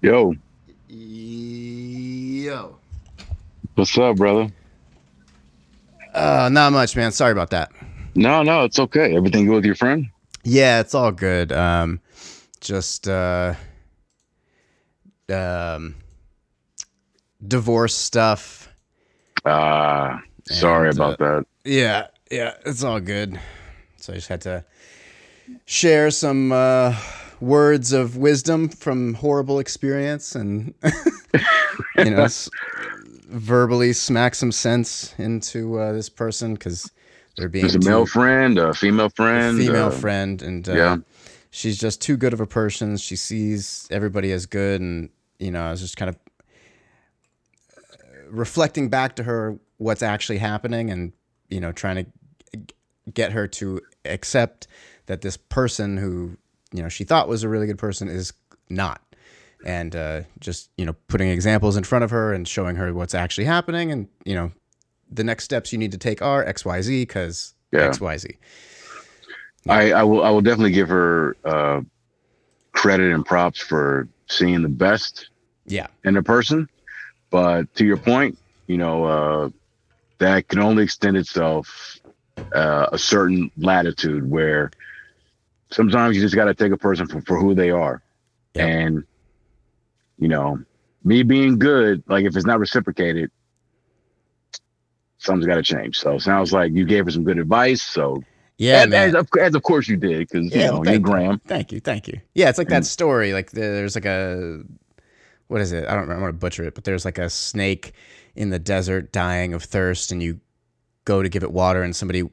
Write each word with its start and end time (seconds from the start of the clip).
Yo, 0.00 0.32
Yo. 0.88 2.76
what's 3.74 3.98
up, 3.98 4.16
brother? 4.16 4.50
Uh, 6.14 6.48
not 6.52 6.72
much, 6.72 6.96
man. 6.96 7.10
Sorry 7.12 7.32
about 7.32 7.50
that. 7.50 7.72
No, 8.14 8.42
no, 8.42 8.64
it's 8.64 8.78
okay. 8.78 9.16
Everything 9.16 9.46
good 9.46 9.56
with 9.56 9.64
your 9.64 9.74
friend? 9.74 10.06
Yeah, 10.44 10.80
it's 10.80 10.94
all 10.94 11.10
good. 11.12 11.50
Um, 11.52 12.00
just 12.60 13.08
uh, 13.08 13.54
um, 15.28 15.96
divorce 17.46 17.94
stuff. 17.94 18.68
Ah, 19.44 20.20
sorry 20.44 20.88
And, 20.90 20.98
about 20.98 21.18
that. 21.18 21.44
Yeah, 21.64 22.06
yeah, 22.30 22.54
it's 22.64 22.84
all 22.84 23.00
good. 23.00 23.38
So 23.96 24.12
I 24.12 24.16
just 24.16 24.28
had 24.28 24.40
to 24.42 24.64
share 25.66 26.10
some 26.10 26.52
uh, 26.52 26.94
words 27.40 27.92
of 27.92 28.16
wisdom 28.16 28.68
from 28.68 29.14
horrible 29.14 29.58
experience 29.58 30.34
and 30.34 30.74
you 31.98 32.10
know 32.10 32.22
s- 32.24 32.50
verbally 33.28 33.92
smack 33.92 34.34
some 34.34 34.50
sense 34.52 35.14
into 35.18 35.78
uh, 35.78 35.92
this 35.92 36.08
person 36.08 36.54
because 36.54 36.90
they're 37.36 37.48
being 37.48 37.62
There's 37.62 37.76
a 37.76 37.88
male 37.88 38.06
friend, 38.06 38.58
a 38.58 38.74
female 38.74 39.10
friend, 39.10 39.56
female 39.56 39.86
uh, 39.86 39.90
friend 39.90 40.42
and 40.42 40.68
uh, 40.68 40.74
yeah. 40.74 40.96
she's 41.50 41.78
just 41.78 42.00
too 42.00 42.16
good 42.16 42.32
of 42.32 42.40
a 42.40 42.46
person 42.46 42.96
she 42.96 43.16
sees 43.16 43.86
everybody 43.90 44.32
as 44.32 44.46
good 44.46 44.80
and 44.80 45.10
you 45.38 45.50
know 45.50 45.62
i 45.62 45.70
was 45.70 45.80
just 45.80 45.96
kind 45.96 46.08
of 46.08 46.16
uh, 47.76 48.30
reflecting 48.30 48.88
back 48.88 49.14
to 49.16 49.22
her 49.22 49.58
what's 49.76 50.02
actually 50.02 50.38
happening 50.38 50.90
and 50.90 51.12
you 51.48 51.60
know 51.60 51.70
trying 51.70 51.96
to 51.96 52.56
g- 52.56 52.74
get 53.14 53.32
her 53.32 53.46
to 53.46 53.80
accept 54.04 54.66
that 55.06 55.20
this 55.22 55.36
person 55.36 55.96
who 55.96 56.36
you 56.72 56.82
know 56.82 56.88
she 56.88 57.04
thought 57.04 57.28
was 57.28 57.42
a 57.42 57.48
really 57.48 57.66
good 57.66 57.78
person 57.78 58.08
is 58.08 58.32
not 58.68 59.02
and 59.64 59.96
uh, 59.96 60.22
just 60.40 60.70
you 60.76 60.84
know 60.84 60.94
putting 61.08 61.28
examples 61.28 61.76
in 61.76 61.84
front 61.84 62.04
of 62.04 62.10
her 62.10 62.32
and 62.32 62.46
showing 62.46 62.76
her 62.76 62.92
what's 62.94 63.14
actually 63.14 63.44
happening 63.44 63.90
and 63.90 64.08
you 64.24 64.34
know 64.34 64.52
the 65.10 65.24
next 65.24 65.44
steps 65.44 65.72
you 65.72 65.78
need 65.78 65.92
to 65.92 65.98
take 65.98 66.20
are 66.22 66.44
xyz 66.44 66.86
because 67.02 67.54
Yeah. 67.72 67.90
xyz 67.90 68.36
I, 69.68 69.92
I 69.92 70.02
will 70.02 70.24
I 70.24 70.30
will 70.30 70.40
definitely 70.40 70.72
give 70.72 70.88
her 70.88 71.36
uh, 71.44 71.80
credit 72.72 73.12
and 73.12 73.24
props 73.24 73.60
for 73.60 74.08
seeing 74.28 74.62
the 74.62 74.68
best 74.68 75.28
yeah 75.66 75.88
in 76.04 76.16
a 76.16 76.22
person. 76.22 76.68
But 77.30 77.74
to 77.74 77.84
your 77.84 77.98
point, 77.98 78.38
you 78.66 78.78
know, 78.78 79.04
uh, 79.04 79.48
that 80.18 80.48
can 80.48 80.60
only 80.60 80.84
extend 80.84 81.18
itself 81.18 81.98
uh, 82.54 82.86
a 82.92 82.98
certain 82.98 83.50
latitude 83.58 84.28
where 84.30 84.70
sometimes 85.70 86.16
you 86.16 86.22
just 86.22 86.34
got 86.34 86.46
to 86.46 86.54
take 86.54 86.72
a 86.72 86.76
person 86.76 87.06
for, 87.06 87.20
for 87.22 87.38
who 87.38 87.54
they 87.54 87.70
are. 87.70 88.02
Yep. 88.54 88.68
And, 88.68 89.04
you 90.18 90.28
know, 90.28 90.58
me 91.04 91.22
being 91.22 91.58
good, 91.58 92.02
like 92.08 92.24
if 92.24 92.36
it's 92.36 92.46
not 92.46 92.58
reciprocated, 92.58 93.30
something's 95.18 95.46
got 95.46 95.56
to 95.56 95.62
change. 95.62 95.98
So 95.98 96.18
sounds 96.18 96.52
like 96.52 96.72
you 96.72 96.84
gave 96.84 97.04
her 97.04 97.10
some 97.10 97.24
good 97.24 97.38
advice. 97.38 97.82
So, 97.82 98.22
yeah 98.56 98.82
as, 98.82 98.88
man. 98.88 99.08
as, 99.08 99.14
of, 99.14 99.28
as 99.40 99.54
of 99.54 99.62
course 99.62 99.88
you 99.88 99.96
did, 99.96 100.18
because, 100.18 100.52
you 100.52 100.62
know, 100.62 100.82
thank 100.82 100.88
you're. 100.88 100.98
Graham. 100.98 101.40
Thank 101.46 101.72
you, 101.72 101.80
thank 101.80 102.08
you. 102.08 102.20
Yeah, 102.34 102.48
it's 102.48 102.58
like 102.58 102.68
that 102.68 102.84
story. 102.84 103.32
Like 103.32 103.52
there's 103.52 103.94
like 103.94 104.04
a 104.04 104.62
what 105.48 105.60
is 105.60 105.72
it? 105.72 105.86
I 105.88 105.92
don't 105.92 106.02
remember. 106.02 106.14
I'm 106.14 106.20
gonna 106.20 106.32
butcher 106.34 106.64
it, 106.64 106.74
but 106.74 106.84
there's 106.84 107.04
like 107.04 107.18
a 107.18 107.30
snake 107.30 107.92
in 108.36 108.50
the 108.50 108.58
desert 108.58 109.12
dying 109.12 109.54
of 109.54 109.62
thirst, 109.62 110.12
and 110.12 110.22
you 110.22 110.40
go 111.04 111.22
to 111.22 111.28
give 111.28 111.42
it 111.42 111.52
water, 111.52 111.82
and 111.82 111.96
somebody 111.96 112.28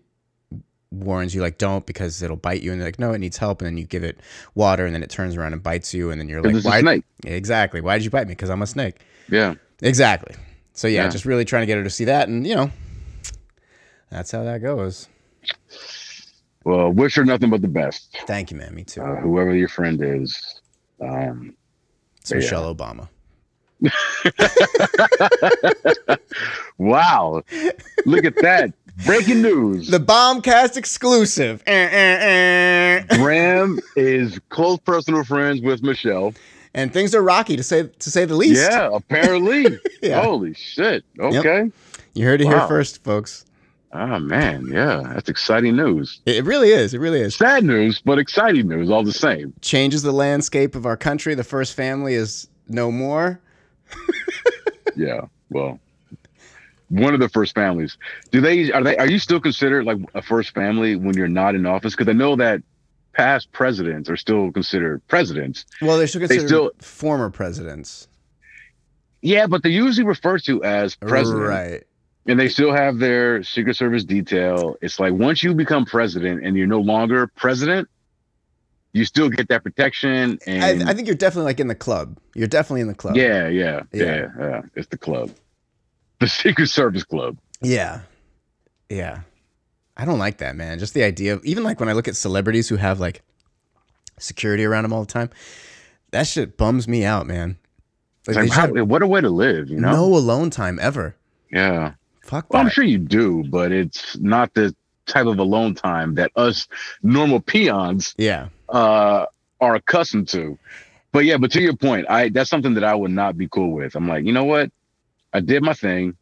warns 0.91 1.35
you 1.35 1.41
like 1.41 1.57
don't 1.57 1.85
because 1.85 2.21
it'll 2.23 2.35
bite 2.37 2.61
you, 2.61 2.71
and 2.71 2.79
they're 2.81 2.87
like 2.87 2.99
no, 2.99 3.11
it 3.13 3.19
needs 3.19 3.37
help, 3.37 3.61
and 3.61 3.67
then 3.67 3.77
you 3.77 3.85
give 3.85 4.03
it 4.03 4.19
water, 4.55 4.85
and 4.85 4.93
then 4.95 5.03
it 5.03 5.09
turns 5.09 5.35
around 5.35 5.53
and 5.53 5.61
bites 5.63 5.93
you, 5.93 6.11
and 6.11 6.19
then 6.19 6.29
you're 6.29 6.41
like 6.41 6.63
why? 6.63 6.81
snake. 6.81 7.03
Exactly. 7.25 7.81
Why 7.81 7.97
did 7.97 8.05
you 8.05 8.11
bite 8.11 8.27
me? 8.27 8.33
Because 8.33 8.49
I'm 8.49 8.61
a 8.61 8.67
snake. 8.67 8.95
Yeah. 9.29 9.55
Exactly. 9.81 10.35
So 10.73 10.87
yeah, 10.87 11.03
Yeah. 11.03 11.09
just 11.09 11.25
really 11.25 11.45
trying 11.45 11.63
to 11.63 11.67
get 11.67 11.77
her 11.77 11.83
to 11.83 11.89
see 11.89 12.05
that, 12.05 12.27
and 12.27 12.45
you 12.45 12.55
know, 12.55 12.71
that's 14.11 14.31
how 14.31 14.43
that 14.43 14.61
goes. 14.61 15.07
Well, 16.63 16.91
wish 16.91 17.15
her 17.15 17.25
nothing 17.25 17.49
but 17.51 17.61
the 17.61 17.67
best. 17.67 18.17
Thank 18.25 18.49
you, 18.51 18.57
man. 18.57 18.73
Me 18.73 18.83
too. 18.83 19.01
Uh, 19.01 19.17
whoever 19.17 19.55
your 19.55 19.67
friend 19.67 20.01
is. 20.01 20.61
Um, 20.99 21.55
It's 22.21 22.31
yeah. 22.31 22.37
Michelle 22.37 22.75
Obama. 22.75 23.07
wow. 26.77 27.43
Look 28.05 28.25
at 28.25 28.35
that. 28.41 28.73
Breaking 29.03 29.41
news. 29.41 29.89
The 29.89 29.99
Bombcast 29.99 30.77
exclusive. 30.77 31.61
Eh, 31.67 31.71
eh, 31.73 32.17
eh. 33.09 33.17
Graham 33.17 33.79
is 33.95 34.39
close 34.49 34.79
personal 34.79 35.23
friends 35.25 35.61
with 35.61 35.83
Michelle. 35.83 36.33
and 36.73 36.93
things 36.93 37.13
are 37.13 37.21
rocky 37.21 37.57
to 37.57 37.63
say 37.63 37.83
to 37.87 38.09
say 38.11 38.25
the 38.25 38.35
least. 38.35 38.61
Yeah, 38.61 38.89
apparently. 38.93 39.65
Yeah. 40.01 40.21
Holy 40.21 40.53
shit. 40.53 41.03
Okay. 41.19 41.71
You 42.13 42.25
heard 42.25 42.39
it 42.39 42.45
here 42.47 42.67
first, 42.67 43.03
folks. 43.03 43.43
Oh 43.91 44.19
man, 44.19 44.67
yeah, 44.71 45.01
that's 45.13 45.29
exciting 45.29 45.75
news. 45.75 46.19
It 46.25 46.43
really 46.45 46.69
is. 46.69 46.93
It 46.93 46.99
really 46.99 47.21
is. 47.21 47.35
Sad 47.35 47.63
news, 47.63 48.01
but 48.05 48.19
exciting 48.19 48.67
news 48.67 48.89
all 48.91 49.03
the 49.03 49.11
same. 49.13 49.53
Changes 49.61 50.03
the 50.03 50.11
landscape 50.11 50.75
of 50.75 50.85
our 50.85 50.97
country. 50.97 51.33
The 51.33 51.43
first 51.43 51.73
family 51.73 52.13
is 52.13 52.47
no 52.67 52.91
more. 52.91 53.39
Yeah. 54.95 55.25
Well, 55.49 55.79
one 56.89 57.13
of 57.13 57.19
the 57.19 57.29
first 57.29 57.55
families. 57.55 57.97
Do 58.31 58.41
they 58.41 58.71
are 58.71 58.83
they 58.83 58.97
are 58.97 59.07
you 59.09 59.19
still 59.19 59.39
considered 59.39 59.85
like 59.85 59.97
a 60.13 60.21
first 60.21 60.53
family 60.53 60.95
when 60.95 61.15
you're 61.17 61.27
not 61.27 61.55
in 61.55 61.65
office? 61.65 61.93
Because 61.95 62.07
I 62.09 62.13
know 62.13 62.35
that 62.35 62.61
past 63.13 63.51
presidents 63.51 64.09
are 64.09 64.17
still 64.17 64.51
considered 64.51 65.01
presidents. 65.07 65.65
Well, 65.81 65.97
they're 65.97 66.07
still 66.07 66.21
They 66.21 66.27
considered 66.27 66.47
still- 66.47 66.71
former 66.79 67.29
presidents. 67.29 68.07
Yeah, 69.21 69.47
but 69.47 69.63
they're 69.63 69.71
usually 69.71 70.05
referred 70.05 70.43
to 70.45 70.63
as 70.63 70.95
president. 70.95 71.47
Right. 71.47 71.83
and 72.27 72.39
they 72.39 72.49
still 72.49 72.73
have 72.73 72.99
their 72.99 73.43
secret 73.43 73.75
service 73.75 74.03
detail 74.03 74.75
it's 74.81 74.99
like 74.99 75.13
once 75.13 75.43
you 75.43 75.53
become 75.53 75.85
president 75.85 76.43
and 76.45 76.57
you're 76.57 76.65
no 76.67 76.79
longer 76.79 77.27
president 77.35 77.87
you 78.93 79.05
still 79.05 79.29
get 79.29 79.47
that 79.49 79.63
protection 79.63 80.39
I, 80.47 80.51
and 80.51 80.89
I 80.89 80.93
think 80.93 81.07
you're 81.07 81.15
definitely 81.15 81.45
like 81.49 81.59
in 81.59 81.67
the 81.67 81.75
club. 81.75 82.17
You're 82.33 82.47
definitely 82.47 82.81
in 82.81 82.87
the 82.87 82.95
club. 82.95 83.15
yeah, 83.15 83.47
yeah 83.47 83.81
yeah 83.93 84.03
Yeah. 84.03 84.27
yeah 84.39 84.61
it's 84.75 84.87
the 84.87 84.97
club 84.97 85.31
the 86.25 86.29
secret 86.43 86.67
service 86.67 87.03
club 87.03 87.37
Yeah. 87.61 88.01
Yeah. 88.89 89.21
I 89.97 90.05
don't 90.05 90.19
like 90.19 90.37
that, 90.39 90.55
man. 90.55 90.77
Just 90.79 90.93
the 90.93 91.03
idea 91.03 91.33
of 91.33 91.45
even 91.45 91.63
like 91.63 91.79
when 91.79 91.87
I 91.89 91.93
look 91.93 92.07
at 92.07 92.15
celebrities 92.15 92.67
who 92.69 92.75
have 92.75 92.99
like 92.99 93.21
security 94.19 94.63
around 94.65 94.83
them 94.83 94.93
all 94.93 95.01
the 95.05 95.11
time, 95.11 95.29
that 96.11 96.27
shit 96.27 96.57
bums 96.57 96.87
me 96.87 97.05
out, 97.05 97.25
man. 97.27 97.57
Like, 98.27 98.37
like 98.37 98.49
how, 98.51 98.67
what 98.83 99.01
a 99.03 99.07
way 99.07 99.21
to 99.21 99.29
live 99.29 99.69
you 99.69 99.79
know 99.79 99.91
no 99.91 100.05
alone 100.05 100.49
time 100.49 100.79
ever. 100.81 101.15
yeah 101.51 101.93
Fuck 102.23 102.51
well 102.51 102.59
i'm 102.63 102.69
sure 102.69 102.83
you 102.83 102.97
do 102.97 103.43
but 103.49 103.71
it's 103.71 104.17
not 104.17 104.51
the 104.55 104.75
type 105.05 105.27
of 105.27 105.37
alone 105.37 105.75
time 105.75 106.15
that 106.15 106.31
us 106.35 106.67
normal 107.03 107.39
peons 107.39 108.15
Yeah. 108.17 108.47
uh 108.69 109.27
are 109.61 109.75
accustomed 109.75 110.27
to 110.29 110.57
but 111.11 111.23
yeah 111.25 111.37
but 111.37 111.51
to 111.51 111.61
your 111.61 111.75
point 111.75 112.07
i 112.09 112.29
that's 112.29 112.49
something 112.49 112.73
that 112.73 112.83
i 112.83 112.95
would 112.95 113.11
not 113.11 113.37
be 113.37 113.47
cool 113.47 113.71
with 113.73 113.93
i'm 113.95 114.07
like 114.07 114.25
you 114.25 114.33
know 114.33 114.43
what 114.45 114.71
i 115.35 115.39
did 115.41 115.61
my 115.61 115.73
thing 115.73 116.15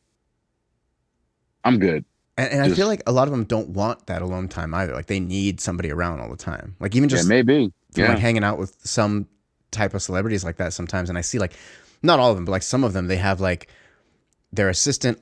i'm 1.63 1.79
good 1.79 2.03
And, 2.37 2.51
and 2.51 2.61
I 2.63 2.69
feel 2.69 2.87
like 2.87 3.03
a 3.05 3.11
lot 3.11 3.27
of 3.27 3.31
them 3.31 3.43
don't 3.43 3.69
want 3.69 4.07
that 4.07 4.21
alone 4.23 4.47
time 4.47 4.73
either. 4.73 4.93
Like 4.95 5.05
they 5.05 5.19
need 5.19 5.61
somebody 5.61 5.91
around 5.91 6.19
all 6.19 6.29
the 6.31 6.35
time. 6.51 6.75
Like 6.79 6.95
even 6.95 7.07
just 7.07 7.25
yeah 7.25 7.35
maybe 7.35 7.71
yeah 7.95 8.07
like 8.09 8.17
hanging 8.17 8.43
out 8.43 8.57
with 8.57 8.75
some 8.83 9.27
type 9.69 9.93
of 9.93 10.01
celebrities 10.01 10.43
like 10.43 10.57
that 10.57 10.73
sometimes 10.73 11.09
and 11.09 11.17
I 11.17 11.21
see 11.21 11.37
like 11.37 11.53
not 12.01 12.19
all 12.19 12.31
of 12.31 12.35
them, 12.37 12.45
but 12.45 12.51
like 12.51 12.63
some 12.63 12.83
of 12.83 12.93
them 12.93 13.05
they 13.07 13.17
have 13.17 13.39
like 13.39 13.69
their 14.51 14.69
assistant 14.69 15.21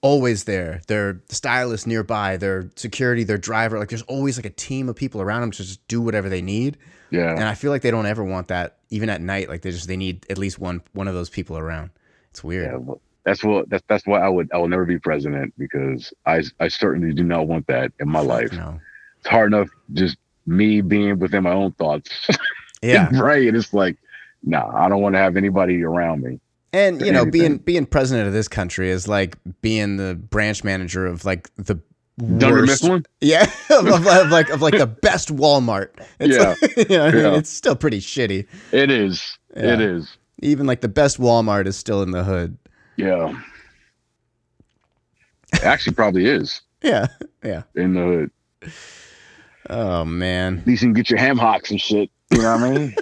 always 0.00 0.44
there, 0.44 0.80
their 0.86 1.20
stylist 1.28 1.86
nearby, 1.86 2.36
their 2.38 2.70
security, 2.76 3.22
their 3.24 3.38
driver, 3.38 3.78
like 3.78 3.90
there's 3.90 4.02
always 4.02 4.38
like 4.38 4.46
a 4.46 4.50
team 4.68 4.88
of 4.88 4.96
people 4.96 5.20
around 5.20 5.42
them 5.42 5.50
to 5.50 5.62
just 5.62 5.86
do 5.88 6.00
whatever 6.00 6.28
they 6.30 6.42
need. 6.42 6.78
yeah 7.10 7.32
And 7.32 7.44
I 7.44 7.54
feel 7.54 7.70
like 7.70 7.82
they 7.82 7.90
don't 7.90 8.06
ever 8.06 8.24
want 8.24 8.48
that 8.48 8.78
even 8.88 9.10
at 9.10 9.20
night 9.20 9.48
like 9.50 9.60
they 9.60 9.72
just 9.72 9.88
they 9.88 9.96
need 9.98 10.24
at 10.30 10.38
least 10.38 10.58
one 10.58 10.80
one 10.94 11.06
of 11.06 11.14
those 11.14 11.28
people 11.28 11.58
around. 11.58 11.90
It's 12.30 12.42
weird. 12.42 12.72
Yeah, 12.72 12.76
well, 12.78 13.00
that's 13.26 13.44
what 13.44 13.68
that's 13.68 13.84
that's 13.88 14.06
why 14.06 14.20
I 14.20 14.28
would 14.30 14.48
I 14.54 14.56
will 14.56 14.68
never 14.68 14.86
be 14.86 14.98
president 14.98 15.52
because 15.58 16.14
I 16.24 16.42
I 16.58 16.68
certainly 16.68 17.12
do 17.12 17.24
not 17.24 17.46
want 17.48 17.66
that 17.66 17.92
in 18.00 18.08
my 18.08 18.20
life. 18.20 18.52
No. 18.52 18.80
It's 19.18 19.28
hard 19.28 19.52
enough 19.52 19.68
just 19.92 20.16
me 20.46 20.80
being 20.80 21.18
within 21.18 21.42
my 21.42 21.52
own 21.52 21.72
thoughts. 21.72 22.10
Yeah. 22.82 23.08
right. 23.18 23.48
And 23.48 23.56
it's 23.56 23.72
like, 23.72 23.96
nah, 24.44 24.70
I 24.74 24.88
don't 24.88 25.00
want 25.00 25.14
to 25.14 25.18
have 25.18 25.36
anybody 25.36 25.82
around 25.82 26.22
me. 26.22 26.38
And 26.72 27.00
you 27.00 27.10
know, 27.10 27.22
anything. 27.22 27.30
being 27.30 27.58
being 27.58 27.86
president 27.86 28.28
of 28.28 28.34
this 28.34 28.48
country 28.48 28.90
is 28.90 29.08
like 29.08 29.38
being 29.62 29.96
the 29.96 30.14
branch 30.14 30.62
manager 30.62 31.06
of 31.06 31.24
like 31.24 31.50
the 31.56 31.80
Dunder 32.18 32.60
worst, 32.66 32.82
Mifflin? 32.82 33.04
yeah, 33.20 33.50
of, 33.70 33.86
of, 33.86 34.06
of 34.06 34.28
like 34.30 34.50
of 34.50 34.60
like 34.62 34.76
the 34.76 34.86
best 34.86 35.34
Walmart. 35.34 35.88
It's 36.20 36.36
Yeah. 36.36 36.54
like, 36.60 36.76
you 36.90 36.96
know, 36.96 37.04
what 37.04 37.14
I 37.14 37.16
mean? 37.16 37.24
Yeah. 37.24 37.38
it's 37.38 37.50
still 37.50 37.76
pretty 37.76 38.00
shitty. 38.00 38.46
It 38.72 38.90
is. 38.90 39.38
Yeah. 39.56 39.72
It 39.72 39.80
is. 39.80 40.16
Even 40.42 40.66
like 40.66 40.82
the 40.82 40.88
best 40.88 41.18
Walmart 41.18 41.66
is 41.66 41.76
still 41.76 42.02
in 42.02 42.10
the 42.10 42.24
hood. 42.24 42.58
Yeah. 42.96 43.40
It 45.52 45.62
actually 45.64 45.94
probably 45.94 46.26
is 46.26 46.60
Yeah, 46.82 47.06
yeah. 47.44 47.62
in 47.74 47.94
the 47.94 48.00
hood. 48.62 48.72
Oh 49.68 50.04
man, 50.04 50.58
At 50.58 50.66
least 50.66 50.82
you 50.82 50.88
can 50.88 50.94
get 50.94 51.10
your 51.10 51.18
ham 51.18 51.38
hocks 51.38 51.70
and 51.70 51.80
shit. 51.80 52.10
You 52.30 52.42
know 52.42 52.56
what 52.56 52.62
I 52.62 52.70
mean? 52.78 52.94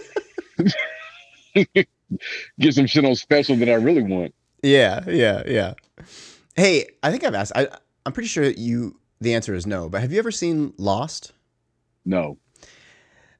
get 2.59 2.75
some 2.75 2.87
shit 2.87 3.05
on 3.05 3.15
special 3.15 3.57
that 3.57 3.69
I 3.69 3.75
really 3.75 4.03
want. 4.03 4.35
Yeah, 4.63 5.05
yeah, 5.07 5.43
yeah. 5.47 5.75
Hey, 6.57 6.87
I 7.03 7.11
think 7.11 7.25
I've 7.25 7.35
asked. 7.35 7.53
I, 7.55 7.69
I'm 8.07 8.13
pretty 8.13 8.29
sure 8.29 8.45
you. 8.45 8.99
The 9.21 9.35
answer 9.35 9.55
is 9.55 9.67
no. 9.67 9.89
But 9.89 10.01
have 10.03 10.13
you 10.13 10.19
ever 10.19 10.31
seen 10.31 10.75
Lost? 10.77 11.33
No. 12.05 12.39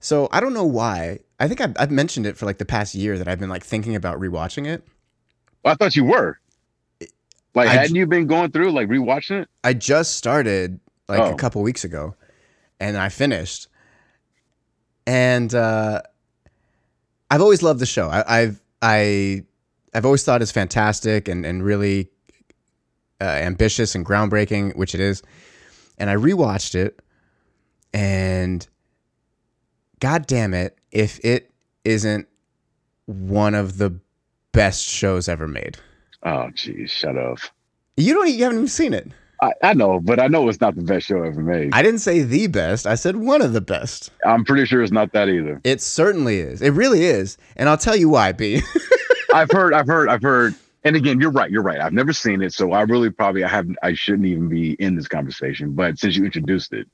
So 0.01 0.29
I 0.33 0.41
don't 0.41 0.55
know 0.55 0.65
why. 0.65 1.21
I 1.41 1.49
think 1.49 1.61
I've, 1.61 1.75
I've 1.79 1.91
mentioned 1.91 2.27
it 2.27 2.37
for 2.37 2.47
like 2.47 2.59
the 2.59 2.65
past 2.65 2.95
year 2.95 3.19
that 3.19 3.27
I've 3.29 3.41
been 3.41 3.49
like 3.51 3.65
thinking 3.65 3.95
about 3.97 4.19
rewatching 4.21 4.67
it. 4.67 4.87
Well, 5.65 5.73
I 5.73 5.77
thought 5.77 5.97
you 5.97 6.05
were. 6.05 6.39
Like, 7.55 7.69
I 7.69 7.73
hadn't 7.75 7.95
you 7.95 8.07
been 8.07 8.27
going 8.27 8.51
through 8.51 8.73
like 8.73 8.89
rewatching 8.89 9.43
it? 9.43 9.49
I 9.63 9.75
just 9.75 10.17
started 10.17 10.81
like 11.09 11.21
a 11.21 11.33
Oh. 11.33 11.35
couple 11.37 11.63
weeks 11.63 11.85
ago, 11.85 12.15
and 12.81 12.97
I 12.97 13.09
finished. 13.09 13.69
And 15.07 15.55
uh, 15.55 16.01
I've 17.31 17.41
always 17.43 17.63
loved 17.63 17.79
the 17.81 17.87
show. 17.87 18.09
I, 18.09 18.25
I've 18.41 18.61
I 18.83 19.45
I've 19.95 20.05
always 20.05 20.25
thought 20.25 20.43
it's 20.43 20.51
fantastic 20.53 21.29
and 21.29 21.45
and 21.47 21.63
really 21.63 22.09
uh, 23.21 23.25
ambitious 23.25 23.95
and 23.95 24.05
groundbreaking, 24.05 24.75
which 24.77 24.95
it 24.95 25.01
is. 25.01 25.23
And 25.99 26.11
I 26.11 26.17
rewatched 26.17 26.75
it, 26.75 27.01
and 27.93 28.67
God 30.01 30.27
damn 30.27 30.55
it, 30.55 30.77
if 30.91 31.21
it 31.25 31.53
isn't 31.85 32.27
one 33.07 33.55
of 33.55 33.79
the 33.79 34.01
best 34.53 34.89
shows 34.89 35.29
ever 35.29 35.47
made. 35.47 35.77
Oh, 36.25 36.51
geez, 36.55 36.91
shut 36.91 37.17
up. 37.17 37.39
You 37.97 38.15
don't. 38.15 38.29
You 38.29 38.43
haven't 38.45 38.59
even 38.59 38.69
seen 38.69 38.95
it. 38.95 39.09
I, 39.43 39.53
I 39.63 39.75
know, 39.75 40.01
but 40.01 40.21
I 40.21 40.27
know 40.29 40.49
it's 40.49 40.61
not 40.61 40.75
the 40.75 40.83
best 40.83 41.07
show 41.07 41.23
ever 41.23 41.43
made. 41.43 41.71
I 41.75 41.83
didn't 41.83 42.01
say 42.01 42.23
the 42.23 42.47
best. 42.47 42.87
I 42.87 42.95
said 42.95 43.17
one 43.17 43.43
of 43.43 43.53
the 43.53 43.61
best. 43.61 44.11
I'm 44.25 44.45
pretty 44.45 44.65
sure 44.65 44.83
it's 44.83 44.93
not 44.93 45.13
that 45.13 45.29
either. 45.29 45.61
It 45.65 45.83
certainly 45.83 46.39
is. 46.39 46.63
It 46.63 46.71
really 46.71 47.05
is. 47.05 47.37
And 47.57 47.69
I'll 47.69 47.77
tell 47.77 47.97
you 47.97 48.09
why, 48.09 48.33
B. 48.33 48.63
I've 49.35 49.51
heard, 49.51 49.75
I've 49.75 49.87
heard, 49.87 50.09
I've 50.09 50.23
heard. 50.23 50.55
And 50.85 50.97
again, 50.97 51.21
you're 51.21 51.31
right. 51.31 51.51
You're 51.51 51.63
right. 51.63 51.81
I've 51.81 51.93
never 51.93 52.13
seen 52.13 52.43
it, 52.43 52.53
so 52.53 52.73
I 52.73 52.83
really 52.83 53.11
probably 53.11 53.45
I 53.45 53.49
haven't. 53.49 53.79
I 53.83 53.95
shouldn't 53.95 54.27
even 54.27 54.49
be 54.49 54.73
in 54.75 54.97
this 54.97 55.09
conversation. 55.09 55.73
But 55.73 55.99
since 55.99 56.17
you 56.17 56.25
introduced 56.25 56.73
it, 56.73 56.87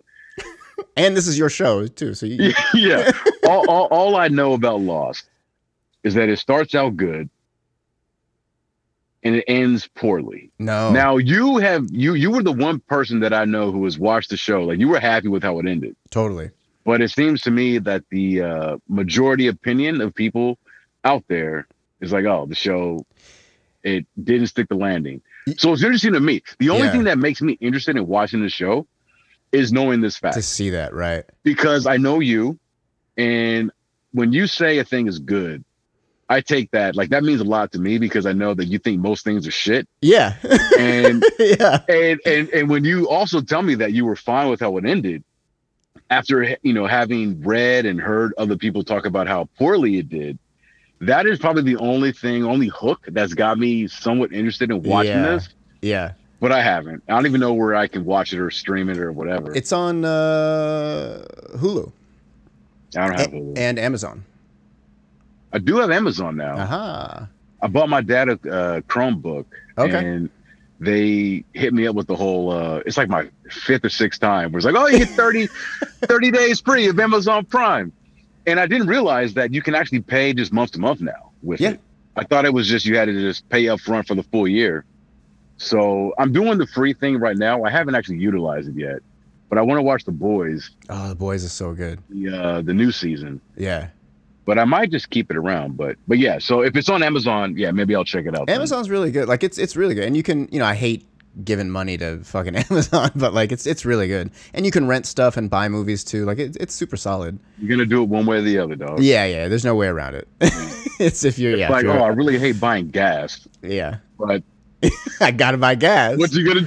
and 0.97 1.17
this 1.17 1.27
is 1.27 1.39
your 1.39 1.51
show 1.51 1.87
too. 1.87 2.15
So 2.15 2.27
you, 2.27 2.53
yeah. 2.75 3.11
all, 3.47 3.69
all, 3.69 3.87
all 3.87 4.17
I 4.17 4.29
know 4.29 4.55
about 4.55 4.81
Lost 4.81 5.29
is 6.03 6.15
that 6.15 6.29
it 6.29 6.39
starts 6.39 6.75
out 6.75 6.97
good 6.97 7.29
and 9.23 9.37
it 9.37 9.45
ends 9.49 9.89
poorly. 9.95 10.51
no. 10.59 10.91
Now 10.93 11.17
you 11.19 11.59
have 11.59 11.87
you 11.91 12.15
you 12.15 12.31
were 12.31 12.43
the 12.43 12.53
one 12.53 12.81
person 12.81 13.21
that 13.21 13.33
I 13.33 13.45
know 13.45 13.71
who 13.71 13.85
has 13.85 13.99
watched 13.99 14.31
the 14.31 14.37
show. 14.37 14.63
Like 14.65 14.79
you 14.79 14.89
were 14.89 15.01
happy 15.01 15.29
with 15.29 15.43
how 15.43 15.59
it 15.59 15.67
ended. 15.67 15.97
totally. 16.11 16.51
But 16.85 17.03
it 17.03 17.11
seems 17.11 17.43
to 17.43 17.51
me 17.51 17.79
that 17.79 18.05
the 18.11 18.43
uh, 18.43 18.77
majority 18.89 19.47
opinion 19.49 20.01
of 20.01 20.15
people 20.15 20.59
out 21.05 21.23
there 21.29 21.69
is 22.01 22.11
like, 22.13 22.25
oh, 22.25 22.47
the 22.47 22.55
show 22.55 23.05
it 23.83 24.07
didn't 24.23 24.49
stick 24.49 24.69
the 24.69 24.75
landing. 24.77 25.23
So 25.57 25.73
it's 25.73 25.83
interesting 25.83 26.13
to 26.15 26.21
me. 26.21 26.43
The 26.59 26.71
only 26.71 26.87
Yeah. 26.87 26.93
thing 26.93 27.05
that 27.05 27.19
makes 27.19 27.41
me 27.43 27.53
interested 27.61 27.97
in 27.97 28.07
watching 28.07 28.43
the 28.43 28.49
show 28.51 28.87
is 29.53 29.73
knowing 29.73 30.01
this 30.01 30.17
fact 30.17 30.35
To 30.37 30.43
see 30.43 30.71
that, 30.71 30.93
right? 30.95 31.25
because 31.45 31.87
I 31.87 31.97
know 31.97 32.21
you, 32.21 32.59
and 33.17 33.71
when 34.13 34.33
you 34.33 34.47
say 34.47 34.79
a 34.79 34.85
thing 34.85 35.07
is 35.07 35.19
good, 35.19 35.65
I 36.31 36.41
take 36.41 36.71
that 36.71 36.95
like 36.97 37.11
that 37.11 37.25
means 37.25 37.41
a 37.41 37.45
lot 37.45 37.73
to 37.73 37.79
me 37.81 37.99
because 37.99 38.25
I 38.25 38.33
know 38.33 38.55
that 38.55 38.67
you 38.67 38.79
think 38.79 39.01
most 39.01 39.25
things 39.25 39.47
are 39.47 39.51
shit, 39.51 39.87
Yeah. 40.01 40.37
and 40.79 41.23
yeah. 41.39 41.81
and 41.89 42.21
and 42.25 42.49
and 42.51 42.71
when 42.71 42.85
you 42.85 43.09
also 43.09 43.41
tell 43.43 43.63
me 43.63 43.75
that 43.75 43.93
you 43.93 44.05
were 44.07 44.17
fine 44.17 44.49
with 44.49 44.61
how 44.61 44.77
it 44.79 44.87
ended, 44.87 45.25
after 46.09 46.57
you 46.63 46.73
know 46.73 46.87
having 46.87 47.43
read 47.43 47.85
and 47.85 48.01
heard 48.01 48.33
other 48.39 48.57
people 48.57 48.85
talk 48.85 49.05
about 49.07 49.27
how 49.27 49.49
poorly 49.59 49.99
it 49.99 50.09
did, 50.09 50.39
that 51.01 51.27
is 51.27 51.39
probably 51.41 51.63
the 51.63 51.77
only 51.79 52.13
thing, 52.13 52.45
only 52.45 52.69
hook 52.69 53.01
that's 53.09 53.35
got 53.35 53.59
me 53.59 53.89
somewhat 53.89 54.33
interested 54.33 54.71
in 54.71 54.83
watching 54.83 55.13
Yeah. 55.13 55.23
this. 55.33 55.49
Yeah. 55.83 56.13
But 56.41 56.53
I 56.53 56.63
haven't. 56.63 57.03
I 57.09 57.13
don't 57.13 57.27
even 57.27 57.41
know 57.41 57.53
where 57.53 57.75
I 57.75 57.87
can 57.87 58.05
watch 58.05 58.33
it 58.33 58.39
or 58.39 58.51
stream 58.51 58.89
it 58.89 58.97
or 58.99 59.13
whatever. 59.13 59.53
It's 59.55 59.73
on 59.73 60.05
uh, 60.07 61.23
Hulu 61.57 61.93
I 62.97 63.07
don't 63.09 63.19
have. 63.19 63.33
a- 63.33 63.37
Hulu. 63.37 63.59
and 63.59 63.79
Amazon. 63.79 64.25
I 65.53 65.59
do 65.59 65.77
have 65.79 65.91
Amazon 65.91 66.37
now. 66.37 66.57
Aha. 66.59 67.29
I 67.63 67.67
bought 67.67 67.89
my 67.89 68.01
dad 68.01 68.29
a 68.29 68.33
uh, 68.33 68.81
Chromebook, 68.83 69.47
Okay. 69.77 69.99
and 69.99 70.31
they 70.79 71.45
hit 71.53 71.75
me 71.75 71.87
up 71.87 71.95
with 71.97 72.07
the 72.07 72.17
whole. 72.17 72.51
Uh, 72.51 72.77
it's 72.87 72.97
like 72.97 73.09
my 73.09 73.29
fifth 73.51 73.85
or 73.85 73.89
sixth 73.91 74.21
time. 74.21 74.53
Where 74.53 74.59
it's 74.59 74.67
like, 74.67 74.75
oh, 74.77 74.87
you 74.87 74.99
get 74.99 75.09
30, 75.11 75.47
30 76.03 76.31
days 76.31 76.61
free 76.61 76.89
of 76.89 76.99
Amazon 76.99 77.45
Prime, 77.45 77.93
and 78.47 78.59
I 78.61 78.67
didn't 78.67 78.87
realize 78.87 79.35
that 79.35 79.53
you 79.53 79.61
can 79.63 79.75
actually 79.75 80.01
pay 80.01 80.33
just 80.33 80.53
month 80.53 80.73
to 80.73 80.79
month 80.81 81.01
now 81.01 81.33
with 81.43 81.61
Yeah. 81.61 81.71
it. 81.73 81.81
I 82.17 82.25
thought 82.25 82.45
it 82.45 82.53
was 82.55 82.67
just 82.67 82.87
you 82.87 82.97
had 82.97 83.07
to 83.07 83.13
just 83.13 83.49
pay 83.49 83.69
up 83.69 83.81
front 83.81 84.07
for 84.09 84.15
the 84.15 84.23
full 84.25 84.49
year. 84.49 84.85
So 85.59 86.15
I'm 86.19 86.33
doing 86.33 86.59
the 86.59 86.67
free 86.67 86.93
thing 86.95 87.19
right 87.19 87.37
now. 87.37 87.65
I 87.65 87.71
haven't 87.71 87.95
actually 87.95 88.19
utilized 88.19 88.69
it 88.69 88.77
yet, 88.77 89.01
but 89.49 89.59
I 89.59 89.63
want 89.63 89.79
to 89.79 89.83
watch 89.83 90.05
The 90.05 90.13
Boys, 90.13 90.71
Oh, 90.89 91.09
the 91.11 91.15
boys 91.15 91.45
is 91.45 91.53
so 91.53 91.75
good. 91.75 92.01
the 92.09 92.29
uh, 92.29 92.63
the 92.63 92.73
new 92.75 92.91
season. 92.93 93.41
Yeah. 93.57 93.89
But 94.51 94.59
I 94.59 94.65
might 94.65 94.91
just 94.91 95.11
keep 95.11 95.31
it 95.31 95.37
around. 95.37 95.77
But 95.77 95.97
but 96.09 96.19
yeah, 96.19 96.41
so 96.41 96.61
if 96.63 96.75
it's 96.75 96.89
on 96.89 97.05
Amazon, 97.05 97.57
yeah, 97.57 97.71
maybe 97.71 97.95
I'll 97.95 98.03
check 98.03 98.27
it 98.27 98.37
out. 98.37 98.49
then. 98.49 98.57
Amazon's 98.57 98.91
really 98.91 99.13
good. 99.13 99.29
Like 99.29 99.45
it's 99.45 99.59
it's 99.59 99.77
really 99.77 99.95
good. 99.95 100.03
And 100.03 100.17
you 100.17 100.25
can, 100.25 100.49
you 100.51 100.59
know, 100.59 100.65
I 100.65 100.75
hate 100.75 101.07
giving 101.45 101.71
money 101.71 101.97
to 101.99 102.25
fucking 102.25 102.57
Amazon, 102.69 103.13
but 103.15 103.33
like 103.33 103.53
it's 103.53 103.65
it's 103.65 103.85
really 103.85 104.09
good. 104.09 104.33
And 104.53 104.67
you 104.67 104.73
can 104.73 104.89
rent 104.89 105.07
stuff 105.07 105.37
and 105.37 105.49
buy 105.49 105.69
movies 105.69 106.03
too. 106.03 106.25
Like 106.25 106.41
it's 106.41 106.57
it's 106.57 106.75
super 106.75 106.97
solid. 106.97 107.39
You're 107.61 107.69
gonna 107.71 107.87
do 107.87 108.03
it 108.03 108.09
one 108.09 108.27
way 108.27 108.39
or 108.39 108.43
the 108.43 108.59
other, 108.59 108.75
dog. 108.75 109.01
Yeah, 109.01 109.25
yeah. 109.25 109.47
There's 109.47 109.65
no 109.65 109.77
way 109.77 109.87
around 109.87 110.17
it. 110.17 110.27
it's 110.99 111.23
if 111.25 111.39
you're 111.39 111.57
yeah, 111.57 111.71
like, 111.71 111.85
you're- 111.85 111.97
oh, 111.97 112.03
I 112.03 112.09
really 112.09 112.37
hate 112.37 112.59
buying 112.59 112.91
gas, 112.91 113.47
yeah. 113.63 113.99
but 114.19 114.43
I 115.21 115.31
gotta 115.31 115.59
buy 115.59 115.77
gas. 115.77 116.19
what 116.19 116.33
you 116.33 116.45
gonna 116.45 116.63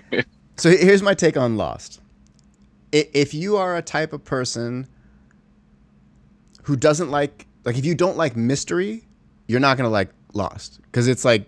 do? 0.00 0.22
So 0.58 0.70
here's 0.70 1.02
my 1.02 1.14
take 1.14 1.36
on 1.36 1.56
Lost. 1.56 2.00
If 2.92 3.34
you 3.34 3.56
are 3.56 3.76
a 3.76 3.82
type 3.82 4.12
of 4.12 4.24
person 4.24 4.86
who 6.62 6.76
doesn't 6.76 7.10
like, 7.10 7.46
like, 7.64 7.76
if 7.76 7.84
you 7.84 7.94
don't 7.94 8.16
like 8.16 8.36
mystery, 8.36 9.04
you're 9.46 9.60
not 9.60 9.76
gonna 9.76 9.88
like 9.90 10.10
Lost 10.32 10.80
because 10.82 11.08
it's 11.08 11.24
like, 11.24 11.46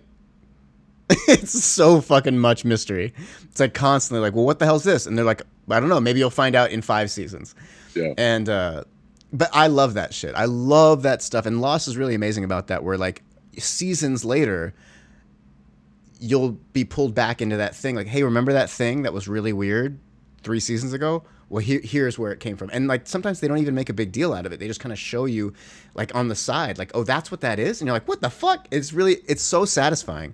it's 1.09 1.63
so 1.63 2.01
fucking 2.01 2.37
much 2.37 2.65
mystery. 2.65 3.13
It's 3.43 3.59
like 3.59 3.73
constantly 3.73 4.21
like, 4.21 4.33
well, 4.35 4.45
what 4.45 4.59
the 4.59 4.65
hell's 4.65 4.83
this? 4.83 5.05
And 5.05 5.17
they're 5.17 5.25
like, 5.25 5.41
I 5.69 5.79
don't 5.79 5.89
know. 5.89 5.99
Maybe 5.99 6.19
you'll 6.19 6.29
find 6.29 6.55
out 6.55 6.71
in 6.71 6.81
five 6.81 7.09
seasons. 7.11 7.55
yeah, 7.95 8.13
And 8.17 8.49
uh 8.49 8.83
but 9.31 9.49
I 9.51 9.67
love 9.67 9.95
that 9.95 10.13
shit. 10.13 10.35
I 10.35 10.45
love 10.45 11.01
that 11.03 11.21
stuff. 11.21 11.45
And 11.45 11.59
Lost 11.61 11.87
is 11.87 11.97
really 11.97 12.13
amazing 12.13 12.43
about 12.43 12.67
that 12.67 12.83
where 12.83 12.97
like 12.97 13.23
seasons 13.57 14.23
later 14.23 14.73
you'll 16.19 16.51
be 16.71 16.85
pulled 16.85 17.15
back 17.15 17.41
into 17.41 17.57
that 17.57 17.75
thing 17.75 17.95
like, 17.95 18.07
"Hey, 18.07 18.23
remember 18.23 18.53
that 18.53 18.69
thing 18.69 19.01
that 19.03 19.11
was 19.13 19.27
really 19.27 19.51
weird 19.53 19.99
3 20.43 20.59
seasons 20.59 20.93
ago?" 20.93 21.23
Well, 21.53 21.61
here, 21.61 21.81
here's 21.83 22.17
where 22.17 22.31
it 22.31 22.39
came 22.39 22.57
from. 22.57 22.71
And 22.73 22.87
like 22.87 23.05
sometimes 23.05 23.39
they 23.39 23.47
don't 23.47 23.59
even 23.59 23.75
make 23.75 23.87
a 23.87 23.93
big 23.93 24.11
deal 24.11 24.33
out 24.33 24.47
of 24.47 24.51
it. 24.53 24.59
They 24.59 24.65
just 24.67 24.79
kind 24.79 24.91
of 24.91 24.97
show 24.97 25.25
you 25.25 25.53
like 25.93 26.13
on 26.15 26.27
the 26.27 26.33
side 26.33 26.79
like, 26.79 26.89
"Oh, 26.95 27.03
that's 27.03 27.29
what 27.29 27.41
that 27.41 27.59
is." 27.59 27.79
And 27.79 27.85
you're 27.85 27.93
like, 27.95 28.07
"What 28.07 28.21
the 28.21 28.31
fuck?" 28.31 28.67
It's 28.71 28.91
really 28.91 29.17
it's 29.27 29.43
so 29.43 29.63
satisfying. 29.63 30.33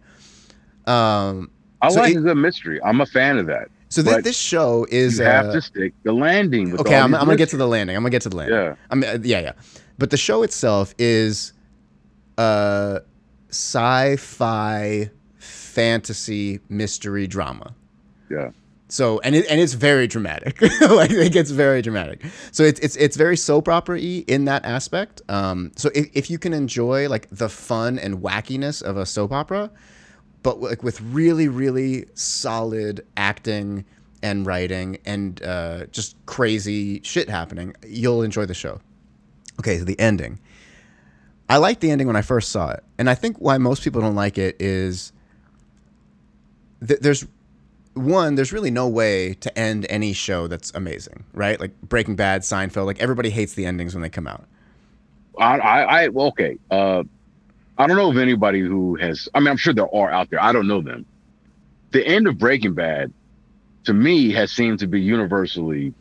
Um 0.87 1.51
I 1.81 1.89
so 1.89 1.99
like 1.99 2.15
it- 2.15 2.25
a 2.25 2.33
mystery. 2.35 2.79
I'm 2.85 3.01
a 3.01 3.05
fan 3.05 3.37
of 3.37 3.47
that. 3.47 3.67
so 3.89 4.01
thi- 4.01 4.21
this 4.21 4.37
show 4.37 4.87
is 4.89 5.19
You 5.19 5.25
have 5.25 5.47
uh, 5.47 5.53
to 5.55 5.61
stick 5.61 5.93
the 6.03 6.13
landing. 6.13 6.71
With 6.71 6.79
okay, 6.81 6.95
I'm, 6.95 7.13
I'm 7.13 7.25
gonna 7.25 7.35
get 7.35 7.49
to 7.49 7.57
the 7.57 7.67
landing. 7.67 7.97
I'm 7.97 8.03
gonna 8.03 8.11
get 8.11 8.21
to 8.21 8.29
the 8.29 8.37
landing. 8.37 8.55
Yeah. 8.57 8.75
I 8.89 8.95
mean, 8.95 9.09
uh, 9.09 9.17
yeah, 9.21 9.41
yeah. 9.41 9.51
But 9.97 10.11
the 10.11 10.17
show 10.17 10.41
itself 10.43 10.95
is 10.97 11.51
uh 12.37 12.99
sci-fi 13.49 15.09
fantasy 15.37 16.61
mystery 16.69 17.27
drama. 17.27 17.75
Yeah, 18.29 18.51
So 18.89 19.19
and 19.19 19.35
it 19.35 19.45
and 19.49 19.61
it's 19.61 19.73
very 19.73 20.07
dramatic. 20.07 20.61
like 20.81 21.11
it 21.11 21.31
gets 21.31 21.51
very 21.51 21.81
dramatic. 21.81 22.25
So 22.51 22.63
it's 22.63 22.79
it's 22.79 22.95
it's 22.95 23.15
very 23.15 23.37
soap 23.37 23.67
opera 23.67 23.97
y 23.97 24.23
in 24.27 24.45
that 24.45 24.65
aspect. 24.65 25.21
Um 25.29 25.71
so 25.75 25.89
if, 25.93 26.09
if 26.13 26.29
you 26.29 26.39
can 26.39 26.53
enjoy 26.53 27.07
like 27.07 27.27
the 27.31 27.49
fun 27.49 27.99
and 27.99 28.17
wackiness 28.17 28.81
of 28.81 28.97
a 28.97 29.05
soap 29.05 29.31
opera, 29.31 29.69
but 30.43 30.59
like 30.59 30.83
with 30.83 30.99
really 31.01 31.47
really 31.47 32.07
solid 32.15 33.05
acting 33.15 33.85
and 34.21 34.45
writing 34.45 34.97
and 35.05 35.41
uh, 35.43 35.85
just 35.87 36.15
crazy 36.25 37.01
shit 37.03 37.29
happening, 37.29 37.73
you'll 37.87 38.21
enjoy 38.21 38.45
the 38.45 38.53
show. 38.53 38.81
Okay, 39.59 39.77
so 39.77 39.85
the 39.85 39.99
ending. 39.99 40.39
I 41.47 41.57
liked 41.57 41.81
the 41.81 41.89
ending 41.89 42.07
when 42.07 42.15
I 42.15 42.21
first 42.21 42.49
saw 42.49 42.71
it, 42.71 42.83
and 42.97 43.09
I 43.09 43.15
think 43.15 43.37
why 43.37 43.57
most 43.57 43.83
people 43.83 44.01
don't 44.01 44.15
like 44.15 44.37
it 44.37 44.57
is 44.59 45.13
th- 46.85 46.99
there's 46.99 47.25
one, 47.93 48.35
there's 48.35 48.53
really 48.53 48.71
no 48.71 48.87
way 48.87 49.33
to 49.35 49.57
end 49.57 49.85
any 49.89 50.13
show 50.13 50.47
that's 50.47 50.71
amazing, 50.73 51.23
right? 51.33 51.59
Like 51.59 51.79
Breaking 51.81 52.15
Bad, 52.15 52.41
Seinfeld, 52.41 52.85
like 52.85 52.99
everybody 52.99 53.29
hates 53.29 53.53
the 53.53 53.65
endings 53.65 53.93
when 53.93 54.01
they 54.01 54.09
come 54.09 54.27
out. 54.27 54.45
I, 55.37 55.59
I, 55.59 55.81
I 55.81 56.07
well, 56.09 56.27
okay. 56.27 56.57
Uh, 56.69 57.03
I 57.77 57.87
don't 57.87 57.97
know 57.97 58.09
of 58.09 58.17
anybody 58.17 58.59
who 58.59 58.95
has. 58.95 59.29
I 59.33 59.39
mean, 59.39 59.47
I'm 59.47 59.57
sure 59.57 59.73
there 59.73 59.93
are 59.93 60.09
out 60.09 60.29
there. 60.29 60.41
I 60.41 60.51
don't 60.51 60.67
know 60.67 60.81
them. 60.81 61.05
The 61.91 62.05
end 62.05 62.27
of 62.27 62.37
Breaking 62.37 62.73
Bad, 62.73 63.11
to 63.85 63.93
me, 63.93 64.31
has 64.33 64.51
seemed 64.51 64.79
to 64.79 64.87
be 64.87 65.01
universally 65.01 65.93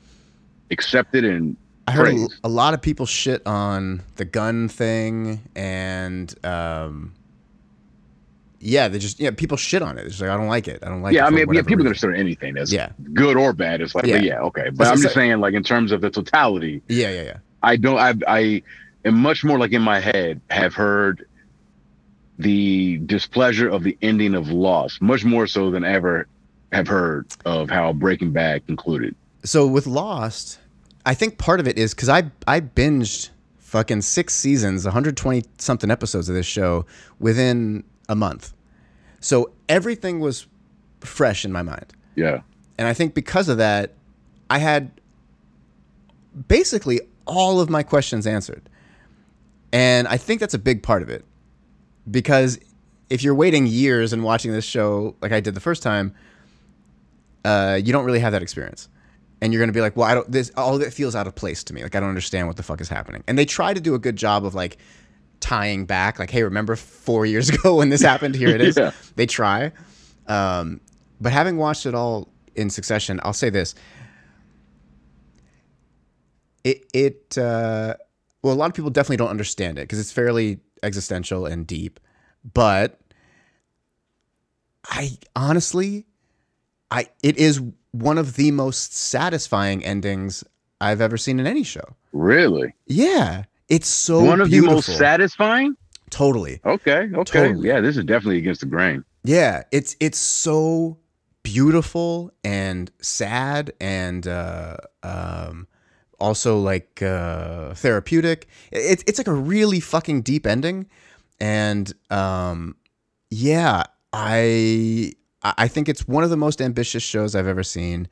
accepted 0.70 1.24
and 1.24 1.56
I 1.88 1.92
heard 1.92 2.14
a, 2.14 2.28
a 2.44 2.48
lot 2.50 2.74
of 2.74 2.82
people 2.82 3.06
shit 3.06 3.46
on 3.46 4.02
the 4.16 4.26
gun 4.26 4.68
thing, 4.68 5.40
and 5.56 6.34
um, 6.44 7.14
yeah, 8.60 8.88
they 8.88 8.98
just 8.98 9.20
yeah, 9.20 9.30
people 9.30 9.56
shit 9.56 9.82
on 9.82 9.98
it. 9.98 10.06
It's 10.06 10.20
like 10.20 10.30
I 10.30 10.36
don't 10.36 10.48
like 10.48 10.66
it. 10.68 10.82
I 10.82 10.88
don't 10.88 11.02
like. 11.02 11.14
yeah, 11.14 11.24
it 11.24 11.28
I 11.28 11.30
mean, 11.30 11.46
yeah, 11.52 11.62
people 11.62 11.76
reason. 11.84 11.86
consider 11.92 12.14
anything 12.14 12.56
as 12.58 12.72
Yeah. 12.72 12.90
good 13.14 13.36
or 13.36 13.52
bad. 13.52 13.80
It's 13.80 13.94
like, 13.94 14.06
Yeah. 14.06 14.16
but 14.16 14.24
yeah, 14.24 14.40
okay. 14.40 14.64
But 14.70 14.78
That's 14.78 14.90
I'm 14.90 14.96
just 15.02 15.14
sa- 15.14 15.20
saying, 15.20 15.38
like 15.40 15.54
in 15.54 15.62
terms 15.62 15.92
of 15.92 16.00
the 16.00 16.10
totality, 16.10 16.82
Yeah, 16.88 17.10
yeah, 17.10 17.22
yeah. 17.22 17.36
I 17.62 17.76
don't. 17.76 17.98
I 17.98 18.14
I 18.26 18.62
am 19.04 19.14
much 19.18 19.44
more 19.44 19.58
like 19.58 19.72
in 19.72 19.82
my 19.82 20.00
head 20.00 20.40
have 20.50 20.74
heard 20.74 21.24
the 22.38 22.98
displeasure 23.06 23.68
of 23.68 23.82
the 23.82 23.96
ending 24.02 24.34
of 24.34 24.48
Lost, 24.48 25.02
much 25.02 25.24
more 25.24 25.46
so 25.46 25.70
than 25.70 25.84
ever 25.84 26.26
have 26.72 26.86
heard 26.86 27.26
of 27.44 27.70
how 27.70 27.92
Breaking 27.92 28.30
Bad 28.32 28.66
concluded. 28.66 29.14
So 29.44 29.66
with 29.66 29.86
Lost, 29.86 30.58
I 31.06 31.14
think 31.14 31.38
part 31.38 31.60
of 31.60 31.66
it 31.66 31.78
is 31.78 31.94
because 31.94 32.08
I 32.08 32.30
I 32.46 32.60
binged 32.60 33.30
fucking 33.58 34.02
six 34.02 34.34
seasons, 34.34 34.84
120 34.84 35.44
something 35.58 35.90
episodes 35.90 36.28
of 36.28 36.34
this 36.34 36.46
show 36.46 36.86
within 37.18 37.84
a 38.08 38.14
month. 38.14 38.52
So 39.20 39.52
everything 39.68 40.20
was 40.20 40.46
fresh 41.00 41.44
in 41.44 41.52
my 41.52 41.62
mind. 41.62 41.92
Yeah, 42.14 42.40
And 42.78 42.88
I 42.88 42.94
think 42.94 43.14
because 43.14 43.48
of 43.48 43.58
that, 43.58 43.94
I 44.50 44.58
had 44.58 44.90
basically 46.48 47.00
all 47.26 47.60
of 47.60 47.70
my 47.70 47.82
questions 47.82 48.26
answered. 48.26 48.68
And 49.72 50.08
I 50.08 50.16
think 50.16 50.40
that's 50.40 50.54
a 50.54 50.58
big 50.58 50.82
part 50.82 51.02
of 51.02 51.10
it. 51.10 51.24
Because 52.10 52.58
if 53.10 53.22
you're 53.22 53.34
waiting 53.34 53.66
years 53.66 54.12
and 54.12 54.24
watching 54.24 54.50
this 54.50 54.64
show 54.64 55.14
like 55.20 55.32
I 55.32 55.40
did 55.40 55.54
the 55.54 55.60
first 55.60 55.82
time, 55.82 56.14
uh, 57.44 57.78
you 57.82 57.92
don't 57.92 58.04
really 58.04 58.20
have 58.20 58.32
that 58.32 58.42
experience. 58.42 58.88
And 59.40 59.52
you're 59.52 59.62
gonna 59.62 59.72
be 59.72 59.80
like, 59.80 59.96
well, 59.96 60.08
I 60.08 60.14
don't 60.14 60.30
this 60.30 60.50
all 60.56 60.74
of 60.74 60.82
it 60.82 60.92
feels 60.92 61.14
out 61.14 61.26
of 61.26 61.34
place 61.34 61.62
to 61.64 61.74
me. 61.74 61.82
Like 61.82 61.94
I 61.94 62.00
don't 62.00 62.08
understand 62.08 62.48
what 62.48 62.56
the 62.56 62.62
fuck 62.64 62.80
is 62.80 62.88
happening. 62.88 63.22
And 63.28 63.38
they 63.38 63.44
try 63.44 63.72
to 63.74 63.80
do 63.80 63.94
a 63.94 63.98
good 63.98 64.16
job 64.16 64.44
of 64.44 64.54
like 64.54 64.78
tying 65.40 65.86
back, 65.86 66.18
like, 66.18 66.30
hey, 66.30 66.42
remember 66.42 66.76
four 66.76 67.26
years 67.26 67.48
ago 67.54 67.76
when 67.76 67.88
this 67.88 68.02
happened? 68.02 68.34
Here 68.34 68.48
it 68.48 68.60
is. 68.60 68.76
Yeah. 68.78 68.92
They 69.16 69.26
try. 69.26 69.72
Um, 70.26 70.80
but 71.20 71.32
having 71.32 71.56
watched 71.56 71.86
it 71.86 71.94
all 71.94 72.28
in 72.54 72.70
succession, 72.70 73.18
I'll 73.22 73.32
say 73.32 73.50
this. 73.50 73.74
It 76.64 76.84
it 76.92 77.38
uh, 77.38 77.94
well, 78.42 78.52
a 78.52 78.56
lot 78.56 78.66
of 78.66 78.74
people 78.74 78.90
definitely 78.90 79.16
don't 79.16 79.30
understand 79.30 79.78
it 79.78 79.82
because 79.82 79.98
it's 79.98 80.12
fairly 80.12 80.60
existential 80.82 81.46
and 81.46 81.66
deep. 81.66 81.98
But 82.54 83.00
I 84.88 85.18
honestly, 85.34 86.06
I 86.90 87.08
it 87.22 87.36
is 87.36 87.60
one 87.92 88.18
of 88.18 88.34
the 88.36 88.50
most 88.50 88.94
satisfying 88.94 89.84
endings 89.84 90.44
I've 90.80 91.00
ever 91.00 91.16
seen 91.16 91.40
in 91.40 91.46
any 91.46 91.64
show. 91.64 91.96
really. 92.12 92.74
Yeah, 92.86 93.44
it's 93.68 93.88
so 93.88 94.24
One 94.24 94.40
of 94.40 94.48
beautiful. 94.48 94.80
the 94.80 94.88
most 94.88 94.98
satisfying. 94.98 95.76
totally. 96.10 96.60
Okay, 96.64 97.08
okay, 97.14 97.48
Totally. 97.48 97.68
yeah. 97.68 97.80
This 97.80 97.96
is 97.96 98.04
definitely 98.04 98.38
against 98.38 98.60
the 98.60 98.66
grain. 98.66 99.04
Yeah, 99.24 99.64
it's 99.72 99.96
it's 100.00 100.18
so 100.18 100.98
beautiful 101.42 102.32
and 102.44 102.90
sad 103.00 103.72
and 103.80 104.26
uh, 104.26 104.76
um, 105.02 105.66
also 106.18 106.58
like 106.58 107.02
uh, 107.02 107.74
therapeutic. 107.74 108.48
It's 108.72 109.04
it's 109.06 109.18
like 109.18 109.26
a 109.28 109.32
really 109.34 109.80
fucking 109.80 110.22
deep 110.22 110.46
ending, 110.46 110.88
and 111.40 111.92
um, 112.10 112.76
yeah, 113.30 113.84
I 114.14 115.12
I 115.42 115.68
think 115.68 115.88
it's 115.90 116.08
one 116.08 116.24
of 116.24 116.30
the 116.30 116.36
most 116.36 116.62
ambitious 116.62 117.02
shows 117.02 117.34
I've 117.34 117.46
ever 117.46 117.62
seen 117.62 118.08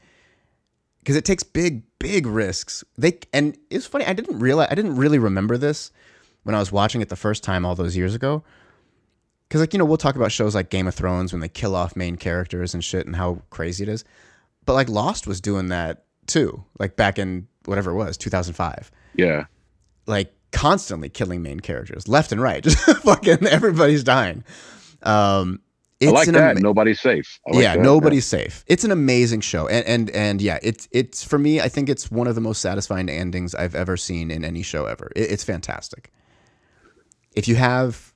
because 0.98 1.16
it 1.16 1.24
takes 1.24 1.42
big 1.42 1.82
big 1.98 2.26
risks. 2.26 2.84
They 2.96 3.18
and 3.32 3.56
it's 3.70 3.86
funny. 3.86 4.06
I 4.06 4.12
didn't 4.12 4.38
realize 4.38 4.68
I 4.70 4.74
didn't 4.74 4.96
really 4.96 5.18
remember 5.18 5.56
this 5.56 5.90
when 6.42 6.54
I 6.54 6.58
was 6.58 6.70
watching 6.70 7.00
it 7.00 7.08
the 7.08 7.16
first 7.16 7.42
time 7.42 7.64
all 7.64 7.74
those 7.74 7.96
years 7.96 8.14
ago. 8.14 8.44
Because, 9.48 9.60
like, 9.60 9.72
you 9.72 9.78
know, 9.78 9.84
we'll 9.84 9.96
talk 9.96 10.16
about 10.16 10.32
shows 10.32 10.54
like 10.54 10.70
Game 10.70 10.86
of 10.88 10.94
Thrones 10.94 11.32
when 11.32 11.40
they 11.40 11.48
kill 11.48 11.76
off 11.76 11.94
main 11.94 12.16
characters 12.16 12.74
and 12.74 12.82
shit 12.84 13.06
and 13.06 13.14
how 13.14 13.42
crazy 13.50 13.84
it 13.84 13.88
is. 13.88 14.04
But, 14.64 14.72
like, 14.72 14.88
Lost 14.88 15.26
was 15.26 15.40
doing 15.40 15.68
that 15.68 16.04
too, 16.26 16.64
like 16.80 16.96
back 16.96 17.18
in 17.18 17.46
whatever 17.64 17.92
it 17.92 17.94
was, 17.94 18.16
2005. 18.16 18.90
Yeah, 19.14 19.46
Like, 20.06 20.34
constantly 20.52 21.08
killing 21.08 21.42
main 21.42 21.60
characters 21.60 22.08
left 22.08 22.32
and 22.32 22.40
right. 22.40 22.62
Just 22.64 22.78
fucking 22.78 23.46
everybody's 23.46 24.04
dying. 24.04 24.44
Um, 25.02 25.60
it's 26.00 26.10
I 26.10 26.14
like 26.14 26.28
an 26.28 26.34
that. 26.34 26.50
ama- 26.52 26.60
nobody's 26.60 27.00
safe. 27.00 27.38
Like 27.46 27.62
yeah, 27.62 27.76
that. 27.76 27.82
nobody's 27.82 28.26
safe. 28.26 28.64
It's 28.66 28.84
an 28.84 28.90
amazing 28.90 29.40
show, 29.40 29.66
and 29.68 29.86
and 29.86 30.10
and 30.10 30.42
yeah, 30.42 30.58
it's 30.62 30.88
it's 30.92 31.24
for 31.24 31.38
me. 31.38 31.60
I 31.60 31.68
think 31.68 31.88
it's 31.88 32.10
one 32.10 32.26
of 32.26 32.34
the 32.34 32.40
most 32.40 32.60
satisfying 32.60 33.08
endings 33.08 33.54
I've 33.54 33.74
ever 33.74 33.96
seen 33.96 34.30
in 34.30 34.44
any 34.44 34.62
show 34.62 34.86
ever. 34.86 35.10
It, 35.16 35.30
it's 35.30 35.44
fantastic. 35.44 36.10
If 37.34 37.48
you 37.48 37.54
have 37.56 38.12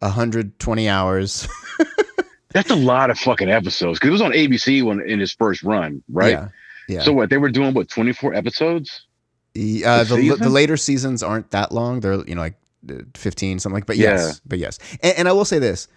120 0.00 0.88
hours, 0.88 1.48
That's 2.52 2.70
a 2.70 2.76
lot 2.76 3.10
of 3.10 3.18
fucking 3.18 3.50
episodes 3.50 3.98
because 3.98 4.08
it 4.08 4.12
was 4.12 4.20
on 4.22 4.30
ABC 4.32 4.84
when 4.84 5.00
in 5.00 5.18
his 5.18 5.32
first 5.32 5.62
run, 5.64 6.02
right? 6.08 6.30
Yeah, 6.30 6.48
yeah. 6.88 7.00
So 7.02 7.12
what 7.12 7.28
they 7.30 7.38
were 7.38 7.50
doing? 7.50 7.74
What 7.74 7.88
twenty 7.88 8.12
four 8.12 8.32
episodes? 8.32 9.06
The, 9.54 9.84
uh, 9.84 9.98
The 10.04 10.14
the, 10.16 10.22
season? 10.22 10.38
the 10.40 10.48
later 10.50 10.76
seasons 10.76 11.22
aren't 11.24 11.50
that 11.50 11.72
long. 11.72 11.98
They're 11.98 12.24
you 12.28 12.36
know 12.36 12.42
like 12.42 12.54
uh, 12.88 12.94
fifteen 13.16 13.58
something 13.58 13.74
like. 13.74 13.86
But 13.86 13.96
Yeah. 13.96 14.10
yes, 14.10 14.40
but 14.46 14.60
yes. 14.60 14.78
And, 15.02 15.18
and 15.18 15.28
I 15.28 15.32
will 15.32 15.44
say 15.44 15.58
this: 15.58 15.88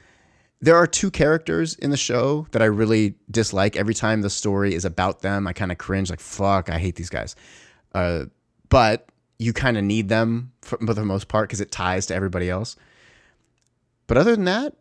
there 0.59 0.75
are 0.75 0.87
two 0.87 1.11
characters 1.11 1.75
in 1.75 1.91
the 1.91 1.97
show 1.97 2.47
that 2.51 2.61
I 2.61 2.65
really 2.65 3.15
dislike. 3.29 3.75
Every 3.75 3.93
time 3.93 4.21
the 4.21 4.29
story 4.29 4.73
is 4.73 4.85
about 4.85 5.21
them, 5.21 5.47
I 5.47 5.53
kind 5.53 5.71
of 5.71 5.77
cringe. 5.77 6.09
Like 6.09 6.19
fuck, 6.19 6.69
I 6.69 6.79
hate 6.79 6.95
these 6.95 7.09
guys. 7.09 7.35
Uh, 7.93 8.25
but 8.69 9.09
you 9.39 9.53
kind 9.53 9.77
of 9.77 9.83
need 9.83 10.09
them 10.09 10.51
for, 10.61 10.77
for 10.77 10.93
the 10.93 11.05
most 11.05 11.27
part 11.27 11.47
because 11.47 11.61
it 11.61 11.71
ties 11.71 12.07
to 12.07 12.15
everybody 12.15 12.49
else. 12.49 12.75
But 14.07 14.17
other 14.17 14.35
than 14.35 14.45
that, 14.45 14.75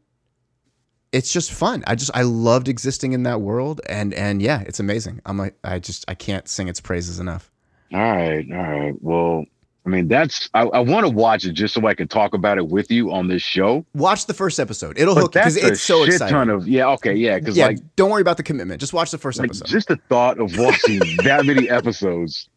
it's 1.13 1.33
just 1.33 1.53
fun. 1.53 1.85
I 1.87 1.95
just 1.95 2.11
I 2.15 2.23
loved 2.23 2.69
existing 2.69 3.13
in 3.13 3.23
that 3.25 3.41
world, 3.41 3.81
and 3.89 4.13
and 4.15 4.43
yeah, 4.43 4.63
it's 4.67 4.81
amazing. 4.81 5.21
I'm 5.27 5.39
like 5.39 5.57
I 5.65 5.79
just 5.79 6.05
I 6.09 6.15
can't 6.15 6.49
sing 6.49 6.69
its 6.69 6.81
praises 6.81 7.21
enough. 7.21 7.51
All 7.93 8.01
right, 8.01 8.47
all 8.51 8.57
right. 8.59 8.95
Well, 9.01 9.45
I 9.87 9.89
mean, 9.89 10.09
that's 10.09 10.51
I, 10.53 10.63
I 10.63 10.81
want 10.81 11.07
to 11.07 11.13
watch 11.13 11.45
it 11.45 11.53
just 11.53 11.73
so 11.73 11.87
I 11.87 11.95
can 11.95 12.09
talk 12.09 12.35
about 12.35 12.59
it 12.59 12.67
with 12.67 12.91
you 12.91 13.13
on 13.13 13.29
this 13.29 13.43
show. 13.43 13.87
Watch 13.95 14.27
the 14.27 14.35
first 14.35 14.59
episode. 14.59 14.99
It'll 14.99 15.15
But 15.15 15.21
hook 15.21 15.33
because 15.35 15.57
it's 15.57 15.81
so 15.81 16.05
shit 16.05 16.15
exciting. 16.15 16.35
ton 16.35 16.51
of 16.51 16.67
yeah. 16.67 16.89
Okay, 16.89 17.15
yeah, 17.15 17.39
because 17.39 17.57
yeah, 17.57 17.67
like 17.67 17.79
don't 17.95 18.11
worry 18.11 18.21
about 18.21 18.37
the 18.37 18.43
commitment. 18.43 18.81
Just 18.81 18.93
watch 18.93 19.13
the 19.13 19.19
first 19.19 19.39
like 19.39 19.51
episode. 19.51 19.69
just 19.69 19.87
the 19.87 19.97
thought 20.09 20.41
of 20.41 20.59
watching 20.59 20.99
that 21.23 21.47
many 21.47 21.71
episodes, 21.71 22.49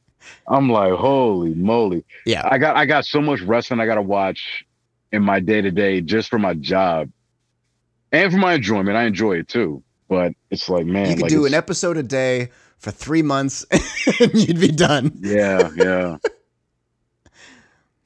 I'm 0.47 0.71
like, 0.71 0.93
holy 0.93 1.53
moly! 1.53 2.03
yeah, 2.25 2.47
I 2.49 2.57
got 2.57 2.75
I 2.75 2.87
got 2.87 3.05
so 3.05 3.21
much 3.21 3.41
wrestling 3.41 3.79
I 3.79 3.85
got 3.85 3.95
to 3.95 4.01
watch 4.01 4.65
in 5.11 5.21
my 5.21 5.39
day 5.39 5.61
to 5.61 5.69
day 5.69 6.01
just 6.01 6.29
for 6.29 6.39
my 6.39 6.55
job 6.55 7.11
and 8.11 8.31
for 8.31 8.39
my 8.39 8.53
enjoyment. 8.53 8.97
I 8.97 9.03
enjoy 9.03 9.33
it 9.33 9.47
too, 9.47 9.83
but 10.07 10.33
it's 10.49 10.67
like 10.67 10.87
man, 10.87 11.09
you 11.09 11.13
could 11.13 11.21
like 11.23 11.29
do 11.29 11.45
an 11.45 11.53
episode 11.53 11.95
a 11.95 12.03
day 12.03 12.49
for 12.79 12.89
three 12.89 13.21
months, 13.21 13.67
and 14.19 14.33
you'd 14.33 14.59
be 14.59 14.69
done. 14.69 15.11
Yeah, 15.21 15.69
yeah. 15.75 16.17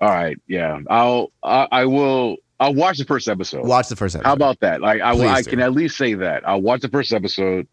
All 0.02 0.10
right, 0.10 0.38
yeah. 0.48 0.80
I'll 0.90 1.32
I, 1.44 1.68
I 1.72 1.86
will 1.86 2.38
I'll 2.60 2.74
watch 2.74 2.98
the 2.98 3.06
first 3.06 3.28
episode. 3.28 3.66
Watch 3.66 3.88
the 3.90 3.96
first 3.96 4.16
episode. 4.16 4.28
How 4.28 4.34
about 4.34 4.60
that? 4.62 4.82
Like 4.82 5.02
I 5.02 5.14
Please 5.14 5.24
I 5.30 5.42
do. 5.42 5.50
can 5.52 5.60
at 5.62 5.74
least 5.74 5.98
say 5.98 6.14
that. 6.16 6.48
I'll 6.48 6.62
watch 6.62 6.82
the 6.82 6.90
first 6.90 7.14
episode 7.14 7.68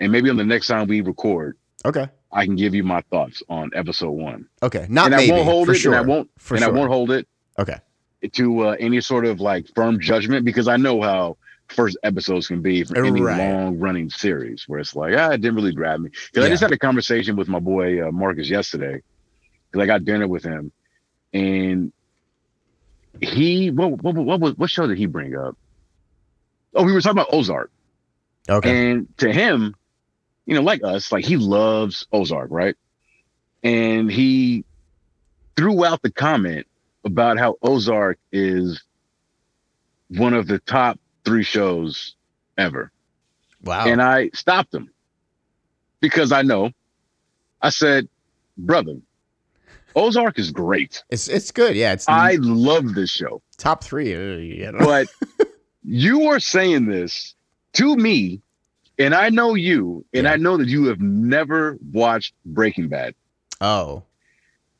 and 0.00 0.10
maybe 0.12 0.28
on 0.30 0.36
the 0.36 0.44
next 0.44 0.66
time 0.66 0.86
we 0.88 1.00
record, 1.00 1.56
Okay, 1.84 2.06
I 2.32 2.44
can 2.44 2.56
give 2.56 2.74
you 2.74 2.82
my 2.84 3.00
thoughts 3.10 3.42
on 3.48 3.70
episode 3.74 4.10
1. 4.10 4.46
okay, 4.64 4.86
not 4.90 5.06
and 5.06 5.16
maybe 5.16 5.32
I 5.32 5.36
won't 5.36 5.48
hold 5.48 5.66
for 5.68 5.72
it 5.72 5.78
sure. 5.78 5.94
and 5.94 5.98
I 5.98 6.06
won't 6.06 6.30
for 6.38 6.54
and 6.54 6.64
sure. 6.64 6.72
I 6.72 6.76
won't 6.76 6.90
hold 6.90 7.10
it 7.12 7.26
Okay, 7.58 7.76
to 8.32 8.60
uh, 8.68 8.76
any 8.80 9.00
sort 9.00 9.24
of 9.24 9.40
like 9.40 9.66
firm 9.74 9.98
judgment 10.00 10.44
because 10.44 10.68
I 10.68 10.76
know 10.76 11.00
how 11.00 11.36
first 11.68 11.96
episodes 12.04 12.46
can 12.46 12.62
be 12.62 12.84
for 12.84 13.04
any 13.04 13.20
Right. 13.20 13.38
long 13.38 13.78
running 13.78 14.08
series 14.10 14.64
where 14.68 14.78
it's 14.80 14.94
like 14.94 15.14
ah, 15.16 15.30
it 15.30 15.40
didn't 15.40 15.54
really 15.56 15.72
grab 15.72 16.00
me. 16.00 16.10
Because 16.32 16.44
I 16.46 16.48
just 16.50 16.62
had 16.62 16.72
a 16.72 16.78
conversation 16.78 17.36
with 17.36 17.48
my 17.48 17.58
boy 17.58 18.06
uh, 18.06 18.10
Marcus 18.12 18.48
yesterday 18.50 19.02
because 19.70 19.82
I 19.82 19.86
got 19.86 20.04
dinner 20.04 20.28
with 20.28 20.44
him 20.44 20.70
and 21.36 21.92
he 23.20 23.70
what, 23.70 24.02
what 24.02 24.14
what 24.14 24.40
what 24.40 24.58
what 24.58 24.70
show 24.70 24.86
did 24.86 24.98
he 24.98 25.06
bring 25.06 25.36
up? 25.36 25.56
Oh, 26.74 26.84
we 26.84 26.92
were 26.92 27.00
talking 27.00 27.18
about 27.18 27.32
Ozark. 27.32 27.70
okay, 28.48 28.92
And 28.92 29.08
to 29.18 29.32
him, 29.32 29.74
you 30.44 30.54
know, 30.54 30.62
like 30.62 30.82
us, 30.84 31.10
like 31.12 31.24
he 31.24 31.36
loves 31.36 32.06
Ozark, 32.12 32.48
right? 32.50 32.76
And 33.62 34.10
he 34.10 34.64
threw 35.56 35.84
out 35.84 36.02
the 36.02 36.10
comment 36.12 36.66
about 37.04 37.38
how 37.38 37.56
Ozark 37.62 38.18
is 38.32 38.82
one 40.08 40.34
of 40.34 40.46
the 40.46 40.58
top 40.60 40.98
three 41.24 41.42
shows 41.42 42.14
ever. 42.58 42.92
wow. 43.62 43.86
And 43.86 44.02
I 44.02 44.30
stopped 44.34 44.74
him 44.74 44.90
because 46.00 46.32
I 46.32 46.42
know. 46.42 46.70
I 47.62 47.70
said, 47.70 48.08
brother, 48.56 48.96
Ozark 49.96 50.38
is 50.38 50.50
great. 50.52 51.02
it's 51.10 51.26
it's 51.26 51.50
good. 51.50 51.74
Yeah, 51.74 51.92
it's 51.94 52.08
I 52.08 52.36
love 52.40 52.94
this 52.94 53.10
show. 53.10 53.42
top 53.56 53.82
three. 53.82 54.14
uh, 54.14 54.36
you 54.36 54.70
know. 54.72 54.78
But 54.78 55.08
you 55.82 56.28
are 56.28 56.38
saying 56.38 56.86
this 56.86 57.34
to 57.74 57.96
me, 57.96 58.40
and 58.98 59.14
I 59.14 59.30
know 59.30 59.54
you, 59.54 60.04
and 60.14 60.24
Yeah. 60.24 60.32
I 60.32 60.36
know 60.36 60.56
that 60.58 60.68
you 60.68 60.84
have 60.86 61.00
never 61.00 61.78
watched 61.92 62.34
Breaking 62.44 62.88
Bad. 62.88 63.14
Oh, 63.60 64.02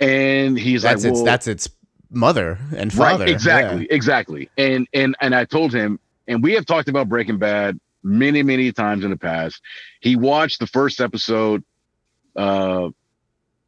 And 0.01 0.59
he's 0.59 0.83
That's 0.83 1.03
like, 1.05 1.11
its 1.11 1.17
well, 1.17 1.25
that's 1.25 1.47
its 1.47 1.69
mother 2.11 2.59
and 2.77 2.93
father. 2.93 3.25
Right, 3.25 3.33
exactly, 3.33 3.87
exactly. 3.91 4.51
And 4.59 4.87
and 4.93 5.17
and 5.23 5.35
I 5.35 5.47
told 5.47 5.73
him, 5.73 5.99
and 6.29 6.43
we 6.43 6.53
have 6.53 6.67
talked 6.67 6.89
about 6.89 7.09
Breaking 7.09 7.39
Bad 7.39 7.81
many, 8.03 8.43
many 8.43 8.71
times 8.73 9.03
in 9.05 9.11
the 9.11 9.17
past. 9.17 9.61
He 10.01 10.15
watched 10.15 10.61
the 10.61 10.67
first 10.67 11.01
episode 11.01 11.65
uh 12.37 12.91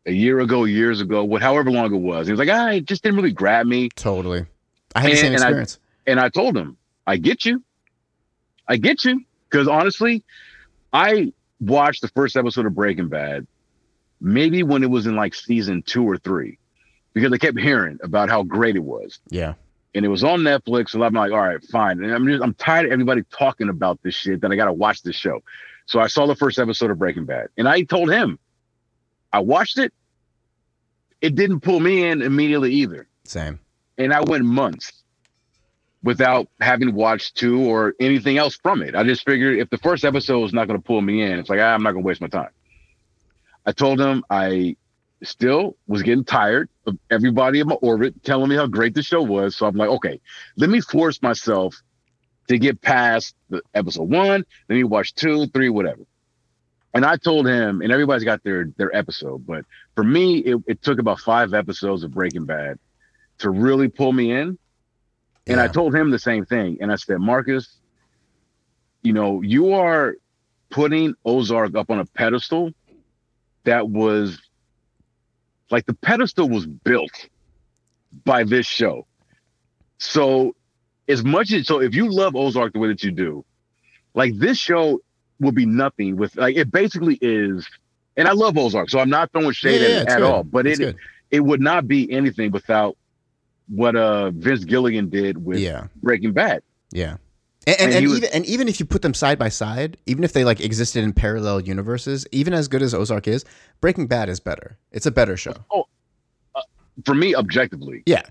a 0.09 0.13
year 0.13 0.41
ago, 0.41 0.65
years 0.65 1.01
ago, 1.01 1.23
what 1.25 1.43
however 1.43 1.71
long 1.71 1.95
it 1.95 1.99
was. 1.99 2.27
He 2.27 2.33
was 2.33 2.39
like, 2.39 2.49
ah, 2.51 2.71
it 2.71 2.87
just 2.87 3.03
didn't 3.03 3.17
really 3.17 3.33
grab 3.33 3.67
me. 3.67 3.89
Totally. 3.95 4.47
I 4.95 5.01
had 5.01 5.09
the 5.09 5.11
And- 5.13 5.19
same 5.21 5.33
and 5.35 5.43
I- 5.43 5.47
experience. 5.49 5.79
And 6.07 6.19
I 6.19 6.29
told 6.31 6.57
him, 6.57 6.77
I 7.07 7.17
get 7.19 7.45
you. 7.45 7.63
I 8.67 8.77
get 8.79 9.05
you. 9.05 9.23
Because 9.51 9.69
honestly, 9.69 10.25
I 10.93 11.33
watched 11.61 12.03
the 12.03 12.09
first 12.09 12.37
episode 12.37 12.67
of 12.67 12.75
Breaking 12.75 13.09
Bad, 13.09 13.47
maybe 14.21 14.63
when 14.63 14.83
it 14.83 14.91
was 14.91 15.07
in 15.07 15.17
like 15.17 15.35
season 15.35 15.83
two 15.83 16.05
or 16.05 16.17
three, 16.19 16.59
because 17.15 17.33
I 17.33 17.39
kept 17.39 17.59
hearing 17.59 17.99
about 18.03 18.29
how 18.31 18.43
great 18.43 18.77
it 18.77 18.83
was. 18.85 19.19
yeah. 19.31 19.55
and 19.95 20.05
it 20.05 20.09
was 20.09 20.23
on 20.23 20.41
Netflix. 20.41 20.91
So 20.91 21.03
I'm 21.03 21.15
like, 21.15 21.33
all 21.33 21.39
right, 21.41 21.63
fine. 21.65 22.03
And 22.05 22.13
I'm 22.13 22.27
just 22.27 22.43
I'm 22.43 22.55
tired 22.55 22.87
of 22.87 22.93
everybody 22.93 23.23
talking 23.31 23.69
about 23.71 23.99
this 24.03 24.15
shit 24.15 24.43
that 24.43 24.51
I 24.53 24.57
gotta 24.57 24.73
watch 24.73 25.03
this 25.03 25.17
show. 25.17 25.43
So 25.87 25.99
I 25.99 26.07
saw 26.09 26.27
the 26.27 26.37
first 26.37 26.59
episode 26.59 26.91
of 26.91 26.99
Breaking 26.99 27.25
Bad, 27.25 27.49
and 27.57 27.67
I 27.69 27.83
told 27.83 28.11
him, 28.11 28.39
I 29.33 29.41
watched 29.41 29.79
it. 29.79 29.93
It 31.21 31.35
didn't 31.35 31.61
pull 31.61 31.81
me 31.81 32.05
in 32.05 32.23
immediately 32.23 32.73
either, 32.75 33.09
Same. 33.25 33.59
and 33.97 34.13
I 34.13 34.21
went 34.21 34.45
months 34.45 35.03
without 36.03 36.49
having 36.61 36.95
watched 36.95 37.37
two 37.37 37.61
or 37.61 37.95
anything 37.99 38.39
else 38.39 38.57
from 38.57 38.83
it. 38.83 38.95
I 38.95 39.03
just 39.03 39.25
figured 39.25 39.59
if 39.59 39.69
the 39.71 39.79
first 39.79 40.05
episode 40.05 40.39
was 40.39 40.53
not 40.53 40.69
going 40.69 40.79
to 40.79 40.85
pull 40.85 41.01
me 41.01 41.23
in, 41.23 41.39
it's 41.39 41.51
like 41.51 41.61
ah, 41.61 41.75
I'm 41.75 41.83
not 41.83 41.93
going 41.93 42.05
to 42.05 42.07
waste 42.07 42.21
my 42.21 42.29
time. 42.29 42.51
I 43.67 43.73
told 43.73 44.01
him 44.01 44.25
I 44.31 44.77
still 45.23 45.77
was 45.87 46.03
getting 46.03 46.25
tired 46.25 46.69
of 46.87 46.97
everybody 47.11 47.61
in 47.61 47.67
my 47.67 47.75
orbit 47.77 48.23
telling 48.23 48.49
me 48.49 48.57
how 48.57 48.67
great 48.67 48.95
the 48.95 49.03
show 49.03 49.23
was. 49.23 49.57
So 49.57 49.67
I'm 49.67 49.77
like, 49.77 49.91
okay, 49.91 50.21
let 50.57 50.71
me 50.71 50.81
force 50.81 51.21
myself 51.21 51.83
to 52.49 52.59
get 52.59 52.81
past 52.81 53.35
the 53.51 53.63
episode 53.75 54.09
one. 54.11 54.45
Let 54.69 54.77
me 54.77 54.85
watch 54.85 55.15
two, 55.15 55.47
three, 55.49 55.69
whatever. 55.69 56.03
And 56.95 57.05
I 57.05 57.17
told 57.17 57.47
him, 57.47 57.83
and 57.83 57.93
everybody's 57.93 58.25
got 58.25 58.43
their 58.43 58.67
their 58.77 58.95
episode, 58.95 59.47
but 59.47 59.65
for 59.95 60.05
me, 60.05 60.39
it, 60.39 60.57
it 60.67 60.83
took 60.83 60.99
about 60.99 61.21
five 61.21 61.53
episodes 61.55 62.03
of 62.03 62.13
Breaking 62.13 62.45
Bad 62.45 62.79
to 63.39 63.51
really 63.51 63.89
pull 63.89 64.13
me 64.13 64.33
in. 64.33 64.59
And 65.47 65.61
I 65.61 65.69
told 65.69 65.95
him 65.95 66.11
the 66.11 66.19
same 66.19 66.45
thing. 66.45 66.79
And 66.81 66.93
I 66.93 66.97
said, 66.97 67.21
Marcus, 67.21 67.79
you 69.03 69.13
know, 69.13 69.41
you 69.41 69.73
are 69.73 70.17
putting 70.71 71.15
Ozark 71.25 71.75
up 71.75 71.91
on 71.91 72.01
a 72.01 72.05
pedestal 72.05 72.73
that 73.65 73.89
was 73.89 74.39
like 75.71 75.87
the 75.87 75.95
pedestal 75.95 76.49
was 76.49 76.67
built 76.67 77.29
by 78.25 78.45
this 78.45 78.67
show. 78.67 79.07
So 79.99 80.55
as 81.09 81.25
much 81.25 81.53
as 81.53 81.67
so 81.67 81.81
if 81.81 81.95
you 81.95 82.11
love 82.11 82.37
Ozark 82.37 82.73
the 82.73 82.79
way 82.79 82.89
that 82.89 83.03
you 83.03 83.11
do, 83.11 83.45
like 84.15 84.37
this 84.37 84.59
show 84.59 85.01
will 85.41 85.53
be 85.53 85.67
nothing 85.67 86.17
with 86.17 86.37
like 86.37 86.57
it 86.57 86.71
basically 86.71 87.19
is 87.21 87.69
and 88.17 88.27
I 88.27 88.33
love 88.33 88.59
Ozark, 88.59 88.91
so 88.91 88.99
I'm 88.99 89.11
not 89.11 89.31
throwing 89.33 89.53
shade 89.53 89.81
Yeah, 89.81 89.89
yeah, 89.89 89.95
at 89.97 90.03
it 90.03 90.09
at 90.09 90.19
good. 90.19 90.25
all. 90.31 90.43
But 90.45 90.67
It's 90.67 90.81
it 90.81 90.85
good. 90.85 90.97
it 91.31 91.41
would 91.41 91.61
not 91.61 91.87
be 91.87 92.11
anything 92.11 92.51
without 92.51 92.97
what 93.69 93.95
uh 93.97 94.31
Vince 94.31 94.65
Gilligan 94.65 95.09
did 95.09 95.45
with 95.45 95.59
Yeah. 95.61 95.87
Breaking 96.03 96.33
Bad. 96.33 96.63
Yeah. 96.91 97.17
And, 97.67 97.77
and, 97.81 97.81
And 97.81 97.93
and 97.99 98.09
was- 98.09 98.17
even 98.19 98.31
and 98.33 98.47
even 98.47 98.67
if 98.69 98.81
you 98.81 98.87
put 98.87 99.03
them 99.03 99.15
side 99.15 99.39
by 99.39 99.51
side, 99.51 99.97
even 100.07 100.25
if 100.25 100.33
they 100.33 100.45
like 100.45 100.61
existed 100.61 101.05
in 101.05 101.13
parallel 101.13 101.61
universes, 101.61 102.27
even 102.33 102.55
as 102.55 102.67
good 102.67 102.83
as 102.83 102.93
Ozark 102.95 103.29
is, 103.29 103.45
Breaking 103.81 104.07
Bad 104.07 104.29
is 104.29 104.41
better. 104.41 104.79
It's 104.91 105.07
a 105.07 105.11
better 105.11 105.37
show. 105.37 105.55
Oh, 105.71 105.85
For 107.05 107.15
me, 107.15 107.35
objectively, 107.37 108.03
Yeah, 108.07 108.23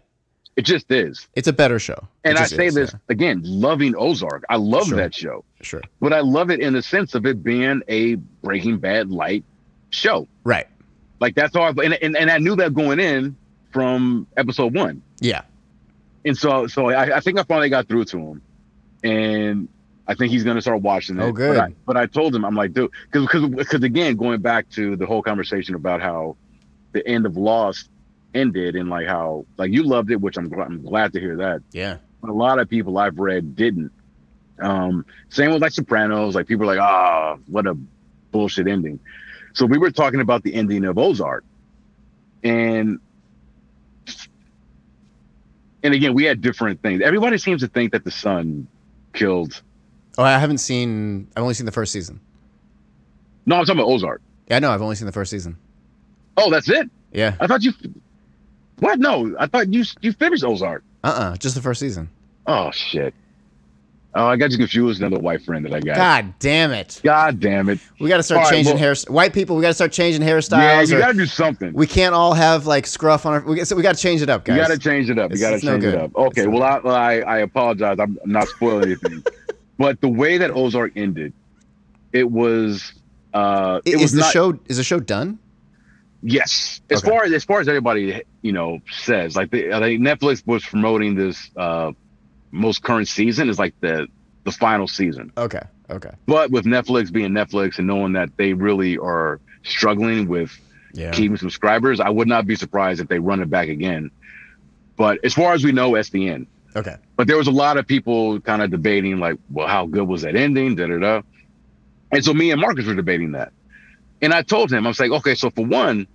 it 0.58 0.64
just 0.66 0.92
is. 0.92 1.28
it's 1.36 1.48
a 1.48 1.54
better 1.54 1.80
show. 1.80 2.08
And 2.26 2.38
I 2.38 2.46
say 2.46 2.66
is, 2.66 2.74
this 2.76 2.96
again, 3.10 3.42
loving 3.46 3.96
Ozark. 3.96 4.44
I 4.50 4.58
love 4.58 4.88
Sure. 4.88 4.98
that 4.98 5.16
show. 5.16 5.46
sure. 5.62 5.82
But 6.02 6.12
I 6.14 6.20
love 6.20 6.50
it 6.52 6.60
in 6.60 6.74
the 6.74 6.82
sense 6.82 7.16
of 7.16 7.26
it 7.26 7.44
being 7.44 7.82
a 7.88 8.16
Breaking 8.44 8.78
Bad 8.80 9.10
light 9.12 9.44
show. 9.92 10.28
Right. 10.44 10.68
Like 11.20 11.36
that's 11.36 11.56
all. 11.56 11.66
I, 11.66 11.84
and, 11.86 11.94
and 11.94 12.18
and 12.18 12.30
I 12.30 12.40
knew 12.40 12.56
that 12.58 12.74
going 12.74 13.00
in 13.00 13.36
from 13.72 14.28
episode 14.36 14.76
one. 14.76 15.02
Yeah. 15.20 15.44
And 16.26 16.38
so 16.38 16.68
so 16.68 16.90
I, 16.90 17.18
I 17.18 17.20
think 17.22 17.40
I 17.40 17.44
finally 17.44 17.70
got 17.70 17.88
through 17.88 18.06
to 18.06 18.18
him, 18.20 18.42
and 19.04 19.68
I 20.08 20.16
think 20.16 20.32
he's 20.32 20.44
gonna 20.44 20.62
start 20.62 20.82
watching 20.82 21.18
it. 21.18 21.22
Oh, 21.24 21.32
good. 21.32 21.56
But 21.56 21.64
I, 21.64 21.74
but 21.86 21.98
I 21.98 22.06
told 22.08 22.36
him 22.36 22.44
I'm 22.46 22.56
like, 22.56 22.74
dude, 22.74 22.92
because 23.12 23.24
because 23.26 23.50
because 23.50 23.84
again, 23.84 24.16
going 24.16 24.42
back 24.42 24.70
to 24.72 24.96
the 24.96 25.06
whole 25.06 25.22
conversation 25.22 25.76
about 25.76 26.02
how 26.02 26.36
the 26.94 27.08
end 27.08 27.26
of 27.26 27.38
Lost 27.38 27.90
ended 28.34 28.76
and 28.76 28.90
like 28.90 29.08
how 29.08 29.46
like 29.58 29.72
you 29.72 29.84
loved 29.84 30.12
it, 30.12 30.22
which 30.22 30.38
I'm 30.38 30.50
glad 30.50 30.68
I'm 30.68 30.84
glad 30.84 31.14
to 31.14 31.20
hear 31.20 31.38
that. 31.38 31.62
Yeah. 31.72 31.98
But 32.22 32.30
a 32.30 32.34
lot 32.34 32.60
of 32.60 32.70
people 32.70 32.98
I've 32.98 33.20
read 33.20 33.56
didn't. 33.56 33.92
Um, 34.60 35.06
same 35.30 35.52
with 35.52 35.62
like 35.62 35.72
Sopranos. 35.72 36.36
Like 36.36 36.48
people 36.48 36.64
are 36.70 36.76
like, 36.76 36.80
ah, 36.80 37.38
what 37.48 37.68
a 37.68 37.78
bullshit 38.32 38.68
ending. 38.68 39.00
So 39.54 39.66
we 39.66 39.78
were 39.78 39.92
talking 39.92 40.20
about 40.20 40.44
the 40.44 40.54
ending 40.54 40.86
of 40.86 40.98
Ozark, 40.98 41.44
and 42.44 43.00
and 45.84 45.94
again, 45.94 46.14
we 46.14 46.26
had 46.26 46.42
different 46.42 46.82
things. 46.82 47.02
Everybody 47.02 47.38
seems 47.38 47.62
to 47.62 47.68
think 47.68 47.92
that 47.92 48.04
the 48.04 48.12
son 48.12 48.68
killed. 49.14 49.62
Oh, 50.18 50.24
I 50.24 50.38
haven't 50.38 50.58
seen. 50.58 51.28
I've 51.36 51.44
only 51.44 51.54
seen 51.54 51.66
the 51.66 51.72
first 51.72 51.92
season. 51.92 52.20
No, 53.46 53.56
I'm 53.56 53.66
talking 53.66 53.80
about 53.80 53.90
Ozark. 53.92 54.22
Yeah, 54.50 54.60
no, 54.60 54.72
I've 54.72 54.82
only 54.82 54.96
seen 54.96 55.06
the 55.06 55.12
first 55.12 55.32
season. 55.32 55.58
Oh, 56.36 56.52
that's 56.52 56.70
it. 56.70 56.90
Yeah. 57.12 57.36
I 57.40 57.48
thought 57.48 57.64
you. 57.64 57.74
What? 58.80 59.00
No, 59.00 59.36
I 59.40 59.48
thought 59.48 59.74
you 59.74 59.84
you 60.02 60.12
finished 60.14 60.44
Ozark. 60.44 60.84
Uh. 61.04 61.08
uh 61.08 61.38
Just 61.38 61.56
the 61.56 61.62
first 61.62 61.80
season. 61.80 62.10
Oh 62.46 62.72
shit. 62.72 63.14
Oh, 64.16 64.26
I 64.26 64.36
got 64.36 64.50
you 64.52 64.58
confused 64.58 65.00
with 65.00 65.08
another 65.08 65.22
white 65.22 65.44
friend 65.44 65.64
that 65.66 65.74
I 65.74 65.80
got. 65.80 65.96
God 65.96 66.34
damn 66.40 66.72
it. 66.72 67.02
God 67.04 67.40
damn 67.40 67.70
it. 67.70 67.78
We 68.00 68.10
got 68.10 68.18
to 68.18 68.24
start 68.24 68.40
All 68.40 68.44
right, 68.46 68.52
changing 68.52 68.74
well- 68.74 68.80
hair. 68.80 68.96
White 69.10 69.32
people, 69.32 69.56
we 69.56 69.62
got 69.62 69.68
to 69.68 69.74
start 69.76 69.92
changing 69.92 70.24
hairstyles. 70.24 70.58
Yeah, 70.60 70.82
you 70.82 70.98
got 70.98 71.12
to 71.12 71.14
do 71.14 71.26
something. 71.28 71.72
we 71.74 71.86
can't 71.86 72.16
all 72.16 72.34
have 72.34 72.66
like 72.66 72.88
scruff 72.88 73.28
on 73.28 73.34
our. 73.34 73.42
We, 73.42 73.64
so 73.64 73.76
we 73.76 73.84
got 73.84 73.96
to 73.96 74.02
change 74.02 74.24
it 74.24 74.30
up, 74.30 74.44
guys. 74.44 74.56
You 74.56 74.62
got 74.64 74.72
to 74.72 74.80
change 74.80 75.10
it 75.12 75.20
up. 75.20 75.30
You 75.32 75.36
It's- 75.36 75.42
got 75.42 75.50
to 75.50 75.56
it's 75.76 75.84
no 75.84 75.90
it 75.90 75.96
up. 75.96 76.16
Okay. 76.16 76.42
It's 76.44 76.50
Well, 76.50 76.64
I, 76.64 76.78
I 76.88 77.20
I 77.20 77.38
apologize. 77.40 77.98
I'm 78.00 78.18
I'm 78.24 78.32
not 78.32 78.48
spoiling 78.48 78.86
anything. 78.86 79.24
but 79.78 80.02
the 80.02 80.10
way 80.10 80.40
that 80.40 80.50
Ozark 80.52 80.94
ended, 80.96 81.34
it 82.12 82.32
was 82.32 82.94
uh 83.36 83.82
it 83.86 83.96
is 83.96 84.02
was 84.02 84.12
the 84.14 84.22
not 84.22 84.32
show 84.34 84.58
is 84.68 84.78
the 84.78 84.84
show 84.84 85.00
done? 85.00 85.38
Yes. 86.22 86.82
As 86.90 87.00
Okay. 87.04 87.10
far 87.10 87.24
as 87.26 87.34
as 87.34 87.44
far 87.44 87.60
as 87.60 87.68
everybody 87.68 88.22
you 88.42 88.52
know 88.52 88.80
says, 88.92 89.36
like 89.36 89.52
the 89.52 89.74
I 89.74 89.80
Netflix 89.98 90.46
was 90.46 90.66
promoting 90.66 91.16
this 91.16 91.50
uh 91.56 91.92
most 92.52 92.82
current 92.84 93.08
season 93.08 93.50
is 93.50 93.60
like 93.60 93.74
the 93.82 94.08
the 94.44 94.52
final 94.52 94.88
season. 94.88 95.32
Okay. 95.38 95.62
Okay. 95.90 96.12
But 96.26 96.52
with 96.52 96.66
Netflix 96.66 97.12
being 97.12 97.32
Netflix 97.32 97.78
and 97.78 97.88
knowing 97.88 98.14
that 98.14 98.30
they 98.38 98.54
really 98.54 98.98
are 98.98 99.40
struggling 99.64 100.28
with 100.28 100.52
Yeah. 100.94 101.12
keeping 101.12 101.38
subscribers, 101.38 102.00
I 102.00 102.10
would 102.10 102.28
not 102.28 102.46
be 102.48 102.56
surprised 102.56 103.00
if 103.02 103.08
they 103.08 103.20
run 103.20 103.42
it 103.42 103.50
back 103.50 103.68
again. 103.70 104.10
But 104.96 105.20
as 105.24 105.34
far 105.34 105.54
as 105.54 105.64
we 105.64 105.72
know, 105.72 105.96
it's 105.96 106.10
the 106.10 106.28
end. 106.30 106.48
Okay. 106.76 106.96
But 107.16 107.28
there 107.28 107.38
was 107.38 107.48
a 107.48 107.52
lot 107.52 107.78
of 107.78 107.86
people 107.88 108.40
kind 108.42 108.62
of 108.62 108.70
debating, 108.72 109.20
like, 109.20 109.38
well, 109.50 109.68
how 109.68 109.86
good 109.86 110.08
was 110.08 110.22
that 110.24 110.36
ending? 110.36 110.76
Da 110.76 110.88
da 110.88 110.98
da. 110.98 111.22
And 112.12 112.24
so 112.24 112.34
me 112.34 112.52
and 112.52 112.60
Marcus 112.62 112.86
were 112.86 112.96
debating 112.96 113.32
that. 113.34 113.52
And 114.22 114.34
I 114.34 114.42
told 114.42 114.72
him, 114.72 114.86
I 114.86 114.90
was 114.90 115.00
like, 115.00 115.12
okay, 115.12 115.36
so 115.36 115.50
for 115.50 115.66
one, 115.66 116.08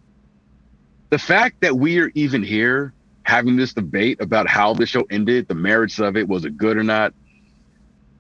the 1.11 1.19
fact 1.19 1.61
that 1.61 1.77
we 1.77 2.01
are 2.01 2.11
even 2.15 2.43
here 2.43 2.93
having 3.23 3.57
this 3.57 3.73
debate 3.75 4.21
about 4.21 4.49
how 4.49 4.75
the 4.75 4.87
show 4.87 5.05
ended, 5.11 5.47
the 5.47 5.55
merits 5.55 5.99
of 6.01 6.17
it, 6.17 6.27
was 6.27 6.45
it 6.45 6.57
good 6.57 6.77
or 6.77 6.83
not? 6.83 7.15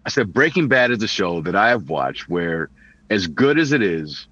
I 0.04 0.10
said, 0.10 0.32
Breaking 0.32 0.68
Bad 0.68 0.90
is 0.90 1.02
a 1.02 1.08
show 1.08 1.40
that 1.42 1.56
I 1.56 1.70
have 1.70 1.88
watched 1.88 2.28
where, 2.28 2.70
as 3.10 3.26
good 3.26 3.58
as 3.58 3.72
it 3.72 3.82
is, 3.82 4.26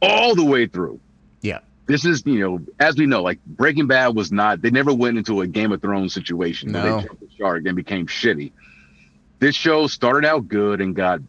all 0.00 0.34
the 0.34 0.44
way 0.44 0.66
through. 0.66 1.00
Yeah. 1.40 1.60
This 1.86 2.04
is, 2.04 2.22
you 2.24 2.40
know, 2.40 2.60
as 2.78 2.96
we 2.96 3.06
know, 3.06 3.22
like 3.22 3.38
Breaking 3.44 3.86
Bad 3.86 4.14
was 4.14 4.32
not, 4.32 4.62
they 4.62 4.70
never 4.70 4.92
went 4.92 5.18
into 5.18 5.40
a 5.40 5.46
Game 5.46 5.72
of 5.72 5.80
Thrones 5.80 6.14
situation. 6.14 6.72
No. 6.72 6.82
They 6.82 7.06
jumped 7.06 7.20
the 7.20 7.28
shark 7.36 7.66
and 7.66 7.76
became 7.76 8.06
shitty. 8.06 8.52
This 9.38 9.54
show 9.54 9.86
started 9.88 10.26
out 10.26 10.48
good 10.48 10.80
and 10.80 10.94
got 10.94 11.20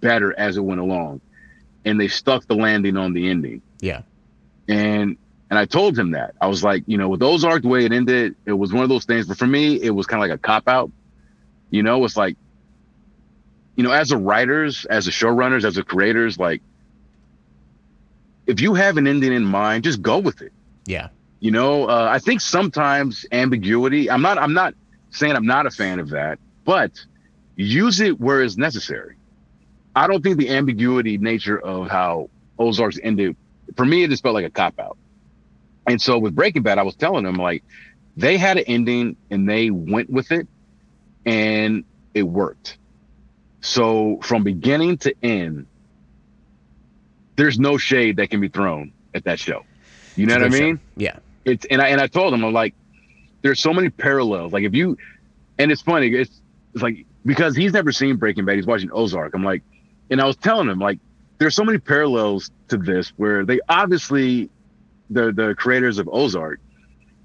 better 0.00 0.38
as 0.38 0.56
it 0.56 0.60
went 0.60 0.80
along. 0.80 1.20
And 1.84 1.98
they 1.98 2.08
stuck 2.08 2.46
the 2.46 2.54
landing 2.54 2.96
on 2.96 3.12
the 3.12 3.28
ending. 3.28 3.62
Yeah. 3.80 4.02
And 4.68 5.16
and 5.50 5.58
I 5.58 5.66
told 5.66 5.98
him 5.98 6.12
that. 6.12 6.34
I 6.40 6.46
was 6.46 6.64
like, 6.64 6.84
you 6.86 6.96
know, 6.96 7.10
with 7.10 7.22
Ozark, 7.22 7.62
the 7.62 7.68
way 7.68 7.84
it 7.84 7.92
ended, 7.92 8.36
it 8.46 8.52
was 8.52 8.72
one 8.72 8.84
of 8.84 8.88
those 8.88 9.04
things. 9.04 9.26
But 9.26 9.36
for 9.36 9.46
me, 9.46 9.74
it 9.82 9.90
was 9.90 10.06
kind 10.06 10.22
of 10.22 10.28
like 10.28 10.34
a 10.34 10.40
cop 10.40 10.66
out. 10.66 10.90
You 11.68 11.82
know, 11.82 12.04
it's 12.04 12.16
like, 12.16 12.36
you 13.76 13.84
know, 13.84 13.90
as 13.90 14.08
the 14.08 14.16
writers, 14.16 14.86
as 14.86 15.04
the 15.04 15.10
showrunners, 15.10 15.64
as 15.64 15.74
the 15.74 15.82
creators, 15.82 16.38
like, 16.38 16.62
if 18.46 18.60
you 18.60 18.74
have 18.74 18.96
an 18.96 19.06
ending 19.06 19.32
in 19.32 19.44
mind, 19.44 19.84
just 19.84 20.00
go 20.00 20.18
with 20.18 20.40
it. 20.42 20.52
Yeah. 20.86 21.08
You 21.40 21.50
know, 21.50 21.86
uh, 21.86 22.08
I 22.10 22.18
think 22.18 22.40
sometimes 22.40 23.26
ambiguity. 23.32 24.10
I'm 24.10 24.22
not. 24.22 24.38
I'm 24.38 24.54
not 24.54 24.74
saying 25.10 25.36
I'm 25.36 25.46
not 25.46 25.66
a 25.66 25.70
fan 25.70 25.98
of 25.98 26.10
that, 26.10 26.38
but 26.64 26.92
use 27.56 28.00
it 28.00 28.20
where 28.20 28.42
it's 28.42 28.56
necessary. 28.56 29.16
I 29.94 30.06
don't 30.06 30.22
think 30.22 30.38
the 30.38 30.50
ambiguity 30.50 31.18
nature 31.18 31.58
of 31.58 31.88
how 31.88 32.30
Ozarks 32.58 32.98
ended. 33.02 33.36
For 33.76 33.84
me, 33.84 34.02
it 34.04 34.10
just 34.10 34.22
felt 34.22 34.34
like 34.34 34.44
a 34.44 34.50
cop 34.50 34.78
out. 34.78 34.96
And 35.86 36.00
so 36.00 36.18
with 36.18 36.34
Breaking 36.34 36.62
Bad, 36.62 36.78
I 36.78 36.82
was 36.82 36.94
telling 36.94 37.24
them 37.24 37.34
like 37.36 37.64
they 38.16 38.36
had 38.38 38.56
an 38.58 38.64
ending 38.66 39.16
and 39.30 39.48
they 39.48 39.70
went 39.70 40.10
with 40.10 40.30
it 40.32 40.46
and 41.26 41.84
it 42.14 42.22
worked. 42.22 42.78
So 43.60 44.18
from 44.22 44.44
beginning 44.44 44.98
to 44.98 45.14
end, 45.22 45.66
there's 47.36 47.58
no 47.58 47.78
shade 47.78 48.16
that 48.16 48.30
can 48.30 48.40
be 48.40 48.48
thrown 48.48 48.92
at 49.14 49.24
that 49.24 49.38
show. 49.38 49.64
You 50.16 50.26
know 50.26 50.34
It's 50.34 50.42
what 50.42 50.54
I 50.54 50.60
mean? 50.60 50.76
show. 50.76 50.82
Yeah. 50.96 51.18
It's 51.44 51.64
and 51.66 51.80
I 51.82 51.88
and 51.88 52.00
I 52.00 52.06
told 52.06 52.32
them 52.32 52.44
I'm 52.44 52.52
like, 52.52 52.74
there's 53.42 53.60
so 53.60 53.72
many 53.72 53.88
parallels. 53.88 54.52
Like 54.52 54.64
if 54.64 54.74
you, 54.74 54.96
and 55.58 55.72
it's 55.72 55.82
funny. 55.82 56.08
It's 56.08 56.40
it's 56.74 56.82
like 56.82 57.06
because 57.24 57.56
he's 57.56 57.72
never 57.72 57.90
seen 57.92 58.16
Breaking 58.16 58.44
Bad. 58.44 58.56
He's 58.56 58.66
watching 58.66 58.90
Ozark. 58.92 59.34
I'm 59.34 59.42
like, 59.44 59.62
and 60.10 60.20
I 60.20 60.26
was 60.26 60.36
telling 60.36 60.68
him 60.68 60.78
like, 60.78 60.98
there's 61.38 61.54
so 61.54 61.64
many 61.64 61.78
parallels 61.78 62.50
to 62.68 62.76
this 62.76 63.10
where 63.16 63.44
they 63.44 63.60
obviously, 63.68 64.48
the 65.10 65.32
the 65.32 65.54
creators 65.56 65.98
of 65.98 66.08
Ozark, 66.12 66.60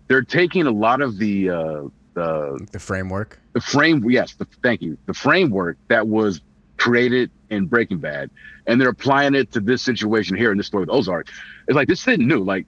they're 0.08 0.22
taking 0.24 0.66
a 0.68 0.72
lot 0.72 1.02
of 1.02 1.18
the 1.18 1.50
uh 1.50 1.84
the 2.14 2.68
The 2.72 2.80
framework. 2.80 3.40
the 3.54 3.62
frame 3.62 4.10
yes 4.10 4.34
the, 4.36 4.46
thank 4.64 4.82
you 4.82 4.98
the 5.06 5.14
framework 5.14 5.78
that 5.88 6.08
was 6.08 6.42
created 6.78 7.30
in 7.50 7.68
breaking 7.68 8.00
bad 8.00 8.30
and 8.66 8.80
they're 8.82 8.90
applying 8.90 9.36
it 9.36 9.52
to 9.52 9.60
this 9.60 9.82
situation 9.84 10.36
here 10.36 10.52
in 10.52 10.58
this 10.58 10.66
story 10.68 10.82
with 10.82 10.90
ozark 10.90 11.28
it's 11.68 11.76
like 11.76 11.88
this 11.88 12.02
isn't 12.08 12.26
new 12.26 12.44
like 12.44 12.66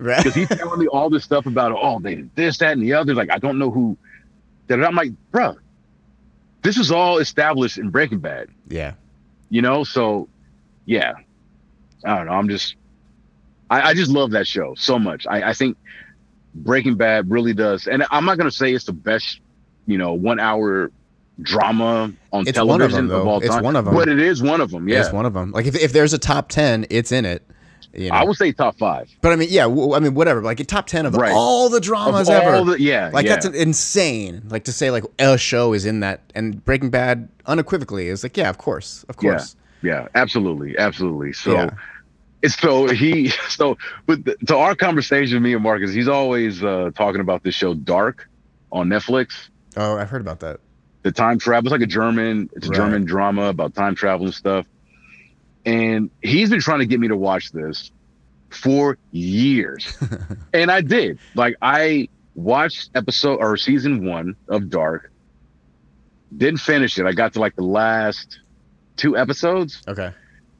Right. 0.00 0.18
because 0.18 0.34
he's 0.34 0.48
telling 0.48 0.78
me 0.80 0.86
all 0.86 1.08
this 1.10 1.24
stuff 1.24 1.46
about 1.46 1.72
oh 1.72 1.98
they 1.98 2.14
did 2.16 2.30
this 2.36 2.58
that 2.58 2.72
and 2.72 2.82
the 2.82 2.92
other 2.92 3.14
like 3.14 3.30
i 3.30 3.38
don't 3.38 3.58
know 3.58 3.70
who 3.70 3.96
that 4.68 4.82
i'm 4.84 4.94
like 4.94 5.12
bruh 5.32 5.56
this 6.62 6.76
is 6.78 6.90
all 6.92 7.18
established 7.18 7.78
in 7.78 7.88
breaking 7.90 8.18
bad 8.20 8.48
yeah. 8.68 8.92
You 9.50 9.62
know 9.62 9.84
so 9.84 10.28
yeah 10.86 11.14
i 12.04 12.16
don't 12.16 12.26
know 12.26 12.32
i'm 12.32 12.48
just 12.48 12.76
i, 13.70 13.90
I 13.90 13.94
just 13.94 14.10
love 14.10 14.30
that 14.32 14.46
show 14.46 14.74
so 14.76 14.98
much 14.98 15.26
I, 15.28 15.50
I 15.50 15.52
think 15.54 15.76
breaking 16.54 16.96
bad 16.96 17.30
really 17.30 17.54
does 17.54 17.86
and 17.86 18.04
i'm 18.10 18.24
not 18.24 18.36
going 18.38 18.50
to 18.50 18.54
say 18.56 18.72
it's 18.74 18.84
the 18.84 18.92
best 18.92 19.40
you 19.86 19.98
know 19.98 20.12
one 20.12 20.38
hour 20.40 20.90
drama 21.40 22.12
on 22.32 22.48
It's 22.48 22.58
one 22.58 22.80
of 22.82 22.90
television 22.90 23.06
them, 23.06 23.24
though. 23.24 23.28
all 23.28 23.38
It's 23.38 23.48
time 23.48 23.62
one 23.62 23.76
of 23.76 23.84
them. 23.84 23.94
but 23.94 24.08
it 24.08 24.18
is 24.20 24.42
one 24.42 24.60
of 24.60 24.70
them 24.70 24.88
yeah 24.88 25.00
It's 25.00 25.12
one 25.12 25.24
of 25.24 25.34
them. 25.34 25.52
Like 25.52 25.66
if, 25.66 25.76
if 25.76 25.92
there's 25.92 26.12
a 26.12 26.18
top 26.18 26.48
10, 26.48 26.86
it's 26.90 27.12
in 27.12 27.24
it. 27.24 27.42
You 27.98 28.10
know? 28.10 28.14
i 28.16 28.24
would 28.24 28.36
say 28.36 28.52
top 28.52 28.78
five 28.78 29.10
but 29.20 29.32
I 29.32 29.36
mean, 29.36 29.48
yeah, 29.50 29.64
w- 29.64 29.92
I 29.94 29.98
mean, 29.98 30.14
whatever. 30.14 30.40
Like 30.42 30.64
top 30.68 30.86
10 30.86 31.04
of 31.06 31.14
Right. 31.16 31.32
all 31.34 31.68
the 31.68 31.80
dramas 31.80 32.28
all 32.28 32.36
ever. 32.36 32.64
the, 32.72 32.80
yeah 32.80 33.10
like 33.12 33.26
yeah. 33.26 33.34
that's 33.36 33.46
insane. 33.46 34.42
Like 34.48 34.64
to 34.64 34.72
say 34.72 34.90
like 34.90 35.04
a 35.18 35.36
show 35.36 35.72
is 35.72 35.84
in 35.84 36.00
that 36.00 36.20
and 36.34 36.64
Breaking 36.64 36.90
Bad 36.90 37.28
unequivocally 37.46 38.08
is 38.08 38.22
like, 38.22 38.36
yeah, 38.36 38.48
of 38.48 38.58
course. 38.58 39.04
Of 39.08 39.16
Yeah. 39.20 39.30
course. 39.32 39.56
yeah 39.82 40.08
absolutely 40.14 40.76
absolutely 40.78 41.32
so 41.32 41.52
Yeah. 41.52 41.70
it's 42.42 42.58
so 42.58 42.86
he 42.88 43.28
so 43.48 43.76
with 44.06 44.24
the, 44.24 44.36
to 44.46 44.56
our 44.56 44.74
conversation 44.74 45.42
me 45.42 45.54
and 45.54 45.62
marcus 45.62 45.92
he's 45.92 46.08
always 46.08 46.62
uh 46.62 46.90
talking 46.94 47.20
about 47.20 47.42
this 47.42 47.54
show 47.54 47.74
dark 47.74 48.28
on 48.72 48.88
netflix 48.88 49.48
Oh, 49.76 49.96
I've 49.96 50.10
heard 50.10 50.20
about 50.22 50.40
that. 50.40 50.58
the 51.02 51.12
time 51.12 51.38
travel. 51.38 51.68
It's 51.68 51.72
like 51.72 51.82
a 51.82 51.86
German, 51.86 52.50
it's 52.56 52.66
a 52.66 52.70
Right. 52.70 52.76
German 52.76 53.04
drama 53.04 53.42
about 53.44 53.74
time 53.74 53.94
travel 53.94 54.26
and 54.26 54.34
stuff. 54.34 54.66
And 55.68 56.10
he's 56.22 56.48
been 56.48 56.60
trying 56.60 56.78
to 56.78 56.86
get 56.86 56.98
me 56.98 57.08
to 57.08 57.16
watch 57.16 57.52
this 57.52 57.90
for 58.48 58.96
years. 59.12 59.96
and 60.54 60.70
I 60.70 60.80
did. 60.80 61.18
Like 61.34 61.56
I 61.60 62.08
watched 62.34 62.90
episode 62.94 63.36
or 63.36 63.56
season 63.58 64.06
one 64.06 64.34
of 64.48 64.70
Dark. 64.70 65.12
Didn't 66.34 66.60
finish 66.60 66.98
it. 66.98 67.04
I 67.04 67.12
got 67.12 67.34
to 67.34 67.40
like 67.40 67.54
the 67.56 67.64
last 67.64 68.40
two 68.96 69.16
episodes. 69.16 69.82
Okay. 69.86 70.10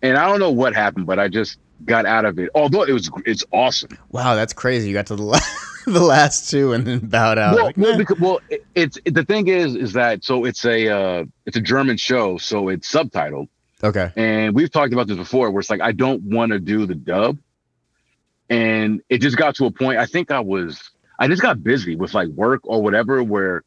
And 0.03 0.19
I 0.19 0.29
don't 0.29 0.41
know 0.41 0.51
what 0.51 0.75
happened, 0.75 1.07
but 1.07 1.19
I 1.19 1.29
just 1.29 1.59
got 1.87 2.05
out 2.05 2.27
of 2.27 2.39
it. 2.39 2.51
Although 2.55 2.83
it 2.83 2.93
was 2.93 3.11
it's 3.25 3.45
awesome. 3.51 3.97
Wow, 4.11 4.35
that's 4.35 4.53
crazy. 4.53 4.89
You 4.89 4.95
got 4.95 5.07
to 5.07 5.17
the, 5.17 5.23
la- 5.23 5.39
the 5.87 6.01
last 6.01 6.51
two 6.51 6.75
and 6.75 6.87
then 6.87 6.99
bowed 7.01 7.39
out. 7.39 7.55
well, 7.55 7.65
Like, 7.65 7.77
well, 7.79 7.97
because, 7.97 8.21
well, 8.21 8.41
it, 8.51 8.65
it's 8.75 8.99
the 9.07 9.25
thing 9.25 9.49
is, 9.49 9.75
is 9.75 9.95
that 9.95 10.23
so 10.23 10.45
it's 10.45 10.67
a 10.67 10.89
uh, 10.89 11.25
it's 11.47 11.57
a 11.57 11.63
German 11.63 11.97
show, 11.97 12.37
so 12.37 12.69
it's 12.69 12.93
subtitled. 12.93 13.49
Okay. 13.83 14.13
And 14.17 14.55
we've 14.55 14.71
talked 14.71 14.93
about 14.93 15.07
this 15.07 15.17
before, 15.17 15.51
where 15.51 15.61
it's 15.61 15.71
like 15.71 15.81
I 15.81 15.93
don't 15.93 16.23
want 16.23 16.53
to 16.53 16.59
do 16.59 16.87
the 16.87 16.95
dub, 16.95 17.39
and 18.49 19.03
it 19.09 19.19
just 19.19 19.37
got 19.37 19.57
to 19.57 19.67
a 19.67 19.71
point. 19.71 19.99
I 19.99 20.07
think 20.07 20.31
I 20.31 20.41
was, 20.41 20.91
I 21.19 21.29
just 21.29 21.43
got 21.43 21.63
busy 21.63 21.97
with 21.97 22.15
like 22.15 22.29
work 22.29 22.63
or 22.65 22.83
whatever, 22.83 23.23
where, 23.23 23.65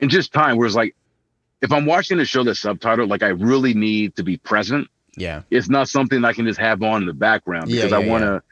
and 0.00 0.10
just 0.10 0.32
time 0.32 0.56
where 0.56 0.66
it's 0.66 0.76
like, 0.76 0.94
if 1.62 1.72
I'm 1.72 1.86
watching 1.86 2.20
a 2.20 2.24
show 2.24 2.44
that's 2.44 2.62
subtitled, 2.62 3.08
like 3.08 3.22
I 3.22 3.28
really 3.28 3.74
need 3.74 4.16
to 4.16 4.22
be 4.22 4.36
present. 4.36 4.88
Yeah. 5.16 5.42
It's 5.50 5.68
not 5.68 5.88
something 5.88 6.24
I 6.24 6.32
can 6.32 6.46
just 6.46 6.60
have 6.60 6.82
on 6.82 7.02
in 7.02 7.06
the 7.06 7.14
background 7.14 7.70
Yeah, 7.70 7.76
because 7.76 7.92
I 7.92 8.06
want 8.06 8.22
to 8.22 8.42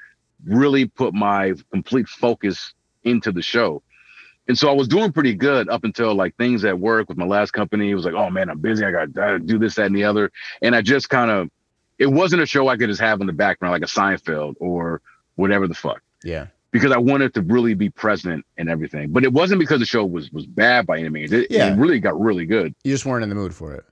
really 0.47 0.87
put 0.87 1.13
my 1.13 1.53
complete 1.71 2.09
focus 2.09 2.73
into 3.03 3.33
the 3.33 3.43
show. 3.43 3.83
And 4.47 4.59
so 4.59 4.69
I 4.69 4.73
was 4.73 4.89
doing 4.89 5.11
pretty 5.13 5.35
good 5.35 5.69
up 5.71 5.85
until 5.85 6.15
like 6.15 6.37
things 6.37 6.65
at 6.65 6.79
work 6.79 7.09
with 7.09 7.17
my 7.17 7.25
last 7.25 7.53
company. 7.53 7.91
It 7.91 7.95
was 7.95 8.05
like, 8.05 8.15
oh 8.15 8.29
man, 8.31 8.51
I'm 8.51 8.59
busy. 8.59 8.85
I 8.85 8.91
got 8.91 9.15
to 9.15 9.39
do 9.39 9.59
this, 9.59 9.77
that, 9.77 9.87
and 9.87 9.97
the 9.97 10.05
other. 10.05 10.31
And 10.61 10.77
I 10.77 10.83
just 10.83 11.09
kind 11.09 11.31
of, 11.31 11.49
it 11.99 12.07
wasn't 12.07 12.43
a 12.43 12.47
show 12.47 12.69
I 12.69 12.77
could 12.77 12.89
just 12.89 13.01
have 13.01 13.21
in 13.21 13.27
the 13.27 13.33
background 13.33 13.73
like 13.73 13.83
a 13.83 13.87
Seinfeld 13.87 14.57
or 14.61 15.01
whatever 15.37 15.67
the 15.67 15.75
fuck 15.75 16.03
Yeah. 16.23 16.49
because 16.73 16.93
I 16.93 16.99
wanted 16.99 17.33
to 17.35 17.43
really 17.43 17.75
be 17.75 17.89
present 17.89 18.45
and 18.59 18.69
everything. 18.69 19.11
But 19.13 19.25
it 19.25 19.33
wasn't 19.33 19.61
because 19.61 19.81
the 19.81 19.87
show 19.87 20.05
was 20.05 20.31
was 20.31 20.45
bad 20.47 20.87
by 20.87 20.99
any 20.99 21.09
means. 21.09 21.33
It, 21.33 21.51
Yeah. 21.51 21.73
it 21.73 21.79
really 21.79 21.99
got 22.01 22.21
really 22.21 22.45
good. 22.47 22.75
You 22.85 22.93
just 22.93 23.07
weren't 23.07 23.23
in 23.23 23.29
the 23.31 23.35
mood 23.35 23.55
for 23.55 23.75
it. 23.75 23.85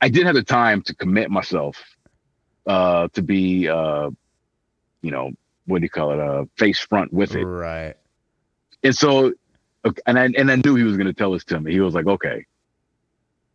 I 0.00 0.08
didn't 0.08 0.26
have 0.26 0.34
the 0.34 0.42
time 0.42 0.82
to 0.82 0.94
commit 0.94 1.30
myself 1.30 1.82
uh 2.66 3.08
to 3.12 3.22
be 3.22 3.68
uh 3.68 4.10
you 5.02 5.10
know 5.10 5.30
what 5.66 5.80
do 5.80 5.84
you 5.84 5.90
call 5.90 6.12
it 6.12 6.18
uh 6.20 6.44
face 6.56 6.78
front 6.78 7.12
with 7.12 7.34
it 7.36 7.44
Right. 7.44 7.94
And 8.84 8.94
so 8.94 9.32
and 10.06 10.18
I 10.18 10.24
and 10.26 10.50
I 10.52 10.56
knew 10.56 10.76
he 10.76 10.84
was 10.84 10.96
going 10.96 11.06
to 11.08 11.12
tell 11.12 11.32
this 11.32 11.44
to 11.46 11.58
me 11.60 11.72
he 11.72 11.80
was 11.80 11.94
like 11.94 12.06
okay 12.06 12.46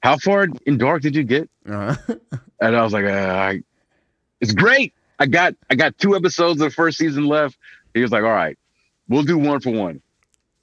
how 0.01 0.17
far 0.17 0.47
in 0.65 0.77
dark 0.77 1.01
did 1.01 1.15
you 1.15 1.23
get 1.23 1.49
Uh-huh. 1.67 1.95
and 2.61 2.75
I 2.75 2.83
was 2.83 2.91
like 2.93 3.05
uh, 3.05 3.09
I, 3.09 3.63
it's 4.41 4.53
great 4.53 4.93
I 5.19 5.25
got 5.27 5.55
I 5.69 5.75
got 5.75 5.97
two 5.97 6.15
episodes 6.15 6.59
of 6.61 6.69
the 6.69 6.75
first 6.75 6.97
season 6.97 7.25
left 7.27 7.57
he 7.93 8.01
was 8.01 8.11
like 8.11 8.23
all 8.23 8.29
right 8.29 8.57
we'll 9.07 9.23
do 9.23 9.37
one 9.37 9.59
for 9.61 9.71
one 9.71 10.01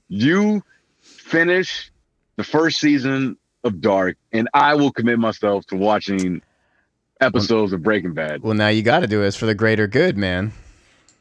you 0.09 0.63
finish 1.01 1.91
the 2.37 2.45
first 2.45 2.79
season 2.79 3.37
of 3.65 3.81
dark 3.81 4.17
and 4.33 4.49
I 4.55 4.75
will 4.75 4.93
commit 4.93 5.19
myself 5.19 5.67
to 5.67 5.77
watching 5.77 6.43
episodes 7.21 7.73
of 7.73 7.83
Breaking 7.83 8.13
Bad 8.15 8.43
well, 8.43 8.55
now 8.55 8.69
you 8.69 8.83
got 8.83 9.01
to 9.01 9.07
do 9.07 9.23
it. 9.23 9.27
It's 9.29 9.37
for 9.37 9.47
the 9.47 9.55
greater 9.55 9.87
good, 9.87 10.17
man. 10.17 10.53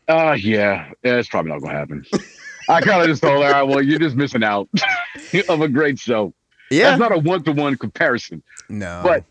Uh 0.07 0.35
yeah, 0.39 0.91
yeah, 1.03 1.15
it's 1.15 1.29
probably 1.29 1.51
not 1.51 1.61
gonna 1.61 1.73
happen. 1.73 2.05
I 2.69 2.81
kind 2.81 3.01
of 3.01 3.07
just 3.07 3.21
told 3.21 3.43
her, 3.43 3.47
all 3.47 3.51
right, 3.51 3.63
well, 3.63 3.81
you're 3.81 3.99
just 3.99 4.15
missing 4.15 4.43
out 4.43 4.67
of 5.49 5.61
a 5.61 5.67
great 5.67 5.99
show. 5.99 6.33
Yeah. 6.71 6.89
That's 6.89 6.99
not 6.99 7.11
a 7.13 7.19
one 7.19 7.43
to 7.43 7.51
one 7.51 7.77
comparison, 7.77 8.41
no. 8.69 9.01
but 9.03 9.23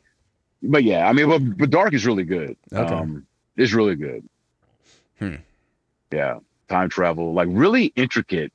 but 0.62 0.84
yeah, 0.84 1.06
I 1.08 1.12
mean, 1.12 1.28
but, 1.28 1.58
but 1.58 1.70
Dark 1.70 1.92
is 1.92 2.06
really 2.06 2.22
good. 2.24 2.56
Okay. 2.72 2.94
Um, 2.94 3.26
it's 3.56 3.72
really 3.72 3.96
good. 3.96 4.26
Hmm. 5.18 5.34
Yeah, 6.12 6.38
time 6.68 6.88
travel, 6.88 7.32
like 7.34 7.48
really 7.50 7.86
intricate. 7.96 8.52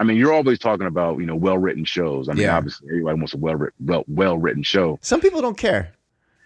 I 0.00 0.04
mean, 0.04 0.16
you're 0.16 0.32
always 0.32 0.58
talking 0.58 0.86
about 0.86 1.18
you 1.18 1.26
know 1.26 1.36
well 1.36 1.58
written 1.58 1.84
shows. 1.84 2.28
I 2.28 2.32
mean, 2.32 2.42
Yeah. 2.44 2.56
obviously 2.56 2.88
everybody 2.88 3.18
wants 3.18 3.34
a 3.34 3.36
well 3.36 3.56
written 3.56 3.86
well 3.86 4.04
well 4.08 4.38
written 4.38 4.62
show. 4.62 4.98
some 5.02 5.20
people 5.20 5.42
don't 5.42 5.58
care. 5.58 5.92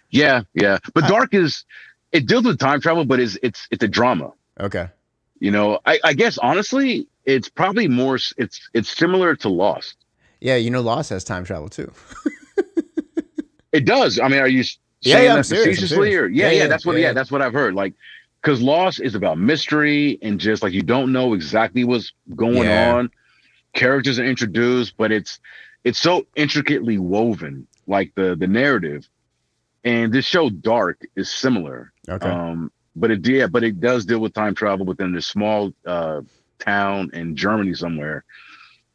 Yeah, 0.09 0.41
yeah, 0.53 0.79
but 0.93 1.05
I- 1.05 1.07
Dark 1.07 1.33
is 1.33 1.63
it 2.11 2.27
deals 2.27 2.43
with 2.43 2.59
time 2.59 2.81
travel, 2.81 3.05
but 3.05 3.19
it's 3.21 3.37
it's 3.41 3.67
it's 3.71 3.83
a 3.83 3.87
drama. 3.87 4.33
Okay. 4.59 4.89
You 5.39 5.51
know, 5.51 5.79
I, 5.85 5.99
I 6.03 6.13
guess 6.13 6.37
honestly, 6.37 7.07
it's 7.25 7.49
probably 7.49 7.87
more. 7.87 8.15
It's 8.37 8.69
it's 8.73 8.89
similar 8.95 9.35
to 9.37 9.49
Lost. 9.49 9.97
Yeah, 10.41 10.55
you 10.57 10.69
know, 10.69 10.81
Lost 10.81 11.09
has 11.09 11.23
time 11.23 11.43
travel 11.45 11.69
too. 11.69 11.91
It 13.71 13.85
does. 13.85 14.19
I 14.19 14.27
mean, 14.27 14.39
are 14.39 14.47
you 14.47 14.63
Yeah, 15.01 15.13
saying 15.15 15.25
yeah, 15.25 15.35
that 15.35 15.45
serious, 15.47 15.79
facetiously, 15.79 16.15
or 16.15 16.27
yeah, 16.27 16.51
Yeah, 16.51 16.51
yeah, 16.63 16.67
that's 16.67 16.85
what 16.85 16.93
yeah, 16.93 17.01
yeah, 17.01 17.07
yeah. 17.07 17.13
that's 17.13 17.31
what 17.31 17.41
I've 17.41 17.53
heard. 17.53 17.73
Like, 17.73 17.95
because 18.41 18.61
Lost 18.61 19.01
is 19.01 19.15
about 19.15 19.39
mystery 19.39 20.19
and 20.21 20.39
just 20.39 20.61
like 20.61 20.73
you 20.73 20.83
don't 20.83 21.11
know 21.11 21.33
exactly 21.33 21.83
what's 21.83 22.13
going 22.35 22.67
Yeah. 22.67 22.93
on. 22.93 23.09
Characters 23.73 24.19
are 24.19 24.25
introduced, 24.25 24.95
but 24.95 25.11
it's 25.11 25.39
it's 25.83 25.99
so 25.99 26.27
intricately 26.35 26.99
woven, 26.99 27.67
like 27.87 28.13
the 28.15 28.35
the 28.35 28.47
narrative. 28.47 29.07
And 29.83 30.13
this 30.13 30.25
show, 30.25 30.49
Dark, 30.51 31.01
is 31.15 31.29
similar. 31.33 31.91
Okay. 32.07 32.29
Um, 32.29 32.71
but 32.95 33.09
it 33.09 33.27
yeah, 33.27 33.47
but 33.47 33.63
it 33.63 33.79
does 33.79 34.05
deal 34.05 34.19
with 34.19 34.33
time 34.35 34.53
travel 34.53 34.85
within 34.85 35.13
this 35.13 35.25
small 35.25 35.73
uh 35.87 36.21
town 36.63 37.09
in 37.13 37.35
Germany 37.35 37.73
somewhere 37.73 38.23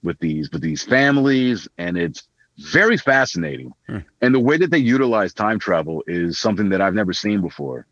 with 0.02 0.18
these 0.20 0.50
with 0.52 0.62
these 0.62 0.82
families, 0.84 1.68
and 1.78 1.96
it's 1.98 2.28
very 2.58 2.96
fascinating. 2.96 3.72
Hmm. 3.86 3.98
And 4.20 4.34
the 4.34 4.40
way 4.40 4.56
that 4.58 4.70
they 4.70 4.78
utilize 4.78 5.32
time 5.34 5.58
travel 5.58 6.02
is 6.06 6.38
something 6.38 6.70
that 6.70 6.80
I've 6.80 6.94
never 6.94 7.12
seen 7.12 7.40
before. 7.40 7.86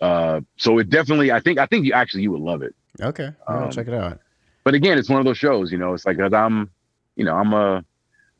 Uh, 0.00 0.40
so 0.56 0.78
it 0.78 0.90
definitely, 0.90 1.32
I 1.32 1.40
think, 1.40 1.58
I 1.58 1.66
think 1.66 1.86
you 1.86 1.92
actually 1.92 2.22
you 2.22 2.32
would 2.32 2.40
love 2.42 2.62
it. 2.62 2.74
okay. 3.00 3.30
I'll 3.48 3.64
um, 3.64 3.70
check 3.70 3.88
it 3.88 3.94
out. 3.94 4.20
But 4.64 4.74
again, 4.74 4.98
it's 4.98 5.08
one 5.08 5.20
of 5.20 5.24
those 5.24 5.38
shows, 5.38 5.70
you 5.72 5.78
know. 5.78 5.94
It's 5.94 6.04
like 6.04 6.18
I'm, 6.20 6.70
you 7.14 7.24
know, 7.24 7.34
I'm 7.34 7.52
a, 7.52 7.84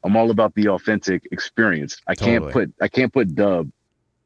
I'm 0.05 0.17
all 0.17 0.31
about 0.31 0.55
the 0.55 0.69
authentic 0.69 1.27
experience. 1.33 2.01
I 2.07 2.15
can't 2.15 2.51
put, 2.51 2.73
I 2.81 2.89
can't 2.89 3.13
put 3.13 3.35
dub. 3.35 3.71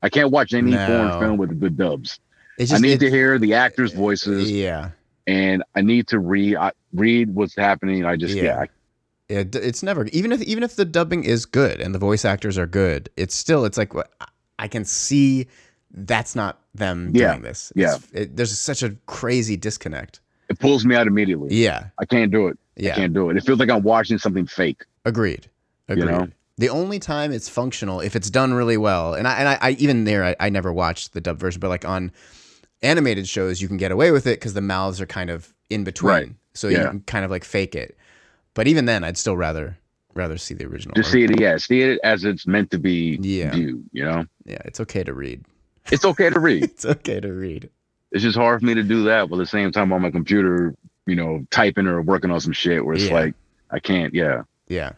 I 0.02 0.08
can't 0.08 0.30
watch 0.30 0.54
any 0.54 0.70
No. 0.72 0.86
foreign 0.86 1.20
film 1.20 1.36
with 1.38 1.60
good 1.60 1.76
dubs. 1.76 2.18
It's 2.58 2.72
I 2.72 2.78
need 2.78 3.00
to 3.00 3.10
hear 3.10 3.38
the 3.38 3.54
actors' 3.54 3.92
voices, 3.92 4.50
Yeah. 4.50 4.90
And 5.30 5.62
I 5.76 5.80
need 5.82 6.06
to 6.08 6.18
read 6.18 6.56
I, 6.56 6.72
read 6.92 7.34
what's 7.34 7.54
happening. 7.56 8.04
I 8.04 8.16
just 8.16 8.34
Yeah. 8.34 8.42
yeah, 8.44 8.60
I, 8.60 8.66
Yeah, 9.28 9.44
it's 9.70 9.82
never 9.82 10.06
even 10.06 10.32
if 10.32 10.42
even 10.42 10.62
if 10.62 10.76
the 10.76 10.84
dubbing 10.84 11.24
is 11.24 11.46
good 11.46 11.80
and 11.80 11.94
the 11.94 11.98
voice 11.98 12.24
actors 12.24 12.58
are 12.58 12.66
good, 12.66 13.08
it's 13.16 13.34
still 13.34 13.64
it's 13.64 13.78
like 13.78 13.94
what 13.94 14.10
I 14.58 14.68
can 14.68 14.84
see 14.84 15.46
that's 15.92 16.34
not 16.36 16.60
them 16.74 17.10
Yeah, 17.14 17.30
doing 17.32 17.42
this. 17.42 17.72
It's- 17.76 18.02
it, 18.12 18.36
there's 18.36 18.56
such 18.58 18.82
a 18.82 18.90
crazy 19.06 19.56
disconnect. 19.56 20.20
it 20.48 20.58
pulls 20.58 20.84
me 20.84 20.94
out 20.96 21.06
immediately. 21.06 21.48
Yeah, 21.54 21.86
I 21.98 22.04
can't 22.04 22.30
do 22.32 22.48
it. 22.48 22.58
yeah, 22.76 22.92
I 22.92 22.96
can't 22.96 23.14
do 23.14 23.30
it. 23.30 23.36
It 23.36 23.44
feels 23.44 23.58
like 23.60 23.70
I'm 23.70 23.82
watching 23.82 24.18
something 24.18 24.46
fake. 24.46 24.84
agreed, 25.04 25.48
agreed. 25.88 26.04
You 26.04 26.10
know? 26.10 26.28
The 26.58 26.68
only 26.68 26.98
time 26.98 27.32
it's 27.32 27.48
functional 27.48 28.00
if 28.00 28.14
it's 28.14 28.28
done 28.30 28.52
really 28.54 28.76
well, 28.76 29.14
and 29.14 29.26
I 29.26 29.34
and 29.40 29.48
I, 29.48 29.58
I 29.62 29.70
even 29.84 30.04
there 30.04 30.22
I, 30.24 30.36
I 30.46 30.48
never 30.50 30.72
watched 30.72 31.12
the 31.14 31.20
dub 31.20 31.38
version, 31.38 31.58
but 31.60 31.68
like 31.70 31.84
on 31.86 32.12
animated 32.82 33.28
shows 33.28 33.60
you 33.60 33.68
can 33.68 33.76
get 33.76 33.92
away 33.92 34.10
with 34.10 34.26
it 34.26 34.38
because 34.40 34.54
the 34.54 34.60
mouths 34.60 35.00
are 35.00 35.06
kind 35.06 35.30
of 35.30 35.52
in 35.68 35.84
between, 35.84 36.10
Right. 36.12 36.32
so 36.54 36.68
you 36.68 36.76
can 36.78 37.00
kind 37.00 37.24
of 37.24 37.30
like 37.30 37.44
fake 37.44 37.74
it. 37.74 37.96
But 38.54 38.66
even 38.66 38.84
then, 38.86 39.04
I'd 39.04 39.16
still 39.18 39.36
rather 39.36 39.76
rather 40.14 40.36
see 40.38 40.54
the 40.54 40.64
original. 40.66 40.94
Just 40.96 41.12
see 41.12 41.22
it, 41.22 41.38
yeah, 41.40 41.56
see 41.56 41.82
it 41.82 42.00
as 42.02 42.24
it's 42.24 42.44
meant 42.46 42.70
to 42.72 42.78
be 42.78 43.16
Yeah. 43.22 43.54
You 43.54 43.84
know, 43.94 44.24
Yeah, 44.44 44.58
it's 44.64 44.80
okay 44.80 45.04
to 45.04 45.14
read. 45.14 45.44
it's 45.92 46.04
okay 46.04 46.30
to 46.30 46.40
read. 46.40 46.64
It's 46.70 46.84
okay 46.84 47.20
to 47.20 47.32
read. 47.32 47.70
it's 48.10 48.22
just 48.24 48.36
hard 48.36 48.60
for 48.60 48.66
me 48.66 48.74
to 48.74 48.82
do 48.82 49.04
that 49.04 49.30
while 49.30 49.40
at 49.40 49.44
the 49.44 49.46
same 49.48 49.70
time 49.70 49.92
on 49.92 50.02
my 50.02 50.10
computer, 50.10 50.74
you 51.06 51.14
know, 51.14 51.46
typing 51.50 51.86
or 51.86 52.02
working 52.02 52.30
on 52.32 52.40
some 52.40 52.52
shit 52.52 52.84
where 52.84 52.94
it's 52.96 53.04
Yeah. 53.06 53.14
like 53.14 53.34
I 53.70 53.78
can't. 53.78 54.12
Yeah, 54.14 54.42
Yeah. 54.68 54.92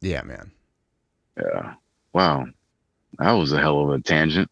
Yeah, 0.00 0.22
man. 0.22 0.50
yeah. 1.36 1.74
Wow, 2.12 2.46
that 3.18 3.32
was 3.32 3.52
a 3.52 3.58
hell 3.58 3.80
of 3.80 3.90
a 3.90 4.00
tangent. 4.02 4.50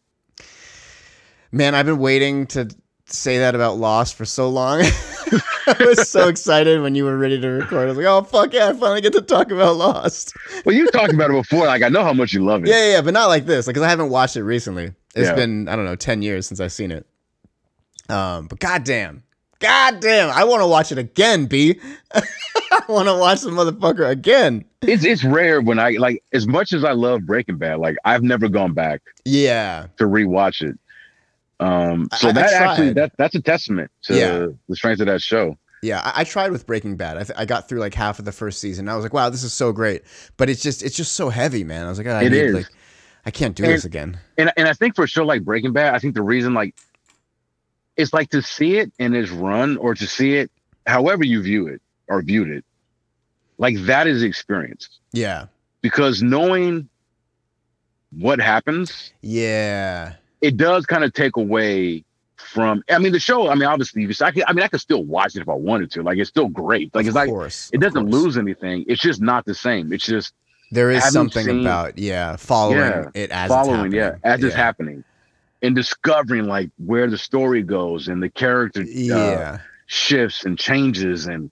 Man, 1.51 1.75
I've 1.75 1.85
been 1.85 1.99
waiting 1.99 2.47
to 2.47 2.69
say 3.05 3.39
that 3.39 3.55
about 3.55 3.77
Lost 3.77 4.15
for 4.15 4.25
so 4.25 4.49
long. 4.49 4.81
I 5.67 5.75
was 5.79 6.09
so 6.09 6.27
excited 6.29 6.81
when 6.81 6.95
you 6.95 7.03
were 7.05 7.17
ready 7.17 7.39
to 7.39 7.47
record. 7.47 7.83
I 7.83 7.85
was 7.85 7.97
like, 7.97 8.05
oh, 8.05 8.23
fuck 8.23 8.53
yeah, 8.53 8.69
I 8.69 8.73
finally 8.73 9.01
get 9.01 9.13
to 9.13 9.21
talk 9.21 9.51
about 9.51 9.75
Lost. 9.75 10.33
Well, 10.65 10.75
you 10.75 10.85
talked 10.91 11.11
about 11.11 11.31
it 11.31 11.33
before. 11.33 11.65
Like 11.65 11.81
I 11.81 11.89
know 11.89 12.03
how 12.03 12.13
much 12.13 12.33
you 12.33 12.45
love 12.45 12.63
it. 12.63 12.69
Yeah, 12.69 12.91
yeah, 12.91 13.01
but 13.01 13.13
not 13.15 13.27
like 13.27 13.47
this. 13.47 13.65
Like, 13.65 13.75
cause 13.75 13.81
I 13.83 13.89
haven't 13.89 14.09
watched 14.11 14.35
it 14.35 14.43
recently. 14.43 14.93
It's 15.15 15.27
Yeah. 15.27 15.33
been, 15.33 15.67
I 15.67 15.75
don't 15.75 15.85
know, 15.85 15.95
10 15.95 16.21
years 16.21 16.45
since 16.45 16.59
I've 16.59 16.71
seen 16.71 16.91
it. 16.91 17.05
Um, 18.09 18.45
but 18.47 18.59
goddamn. 18.59 19.23
Goddamn. 19.59 20.29
I 20.29 20.43
want 20.43 20.61
to 20.61 20.67
watch 20.67 20.91
it 20.91 20.97
again, 20.99 21.47
B. 21.47 21.79
I 22.13 22.21
want 22.87 23.07
to 23.07 23.15
watch 23.17 23.41
the 23.41 23.49
motherfucker 23.49 24.07
again. 24.09 24.65
It's 24.83 25.03
it's 25.03 25.23
rare 25.23 25.61
when 25.61 25.79
I 25.79 25.91
like 25.91 26.23
as 26.33 26.45
much 26.47 26.73
as 26.73 26.83
I 26.83 26.91
love 26.91 27.25
Breaking 27.25 27.57
Bad. 27.57 27.79
Like 27.79 27.95
I've 28.05 28.23
never 28.23 28.47
gone 28.47 28.73
back 28.73 29.01
Yeah. 29.25 29.87
to 29.97 30.03
rewatch 30.05 30.61
it. 30.61 30.77
Um, 31.61 32.09
so 32.17 32.27
I- 32.27 32.31
I 32.31 32.33
that 32.33 32.53
actually 32.53 32.93
that 32.93 33.11
that's 33.17 33.35
a 33.35 33.41
testament 33.41 33.91
to 34.03 34.15
Yeah. 34.17 34.47
the 34.67 34.75
strength 34.75 34.99
of 34.99 35.07
that 35.07 35.21
show. 35.21 35.57
Yeah, 35.83 35.99
I, 36.03 36.21
I 36.21 36.23
tried 36.23 36.51
with 36.51 36.67
Breaking 36.67 36.95
Bad. 36.95 37.17
I, 37.17 37.23
th- 37.23 37.37
I 37.39 37.45
got 37.45 37.67
through 37.69 37.79
like 37.79 37.93
half 37.95 38.19
of 38.19 38.25
the 38.25 38.31
first 38.31 38.59
season. 38.59 38.87
I 38.87 38.95
was 38.95 39.03
like, 39.03 39.13
wow, 39.13 39.29
this 39.29 39.43
is 39.43 39.51
so 39.53 39.71
great. 39.71 40.03
But 40.37 40.49
it's 40.49 40.61
just 40.61 40.83
it's 40.83 40.95
just 40.95 41.13
so 41.13 41.29
heavy, 41.29 41.63
man. 41.63 41.85
I 41.85 41.89
was 41.89 41.97
like, 41.97 42.07
oh, 42.07 42.11
I 42.15 42.23
It 42.23 42.31
need, 42.31 42.37
is. 42.39 42.53
like 42.53 42.67
I 43.25 43.31
can't 43.31 43.55
do 43.55 43.63
And- 43.63 43.73
this 43.73 43.85
again. 43.85 44.19
And 44.37 44.51
and 44.57 44.67
I 44.67 44.73
think 44.73 44.95
for 44.95 45.03
a 45.03 45.07
show 45.07 45.23
like 45.23 45.43
Breaking 45.43 45.71
Bad, 45.73 45.95
I 45.95 45.99
think 45.99 46.15
the 46.15 46.21
reason 46.23 46.53
like 46.53 46.75
it's 47.97 48.13
like 48.13 48.29
to 48.31 48.41
see 48.41 48.77
it 48.77 48.91
in 48.99 49.13
its 49.13 49.29
run 49.31 49.77
or 49.77 49.93
to 49.95 50.07
see 50.07 50.35
it 50.35 50.49
however 50.87 51.23
you 51.23 51.41
view 51.43 51.67
it 51.67 51.81
or 52.07 52.21
viewed 52.23 52.49
it, 52.49 52.65
like 53.59 53.75
that 53.85 54.07
is 54.07 54.23
experience. 54.23 54.89
Yeah. 55.13 55.45
Because 55.81 56.21
knowing 56.23 56.89
what 58.11 58.39
happens, 58.39 59.13
Yeah. 59.21 60.13
It 60.41 60.57
does 60.57 60.85
kind 60.85 61.03
of 61.03 61.13
take 61.13 61.37
away 61.37 62.03
from 62.37 62.83
I 62.89 62.97
mean 62.97 63.11
the 63.11 63.19
show, 63.19 63.49
I 63.49 63.55
mean 63.55 63.65
obviously 63.69 64.03
I 64.25 64.31
could, 64.31 64.43
I 64.47 64.53
mean 64.53 64.63
I 64.63 64.67
could 64.67 64.81
still 64.81 65.03
watch 65.03 65.35
it 65.35 65.41
if 65.41 65.49
I 65.49 65.53
wanted 65.53 65.91
to. 65.91 66.03
Like 66.03 66.17
it's 66.17 66.29
still 66.29 66.49
great. 66.49 66.93
Like 66.95 67.03
of 67.03 67.09
it's 67.09 67.15
like 67.15 67.29
course. 67.29 67.69
it 67.71 67.79
doesn't 67.79 68.09
course. 68.09 68.13
lose 68.23 68.37
anything. 68.37 68.85
It's 68.87 69.01
just 69.01 69.21
not 69.21 69.45
the 69.45 69.53
same. 69.55 69.93
It's 69.93 70.05
just 70.05 70.33
There 70.71 70.89
is 70.91 71.03
something 71.11 71.45
seen- 71.45 71.61
about 71.61 71.97
yeah, 71.99 72.35
following 72.37 72.77
Yeah, 72.79 73.09
it 73.13 73.29
as 73.31 73.49
following, 73.49 73.87
it's 73.87 73.95
yeah, 73.95 74.03
happening. 74.05 74.21
as 74.33 74.43
it's 74.43 74.55
happening. 74.55 75.03
And 75.61 75.75
discovering 75.75 76.45
like 76.45 76.71
where 76.77 77.07
the 77.07 77.17
story 77.19 77.61
goes 77.61 78.07
and 78.07 78.21
the 78.23 78.29
character 78.29 78.81
uh, 78.81 78.85
Yeah. 78.87 79.59
shifts 79.85 80.43
and 80.45 80.57
changes 80.57 81.27
and 81.27 81.51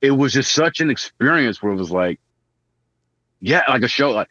it 0.00 0.12
was 0.12 0.32
just 0.32 0.52
such 0.52 0.80
an 0.80 0.90
experience 0.90 1.60
where 1.62 1.72
it 1.72 1.76
was 1.76 1.90
like 1.90 2.20
yeah 3.40 3.62
like 3.68 3.82
a 3.82 3.88
show 3.88 4.10
like 4.12 4.28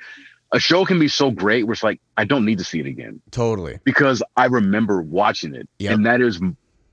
a 0.55 0.59
show 0.59 0.85
can 0.85 0.97
be 0.99 1.07
so 1.07 1.29
great 1.31 1.63
where 1.65 1.73
it's 1.73 1.83
like 1.83 1.99
i 2.17 2.23
don't 2.25 2.45
need 2.45 2.57
to 2.57 2.63
see 2.63 2.79
it 2.79 2.85
again 2.85 3.21
Totally. 3.31 3.79
because 3.83 4.23
i 4.37 4.45
remember 4.45 5.01
watching 5.01 5.53
it 5.53 5.67
Yep. 5.79 5.93
and 5.93 6.05
that 6.05 6.21
is 6.21 6.39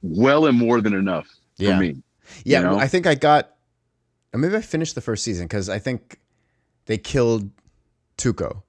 well 0.02 0.46
and 0.46 0.58
more 0.58 0.80
than 0.80 0.94
enough 0.94 1.26
for 1.56 1.62
Yeah. 1.64 1.78
me 1.78 2.02
Yeah, 2.44 2.58
you 2.60 2.64
know? 2.66 2.78
I 2.78 2.88
think 2.88 3.06
I 3.06 3.14
got 3.14 3.50
maybe 4.34 4.56
I 4.56 4.60
finished 4.62 4.94
the 4.94 5.00
first 5.00 5.22
season 5.24 5.46
because 5.46 5.68
I 5.68 5.78
think 5.78 6.18
they 6.86 6.98
killed 6.98 7.50
Tuco. 8.18 8.62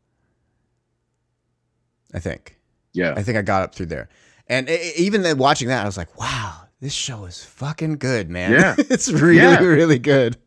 I 2.13 2.19
think. 2.19 2.57
yeah 2.93 3.13
I 3.15 3.23
think 3.23 3.37
I 3.37 3.41
got 3.41 3.63
up 3.63 3.73
through 3.75 3.87
there. 3.87 4.09
And 4.47 4.69
e- 4.69 4.91
even 4.97 5.21
then 5.23 5.37
watching 5.37 5.69
that, 5.69 5.83
I 5.83 5.85
was 5.85 5.97
like, 5.97 6.19
wow, 6.19 6.63
this 6.81 6.93
show 6.93 7.25
is 7.25 7.43
fucking 7.43 7.97
good, 7.97 8.29
man. 8.29 8.51
Yeah. 8.51 8.75
it's 8.89 9.09
really, 9.11 9.37
Yeah. 9.37 9.59
really 9.59 9.99
good. 9.99 10.37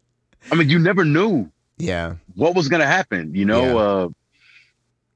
i 0.52 0.54
mean 0.54 0.68
you 0.68 0.78
never 0.78 1.04
knew 1.04 1.50
Yeah. 1.78 2.14
what 2.34 2.54
was 2.54 2.68
going 2.68 2.80
to 2.80 2.86
happen 2.86 3.34
you 3.34 3.44
know 3.44 3.64
Yeah. 3.64 3.74
uh 3.76 4.08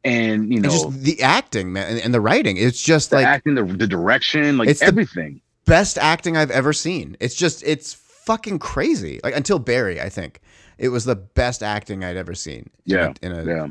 and 0.05 0.49
you 0.51 0.57
And 0.57 0.63
know 0.65 0.71
just 0.71 1.03
the 1.03 1.23
acting, 1.23 1.73
man, 1.73 1.91
and, 1.93 2.01
and 2.01 2.15
the 2.15 2.21
writing. 2.21 2.57
It's 2.57 2.83
just 2.83 3.11
the 3.11 3.17
like 3.17 3.27
acting 3.27 3.55
the, 3.55 3.65
the 3.65 3.87
direction 3.87 4.57
like 4.59 4.69
It's 4.69 4.81
the- 4.81 4.87
everything 4.87 5.41
best 5.67 5.99
acting 5.99 6.37
I've 6.37 6.51
ever 6.51 6.73
seen. 6.73 7.17
It's 7.21 7.35
just 7.35 7.63
it's 7.65 7.95
fucking 7.95 8.59
crazy. 8.59 9.21
Like 9.23 9.37
until 9.37 9.59
Barry, 9.59 10.01
I 10.01 10.09
think. 10.09 10.41
It 10.79 10.89
was 10.89 11.05
the 11.05 11.15
best 11.17 11.63
acting 11.63 12.03
I'd 12.05 12.17
ever 12.17 12.35
seen. 12.35 12.71
in 12.87 12.97
a- 12.97 12.99
Yeah, 12.99 13.13
In 13.23 13.33
a, 13.33 13.45
yeah 13.45 13.67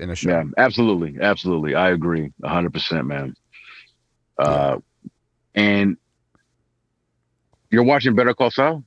in 0.00 0.10
a 0.10 0.14
show. 0.14 0.30
Yeah, 0.30 0.44
absolutely, 0.58 1.18
absolutely. 1.20 1.74
I 1.74 1.90
agree, 1.90 2.32
hundred 2.44 2.72
percent, 2.72 3.06
man. 3.06 3.34
Uh, 4.38 4.78
and 5.56 5.96
you're 7.70 7.82
watching 7.82 8.14
Better 8.14 8.32
Call 8.34 8.50
Saul, 8.50 8.84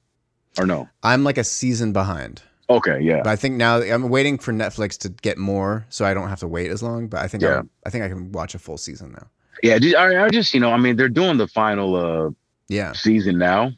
or 0.57 0.65
no? 0.65 0.87
I'm 1.03 1.23
like 1.23 1.37
a 1.37 1.43
season 1.43 1.91
behind. 1.91 2.41
Okay, 2.69 2.99
yeah, 3.01 3.21
But 3.23 3.29
I 3.29 3.35
think 3.35 3.55
now 3.57 3.77
I'm 3.79 4.09
waiting 4.09 4.37
for 4.39 4.51
Netflix 4.51 4.97
to 4.99 5.09
get 5.09 5.37
more 5.37 5.85
so 5.89 6.03
I 6.03 6.13
don't 6.15 6.29
have 6.29 6.39
to 6.39 6.47
wait 6.47 6.71
as 6.71 6.81
long. 6.81 7.07
But 7.07 7.21
I 7.21 7.27
think 7.27 7.43
Yeah. 7.43 7.59
I'm, 7.59 7.69
I 7.85 7.89
think 7.91 8.03
I 8.03 8.09
can 8.09 8.31
watch 8.31 8.55
a 8.55 8.59
full 8.59 8.77
season 8.77 9.11
now. 9.11 9.27
yeah. 9.61 9.77
I, 9.99 10.25
I 10.25 10.29
just, 10.29 10.53
you 10.53 10.59
know, 10.59 10.71
I 10.71 10.77
mean, 10.77 10.95
they're 10.95 11.07
doing 11.09 11.37
the 11.37 11.47
final 11.47 11.95
uh 11.95 12.31
Yeah. 12.67 12.93
season 12.93 13.37
now, 13.37 13.71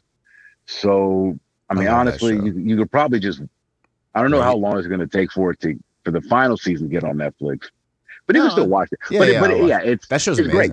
so 0.66 1.38
I 1.68 1.74
mean, 1.74 1.84
that 1.84 1.92
honestly, 1.94 2.34
you, 2.36 2.52
you 2.58 2.76
could 2.76 2.90
probably 2.90 3.20
just. 3.20 3.42
I 4.14 4.22
don't 4.22 4.30
know 4.30 4.38
Right. 4.38 4.44
how 4.46 4.56
long 4.56 4.78
it's 4.78 4.86
going 4.88 5.00
to 5.00 5.06
take 5.06 5.30
for 5.32 5.50
it 5.50 5.60
to 5.60 5.78
for 6.04 6.10
the 6.10 6.22
final 6.22 6.56
season 6.56 6.88
to 6.88 6.92
get 6.92 7.04
on 7.04 7.16
Netflix, 7.16 7.68
but 8.26 8.34
you 8.34 8.40
No, 8.42 8.48
can 8.48 8.50
still 8.52 8.68
watch 8.68 8.88
it. 8.90 8.98
yeah, 9.10 9.18
but 9.18 9.28
yeah, 9.28 9.40
but 9.40 9.50
I'll 9.50 9.68
yeah, 9.68 9.80
it's 9.80 10.06
That 10.08 10.20
show's 10.22 10.38
It's 10.38 10.48
great. 10.48 10.72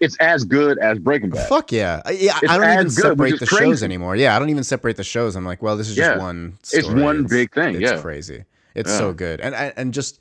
It's 0.00 0.16
as 0.18 0.44
good 0.44 0.78
as 0.78 0.98
Breaking 0.98 1.30
Bad. 1.30 1.48
Fuck 1.48 1.72
yeah. 1.72 2.02
I- 2.04 2.10
Yeah, 2.12 2.38
It's 2.42 2.50
I 2.50 2.56
don't 2.58 2.72
even 2.72 2.86
as 2.86 2.96
good, 2.96 3.18
which 3.18 3.30
separate 3.38 3.40
the 3.50 3.56
shows 3.56 3.82
anymore. 3.82 4.16
Yeah, 4.16 4.34
I 4.34 4.38
don't 4.38 4.50
even 4.50 4.64
separate 4.64 4.96
the 4.96 5.04
shows. 5.04 5.36
I'm 5.36 5.44
like, 5.44 5.62
well, 5.62 5.76
this 5.76 5.88
is 5.88 5.96
just 5.96 6.16
Yeah. 6.16 6.18
one 6.18 6.54
It's 6.72 6.84
story. 6.86 7.02
one 7.02 7.24
big 7.26 7.52
thing, 7.54 7.74
It's 7.76 7.82
yeah. 7.92 8.00
crazy. 8.00 8.44
It's 8.74 8.90
Yeah. 8.90 8.98
so 8.98 9.12
good. 9.12 9.40
And 9.40 9.54
and 9.54 9.72
and 9.76 9.94
just 9.94 10.18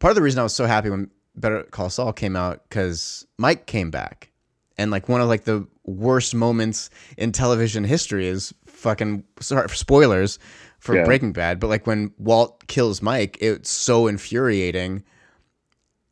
part 0.00 0.10
of 0.10 0.16
the 0.16 0.22
reason 0.22 0.38
I 0.40 0.42
was 0.42 0.52
so 0.54 0.66
happy 0.66 0.90
when 0.90 1.10
Better 1.36 1.62
Call 1.64 1.90
Saul 1.90 2.12
came 2.12 2.36
out 2.36 2.68
cuz 2.70 3.26
Mike 3.38 3.66
came 3.66 3.90
back. 3.90 4.30
And 4.76 4.90
like 4.90 5.08
one 5.08 5.20
of 5.20 5.28
like 5.28 5.44
the 5.44 5.66
worst 5.84 6.34
moments 6.34 6.90
in 7.16 7.30
television 7.32 7.84
history 7.84 8.26
is 8.26 8.52
fucking 8.66 9.24
sorry 9.40 9.68
for 9.68 9.74
spoilers 9.74 10.38
for 10.80 10.94
Yeah. 10.96 11.04
Breaking 11.04 11.32
Bad, 11.32 11.60
but 11.60 11.68
like 11.68 11.86
when 11.86 12.12
Walt 12.18 12.66
kills 12.66 13.00
Mike, 13.00 13.38
it's 13.40 13.70
so 13.70 14.06
infuriating. 14.08 15.02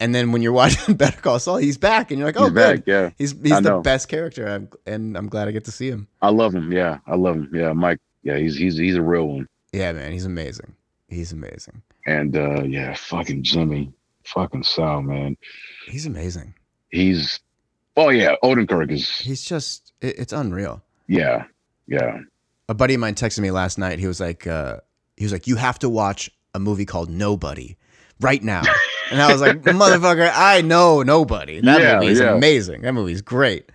And 0.03 0.13
then 0.15 0.33
when 0.33 0.43
you're 0.43 0.53
watching 0.63 0.95
Better 0.97 1.21
Call 1.21 1.39
Saul, 1.39 1.59
he's 1.59 1.79
back, 1.79 2.11
and 2.11 2.19
you're 2.19 2.27
like, 2.29 2.37
"Oh, 2.37 2.45
He's 2.45 2.53
good." 2.53 2.77
back, 2.79 2.87
yeah. 2.87 3.11
He's 3.17 3.33
he's 3.41 3.53
I 3.53 3.61
the 3.61 3.71
know. 3.71 3.81
best 3.83 4.09
character, 4.09 4.47
I'm, 4.49 4.69
and 4.85 5.17
I'm 5.17 5.29
glad 5.29 5.47
I 5.47 5.53
get 5.53 5.65
to 5.67 5.73
see 5.73 5.89
him. 5.89 6.09
I 6.21 6.31
love 6.31 6.55
him. 6.55 6.73
Yeah, 6.73 6.99
I 7.07 7.15
love 7.15 7.37
him. 7.37 7.51
Yeah, 7.55 7.73
Mike. 7.73 8.01
Yeah, 8.25 8.37
he's 8.37 8.57
he's 8.57 8.77
he's 8.77 8.97
a 8.97 9.03
real 9.03 9.29
one. 9.29 9.49
Yeah, 9.73 9.93
man, 9.93 10.13
he's 10.13 10.25
amazing. 10.27 10.75
He's 11.09 11.31
amazing. 11.33 11.83
And 12.07 12.37
uh 12.37 12.63
yeah, 12.65 12.95
fucking 12.95 13.43
Jimmy, 13.45 13.93
fucking 14.25 14.65
Saul, 14.65 15.03
man. 15.03 15.37
He's 15.87 16.07
amazing. 16.07 16.55
He's 16.91 17.39
oh 17.97 18.11
yeah, 18.11 18.35
Odenkirk 18.43 18.91
is 18.91 19.09
He's 19.19 19.45
just 19.45 19.93
it, 20.01 20.19
it's 20.19 20.33
unreal. 20.33 20.83
yeah, 21.07 21.45
yeah. 21.87 22.19
A 22.69 22.75
buddy 22.75 22.95
of 22.95 23.01
mine 23.01 23.15
texted 23.15 23.41
me 23.41 23.51
last 23.51 23.79
night. 23.79 23.99
He 23.99 24.07
was 24.07 24.21
like, 24.21 24.47
uh, 24.47 24.79
he 25.17 25.25
was 25.25 25.33
like, 25.33 25.47
you 25.47 25.57
have 25.57 25.79
to 25.81 25.89
watch 25.89 26.31
a 26.55 26.59
movie 26.59 26.85
called 26.87 27.11
Nobody 27.11 27.77
right 28.21 28.43
now. 28.43 28.63
And 29.13 29.21
I 29.23 29.33
was 29.33 29.41
like, 29.41 29.63
motherfucker, 29.63 30.31
I 30.35 30.61
know 30.63 31.03
Nobody. 31.03 31.61
That 31.61 31.81
Yeah, 31.81 31.95
movie 31.95 32.07
is 32.13 32.21
yeah. 32.21 32.35
amazing. 32.35 32.83
That 32.83 32.93
movie's 32.93 33.23
great. 33.23 33.71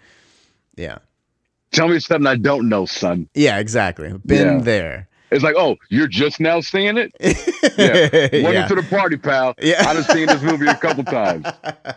Yeah. 0.76 0.98
Tell 1.72 1.88
me 1.88 2.00
something 2.00 2.28
I 2.28 2.36
don't 2.36 2.70
know, 2.70 2.86
son. 2.86 3.30
Yeah, 3.34 3.58
exactly. 3.60 4.14
Been 4.26 4.58
Yeah. 4.60 4.64
there. 4.64 5.08
It's 5.30 5.44
like, 5.44 5.56
oh, 5.58 5.76
you're 5.90 6.08
just 6.08 6.40
now 6.40 6.62
seeing 6.62 6.98
it? 6.98 7.12
Yeah. 7.78 8.10
Welcome 8.42 8.54
yeah. 8.54 8.68
to 8.68 8.76
the 8.76 8.88
party, 8.90 9.18
pal. 9.18 9.54
Yeah. 9.62 9.84
I've 9.88 10.06
seen 10.06 10.26
this 10.28 10.42
movie 10.42 10.66
a 10.68 10.76
couple 10.76 11.04
times. 11.04 11.46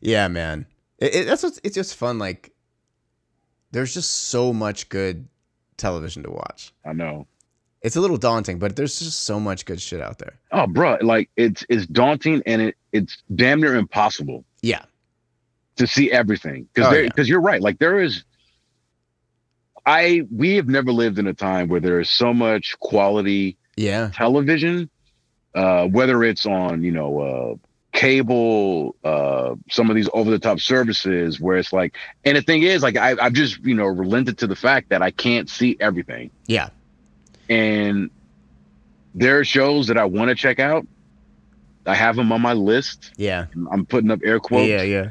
Yeah, 0.00 0.28
man. 0.28 0.66
It, 0.98 1.14
it, 1.14 1.26
that's 1.26 1.42
what's, 1.42 1.60
it's 1.64 1.74
just 1.74 1.96
fun. 1.96 2.18
Like, 2.18 2.52
there's 3.72 3.92
just 3.92 4.10
so 4.28 4.52
much 4.52 4.88
good 4.88 5.26
television 5.76 6.22
to 6.22 6.30
watch. 6.30 6.72
I 6.84 6.92
know. 6.92 7.26
It's 7.82 7.94
a 7.96 8.00
little 8.00 8.16
daunting, 8.16 8.58
but 8.58 8.74
there's 8.76 8.98
just 8.98 9.20
so 9.20 9.38
much 9.38 9.64
good 9.64 9.80
shit 9.80 10.00
out 10.00 10.18
there. 10.18 10.38
Oh, 10.50 10.66
bro, 10.66 10.98
like 11.00 11.30
it's 11.36 11.64
it's 11.68 11.86
daunting 11.86 12.42
and 12.44 12.60
it 12.62 12.76
it's 12.92 13.22
damn 13.34 13.60
near 13.60 13.76
impossible 13.76 14.44
Yeah. 14.62 14.82
to 15.76 15.86
see 15.86 16.10
everything 16.10 16.68
because 16.72 16.88
Oh, 16.88 16.92
there 16.92 17.02
yeah. 17.04 17.08
because 17.08 17.28
you're 17.28 17.40
right. 17.40 17.60
Like 17.62 17.78
there 17.78 18.00
is. 18.00 18.24
I 19.86 20.22
we 20.34 20.56
have 20.56 20.68
never 20.68 20.92
lived 20.92 21.18
in 21.18 21.26
a 21.26 21.34
time 21.34 21.68
where 21.68 21.80
there 21.80 22.00
is 22.00 22.10
so 22.10 22.34
much 22.34 22.76
quality 22.80 23.56
Yeah. 23.76 24.10
television, 24.12 24.90
uh, 25.54 25.86
whether 25.86 26.22
it's 26.24 26.46
on 26.46 26.82
you 26.82 26.90
know 26.92 27.20
uh, 27.20 27.54
cable, 27.96 28.96
uh, 29.04 29.54
some 29.70 29.88
of 29.88 29.96
these 29.96 30.08
over 30.12 30.30
the 30.30 30.38
top 30.38 30.60
services, 30.60 31.40
where 31.40 31.56
it's 31.56 31.72
like, 31.72 31.96
and 32.24 32.36
the 32.36 32.42
thing 32.42 32.62
is, 32.64 32.82
like 32.82 32.96
I, 32.96 33.14
I've 33.20 33.32
just 33.32 33.64
you 33.64 33.74
know 33.74 33.86
relented 33.86 34.38
to 34.38 34.46
the 34.46 34.56
fact 34.56 34.90
that 34.90 35.00
I 35.00 35.10
can't 35.10 35.48
see 35.48 35.76
everything, 35.80 36.30
Yeah. 36.46 36.68
And 37.48 38.10
there 39.14 39.38
are 39.40 39.44
shows 39.44 39.86
that 39.88 39.96
I 39.98 40.04
want 40.04 40.28
to 40.28 40.34
check 40.34 40.58
out. 40.58 40.86
I 41.86 41.94
have 41.94 42.16
them 42.16 42.30
on 42.32 42.40
my 42.42 42.52
list. 42.52 43.12
Yeah. 43.16 43.46
I'm 43.70 43.86
putting 43.86 44.10
up 44.10 44.20
air 44.22 44.38
quotes, 44.40 44.68
Yeah. 44.68 44.82
Yeah. 44.82 45.10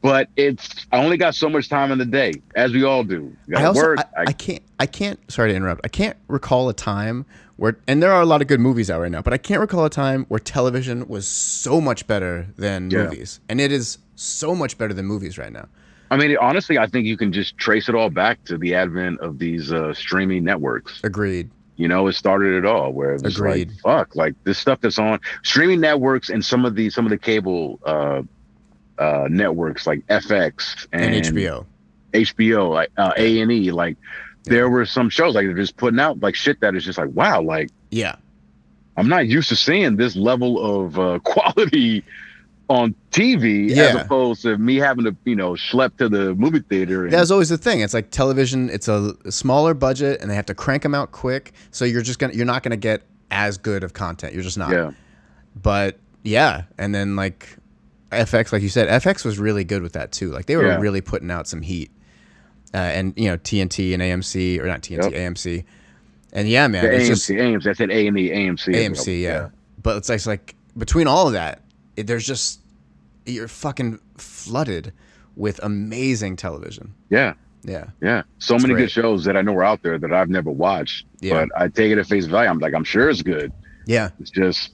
but 0.00 0.28
it's 0.36 0.86
I 0.90 0.98
only 0.98 1.16
got 1.18 1.34
so 1.34 1.48
much 1.50 1.68
time 1.68 1.92
in 1.92 1.98
the 1.98 2.06
day, 2.06 2.32
as 2.54 2.72
we 2.72 2.82
all 2.84 3.04
do. 3.04 3.36
I 3.54 3.64
also 3.64 3.82
work. 3.82 3.98
I, 4.16 4.22
I 4.28 4.32
can't 4.32 4.62
I 4.80 4.86
can't 4.86 5.18
sorry 5.30 5.50
to 5.50 5.56
interrupt. 5.56 5.82
I 5.84 5.88
can't 5.88 6.16
recall 6.28 6.68
a 6.70 6.74
time 6.74 7.26
where 7.56 7.76
and 7.86 8.02
there 8.02 8.10
are 8.12 8.22
a 8.22 8.26
lot 8.26 8.40
of 8.40 8.48
good 8.48 8.60
movies 8.60 8.90
out 8.90 9.00
right 9.00 9.10
now, 9.12 9.20
but 9.20 9.34
I 9.34 9.38
can't 9.38 9.60
recall 9.60 9.84
a 9.84 9.90
time 9.90 10.24
where 10.28 10.40
television 10.40 11.06
was 11.08 11.28
so 11.28 11.80
much 11.80 12.06
better 12.06 12.46
than 12.56 12.90
Yeah. 12.90 13.04
movies. 13.04 13.40
And 13.50 13.60
it 13.60 13.70
is 13.70 13.98
so 14.16 14.54
much 14.54 14.78
better 14.78 14.94
than 14.94 15.04
movies 15.04 15.36
right 15.36 15.52
now. 15.52 15.68
I 16.12 16.16
mean, 16.18 16.36
honestly, 16.38 16.76
I 16.76 16.86
think 16.86 17.06
you 17.06 17.16
can 17.16 17.32
just 17.32 17.56
trace 17.56 17.88
it 17.88 17.94
all 17.94 18.10
back 18.10 18.44
to 18.44 18.58
the 18.58 18.74
advent 18.74 19.20
of 19.20 19.38
these 19.38 19.72
uh, 19.72 19.94
streaming 19.94 20.44
networks. 20.44 21.00
Agreed. 21.02 21.50
You 21.76 21.88
know, 21.88 22.06
it 22.06 22.12
started 22.12 22.52
it 22.52 22.66
all. 22.66 22.92
Where 22.92 23.14
it 23.14 23.22
was 23.22 23.38
Agreed. 23.38 23.70
like, 23.70 23.80
fuck, 23.80 24.14
like 24.14 24.34
this 24.44 24.58
stuff 24.58 24.82
that's 24.82 24.98
on 24.98 25.20
streaming 25.42 25.80
networks 25.80 26.28
and 26.28 26.44
some 26.44 26.66
of 26.66 26.74
the 26.74 26.90
some 26.90 27.06
of 27.06 27.10
the 27.10 27.16
cable 27.16 27.80
uh, 27.86 28.20
uh, 28.98 29.26
networks 29.30 29.86
like 29.86 30.06
FX 30.08 30.86
And, 30.92 31.14
and, 31.14 31.24
HBO. 31.24 31.64
HBO, 32.12 32.68
like 32.68 32.90
uh, 32.98 33.14
A 33.16 33.40
and 33.40 33.50
E, 33.50 33.72
like 33.72 33.96
there 34.44 34.68
were 34.68 34.84
some 34.84 35.08
shows 35.08 35.34
like 35.34 35.46
they're 35.46 35.54
just 35.56 35.78
putting 35.78 35.98
out 35.98 36.20
like 36.20 36.34
shit 36.34 36.60
that 36.60 36.76
is 36.76 36.84
just 36.84 36.98
like, 36.98 37.08
wow, 37.14 37.40
like 37.40 37.70
Yeah. 37.90 38.16
I'm 38.98 39.08
not 39.08 39.26
used 39.26 39.48
to 39.48 39.56
seeing 39.56 39.96
this 39.96 40.14
level 40.14 40.84
of 40.84 40.98
uh, 40.98 41.18
quality 41.24 42.04
on 42.72 42.94
TV 43.10 43.70
as 43.72 43.76
Yeah. 43.76 44.00
opposed 44.00 44.42
to 44.42 44.56
me 44.56 44.76
having 44.76 45.04
to, 45.04 45.14
you 45.26 45.36
know, 45.36 45.52
schlep 45.52 45.96
to 45.98 46.08
the 46.08 46.34
movie 46.34 46.60
theater. 46.60 47.04
And, 47.04 47.12
That's 47.12 47.30
always 47.30 47.50
the 47.50 47.58
thing. 47.58 47.80
It's 47.80 47.92
like 47.92 48.10
television. 48.10 48.70
It's 48.70 48.88
a 48.88 49.14
smaller 49.30 49.74
budget, 49.74 50.20
and 50.22 50.30
they 50.30 50.34
have 50.34 50.46
to 50.46 50.54
crank 50.54 50.82
them 50.82 50.94
out 50.94 51.12
quick. 51.12 51.52
So 51.70 51.84
you're 51.84 52.00
just 52.02 52.18
gonna 52.18 52.32
you're 52.32 52.46
not 52.46 52.62
gonna 52.62 52.76
get 52.78 53.02
as 53.30 53.58
good 53.58 53.84
of 53.84 53.92
content. 53.92 54.32
You're 54.32 54.42
just 54.42 54.56
not. 54.58 54.70
yeah, 54.72 54.92
But 55.60 55.98
yeah, 56.22 56.62
and 56.78 56.94
then 56.94 57.14
like 57.14 57.56
FX, 58.10 58.52
like 58.52 58.62
you 58.62 58.68
said, 58.70 58.88
FX 58.88 59.24
was 59.24 59.38
really 59.38 59.64
good 59.64 59.82
with 59.82 59.92
that 59.92 60.10
too. 60.12 60.30
Like 60.30 60.46
they 60.46 60.56
were 60.56 60.66
Yeah. 60.66 60.80
really 60.80 61.00
putting 61.02 61.30
out 61.30 61.46
some 61.46 61.60
heat. 61.62 61.90
Uh, 62.74 62.78
and 62.78 63.12
you 63.18 63.28
know 63.28 63.36
TNT 63.36 63.92
and 63.92 64.02
AMC 64.02 64.58
or 64.58 64.66
not 64.66 64.80
TNT, 64.80 65.10
Yep. 65.10 65.12
AMC, 65.12 65.64
and 66.32 66.48
yeah, 66.48 66.66
man, 66.68 66.84
the 66.84 66.94
it's 66.94 67.04
AMC, 67.04 67.08
just 67.08 67.28
AMC. 67.28 67.66
I 67.68 67.72
said 67.74 67.90
A 67.90 68.06
and 68.06 68.18
E, 68.18 68.30
AMC. 68.30 68.74
AMC, 68.74 69.20
yeah. 69.22 69.48
But 69.82 69.98
it's 69.98 70.08
like, 70.08 70.16
it's 70.16 70.26
like 70.26 70.54
between 70.78 71.06
all 71.06 71.26
of 71.26 71.34
that, 71.34 71.60
it, 71.98 72.06
there's 72.06 72.26
just 72.26 72.60
you're 73.26 73.48
fucking 73.48 74.00
flooded 74.16 74.92
with 75.36 75.60
amazing 75.62 76.36
television. 76.36 76.94
yeah, 77.10 77.34
Yeah, 77.64 77.86
yeah. 78.02 78.22
So 78.38 78.54
It's 78.54 78.62
many 78.64 78.74
great. 78.74 78.84
good 78.84 78.90
shows 78.90 79.24
that 79.24 79.36
I 79.36 79.42
know 79.42 79.54
are 79.54 79.64
out 79.64 79.82
there 79.82 79.98
that 79.98 80.12
I've 80.12 80.28
never 80.28 80.50
watched, 80.50 81.06
Yeah. 81.20 81.34
but 81.46 81.48
I 81.60 81.68
take 81.68 81.92
it 81.92 81.98
at 81.98 82.06
face 82.06 82.26
value. 82.26 82.50
I'm 82.50 82.58
like, 82.58 82.74
I'm 82.74 82.84
sure 82.84 83.08
it's 83.08 83.22
good. 83.22 83.52
yeah, 83.86 84.10
It's 84.20 84.30
just 84.30 84.72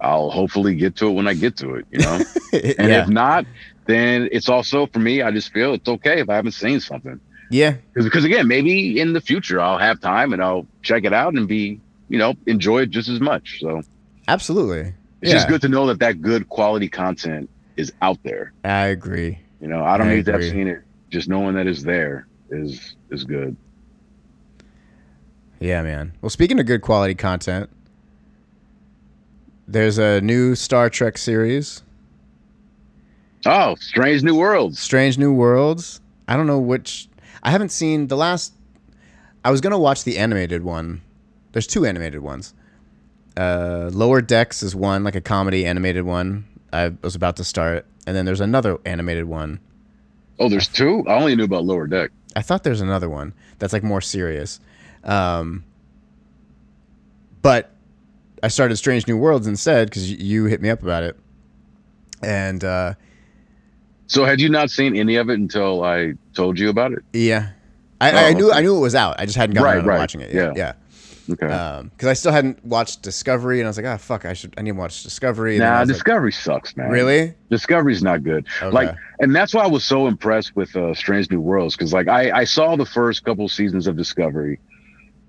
I'll 0.00 0.30
hopefully 0.30 0.74
get 0.74 0.96
to 0.96 1.08
it 1.08 1.12
when 1.12 1.28
I 1.28 1.34
get 1.34 1.56
to 1.58 1.74
it, 1.74 1.86
you 1.90 1.98
know. 1.98 2.14
and 2.52 2.88
yeah, 2.88 3.02
if 3.02 3.08
not, 3.08 3.44
then 3.86 4.28
it's 4.32 4.48
also 4.48 4.86
for 4.86 4.98
me. 5.00 5.20
I 5.22 5.30
just 5.30 5.52
feel 5.52 5.74
it's 5.74 5.88
okay 5.88 6.20
if 6.20 6.30
I 6.30 6.36
haven't 6.36 6.52
seen 6.52 6.80
something. 6.80 7.20
yeah, 7.50 7.74
because 7.94 8.24
again, 8.24 8.46
maybe 8.48 8.98
in 9.00 9.12
the 9.12 9.20
future 9.20 9.60
I'll 9.60 9.76
have 9.78 10.00
time 10.00 10.32
and 10.32 10.42
I'll 10.42 10.66
check 10.82 11.04
it 11.04 11.12
out 11.12 11.34
and 11.34 11.46
be, 11.46 11.80
you 12.08 12.16
know, 12.18 12.34
enjoy 12.46 12.82
it 12.82 12.90
just 12.90 13.08
as 13.10 13.20
much. 13.20 13.58
So 13.60 13.82
absolutely. 14.28 14.94
it's 15.20 15.30
yeah, 15.30 15.32
just 15.34 15.48
good 15.48 15.60
to 15.62 15.68
know 15.68 15.86
that 15.88 15.98
that 15.98 16.22
good 16.22 16.48
quality 16.48 16.88
content 16.88 17.50
is 17.80 17.92
out 18.02 18.18
there. 18.22 18.52
I 18.64 18.86
agree. 18.86 19.38
You 19.60 19.68
know, 19.68 19.84
I 19.84 19.98
don't 19.98 20.08
I 20.08 20.16
need 20.16 20.24
to 20.26 20.32
have 20.32 20.44
seen 20.44 20.68
it. 20.68 20.82
Just 21.10 21.28
knowing 21.28 21.54
that 21.56 21.66
it's 21.66 21.82
there 21.82 22.26
is 22.50 22.94
is 23.10 23.24
good. 23.24 23.56
Yeah, 25.58 25.82
man. 25.82 26.12
Well, 26.22 26.30
speaking 26.30 26.58
of 26.60 26.66
good 26.66 26.80
quality 26.82 27.14
content, 27.14 27.68
there's 29.68 29.98
a 29.98 30.20
new 30.20 30.54
Star 30.54 30.88
Trek 30.88 31.18
series, 31.18 31.82
Oh, 33.46 33.74
Strange 33.76 34.22
New 34.22 34.36
Worlds. 34.36 34.78
Strange 34.78 35.16
New 35.18 35.32
Worlds. 35.32 36.00
I 36.28 36.36
don't 36.36 36.46
know 36.46 36.58
which. 36.58 37.08
I 37.42 37.50
haven't 37.50 37.70
seen 37.70 38.08
the 38.08 38.16
last. 38.16 38.52
I 39.44 39.50
was 39.50 39.60
gonna 39.60 39.78
watch 39.78 40.04
the 40.04 40.18
animated 40.18 40.62
one. 40.62 41.00
There's 41.52 41.66
two 41.66 41.84
animated 41.86 42.20
ones. 42.20 42.54
Uh, 43.36 43.90
Lower 43.92 44.20
Decks 44.20 44.62
is 44.62 44.74
one, 44.76 45.04
like 45.04 45.14
a 45.14 45.20
comedy 45.20 45.64
animated 45.64 46.04
one. 46.04 46.44
I 46.72 46.92
was 47.02 47.14
about 47.14 47.36
to 47.36 47.44
start, 47.44 47.86
and 48.06 48.16
then 48.16 48.24
there's 48.24 48.40
another 48.40 48.78
animated 48.84 49.24
one. 49.24 49.60
Oh, 50.38 50.48
there's 50.48 50.68
two. 50.68 51.04
I 51.06 51.14
only 51.14 51.36
knew 51.36 51.44
about 51.44 51.64
Lower 51.64 51.86
Deck. 51.86 52.10
I 52.36 52.42
thought 52.42 52.62
there's 52.62 52.80
another 52.80 53.08
one 53.10 53.34
that's 53.58 53.72
like 53.72 53.82
more 53.82 54.00
serious. 54.00 54.60
Um, 55.04 55.64
but 57.42 57.70
I 58.42 58.48
started 58.48 58.76
Strange 58.76 59.06
New 59.06 59.16
Worlds 59.16 59.46
instead 59.46 59.88
because 59.88 60.10
you 60.10 60.44
hit 60.44 60.60
me 60.60 60.70
up 60.70 60.82
about 60.82 61.02
it. 61.02 61.18
And 62.22 62.62
uh, 62.64 62.94
So 64.06 64.24
had 64.24 64.40
you 64.40 64.48
not 64.48 64.70
seen 64.70 64.96
any 64.96 65.16
of 65.16 65.30
it 65.30 65.38
until 65.38 65.82
I 65.84 66.14
told 66.34 66.58
you 66.58 66.68
about 66.68 66.92
it? 66.92 67.00
yeah, 67.12 67.50
I, 68.00 68.12
Oh, 68.12 68.16
I 68.16 68.32
knew 68.32 68.48
okay. 68.50 68.58
I 68.58 68.62
knew 68.62 68.76
it 68.76 68.80
was 68.80 68.94
out. 68.94 69.16
I 69.18 69.26
just 69.26 69.36
hadn't 69.36 69.54
gotten 69.54 69.64
Right, 69.64 69.74
around 69.76 69.84
to 69.84 69.88
right. 69.90 69.98
watching 69.98 70.20
it. 70.20 70.32
Yet. 70.32 70.56
Yeah, 70.56 70.72
Okay. 71.32 71.88
Because 71.90 72.08
I 72.08 72.12
still 72.14 72.32
hadn't 72.32 72.64
watched 72.64 73.02
Discovery, 73.02 73.60
and 73.60 73.66
I 73.66 73.70
was 73.70 73.76
like, 73.76 73.86
ah, 73.86 73.96
fuck, 73.96 74.24
I 74.24 74.32
should. 74.32 74.54
I 74.58 74.62
need 74.62 74.72
to 74.72 74.76
watch 74.76 75.02
Discovery. 75.02 75.56
And 75.56 75.64
nah, 75.64 75.80
was 75.80 75.88
like, 75.88 75.96
Discovery 75.96 76.32
sucks, 76.32 76.76
man. 76.76 76.90
really? 76.90 77.34
Discovery's 77.50 78.02
not 78.02 78.22
good. 78.22 78.46
Okay. 78.62 78.70
Like, 78.70 78.94
and 79.20 79.34
that's 79.34 79.54
why 79.54 79.64
I 79.64 79.66
was 79.66 79.84
so 79.84 80.06
impressed 80.06 80.56
with 80.56 80.74
uh, 80.76 80.94
Strange 80.94 81.30
New 81.30 81.40
Worlds 81.40 81.76
because, 81.76 81.92
like, 81.92 82.08
I 82.08 82.30
I 82.30 82.44
saw 82.44 82.76
the 82.76 82.86
first 82.86 83.24
couple 83.24 83.48
seasons 83.48 83.86
of 83.86 83.96
Discovery, 83.96 84.60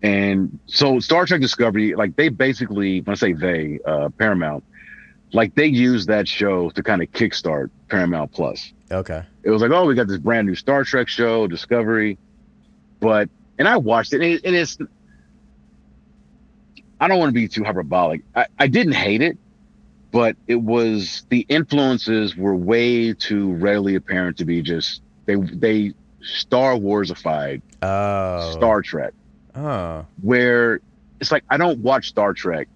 and 0.01 0.57
so 0.65 0.99
Star 0.99 1.25
Trek 1.25 1.41
Discovery, 1.41 1.95
like, 1.95 2.15
they 2.15 2.29
basically, 2.29 3.01
when 3.01 3.13
I 3.13 3.17
say 3.17 3.33
they, 3.33 3.79
uh, 3.85 4.09
Paramount, 4.09 4.63
like, 5.33 5.55
they 5.55 5.67
used 5.67 6.07
that 6.09 6.27
show 6.27 6.69
to 6.71 6.83
kind 6.83 7.01
of 7.01 7.11
kickstart 7.11 7.69
Paramount 7.89 8.31
Plus. 8.31 8.73
okay. 8.91 9.23
It 9.43 9.49
was 9.49 9.61
like, 9.61 9.71
oh, 9.71 9.85
we 9.85 9.95
got 9.95 10.07
this 10.07 10.17
brand 10.17 10.47
new 10.47 10.55
Star 10.55 10.83
Trek 10.83 11.07
show, 11.07 11.47
Discovery, 11.47 12.17
but 12.99 13.29
and 13.57 13.67
I 13.67 13.77
watched 13.77 14.13
it, 14.13 14.21
and, 14.21 14.33
it, 14.33 14.41
and 14.43 14.55
it's. 14.55 14.77
I 17.01 17.07
don't 17.07 17.17
want 17.19 17.29
to 17.29 17.33
be 17.33 17.47
too 17.49 17.63
hyperbolic. 17.65 18.21
I, 18.35 18.45
I 18.59 18.67
didn't 18.67 18.93
hate 18.93 19.21
it, 19.21 19.37
but 20.11 20.35
it 20.47 20.55
was 20.61 21.25
the 21.29 21.45
influences 21.49 22.37
were 22.37 22.55
way 22.55 23.13
too 23.13 23.53
readily 23.55 23.95
apparent 23.95 24.37
to 24.37 24.45
be 24.45 24.61
just 24.61 25.01
they 25.25 25.35
they 25.35 25.93
Star 26.21 26.75
Warsified 26.75 27.61
Oh. 27.81 28.51
Star 28.51 28.81
Trek, 28.83 29.13
Oh. 29.55 30.05
where 30.21 30.79
it's 31.19 31.31
like 31.31 31.43
I 31.49 31.57
don't 31.57 31.79
watch 31.79 32.07
Star 32.09 32.33
Trek 32.33 32.67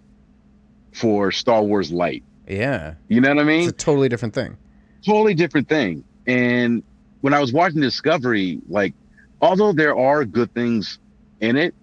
for 0.94 1.32
Star 1.32 1.62
Wars 1.64 1.92
light. 1.92 2.24
Yeah. 2.48 2.96
You 3.08 3.22
know 3.22 3.30
what 3.30 3.40
I 3.40 3.44
mean? 3.44 3.70
It's 3.70 3.82
a 3.82 3.86
totally 3.86 4.10
different 4.10 4.34
thing. 4.34 4.58
totally 5.06 5.36
different 5.36 5.70
thing. 5.70 6.04
And 6.26 6.82
when 7.22 7.34
I 7.36 7.40
was 7.40 7.54
watching 7.54 7.82
Discovery, 7.82 8.60
like, 8.68 8.94
although 9.42 9.72
there 9.74 9.96
are 9.96 10.26
good 10.26 10.52
things 10.56 10.98
in 11.42 11.56
it, 11.58 11.76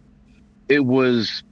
it 0.68 0.80
was 0.80 1.44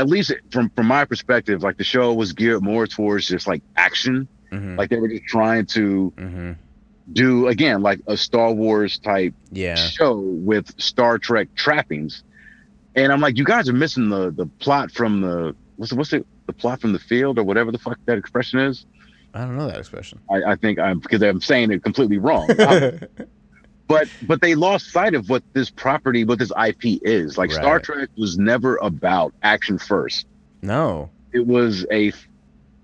at 0.00 0.08
least 0.08 0.32
from 0.50 0.70
from 0.76 0.86
my 0.86 1.04
perspective, 1.04 1.62
like 1.62 1.76
the 1.76 1.84
show 1.84 2.12
was 2.14 2.32
geared 2.32 2.62
more 2.62 2.86
towards 2.86 3.26
just 3.26 3.46
like 3.46 3.62
action. 3.76 4.28
hmm 4.50 4.76
Like 4.78 4.88
they 4.90 4.98
were 4.98 5.08
just 5.08 5.24
trying 5.24 5.66
to 5.76 6.12
hmm 6.18 6.52
do 7.12 7.48
again 7.48 7.82
like 7.82 8.00
a 8.06 8.16
Star 8.16 8.52
Wars 8.52 8.98
type 8.98 9.34
Yeah. 9.50 9.74
show 9.74 10.14
with 10.18 10.66
Star 10.80 11.18
Trek 11.18 11.48
trappings. 11.56 12.22
And 12.94 13.12
I'm 13.12 13.20
like, 13.20 13.36
you 13.38 13.44
guys 13.44 13.68
are 13.68 13.72
missing 13.84 14.08
the 14.08 14.30
the 14.30 14.46
plot 14.60 14.90
from 14.90 15.20
the 15.20 15.54
what's 15.76 15.90
the, 15.90 15.96
what's 15.96 16.10
the 16.10 16.24
the 16.46 16.52
plot 16.52 16.80
from 16.80 16.92
the 16.92 16.98
field 16.98 17.38
or 17.38 17.44
whatever 17.44 17.70
the 17.72 17.78
fuck 17.78 17.98
that 18.06 18.18
expression 18.18 18.58
is. 18.60 18.84
I 19.34 19.40
don't 19.40 19.56
know 19.56 19.68
that 19.68 19.78
expression. 19.78 20.20
I, 20.28 20.52
I 20.52 20.56
think 20.56 20.78
I'm 20.78 20.98
because 21.00 21.22
I'm 21.22 21.40
saying 21.40 21.70
it 21.72 21.82
completely 21.84 22.18
wrong. 22.18 22.48
but 23.90 24.08
but 24.22 24.40
they 24.40 24.54
lost 24.54 24.92
sight 24.92 25.14
of 25.14 25.28
what 25.28 25.42
this 25.52 25.68
property, 25.68 26.24
what 26.24 26.38
this 26.38 26.52
IP 26.52 27.00
is. 27.02 27.36
Like 27.36 27.50
Star 27.50 27.80
Trek 27.80 28.08
was 28.16 28.38
never 28.38 28.76
about 28.76 29.34
action 29.42 29.78
first. 29.78 30.26
no. 30.62 31.10
It 31.32 31.46
was 31.46 31.86
a 31.92 32.12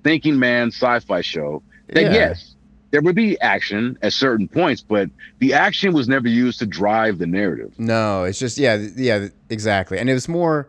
thinking 0.04 0.38
man 0.38 0.68
sci-fi 0.68 1.20
show 1.20 1.64
that 1.88 2.04
Yeah. 2.04 2.12
yes, 2.12 2.54
there 2.92 3.00
would 3.02 3.16
be 3.16 3.40
action 3.40 3.98
at 4.02 4.12
certain 4.12 4.46
points, 4.46 4.82
but 4.82 5.10
the 5.40 5.52
action 5.52 5.92
was 5.92 6.08
never 6.08 6.28
used 6.28 6.60
to 6.60 6.66
drive 6.66 7.18
the 7.18 7.26
narrative. 7.26 7.74
No, 7.76 8.22
it's 8.22 8.38
just 8.38 8.56
yeah, 8.56 8.76
yeah, 8.94 9.28
exactly. 9.50 9.98
And 9.98 10.08
it 10.08 10.14
was 10.14 10.28
more 10.28 10.68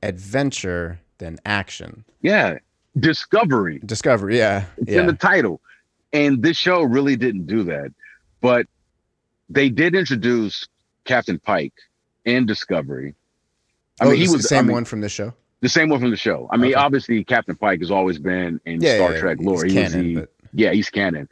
adventure 0.00 1.00
than 1.18 1.38
action. 1.44 2.04
Yeah, 2.22 2.58
discovery. 2.98 3.80
Discovery, 3.84 4.38
yeah. 4.38 4.66
It's 4.76 4.92
yeah. 4.92 5.00
in 5.00 5.06
the 5.06 5.14
title. 5.14 5.60
And 6.12 6.40
this 6.40 6.56
show 6.56 6.82
really 6.82 7.16
didn't 7.16 7.46
do 7.46 7.64
that. 7.64 7.92
But 8.40 8.66
they 9.48 9.68
did 9.68 9.94
introduce 9.94 10.68
Captain 11.04 11.38
Pike 11.38 11.74
in 12.24 12.46
Discovery. 12.46 13.14
I 14.00 14.04
oh, 14.04 14.10
mean, 14.10 14.18
he 14.18 14.28
was 14.28 14.42
the 14.42 14.48
same 14.48 14.58
I 14.58 14.62
mean, 14.62 14.72
one 14.72 14.84
from 14.84 15.00
the 15.00 15.08
show. 15.08 15.34
The 15.60 15.68
same 15.68 15.88
one 15.88 16.00
from 16.00 16.10
the 16.10 16.16
show. 16.16 16.48
I 16.50 16.56
mean, 16.56 16.72
okay. 16.72 16.80
obviously 16.80 17.24
Captain 17.24 17.56
Pike 17.56 17.80
has 17.80 17.90
always 17.90 18.18
been 18.18 18.60
in 18.64 18.80
yeah, 18.80 18.96
Star 18.96 19.12
yeah, 19.12 19.20
Trek 19.20 19.38
lore. 19.40 19.64
He's 19.64 19.72
he 19.72 19.80
canon, 19.80 20.14
the, 20.14 20.20
but... 20.20 20.30
yeah, 20.52 20.72
he's 20.72 20.90
canon. 20.90 21.28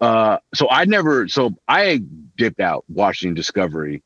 Uh, 0.00 0.38
so 0.54 0.68
I 0.70 0.84
never, 0.84 1.28
so 1.28 1.56
I 1.66 2.02
dipped 2.36 2.60
out 2.60 2.84
watching 2.88 3.34
Discovery 3.34 4.02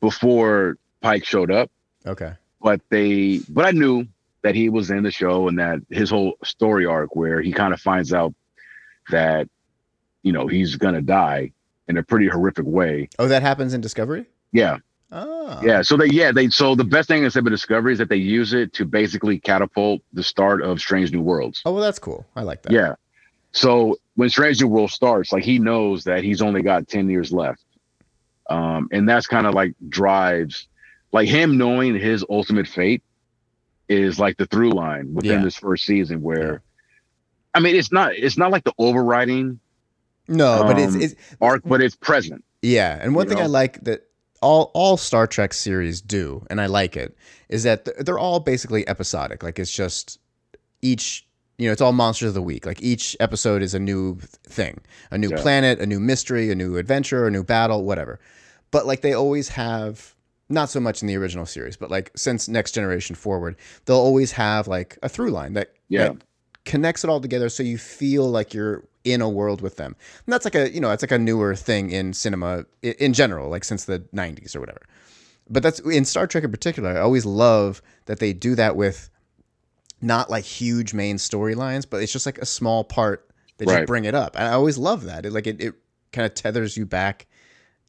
before 0.00 0.78
Pike 1.00 1.24
showed 1.24 1.50
up. 1.50 1.70
Okay. 2.06 2.32
But 2.62 2.80
they, 2.88 3.40
but 3.48 3.66
I 3.66 3.72
knew 3.72 4.06
that 4.42 4.54
he 4.54 4.68
was 4.68 4.90
in 4.90 5.02
the 5.02 5.10
show 5.10 5.48
and 5.48 5.58
that 5.58 5.80
his 5.90 6.10
whole 6.10 6.38
story 6.42 6.86
arc 6.86 7.14
where 7.14 7.40
he 7.40 7.52
kind 7.52 7.74
of 7.74 7.80
finds 7.80 8.12
out 8.12 8.34
that, 9.10 9.48
you 10.22 10.32
know, 10.32 10.46
he's 10.46 10.76
gonna 10.76 11.02
die 11.02 11.52
in 11.88 11.96
a 11.96 12.02
pretty 12.02 12.28
horrific 12.28 12.66
way. 12.66 13.08
Oh, 13.18 13.28
that 13.28 13.42
happens 13.42 13.74
in 13.74 13.80
Discovery. 13.80 14.26
Yeah. 14.52 14.78
Oh. 15.10 15.60
Yeah. 15.62 15.82
So 15.82 15.96
they, 15.96 16.06
yeah, 16.06 16.32
they. 16.32 16.48
So 16.48 16.74
the 16.74 16.84
best 16.84 17.08
thing 17.08 17.24
about 17.24 17.50
Discovery 17.50 17.92
is 17.92 17.98
that 17.98 18.08
they 18.08 18.16
use 18.16 18.52
it 18.52 18.72
to 18.74 18.84
basically 18.84 19.38
catapult 19.38 20.02
the 20.12 20.22
start 20.22 20.62
of 20.62 20.80
Strange 20.80 21.12
New 21.12 21.22
Worlds. 21.22 21.62
Oh 21.64 21.72
well, 21.72 21.82
that's 21.82 21.98
cool. 21.98 22.26
I 22.36 22.42
like 22.42 22.62
that. 22.62 22.72
Yeah. 22.72 22.94
So 23.52 23.96
when 24.16 24.28
Strange 24.28 24.60
New 24.60 24.68
World 24.68 24.90
starts, 24.90 25.32
like 25.32 25.44
he 25.44 25.58
knows 25.58 26.04
that 26.04 26.22
he's 26.22 26.42
only 26.42 26.62
got 26.62 26.88
10 26.88 27.08
years 27.08 27.32
left. 27.32 27.64
Um, 28.50 28.88
and 28.92 29.08
that's 29.08 29.26
kind 29.26 29.46
of 29.46 29.54
like 29.54 29.74
drives 29.88 30.68
like 31.12 31.28
him 31.28 31.58
knowing 31.58 31.94
his 31.94 32.24
ultimate 32.28 32.66
fate 32.66 33.02
is 33.88 34.18
like 34.18 34.36
the 34.36 34.46
through 34.46 34.72
line 34.72 35.14
within 35.14 35.38
yeah. 35.38 35.44
this 35.44 35.56
first 35.56 35.84
season 35.84 36.20
where 36.20 36.52
yeah. 36.52 36.58
I 37.54 37.60
mean 37.60 37.76
it's 37.76 37.90
not 37.90 38.14
it's 38.14 38.36
not 38.36 38.50
like 38.50 38.64
the 38.64 38.74
overriding 38.78 39.60
no, 40.28 40.60
um, 40.60 40.66
but 40.66 40.78
it's, 40.78 40.94
um, 40.94 41.00
it's 41.00 41.14
arc, 41.40 41.62
but 41.64 41.80
it's 41.80 41.96
present. 41.96 42.44
Yeah. 42.62 42.98
And 43.00 43.14
one 43.14 43.28
thing 43.28 43.38
know? 43.38 43.44
I 43.44 43.46
like 43.46 43.82
that 43.84 44.04
all 44.40 44.70
all 44.74 44.96
Star 44.96 45.26
Trek 45.26 45.52
series 45.52 46.00
do, 46.00 46.44
and 46.50 46.60
I 46.60 46.66
like 46.66 46.96
it, 46.96 47.16
is 47.48 47.62
that 47.64 47.88
they're 48.04 48.18
all 48.18 48.40
basically 48.40 48.86
episodic. 48.88 49.42
Like 49.42 49.58
it's 49.58 49.72
just 49.72 50.18
each 50.82 51.26
you 51.58 51.66
know, 51.66 51.72
it's 51.72 51.82
all 51.82 51.92
monsters 51.92 52.28
of 52.28 52.34
the 52.34 52.42
week. 52.42 52.64
Like 52.64 52.80
each 52.80 53.16
episode 53.18 53.62
is 53.62 53.74
a 53.74 53.80
new 53.80 54.18
thing, 54.44 54.80
a 55.10 55.18
new 55.18 55.30
yeah. 55.30 55.42
planet, 55.42 55.80
a 55.80 55.86
new 55.86 55.98
mystery, 55.98 56.50
a 56.50 56.54
new 56.54 56.76
adventure, 56.76 57.26
a 57.26 57.30
new 57.30 57.42
battle, 57.42 57.84
whatever. 57.84 58.20
But 58.70 58.86
like 58.86 59.00
they 59.00 59.12
always 59.12 59.48
have, 59.48 60.14
not 60.48 60.70
so 60.70 60.78
much 60.78 61.02
in 61.02 61.08
the 61.08 61.16
original 61.16 61.46
series, 61.46 61.76
but 61.76 61.90
like 61.90 62.12
since 62.14 62.48
Next 62.48 62.72
Generation 62.72 63.16
forward, 63.16 63.56
they'll 63.84 63.96
always 63.96 64.32
have 64.32 64.68
like 64.68 64.98
a 65.02 65.08
through 65.08 65.30
line 65.30 65.54
that, 65.54 65.72
yeah. 65.88 66.10
that 66.10 66.16
connects 66.64 67.02
it 67.02 67.10
all 67.10 67.20
together, 67.20 67.48
so 67.48 67.64
you 67.64 67.76
feel 67.76 68.30
like 68.30 68.54
you're 68.54 68.84
in 69.12 69.20
a 69.20 69.28
world 69.28 69.60
with 69.60 69.76
them. 69.76 69.96
And 70.26 70.32
that's 70.32 70.44
like 70.44 70.54
a 70.54 70.70
you 70.70 70.80
know, 70.80 70.90
it's 70.90 71.02
like 71.02 71.12
a 71.12 71.18
newer 71.18 71.54
thing 71.54 71.90
in 71.90 72.12
cinema 72.12 72.64
in 72.82 73.12
general, 73.12 73.48
like 73.48 73.64
since 73.64 73.84
the 73.84 74.00
'90s 74.14 74.54
or 74.56 74.60
whatever. 74.60 74.82
But 75.50 75.62
that's 75.62 75.80
in 75.80 76.04
Star 76.04 76.26
Trek 76.26 76.44
in 76.44 76.50
particular. 76.50 76.90
I 76.90 77.00
always 77.00 77.24
love 77.24 77.80
that 78.06 78.18
they 78.18 78.32
do 78.32 78.54
that 78.54 78.76
with 78.76 79.10
not 80.00 80.30
like 80.30 80.44
huge 80.44 80.94
main 80.94 81.16
storylines, 81.16 81.86
but 81.88 82.02
it's 82.02 82.12
just 82.12 82.26
like 82.26 82.38
a 82.38 82.46
small 82.46 82.84
part 82.84 83.28
that 83.56 83.66
right. 83.66 83.78
just 83.78 83.86
bring 83.86 84.04
it 84.04 84.14
up. 84.14 84.36
And 84.36 84.46
I 84.46 84.52
always 84.52 84.78
love 84.78 85.04
that. 85.04 85.26
It 85.26 85.32
like 85.32 85.46
it, 85.46 85.60
it 85.60 85.74
kind 86.12 86.26
of 86.26 86.34
tethers 86.34 86.76
you 86.76 86.86
back 86.86 87.26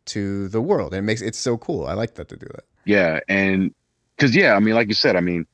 to 0.05 0.47
the 0.47 0.61
world 0.61 0.93
and 0.93 0.99
it 0.99 1.05
makes 1.05 1.21
it's 1.21 1.37
so 1.37 1.57
cool. 1.57 1.85
I 1.85 1.93
like 1.93 2.15
that 2.15 2.29
to 2.29 2.37
do 2.37 2.47
that. 2.47 2.65
Yeah, 2.85 3.19
and 3.27 3.73
because 4.15 4.35
yeah, 4.35 4.53
I 4.55 4.59
mean, 4.59 4.73
like 4.73 4.87
you 4.87 4.93
said, 4.93 5.15
I 5.15 5.21
mean, 5.21 5.45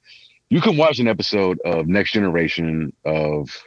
you 0.50 0.62
can 0.62 0.78
watch 0.78 1.00
an 1.00 1.08
episode 1.08 1.60
of 1.66 1.88
Next 1.88 2.12
Generation 2.12 2.94
of 3.04 3.62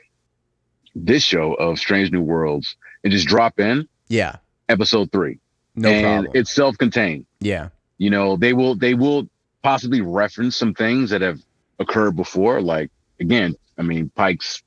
this 0.95 1.22
show 1.22 1.55
of 1.55 1.78
Strange 1.78 2.11
New 2.11 2.22
Worlds 2.22 2.76
and 3.05 3.12
just 3.12 3.26
drop 3.26 3.61
in. 3.61 3.89
Yeah. 4.09 4.36
Episode 4.68 5.12
three. 5.12 5.39
No 5.74 5.91
and 5.91 6.05
problem. 6.05 6.32
It's 6.34 6.53
self-contained. 6.53 7.26
Yeah. 7.41 7.68
You 7.99 8.11
know, 8.11 8.36
they 8.36 8.53
will 8.53 8.74
they 8.74 8.95
will 8.95 9.28
possibly 9.62 10.01
reference 10.01 10.57
some 10.57 10.74
things 10.74 11.11
that 11.11 11.20
have 11.20 11.41
occurred 11.78 12.16
before. 12.16 12.61
Like 12.61 12.91
again, 13.20 13.55
I 13.76 13.82
mean, 13.82 14.11
Pike's 14.14 14.62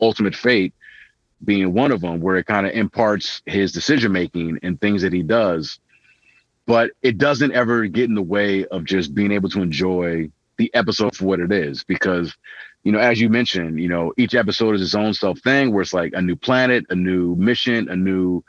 ultimate 0.00 0.34
fate 0.34 0.74
being 1.44 1.74
one 1.74 1.92
of 1.92 2.00
them, 2.00 2.20
where 2.20 2.36
it 2.36 2.46
kind 2.46 2.66
of 2.66 2.72
imparts 2.72 3.42
his 3.44 3.72
decision 3.72 4.12
making 4.12 4.58
and 4.62 4.80
things 4.80 5.02
that 5.02 5.12
he 5.12 5.22
does, 5.22 5.78
but 6.66 6.90
it 7.02 7.18
doesn't 7.18 7.52
ever 7.52 7.86
get 7.86 8.08
in 8.08 8.14
the 8.14 8.22
way 8.22 8.64
of 8.66 8.84
just 8.84 9.14
being 9.14 9.32
able 9.32 9.50
to 9.50 9.60
enjoy 9.60 10.30
the 10.56 10.72
episode 10.74 11.14
for 11.14 11.26
what 11.26 11.40
it 11.40 11.52
is. 11.52 11.84
Because, 11.84 12.34
you 12.84 12.92
know, 12.92 13.00
as 13.00 13.20
you 13.20 13.28
mentioned, 13.28 13.80
you 13.80 13.88
know, 13.88 14.12
each 14.16 14.34
episode 14.34 14.76
is 14.76 14.82
its 14.82 14.94
own 14.94 15.14
self 15.14 15.40
thing, 15.40 15.72
where 15.72 15.82
it's 15.82 15.92
like 15.92 16.12
a 16.14 16.22
new 16.22 16.36
planet, 16.36 16.86
a 16.90 16.94
new 16.94 17.34
mission, 17.34 17.88
a 17.88 17.96
new 17.96 18.44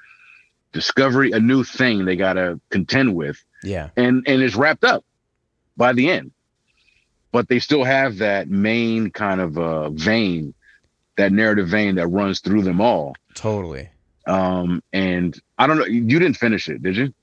discovery, 0.71 1.31
a 1.31 1.39
new 1.39 1.63
thing 1.63 2.05
they 2.05 2.15
gotta 2.15 2.59
contend 2.69 3.15
with. 3.15 3.43
Yeah, 3.63 3.89
and 3.97 4.23
and 4.27 4.41
it's 4.41 4.55
wrapped 4.55 4.83
up 4.83 5.03
by 5.75 5.93
the 5.93 6.11
end 6.11 6.31
but 7.35 7.49
they 7.49 7.59
still 7.59 7.83
have 7.83 8.19
that 8.19 8.47
main 8.47 9.11
kind 9.11 9.41
of 9.41 9.57
uh, 9.57 9.89
vein, 9.89 10.53
that 11.17 11.33
narrative 11.33 11.67
vein 11.67 11.95
that 11.95 12.07
runs 12.07 12.39
through 12.39 12.61
them 12.61 12.79
all. 12.79 13.13
Totally. 13.33 13.89
Um, 14.25 14.81
and 14.93 15.37
I 15.57 15.67
don't 15.67 15.77
know, 15.77 15.83
you 15.83 16.17
didn't 16.17 16.37
finish 16.37 16.69
it, 16.69 16.81
did 16.81 16.95
you? 16.95 17.13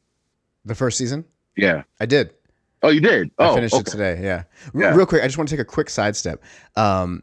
The 0.67 0.75
first 0.75 0.99
season? 0.99 1.25
Yeah, 1.57 1.85
I 1.99 2.05
did. 2.05 2.35
Oh, 2.83 2.91
you 2.91 3.01
did. 3.01 3.31
Oh, 3.39 3.53
I 3.53 3.55
finished 3.55 3.75
okay. 3.75 3.81
it 3.81 3.87
today. 3.87 4.21
Yeah. 4.23 4.45
R- 4.75 4.81
yeah. 4.81 4.95
Real 4.95 5.07
quick, 5.07 5.23
I 5.23 5.27
just 5.27 5.39
want 5.39 5.49
to 5.49 5.57
take 5.57 5.63
a 5.63 5.65
quick 5.65 5.89
sidestep. 5.89 6.43
Um, 6.77 7.23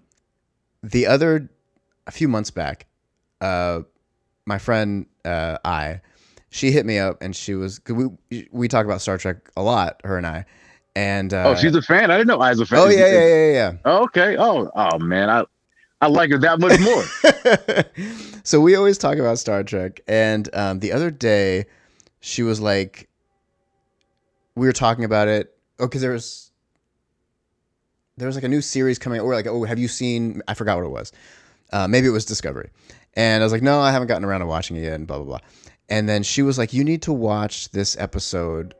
the 0.82 1.07
other, 1.07 1.49
a 2.07 2.12
few 2.12 2.28
months 2.28 2.51
back, 2.51 2.88
uh, 3.41 3.82
my 4.45 4.57
friend 4.57 5.05
uh, 5.26 5.57
I, 5.66 6.01
she 6.49 6.72
hit 6.72 6.86
me 6.86 6.97
up 6.97 7.22
and 7.22 7.36
she 7.36 7.55
was 7.55 7.80
we 7.88 8.47
we 8.51 8.68
talk 8.68 8.86
about 8.86 9.01
Star 9.01 9.18
Trek 9.18 9.38
a 9.55 9.62
lot, 9.62 10.01
her 10.03 10.18
and 10.18 10.26
I, 10.26 10.45
and 10.95 11.34
uh, 11.34 11.49
oh, 11.49 11.55
she's 11.55 11.76
a 11.76 11.82
fan. 11.82 12.12
I 12.12 12.18
didn't 12.18 12.28
know 12.28 12.39
I 12.39 12.49
was 12.49 12.60
a 12.60 12.66
fan. 12.66 12.80
Oh 12.80 12.89
yeah, 12.89 13.07
yeah, 13.07 13.28
yeah, 13.28 13.51
yeah. 13.51 13.74
Oh, 13.86 14.03
okay. 14.05 14.36
Oh, 14.38 14.72
oh 14.74 14.99
man, 14.99 15.30
I 15.30 15.45
I 16.01 16.07
like 16.07 16.32
her 16.32 16.38
that 16.39 16.60
much 16.60 16.80
more. 16.80 17.03
so 18.43 18.60
we 18.62 18.76
always 18.76 18.97
talk 18.97 19.18
about 19.18 19.38
Star 19.38 19.64
Trek, 19.64 20.01
and 20.07 20.49
um, 20.53 20.80
the 20.80 20.91
other 20.91 21.12
day 21.12 21.66
she 22.22 22.43
was 22.43 22.60
like, 22.60 23.09
we 24.56 24.68
were 24.68 24.74
talking 24.74 25.04
about 25.04 25.28
it. 25.28 25.56
Oh, 25.80 25.88
because 25.88 26.02
there 26.02 26.12
was 26.12 26.52
there 28.18 28.28
was 28.28 28.36
like 28.36 28.43
a 28.43 28.50
new 28.50 28.62
series 28.62 29.00
coming. 29.00 29.20
Or 29.22 29.34
like, 29.34 29.47
oh, 29.47 29.64
have 29.64 29.80
you 29.80 29.88
seen? 29.88 30.41
I 30.47 30.54
forgot 30.54 30.78
what 30.78 30.86
it 30.86 30.91
was. 30.91 31.12
Uh, 31.72 31.88
maybe 31.88 32.08
it 32.08 32.12
was 32.12 32.26
Discovery. 32.26 32.70
And 33.16 33.43
I 33.43 33.45
was 33.45 33.54
like, 33.54 33.62
no, 33.62 33.80
I 33.80 33.91
haven't 33.91 34.08
gotten 34.08 34.26
around 34.26 34.41
to 34.41 34.45
watching 34.45 34.78
it 34.78 34.84
yet, 34.84 34.93
and 34.93 35.08
blah 35.08 35.18
blah 35.18 35.26
blah. 35.26 35.39
And 35.88 36.08
then 36.08 36.24
she 36.24 36.41
was 36.41 36.58
like, 36.58 36.74
you 36.74 36.84
need 36.84 37.02
to 37.04 37.14
watch 37.14 37.72
this 37.72 37.97
episode 37.97 38.76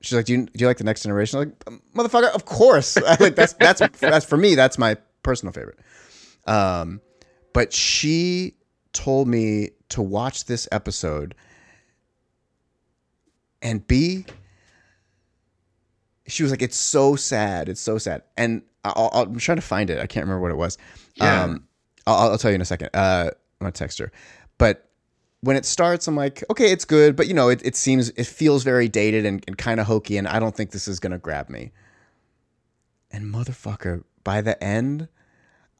she's 0.00 0.14
like, 0.14 0.26
do 0.26 0.32
you, 0.32 0.46
do 0.46 0.52
you 0.56 0.66
like 0.66 0.78
the 0.78 0.84
next 0.84 1.02
generation? 1.02 1.38
I'm 1.38 1.74
like, 1.74 1.82
motherfucker, 1.94 2.34
of 2.34 2.44
course. 2.44 2.96
like 3.20 3.34
that's 3.34 3.54
that's 3.54 3.82
that's 3.98 4.26
for 4.26 4.36
me. 4.36 4.54
That's 4.54 4.78
my 4.78 4.96
personal 5.22 5.52
favorite. 5.52 5.78
Um, 6.46 7.00
but 7.52 7.72
she 7.72 8.54
told 8.92 9.28
me 9.28 9.70
to 9.90 10.02
watch 10.02 10.44
this 10.46 10.68
episode 10.72 11.34
and 13.62 13.86
be. 13.86 14.26
She 16.28 16.42
was 16.42 16.52
like, 16.52 16.62
"It's 16.62 16.76
so 16.76 17.16
sad. 17.16 17.68
It's 17.68 17.80
so 17.80 17.98
sad." 17.98 18.22
And 18.36 18.62
i 18.84 19.10
am 19.14 19.36
trying 19.38 19.56
to 19.56 19.62
find 19.62 19.90
it. 19.90 19.98
I 19.98 20.06
can't 20.06 20.24
remember 20.24 20.40
what 20.40 20.52
it 20.52 20.56
was. 20.56 20.78
Yeah. 21.16 21.44
Um, 21.44 21.64
I'll, 22.06 22.30
I'll, 22.30 22.38
tell 22.38 22.50
you 22.50 22.56
in 22.56 22.60
a 22.60 22.66
second. 22.66 22.90
Uh, 22.94 23.30
I'm 23.32 23.64
gonna 23.64 23.72
text 23.72 23.98
her. 23.98 24.12
But 24.56 24.88
when 25.40 25.56
it 25.56 25.64
starts, 25.64 26.08
I'm 26.08 26.16
like, 26.16 26.42
okay, 26.50 26.72
it's 26.72 26.84
good, 26.84 27.16
but 27.16 27.28
you 27.28 27.34
know, 27.34 27.48
it, 27.48 27.64
it 27.64 27.76
seems 27.76 28.10
it 28.10 28.26
feels 28.26 28.64
very 28.64 28.88
dated 28.88 29.24
and, 29.26 29.44
and 29.46 29.56
kind 29.58 29.80
of 29.80 29.86
hokey, 29.86 30.16
and 30.16 30.26
I 30.26 30.38
don't 30.38 30.54
think 30.54 30.70
this 30.70 30.88
is 30.88 31.00
gonna 31.00 31.18
grab 31.18 31.48
me. 31.48 31.72
And 33.10 33.32
motherfucker, 33.32 34.04
by 34.24 34.40
the 34.40 34.62
end, 34.62 35.08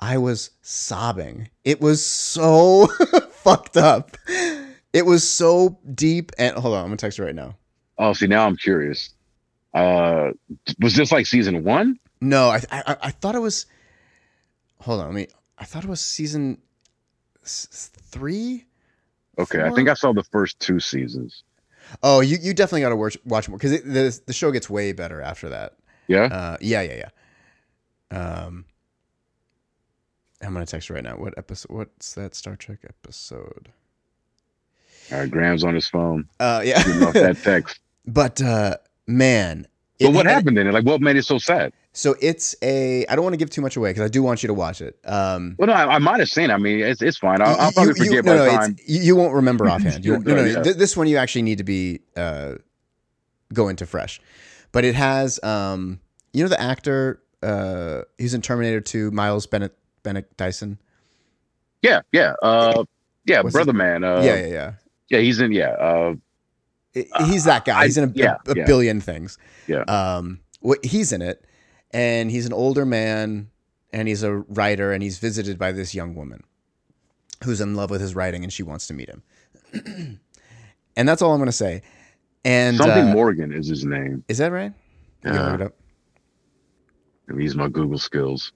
I 0.00 0.18
was 0.18 0.50
sobbing. 0.62 1.50
It 1.64 1.80
was 1.80 2.04
so 2.04 2.86
fucked 3.30 3.76
up. 3.76 4.16
It 4.92 5.04
was 5.04 5.28
so 5.28 5.78
deep 5.94 6.32
and 6.38 6.56
hold 6.56 6.74
on, 6.74 6.80
I'm 6.80 6.86
gonna 6.88 6.96
text 6.96 7.18
you 7.18 7.24
right 7.24 7.34
now. 7.34 7.56
Oh, 7.98 8.12
see, 8.12 8.26
now 8.26 8.46
I'm 8.46 8.56
curious. 8.56 9.10
Uh, 9.74 10.30
was 10.80 10.94
this 10.94 11.12
like 11.12 11.26
season 11.26 11.64
one? 11.64 11.98
No, 12.20 12.48
I 12.48 12.60
I, 12.70 12.96
I 13.02 13.10
thought 13.10 13.34
it 13.34 13.40
was. 13.40 13.66
Hold 14.80 15.00
on, 15.00 15.06
let 15.06 15.14
me. 15.14 15.26
I 15.58 15.64
thought 15.64 15.84
it 15.84 15.90
was 15.90 16.00
season 16.00 16.58
three 17.44 18.66
Okay, 19.38 19.62
I 19.62 19.70
think 19.70 19.88
I 19.88 19.94
saw 19.94 20.12
the 20.12 20.24
first 20.24 20.58
two 20.58 20.80
seasons. 20.80 21.44
Oh, 22.02 22.20
you, 22.20 22.38
you 22.40 22.52
definitely 22.52 22.80
got 22.80 22.88
to 22.88 22.96
watch 22.96 23.16
watch 23.24 23.48
more 23.48 23.56
because 23.56 23.82
the 23.82 24.20
the 24.26 24.32
show 24.32 24.50
gets 24.50 24.68
way 24.68 24.92
better 24.92 25.22
after 25.22 25.48
that. 25.50 25.76
Yeah. 26.08 26.24
Uh, 26.24 26.56
yeah, 26.60 26.82
yeah, 26.82 27.10
yeah. 28.10 28.18
Um, 28.18 28.64
I'm 30.42 30.52
gonna 30.52 30.66
text 30.66 30.88
you 30.88 30.96
right 30.96 31.04
now. 31.04 31.16
What 31.16 31.38
episode? 31.38 31.70
What's 31.70 32.14
that 32.14 32.34
Star 32.34 32.56
Trek 32.56 32.80
episode? 32.86 33.68
All 35.12 35.20
right, 35.20 35.30
Graham's 35.30 35.64
on 35.64 35.74
his 35.74 35.88
phone. 35.88 36.28
Uh, 36.40 36.62
yeah. 36.64 36.82
That 36.82 37.38
text. 37.42 37.78
but 38.06 38.42
uh, 38.42 38.76
man, 39.08 39.66
But 39.98 40.12
what 40.12 40.26
and- 40.26 40.28
happened 40.30 40.58
it? 40.58 40.72
Like, 40.72 40.84
what 40.84 41.00
made 41.00 41.16
it 41.16 41.24
so 41.24 41.38
sad? 41.38 41.72
So 41.92 42.14
it's 42.20 42.54
a. 42.62 43.04
I 43.06 43.16
don't 43.16 43.24
want 43.24 43.32
to 43.32 43.38
give 43.38 43.50
too 43.50 43.62
much 43.62 43.76
away 43.76 43.90
because 43.90 44.04
I 44.04 44.08
do 44.08 44.22
want 44.22 44.44
you 44.44 44.46
to 44.46 44.54
watch 44.54 44.80
it. 44.80 44.96
Um, 45.04 45.56
Well, 45.58 45.66
no, 45.66 45.72
I, 45.72 45.96
I 45.96 45.98
might 45.98 46.20
have 46.20 46.28
seen. 46.28 46.50
it. 46.50 46.52
I 46.52 46.56
mean, 46.58 46.78
it's 46.78 47.02
it's 47.02 47.16
fine. 47.18 47.42
I'll, 47.42 47.58
I'll 47.58 47.72
probably 47.72 47.94
you- 47.96 48.04
you- 48.04 48.10
forget 48.18 48.24
no, 48.24 48.38
by 48.46 48.52
no, 48.52 48.56
time. 48.58 48.76
You, 48.86 49.00
you 49.00 49.16
won't 49.16 49.34
remember 49.34 49.68
offhand. 49.70 50.04
You, 50.04 50.18
no, 50.20 50.36
no, 50.36 50.44
yeah. 50.44 50.62
th- 50.62 50.76
this 50.76 50.96
one 50.96 51.08
you 51.08 51.16
actually 51.16 51.42
need 51.42 51.58
to 51.58 51.64
be 51.64 52.00
uh, 52.16 52.54
go 53.52 53.66
into 53.68 53.84
fresh. 53.86 54.20
But 54.70 54.84
it 54.84 54.94
has, 54.94 55.42
um, 55.42 55.98
you 56.32 56.44
know, 56.44 56.48
the 56.48 56.60
actor. 56.60 57.20
Uh, 57.42 58.02
he's 58.18 58.34
in 58.34 58.42
Terminator 58.42 58.80
2. 58.80 59.10
Miles 59.10 59.46
Bennett 59.48 59.74
Bennett 60.04 60.36
Dyson. 60.36 60.78
Yeah, 61.82 62.02
yeah, 62.12 62.34
uh, 62.42 62.84
yeah, 63.24 63.40
What's 63.40 63.54
brother 63.54 63.72
man. 63.72 64.04
Uh, 64.04 64.20
yeah, 64.22 64.36
yeah, 64.36 64.46
yeah. 64.46 64.72
yeah, 65.08 65.18
he's 65.18 65.40
in. 65.40 65.50
Yeah, 65.52 65.70
uh, 65.70 66.14
He's 67.26 67.44
that 67.44 67.64
guy. 67.64 67.84
He's 67.84 67.96
in 67.96 68.04
a, 68.04 68.12
yeah, 68.14 68.36
a, 68.46 68.52
a 68.52 68.54
yeah. 68.56 68.66
billion 68.66 69.00
things. 69.00 69.38
Yeah. 69.66 69.82
Um, 69.82 70.40
what 70.60 70.84
he's 70.84 71.12
in 71.12 71.22
it, 71.22 71.44
and 71.92 72.30
he's 72.30 72.46
an 72.46 72.52
older 72.52 72.84
man, 72.84 73.50
and 73.92 74.08
he's 74.08 74.22
a 74.22 74.34
writer, 74.34 74.92
and 74.92 75.02
he's 75.02 75.18
visited 75.18 75.58
by 75.58 75.72
this 75.72 75.94
young 75.94 76.14
woman, 76.14 76.42
who's 77.44 77.60
in 77.60 77.74
love 77.74 77.90
with 77.90 78.00
his 78.00 78.14
writing, 78.14 78.42
and 78.42 78.52
she 78.52 78.62
wants 78.62 78.86
to 78.88 78.94
meet 78.94 79.08
him. 79.08 79.22
and 80.96 81.08
that's 81.08 81.22
all 81.22 81.32
I'm 81.32 81.40
gonna 81.40 81.52
say. 81.52 81.82
And 82.44 82.76
something 82.76 83.08
uh, 83.08 83.12
Morgan 83.12 83.52
is 83.52 83.68
his 83.68 83.84
name. 83.84 84.24
is 84.28 84.38
that 84.38 84.52
right? 84.52 84.72
Yeah. 85.24 85.50
look 85.50 85.60
it 85.60 85.66
up. 85.66 85.74
He's 87.36 87.54
my 87.54 87.68
Google 87.68 87.98
skills. 87.98 88.52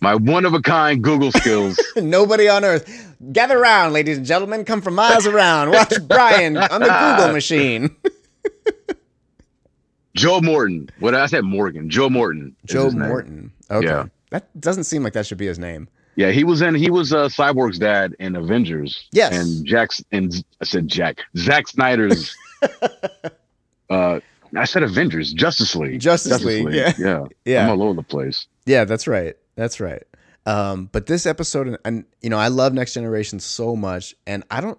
My 0.00 0.14
one 0.14 0.44
of 0.44 0.54
a 0.54 0.62
kind 0.62 1.02
Google 1.02 1.32
skills. 1.32 1.78
Nobody 1.96 2.48
on 2.48 2.64
earth. 2.64 3.16
Gather 3.32 3.58
around, 3.58 3.92
ladies 3.92 4.18
and 4.18 4.26
gentlemen. 4.26 4.64
Come 4.64 4.80
from 4.80 4.94
miles 4.94 5.26
around. 5.26 5.70
Watch 5.70 5.92
Brian 6.08 6.56
on 6.56 6.80
the 6.80 7.14
Google 7.16 7.32
machine. 7.32 7.94
Joe 10.14 10.40
Morton. 10.40 10.88
What 11.00 11.14
I 11.14 11.26
said 11.26 11.44
Morgan. 11.44 11.90
Joe 11.90 12.08
Morton. 12.08 12.54
Joe 12.64 12.86
his 12.86 12.94
name. 12.94 13.08
Morton. 13.08 13.52
Okay. 13.70 13.86
Yeah. 13.86 14.06
That 14.30 14.60
doesn't 14.60 14.84
seem 14.84 15.02
like 15.02 15.12
that 15.14 15.26
should 15.26 15.38
be 15.38 15.46
his 15.46 15.58
name. 15.58 15.88
Yeah, 16.16 16.32
he 16.32 16.42
was 16.42 16.62
in. 16.62 16.74
He 16.74 16.90
was 16.90 17.12
uh, 17.12 17.28
Cyborg's 17.28 17.78
dad 17.78 18.14
in 18.18 18.34
Avengers. 18.34 19.06
Yes. 19.12 19.32
And 19.32 19.64
Jack's 19.64 20.02
and 20.10 20.44
I 20.60 20.64
said 20.64 20.88
Jack. 20.88 21.20
Zack 21.36 21.68
Snyder's. 21.68 22.36
uh, 23.90 24.18
I 24.56 24.64
said 24.64 24.82
Avengers. 24.82 25.32
Justice 25.32 25.76
League. 25.76 26.00
Justice 26.00 26.42
League, 26.42 26.72
yeah. 26.72 26.92
Yeah. 26.98 27.26
Yeah. 27.44 27.64
I'm 27.64 27.70
all 27.80 27.84
over 27.84 27.94
the 27.94 28.02
place. 28.02 28.46
Yeah, 28.66 28.84
that's 28.84 29.06
right. 29.06 29.36
That's 29.58 29.80
right. 29.80 30.04
Um, 30.46 30.88
but 30.92 31.06
this 31.06 31.26
episode, 31.26 31.66
and, 31.66 31.78
and 31.84 32.04
you 32.22 32.30
know, 32.30 32.38
I 32.38 32.46
love 32.46 32.72
Next 32.72 32.94
Generation 32.94 33.40
so 33.40 33.74
much, 33.74 34.14
and 34.24 34.44
I 34.52 34.60
don't. 34.60 34.78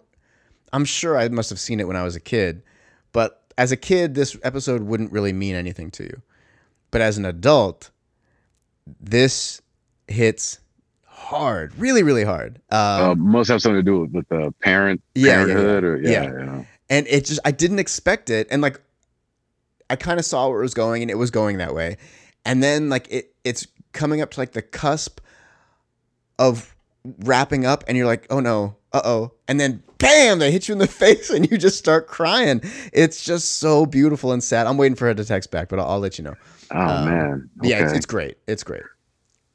I'm 0.72 0.86
sure 0.86 1.18
I 1.18 1.28
must 1.28 1.50
have 1.50 1.60
seen 1.60 1.82
it 1.82 1.88
when 1.88 1.98
I 1.98 2.04
was 2.04 2.16
a 2.16 2.20
kid, 2.22 2.64
but 3.12 3.44
as 3.58 3.74
a 3.74 3.78
kid, 3.78 4.16
this 4.16 4.38
episode 4.42 4.84
wouldn't 4.84 5.12
really 5.12 5.34
mean 5.34 5.54
anything 5.54 5.92
to 5.92 6.04
you. 6.04 6.22
But 6.92 7.02
as 7.02 7.18
an 7.18 7.26
adult, 7.26 7.90
this 9.02 9.62
hits 10.08 10.60
hard, 11.04 11.78
really, 11.78 12.02
really 12.02 12.24
hard. 12.24 12.62
Um, 12.72 12.80
uh, 12.80 13.16
must 13.16 13.50
have 13.50 13.62
something 13.62 13.80
to 13.80 13.84
do 13.84 14.00
with, 14.00 14.12
with 14.12 14.30
the 14.30 14.54
parent 14.62 15.02
Yeah, 15.14 15.26
yeah, 15.26 15.46
parenthood 15.46 15.84
or 15.84 15.98
yeah, 15.98 16.10
yeah. 16.10 16.32
yeah. 16.32 16.64
and 16.90 17.06
it 17.08 17.26
just 17.26 17.42
I 17.44 17.52
didn't 17.52 17.80
expect 17.80 18.30
it, 18.30 18.48
and 18.50 18.62
like 18.62 18.80
I 19.90 19.98
kind 19.98 20.20
of 20.20 20.26
saw 20.26 20.48
where 20.48 20.60
it 20.60 20.64
was 20.64 20.74
going, 20.74 21.02
and 21.02 21.12
it 21.12 21.18
was 21.18 21.32
going 21.32 21.58
that 21.58 21.76
way, 21.76 21.98
and 22.46 22.64
then 22.64 22.88
like 22.88 23.08
it 23.12 23.36
it's 23.44 23.68
coming 23.94 24.22
up 24.22 24.32
to 24.32 24.40
like 24.40 24.52
the 24.54 24.62
cusp 24.62 25.20
of 26.38 26.76
wrapping 27.20 27.66
up, 27.66 27.84
and 27.88 27.98
you're 27.98 28.06
like, 28.08 28.28
oh 28.30 28.40
no, 28.40 28.76
uh 28.94 29.02
oh, 29.04 29.32
and 29.48 29.60
then 29.60 29.84
bam, 29.98 30.40
they 30.40 30.52
hit 30.52 30.68
you 30.68 30.74
in 30.74 30.80
the 30.80 30.88
face, 31.04 31.30
and 31.30 31.50
you 31.50 31.58
just 31.58 31.78
start 31.78 32.08
crying. 32.08 32.62
It's 32.94 33.24
just 33.24 33.58
so 33.58 33.86
beautiful 33.86 34.32
and 34.32 34.44
sad. 34.44 34.68
I'm 34.68 34.78
waiting 34.78 34.96
for 34.96 35.06
her 35.08 35.14
to 35.14 35.26
text 35.26 35.52
back, 35.52 35.70
but 35.70 35.80
I'll, 35.80 35.90
I'll 35.92 36.00
let 36.00 36.18
you 36.18 36.24
know. 36.24 36.36
Oh 36.72 36.80
Um, 36.80 37.06
man. 37.06 37.50
Yeah, 37.64 37.84
it's, 37.84 37.94
it's 37.94 38.06
great. 38.06 38.38
It's 38.48 38.64
great. 38.64 38.84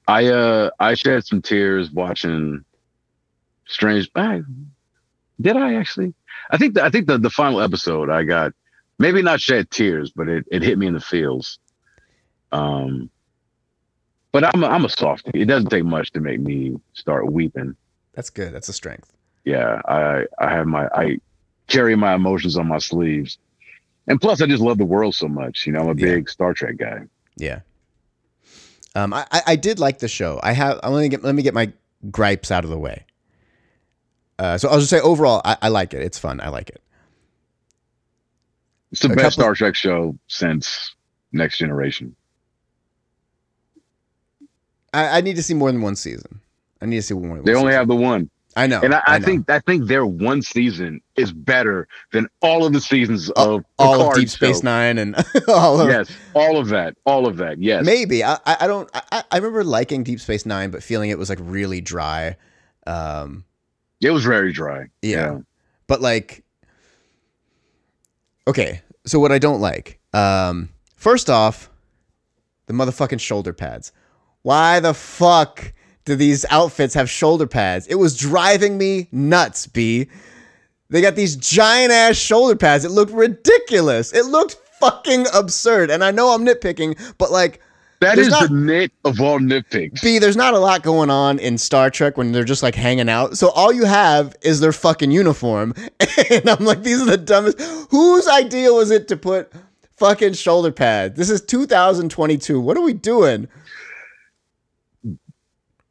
I 0.06 0.26
uh 0.26 0.70
I 0.80 0.94
shed 0.94 1.24
some 1.24 1.40
tears 1.40 1.90
watching 1.90 2.64
Strange. 3.66 4.10
I, 4.14 4.42
did 5.40 5.56
I 5.56 5.74
actually? 5.74 6.12
I 6.50 6.58
think 6.58 6.74
the, 6.74 6.84
I 6.84 6.90
think 6.90 7.06
the 7.06 7.16
the 7.18 7.30
final 7.30 7.60
episode 7.60 8.10
I 8.10 8.24
got 8.24 8.52
maybe 8.98 9.22
not 9.22 9.40
shed 9.40 9.70
tears, 9.70 10.12
but 10.14 10.28
it, 10.28 10.44
it 10.50 10.62
hit 10.62 10.78
me 10.78 10.86
in 10.86 10.92
the 10.94 11.00
feels. 11.00 11.58
Um, 12.52 13.10
but 14.34 14.52
I'm 14.52 14.64
a, 14.64 14.66
I'm 14.66 14.84
a 14.84 14.88
softie. 14.88 15.30
It 15.32 15.44
doesn't 15.44 15.70
take 15.70 15.84
much 15.84 16.10
to 16.10 16.20
make 16.20 16.40
me 16.40 16.76
start 16.92 17.30
weeping. 17.30 17.76
That's 18.14 18.30
good. 18.30 18.52
That's 18.52 18.68
a 18.68 18.72
strength. 18.72 19.12
Yeah, 19.44 19.80
I 19.86 20.26
I 20.40 20.50
have 20.50 20.66
my 20.66 20.88
I 20.88 21.18
carry 21.68 21.94
my 21.94 22.14
emotions 22.14 22.56
on 22.56 22.66
my 22.66 22.78
sleeves, 22.78 23.38
and 24.08 24.20
plus 24.20 24.42
I 24.42 24.46
just 24.46 24.60
love 24.60 24.78
the 24.78 24.84
world 24.84 25.14
so 25.14 25.28
much. 25.28 25.66
You 25.68 25.72
know, 25.72 25.82
I'm 25.82 25.96
a 25.96 26.00
Yeah. 26.00 26.16
big 26.16 26.28
Star 26.28 26.52
Trek 26.52 26.78
guy. 26.78 27.02
Yeah. 27.36 27.60
Um, 28.96 29.12
I, 29.14 29.24
I 29.46 29.54
did 29.56 29.78
like 29.78 30.00
the 30.00 30.08
show. 30.08 30.40
I 30.42 30.50
have. 30.52 30.80
I 30.82 30.88
want 30.90 31.04
to 31.04 31.08
get. 31.08 31.22
Let 31.22 31.36
me 31.36 31.42
get 31.42 31.54
my 31.54 31.72
gripes 32.10 32.50
out 32.50 32.64
of 32.64 32.70
the 32.70 32.78
way. 32.78 33.06
Uh, 34.40 34.58
so 34.58 34.68
I'll 34.68 34.78
just 34.78 34.90
say 34.90 34.98
overall, 34.98 35.42
I, 35.44 35.56
I 35.62 35.68
like 35.68 35.94
it. 35.94 36.02
It's 36.02 36.18
fun. 36.18 36.40
I 36.40 36.48
like 36.48 36.70
it. 36.70 36.82
It's 38.90 39.00
the 39.00 39.12
A 39.12 39.14
best 39.14 39.34
Star 39.34 39.54
Trek 39.54 39.76
show 39.76 40.18
since 40.26 40.96
Next 41.30 41.58
Generation. 41.58 42.16
I, 44.94 45.18
I 45.18 45.20
need 45.20 45.36
to 45.36 45.42
see 45.42 45.54
more 45.54 45.70
than 45.72 45.82
one 45.82 45.96
season. 45.96 46.40
I 46.80 46.86
need 46.86 46.96
to 46.96 47.02
see 47.02 47.14
more. 47.14 47.36
Than 47.36 47.44
They 47.44 47.52
one 47.52 47.60
only 47.62 47.72
season. 47.72 47.78
have 47.80 47.88
the 47.88 47.96
one. 47.96 48.30
I 48.56 48.68
know. 48.68 48.80
And 48.82 48.94
I, 48.94 49.02
I, 49.06 49.18
know. 49.18 49.24
think 49.24 49.50
I 49.50 49.58
think 49.58 49.86
their 49.88 50.06
one 50.06 50.40
season 50.40 51.00
is 51.16 51.32
better 51.32 51.88
than 52.12 52.28
all 52.40 52.64
of 52.64 52.72
the 52.72 52.80
seasons 52.80 53.28
of 53.30 53.64
all 53.80 54.00
of 54.08 54.14
Deep 54.14 54.28
Space 54.28 54.60
show. 54.60 54.64
Nine 54.64 54.98
and 54.98 55.16
all 55.48 55.80
of 55.80 55.88
Yes, 55.88 56.08
all 56.34 56.56
of 56.56 56.68
that, 56.68 56.96
all 57.04 57.26
of 57.26 57.36
that. 57.38 57.58
Yes, 57.60 57.84
maybe. 57.84 58.22
I 58.22 58.34
I 58.46 58.56
I 58.60 58.66
don't. 58.68 58.88
I, 58.94 59.24
I 59.30 59.36
remember 59.38 59.64
liking 59.64 60.04
Deep 60.04 60.20
Space 60.20 60.46
Nine, 60.46 60.70
but 60.70 60.84
feeling 60.84 61.10
it 61.10 61.18
was 61.18 61.28
like 61.28 61.40
really 61.42 61.80
dry. 61.80 62.36
Um, 62.86 63.44
it 64.00 64.10
was 64.10 64.24
very 64.24 64.52
dry. 64.52 64.86
Yeah. 65.02 65.38
but 65.88 66.00
like 66.00 66.44
okay 68.46 68.82
so 69.06 69.18
what 69.18 69.32
i 69.32 69.38
don't 69.38 69.60
like 69.60 69.98
um 70.12 70.68
first 70.96 71.30
off 71.30 71.70
the 72.66 72.74
motherfucking 72.74 73.20
shoulder 73.20 73.52
pads 73.54 73.90
why 74.44 74.78
the 74.78 74.94
fuck 74.94 75.72
do 76.04 76.14
these 76.14 76.44
outfits 76.50 76.94
have 76.94 77.10
shoulder 77.10 77.46
pads 77.46 77.86
it 77.88 77.96
was 77.96 78.16
driving 78.16 78.78
me 78.78 79.08
nuts 79.10 79.66
b 79.66 80.06
they 80.90 81.00
got 81.00 81.16
these 81.16 81.34
giant 81.34 81.90
ass 81.90 82.14
shoulder 82.16 82.54
pads 82.54 82.84
it 82.84 82.90
looked 82.90 83.12
ridiculous 83.12 84.12
it 84.12 84.26
looked 84.26 84.54
fucking 84.78 85.26
absurd 85.34 85.90
and 85.90 86.04
i 86.04 86.10
know 86.12 86.28
i'm 86.34 86.44
nitpicking 86.46 86.96
but 87.18 87.30
like 87.32 87.60
That 88.00 88.16
There's 88.16 88.26
is 88.28 88.32
not- 88.32 88.48
the 88.50 88.54
nit 88.54 88.92
of 89.04 89.18
all 89.20 89.38
nitpicks. 89.38 90.02
B, 90.02 90.18
there's 90.18 90.36
not 90.36 90.52
a 90.52 90.58
lot 90.58 90.82
going 90.82 91.08
on 91.10 91.38
in 91.38 91.56
Star 91.56 91.88
Trek 91.88 92.18
when 92.18 92.32
they're 92.32 92.44
just 92.44 92.62
like 92.62 92.74
hanging 92.74 93.08
out. 93.08 93.38
So 93.38 93.48
all 93.50 93.72
you 93.72 93.86
have 93.86 94.34
is 94.42 94.60
their 94.60 94.72
fucking 94.72 95.10
uniform. 95.10 95.72
And 96.30 96.48
I'm 96.50 96.64
like, 96.66 96.82
these 96.82 97.00
are 97.00 97.06
the 97.06 97.16
dumbest. 97.16 97.58
Whose 97.90 98.26
idea 98.28 98.72
was 98.74 98.90
it 98.90 99.08
to 99.08 99.16
put 99.16 99.50
fucking 99.96 100.34
shoulder 100.34 100.70
pads? 100.72 101.16
This 101.16 101.30
is 101.30 101.40
2022. 101.42 102.60
What 102.60 102.76
are 102.76 102.82
we 102.82 102.92
doing? 102.92 103.48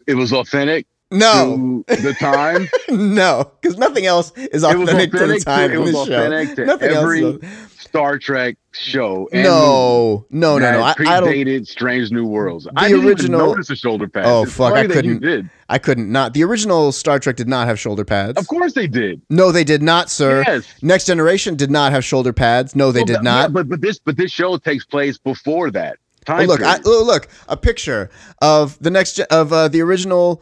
It 0.07 0.15
was 0.15 0.33
authentic 0.33 0.85
No, 1.11 1.83
to 1.87 1.95
the 2.01 2.13
time. 2.13 2.67
no, 2.89 3.51
because 3.61 3.77
nothing 3.77 4.05
else 4.05 4.31
is 4.37 4.63
was 4.63 4.63
authentic 4.63 5.11
to 5.11 5.27
the 5.27 5.39
time 5.39 5.69
to, 5.69 5.75
it 5.75 5.77
in 5.77 5.81
was 5.83 5.91
this 5.93 6.07
show. 6.07 6.25
authentic 6.25 6.55
to 6.55 6.65
Nothing 6.65 6.89
every 6.91 7.23
else. 7.23 7.37
Star 7.77 8.17
Trek 8.17 8.57
show. 8.71 9.29
and 9.31 9.43
no, 9.43 10.25
no, 10.31 10.57
no, 10.57 10.71
no. 10.71 10.81
I, 10.81 10.95
I 10.97 11.19
don't. 11.19 11.65
Strange 11.67 12.09
New 12.11 12.25
Worlds. 12.25 12.67
I 12.75 12.87
didn't 12.89 13.05
original- 13.05 13.39
even 13.41 13.49
notice 13.51 13.67
the 13.67 13.75
shoulder 13.75 14.07
pads. 14.07 14.27
Oh, 14.27 14.43
It's 14.43 14.53
fuck, 14.53 14.73
I 14.73 14.81
funny 14.81 14.87
that 14.95 15.05
you 15.05 15.19
couldn't- 15.19 15.21
did. 15.43 15.49
I 15.69 15.77
couldn't 15.77 16.11
not. 16.11 16.33
The 16.33 16.43
original 16.43 16.91
Star 16.91 17.19
Trek 17.19 17.35
did 17.35 17.47
not 17.47 17.67
have 17.67 17.79
shoulder 17.79 18.03
pads. 18.03 18.39
Of 18.39 18.47
course 18.47 18.73
they 18.73 18.87
did. 18.87 19.21
No, 19.29 19.51
they 19.51 19.63
did 19.63 19.83
not, 19.83 20.09
sir. 20.09 20.43
Yes. 20.47 20.65
Next 20.81 21.05
Generation 21.05 21.55
did 21.55 21.69
not 21.69 21.91
have 21.91 22.03
shoulder 22.03 22.33
pads. 22.33 22.75
No, 22.75 22.91
they 22.91 23.01
Well, 23.01 23.05
did 23.05 23.23
not. 23.23 23.41
yeah, 23.43 23.47
but 23.49 23.69
but 23.69 23.81
this 23.81 23.99
but 23.99 24.17
this 24.17 24.31
show 24.31 24.57
takes 24.57 24.85
place 24.85 25.19
before 25.19 25.69
that 25.71 25.97
time. 26.25 26.41
Oh, 26.41 26.45
look, 26.45 26.61
I, 26.61 26.79
oh, 26.85 27.03
look, 27.05 27.27
a 27.47 27.57
picture 27.57 28.09
of 28.41 28.77
the 28.79 28.89
next 28.91 29.19
of 29.19 29.51
uh, 29.53 29.67
the 29.67 29.81
original 29.81 30.41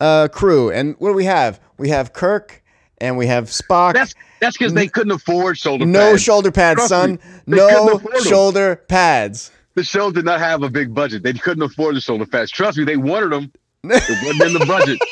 uh, 0.00 0.28
crew, 0.28 0.70
and 0.70 0.94
what 0.98 1.08
do 1.10 1.14
we 1.14 1.24
have? 1.24 1.60
We 1.78 1.88
have 1.90 2.12
Kirk, 2.12 2.62
and 2.98 3.16
we 3.16 3.26
have 3.26 3.44
Spock. 3.46 3.94
that's 3.94 4.14
that's 4.40 4.56
because 4.56 4.72
they 4.74 4.88
couldn't 4.88 5.12
afford 5.12 5.58
shoulder 5.58 5.84
no 5.86 6.10
pads. 6.12 6.22
shoulder 6.22 6.50
pads, 6.50 6.76
Trust 6.76 6.88
son. 6.88 7.12
me, 7.46 7.56
No 7.56 8.00
shoulder 8.22 8.76
pads. 8.88 9.50
the 9.74 9.84
show 9.84 10.10
did 10.10 10.24
not 10.24 10.40
have 10.40 10.62
a 10.62 10.70
big 10.70 10.94
budget. 10.94 11.22
They 11.22 11.32
couldn't 11.34 11.62
afford 11.62 11.94
the 11.96 12.00
shoulder 12.00 12.24
pads. 12.26 12.50
Trust 12.50 12.78
me, 12.78 12.84
they 12.84 12.96
wanted 12.96 13.32
them. 13.32 13.52
It 13.84 14.24
wasn't 14.24 14.42
in 14.42 14.52
the 14.58 14.66
budget. 14.66 14.98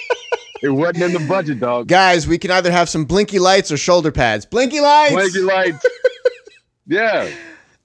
It 0.61 0.71
wasn't 0.71 1.03
in 1.05 1.13
the 1.13 1.25
budget, 1.29 1.61
dog. 1.61 1.87
Guys, 1.87 2.27
we 2.27 2.37
can 2.37 2.51
either 2.51 2.73
have 2.73 2.89
some 2.89 3.05
blinky 3.05 3.39
lights 3.39 3.71
or 3.71 3.77
shoulder 3.77 4.11
pads. 4.11 4.45
Blinky 4.45 4.81
lights. 4.81 5.13
Blinky 5.15 5.39
lights. 5.39 5.87
yeah. 6.89 7.31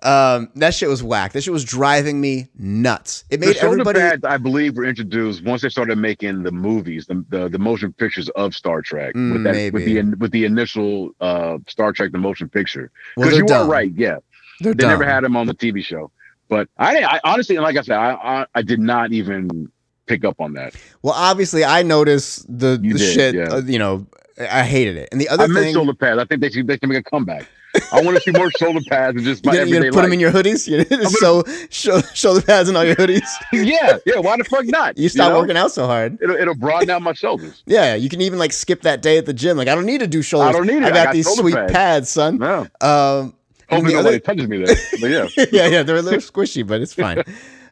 Um, 0.03 0.49
that 0.55 0.73
shit 0.73 0.89
was 0.89 1.01
whack. 1.01 1.31
That 1.31 1.41
shit 1.43 1.53
was 1.53 1.63
driving 1.63 2.19
me 2.19 2.47
nuts. 2.57 3.23
It 3.29 3.39
The 3.39 3.47
made 3.47 3.55
shoulder 3.55 3.81
everybody. 3.81 3.99
pads, 3.99 4.23
I 4.25 4.37
believe, 4.37 4.75
were 4.75 4.83
introduced 4.85 5.43
once 5.43 5.61
they 5.61 5.69
started 5.69 5.97
making 5.97 6.43
the 6.43 6.51
movies, 6.51 7.05
the 7.05 7.23
the, 7.29 7.47
the 7.49 7.59
motion 7.59 7.93
pictures 7.93 8.27
of 8.29 8.53
Star 8.53 8.81
Trek 8.81 9.15
Mm, 9.15 9.31
with 9.33 9.43
that 9.43 9.73
with 9.73 9.85
the 9.85 10.01
with 10.17 10.31
the 10.31 10.45
initial 10.45 11.11
uh, 11.21 11.57
Star 11.67 11.93
Trek 11.93 12.11
the 12.11 12.17
motion 12.17 12.49
picture. 12.49 12.91
Because 13.15 13.31
they're 13.31 13.39
you 13.41 13.45
dumb. 13.47 13.67
are 13.67 13.71
right, 13.71 13.91
yeah, 13.95 14.17
They're 14.59 14.73
they 14.73 14.85
never 14.87 15.05
had 15.05 15.23
him 15.23 15.37
on 15.37 15.47
the 15.47 15.55
TV 15.55 15.83
show. 15.83 16.11
But 16.49 16.67
I, 16.77 17.03
I 17.03 17.19
honestly, 17.23 17.57
like 17.57 17.77
I 17.77 17.81
said, 17.81 17.95
I, 17.97 18.11
I 18.13 18.45
I 18.55 18.61
did 18.61 18.79
not 18.79 19.13
even 19.13 19.71
pick 20.05 20.25
up 20.25 20.41
on 20.41 20.53
that. 20.53 20.75
Well, 21.01 21.13
obviously, 21.15 21.63
I 21.63 21.81
noticed 21.81 22.45
the, 22.49 22.77
You 22.83 22.93
the 22.93 22.99
did, 22.99 23.13
shit. 23.13 23.35
yeah. 23.35 23.43
uh, 23.55 23.61
you 23.61 23.79
know, 23.79 24.05
I 24.37 24.63
hated 24.63 24.97
it. 24.97 25.07
And 25.13 25.21
the 25.21 25.29
other 25.29 25.45
I 25.45 25.47
thing, 25.47 25.73
shoulder 25.73 25.93
pads. 25.93 26.19
I 26.19 26.25
think 26.25 26.41
they 26.41 26.49
should 26.49 26.67
they 26.67 26.77
can 26.77 26.89
make 26.89 26.99
a 26.99 27.03
comeback. 27.09 27.47
I 27.91 28.01
want 28.01 28.15
to 28.17 28.21
see 28.21 28.31
more 28.31 28.51
shoulder 28.59 28.81
pads 28.87 29.17
and 29.17 29.25
just 29.25 29.43
my 29.45 29.53
you 29.53 29.59
everyday 29.59 29.79
gonna 29.79 29.91
put 29.91 30.01
them 30.03 30.13
in 30.13 30.19
your 30.19 30.31
hoodies. 30.31 30.67
You 30.67 30.85
gonna- 30.85 31.09
so 31.09 31.43
show, 31.69 32.01
shoulder 32.13 32.41
pads 32.41 32.69
and 32.69 32.77
all 32.77 32.85
your 32.85 32.95
hoodies. 32.95 33.27
yeah, 33.53 33.97
yeah. 34.05 34.19
Why 34.19 34.37
the 34.37 34.43
fuck 34.43 34.65
not? 34.65 34.97
You 34.97 35.09
stop 35.09 35.31
know? 35.33 35.39
working 35.39 35.57
out 35.57 35.71
so 35.71 35.85
hard. 35.87 36.19
It'll, 36.21 36.35
it'll 36.35 36.55
broaden 36.55 36.89
out 36.91 37.01
my 37.01 37.13
shoulders. 37.13 37.63
Yeah, 37.73 37.95
you 37.95 38.09
can 38.09 38.21
even 38.21 38.37
like 38.37 38.53
skip 38.53 38.81
that 38.83 39.01
day 39.01 39.17
at 39.17 39.25
the 39.25 39.33
gym. 39.33 39.57
Like 39.57 39.67
I 39.67 39.75
don't 39.75 39.85
need 39.85 40.01
to 40.01 40.07
do 40.07 40.21
shoulders. 40.21 40.49
I 40.49 40.51
don't 40.57 40.67
need 40.67 40.77
it. 40.77 40.83
I 40.83 40.87
I 40.87 40.91
got, 40.91 41.05
got 41.05 41.13
these 41.13 41.27
sweet 41.27 41.55
pads. 41.55 41.71
pads, 41.73 42.09
son. 42.09 42.37
No, 42.37 42.67
Um, 42.81 43.33
hopefully 43.69 43.93
nobody 43.95 43.97
other, 44.15 44.19
touches 44.19 44.47
me 44.47 44.63
there. 44.63 44.75
But 45.01 45.09
yeah, 45.09 45.27
yeah, 45.51 45.67
yeah, 45.67 45.83
they're 45.83 45.95
a 45.95 46.01
little 46.01 46.19
squishy, 46.19 46.65
but 46.65 46.81
it's 46.81 46.93
fine. 46.93 47.23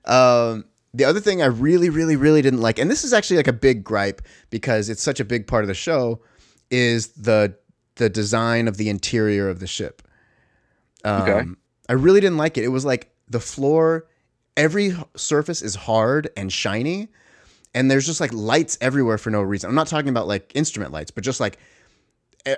Um, 0.06 0.66
the 0.94 1.06
other 1.06 1.20
thing 1.20 1.42
I 1.42 1.46
really, 1.46 1.90
really, 1.90 2.16
really 2.16 2.42
didn't 2.42 2.62
like, 2.62 2.80
and 2.80 2.90
this 2.90 3.04
is 3.04 3.14
actually 3.14 3.38
like 3.38 3.48
a 3.48 3.54
big 3.54 3.84
gripe 3.84 4.22
because 4.50 4.90
it's 4.90 5.02
such 5.02 5.20
a 5.20 5.26
big 5.26 5.48
part 5.48 5.64
of 5.64 5.68
the 5.68 5.74
show, 5.74 6.22
is 6.70 7.10
the 7.10 7.56
the 8.02 8.10
design 8.10 8.68
of 8.68 8.78
the 8.78 8.90
interior 8.90 9.48
of 9.48 9.60
the 9.60 9.68
ship. 9.68 10.02
Um, 11.04 11.22
Okay. 11.22 11.50
I 11.88 11.94
really 11.94 12.20
didn't 12.20 12.38
like 12.38 12.58
it. 12.58 12.64
It 12.64 12.70
was 12.70 12.84
like 12.84 13.12
the 13.28 13.40
floor, 13.40 14.08
every 14.58 14.96
surface 15.16 15.62
is 15.62 15.76
hard 15.76 16.30
and 16.36 16.52
shiny, 16.52 17.10
and 17.74 17.90
there's 17.92 18.06
just 18.06 18.20
like 18.20 18.34
lights 18.34 18.78
everywhere 18.82 19.18
for 19.18 19.30
no 19.30 19.42
reason. 19.42 19.70
I'm 19.70 19.76
not 19.76 19.88
talking 19.88 20.10
about 20.10 20.28
like 20.28 20.52
instrument 20.56 20.92
lights, 20.92 21.12
but 21.12 21.24
just 21.24 21.40
like 21.40 21.60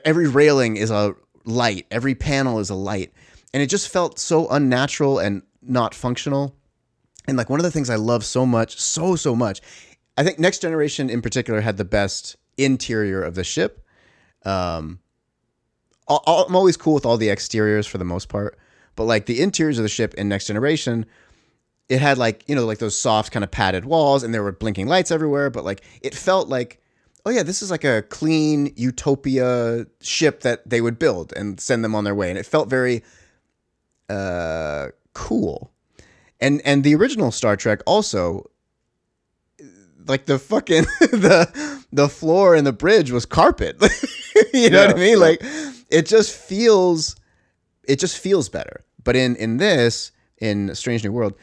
every 0.06 0.28
railing 0.28 0.78
is 0.78 0.92
a 0.92 1.16
light, 1.46 1.86
every 1.92 2.16
panel 2.16 2.60
is 2.60 2.70
a 2.70 2.76
light, 2.76 3.12
and 3.54 3.62
it 3.62 3.68
just 3.68 3.90
felt 3.90 4.18
so 4.18 4.48
unnatural 4.50 5.20
and 5.20 5.42
not 5.62 5.94
functional. 5.94 6.56
And 7.28 7.38
like 7.38 7.50
one 7.50 7.60
of 7.60 7.64
the 7.64 7.72
things 7.72 7.90
I 7.90 7.96
love 7.96 8.24
so 8.24 8.46
much, 8.46 8.80
so 8.80 9.16
so 9.16 9.36
much, 9.36 9.62
I 10.18 10.24
think 10.24 10.40
Next 10.40 10.60
Generation 10.62 11.10
in 11.10 11.22
particular 11.22 11.62
had 11.62 11.78
the 11.78 11.86
best 11.86 12.36
interior 12.58 13.22
of 13.24 13.36
the 13.36 13.44
ship. 13.44 13.86
Um, 14.46 15.00
I'm 16.08 16.56
always 16.56 16.78
cool 16.78 16.94
with 16.94 17.06
all 17.06 17.18
the 17.18 17.30
exteriors 17.30 17.88
for 17.88 17.98
the 17.98 18.06
most 18.06 18.30
part, 18.30 18.58
but 18.96 19.06
like 19.06 19.26
the 19.26 19.42
interiors 19.42 19.78
of 19.78 19.84
the 19.84 19.90
ship 19.90 20.14
in 20.16 20.28
Next 20.28 20.48
Generation, 20.48 21.06
it 21.90 22.00
had 22.00 22.18
like 22.18 22.44
you 22.48 22.56
know 22.56 22.66
like 22.66 22.80
those 22.80 22.98
soft 22.98 23.32
kind 23.32 23.44
of 23.44 23.52
padded 23.52 23.86
walls, 23.86 24.24
and 24.24 24.34
there 24.34 24.44
were 24.44 24.52
blinking 24.52 24.88
lights 24.88 25.12
everywhere. 25.12 25.50
But 25.50 25.64
like 25.64 25.84
it 26.02 26.14
felt 26.14 26.50
like, 26.50 26.82
oh 27.26 27.30
yeah, 27.30 27.44
this 27.44 27.62
is 27.62 27.72
like 27.72 27.84
a 27.84 28.02
clean 28.04 28.74
utopia 28.76 29.86
ship 30.02 30.42
that 30.42 30.70
they 30.70 30.82
would 30.82 31.00
build 31.00 31.34
and 31.36 31.60
send 31.60 31.84
them 31.84 31.96
on 31.96 32.04
their 32.04 32.16
way, 32.16 32.30
and 32.30 32.38
it 32.38 32.46
felt 32.46 32.70
very 32.70 33.04
uh, 34.10 34.90
cool. 35.14 35.72
And 36.40 36.62
and 36.66 36.84
the 36.84 36.96
original 36.96 37.32
Star 37.32 37.56
Trek 37.56 37.80
also 37.86 38.50
like 40.08 40.26
the 40.26 40.40
fucking 40.40 40.84
the 41.00 41.84
the 41.92 42.10
floor 42.10 42.56
and 42.56 42.66
the 42.66 42.74
bridge 42.74 43.12
was 43.12 43.26
carpet. 43.26 43.78
you 44.54 44.70
know 44.70 44.88
what 44.88 44.96
I 44.96 45.00
mean? 45.00 45.12
yeah. 45.12 45.26
Like 45.26 45.42
it 45.94 46.08
just 46.08 46.36
feels 46.36 47.16
it 47.88 48.00
just 48.00 48.18
feels 48.18 48.50
better. 48.50 48.84
But 49.04 49.16
in 49.16 49.36
in 49.38 49.58
this 49.58 50.12
in 50.40 50.74
Strange 50.76 51.04
New 51.06 51.14
World, 51.14 51.36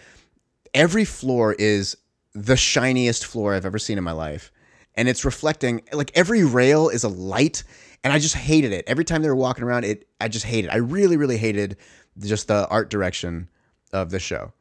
every 0.74 1.04
floor 1.04 1.54
is 1.54 1.96
the 2.34 2.56
shiniest 2.56 3.24
floor 3.24 3.54
I've 3.54 3.64
ever 3.64 3.78
seen 3.78 3.96
in 3.96 4.04
my 4.04 4.12
life. 4.12 4.52
And 4.96 5.08
it's 5.08 5.24
reflecting 5.24 5.82
like 5.92 6.10
every 6.14 6.44
rail 6.44 6.88
is 6.88 7.04
a 7.04 7.08
light 7.08 7.62
and 8.02 8.12
I 8.12 8.18
just 8.18 8.34
hated 8.34 8.72
it. 8.72 8.84
Every 8.88 9.04
time 9.04 9.22
they 9.22 9.28
were 9.28 9.36
walking 9.36 9.64
around 9.64 9.84
it 9.84 10.08
I 10.20 10.28
just 10.28 10.44
hated. 10.44 10.70
I 10.70 10.76
really 10.76 11.16
really 11.16 11.38
hated 11.38 11.76
just 12.18 12.48
the 12.48 12.66
art 12.68 12.90
direction 12.90 13.48
of 13.92 14.10
the 14.10 14.18
show. 14.18 14.52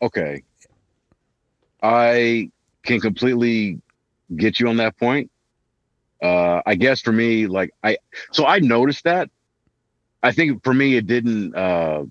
okay. 0.00 0.42
I 1.82 2.50
can 2.84 3.00
completely 3.00 3.80
get 4.36 4.58
you 4.58 4.68
on 4.68 4.76
that 4.78 4.96
point. 4.98 5.30
Uh, 6.22 6.62
I 6.66 6.74
guess 6.74 7.00
for 7.00 7.12
me, 7.12 7.46
like 7.46 7.72
I, 7.82 7.98
so 8.32 8.46
I 8.46 8.58
noticed 8.58 9.04
that. 9.04 9.30
I 10.22 10.32
think 10.32 10.64
for 10.64 10.74
me, 10.74 10.96
it 10.96 11.06
didn't. 11.06 11.54
Uh, 11.54 12.04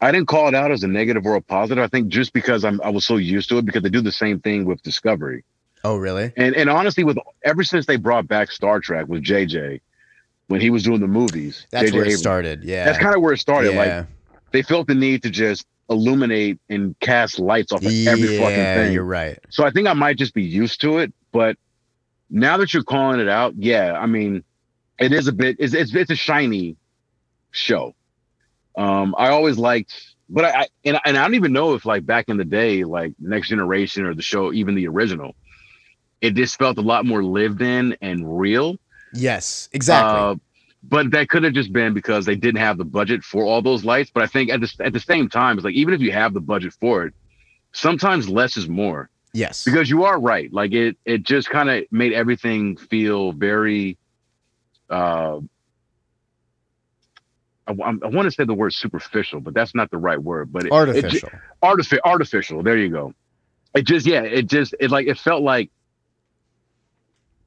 I 0.00 0.12
didn't 0.12 0.26
call 0.28 0.48
it 0.48 0.54
out 0.54 0.70
as 0.72 0.82
a 0.82 0.88
negative 0.88 1.24
or 1.24 1.36
a 1.36 1.40
positive. 1.40 1.82
I 1.82 1.86
think 1.88 2.08
just 2.08 2.32
because 2.32 2.64
I'm, 2.64 2.80
I 2.82 2.90
was 2.90 3.06
so 3.06 3.16
used 3.16 3.48
to 3.48 3.58
it 3.58 3.64
because 3.64 3.82
they 3.82 3.88
do 3.88 4.02
the 4.02 4.12
same 4.12 4.40
thing 4.40 4.64
with 4.66 4.82
Discovery. 4.82 5.44
Oh 5.84 5.96
really? 5.96 6.32
And 6.36 6.54
and 6.56 6.68
honestly, 6.68 7.04
with 7.04 7.18
ever 7.44 7.62
since 7.62 7.86
they 7.86 7.96
brought 7.96 8.26
back 8.26 8.50
Star 8.50 8.80
Trek 8.80 9.06
with 9.06 9.22
JJ, 9.22 9.80
when 10.48 10.60
he 10.60 10.70
was 10.70 10.82
doing 10.82 11.00
the 11.00 11.06
movies, 11.06 11.66
That's 11.70 11.86
J.J. 11.86 11.96
where 11.96 12.02
it 12.02 12.08
Abrams, 12.08 12.20
started. 12.20 12.64
Yeah. 12.64 12.84
That's 12.84 12.98
kind 12.98 13.14
of 13.14 13.22
where 13.22 13.32
it 13.32 13.38
started. 13.38 13.74
yeah. 13.74 13.98
Like 13.98 14.06
they 14.50 14.62
felt 14.62 14.88
the 14.88 14.94
need 14.94 15.22
to 15.22 15.30
just 15.30 15.66
illuminate 15.88 16.58
and 16.68 16.98
cast 16.98 17.38
lights 17.38 17.72
off 17.72 17.80
of 17.80 17.86
every 17.86 18.38
fucking 18.38 18.56
thing. 18.56 18.92
You're 18.92 19.04
right. 19.04 19.38
So 19.50 19.64
I 19.64 19.70
think 19.70 19.86
I 19.86 19.92
might 19.92 20.18
just 20.18 20.34
be 20.34 20.42
used 20.42 20.80
to 20.80 20.98
it. 20.98 21.12
But 21.32 21.56
now 22.30 22.56
that 22.58 22.74
you're 22.74 22.82
calling 22.82 23.20
it 23.20 23.28
out, 23.28 23.54
yeah, 23.56 23.92
I 23.92 24.06
mean, 24.06 24.44
it 24.98 25.12
is 25.12 25.28
a 25.28 25.32
bit. 25.32 25.56
It's 25.58 25.74
it's, 25.74 25.94
it's 25.94 26.10
a 26.10 26.16
shiny 26.16 26.76
show. 27.50 27.94
Um, 28.76 29.14
I 29.16 29.28
always 29.28 29.58
liked, 29.58 29.94
but 30.28 30.44
I, 30.44 30.48
I 30.48 30.66
and 30.84 31.00
and 31.04 31.16
I 31.16 31.22
don't 31.22 31.34
even 31.34 31.52
know 31.52 31.74
if 31.74 31.84
like 31.84 32.04
back 32.04 32.28
in 32.28 32.36
the 32.36 32.44
day, 32.44 32.84
like 32.84 33.12
Next 33.18 33.48
Generation 33.48 34.04
or 34.04 34.14
the 34.14 34.22
show, 34.22 34.52
even 34.52 34.74
the 34.74 34.88
original, 34.88 35.34
it 36.20 36.34
just 36.34 36.58
felt 36.58 36.78
a 36.78 36.82
lot 36.82 37.06
more 37.06 37.22
lived 37.22 37.62
in 37.62 37.96
and 38.00 38.38
real. 38.38 38.76
Yes, 39.12 39.68
exactly. 39.72 40.20
Uh, 40.20 40.34
but 40.82 41.10
that 41.10 41.28
could 41.28 41.42
have 41.42 41.52
just 41.52 41.72
been 41.72 41.94
because 41.94 42.26
they 42.26 42.36
didn't 42.36 42.60
have 42.60 42.78
the 42.78 42.84
budget 42.84 43.24
for 43.24 43.44
all 43.44 43.62
those 43.62 43.84
lights. 43.84 44.10
But 44.12 44.22
I 44.22 44.26
think 44.26 44.50
at 44.50 44.60
the 44.60 44.72
at 44.80 44.92
the 44.92 45.00
same 45.00 45.28
time, 45.28 45.56
it's 45.56 45.64
like 45.64 45.74
even 45.74 45.94
if 45.94 46.00
you 46.00 46.12
have 46.12 46.34
the 46.34 46.40
budget 46.40 46.74
for 46.74 47.06
it, 47.06 47.14
sometimes 47.72 48.28
less 48.28 48.56
is 48.56 48.68
more 48.68 49.10
yes. 49.36 49.64
because 49.64 49.88
you 49.90 50.04
are 50.04 50.18
right. 50.20 50.52
Like 50.52 50.72
it 50.72 50.96
it 51.04 51.22
just 51.22 51.50
kind 51.50 51.70
of 51.70 51.84
made 51.90 52.12
everything 52.12 52.76
feel 52.76 53.32
very. 53.32 53.98
Uh, 54.88 55.40
I, 57.68 57.72
want 57.72 58.26
to 58.26 58.30
say 58.30 58.44
the 58.44 58.54
word 58.54 58.72
superficial, 58.72 59.40
but 59.40 59.52
that's 59.52 59.74
not 59.74 59.90
the 59.90 59.98
right 59.98 60.22
word. 60.22 60.52
But 60.52 60.66
it, 60.66 60.72
Artificial. 60.72 61.28
It, 61.28 61.34
artifi- 61.62 61.98
artificial. 62.04 62.62
There 62.62 62.78
you 62.78 62.88
go. 62.90 63.12
It 63.74 63.84
just 63.86 64.06
yeah. 64.06 64.22
It 64.22 64.46
just 64.46 64.74
it 64.78 64.90
like 64.90 65.06
it 65.08 65.18
felt 65.18 65.42
like. 65.42 65.70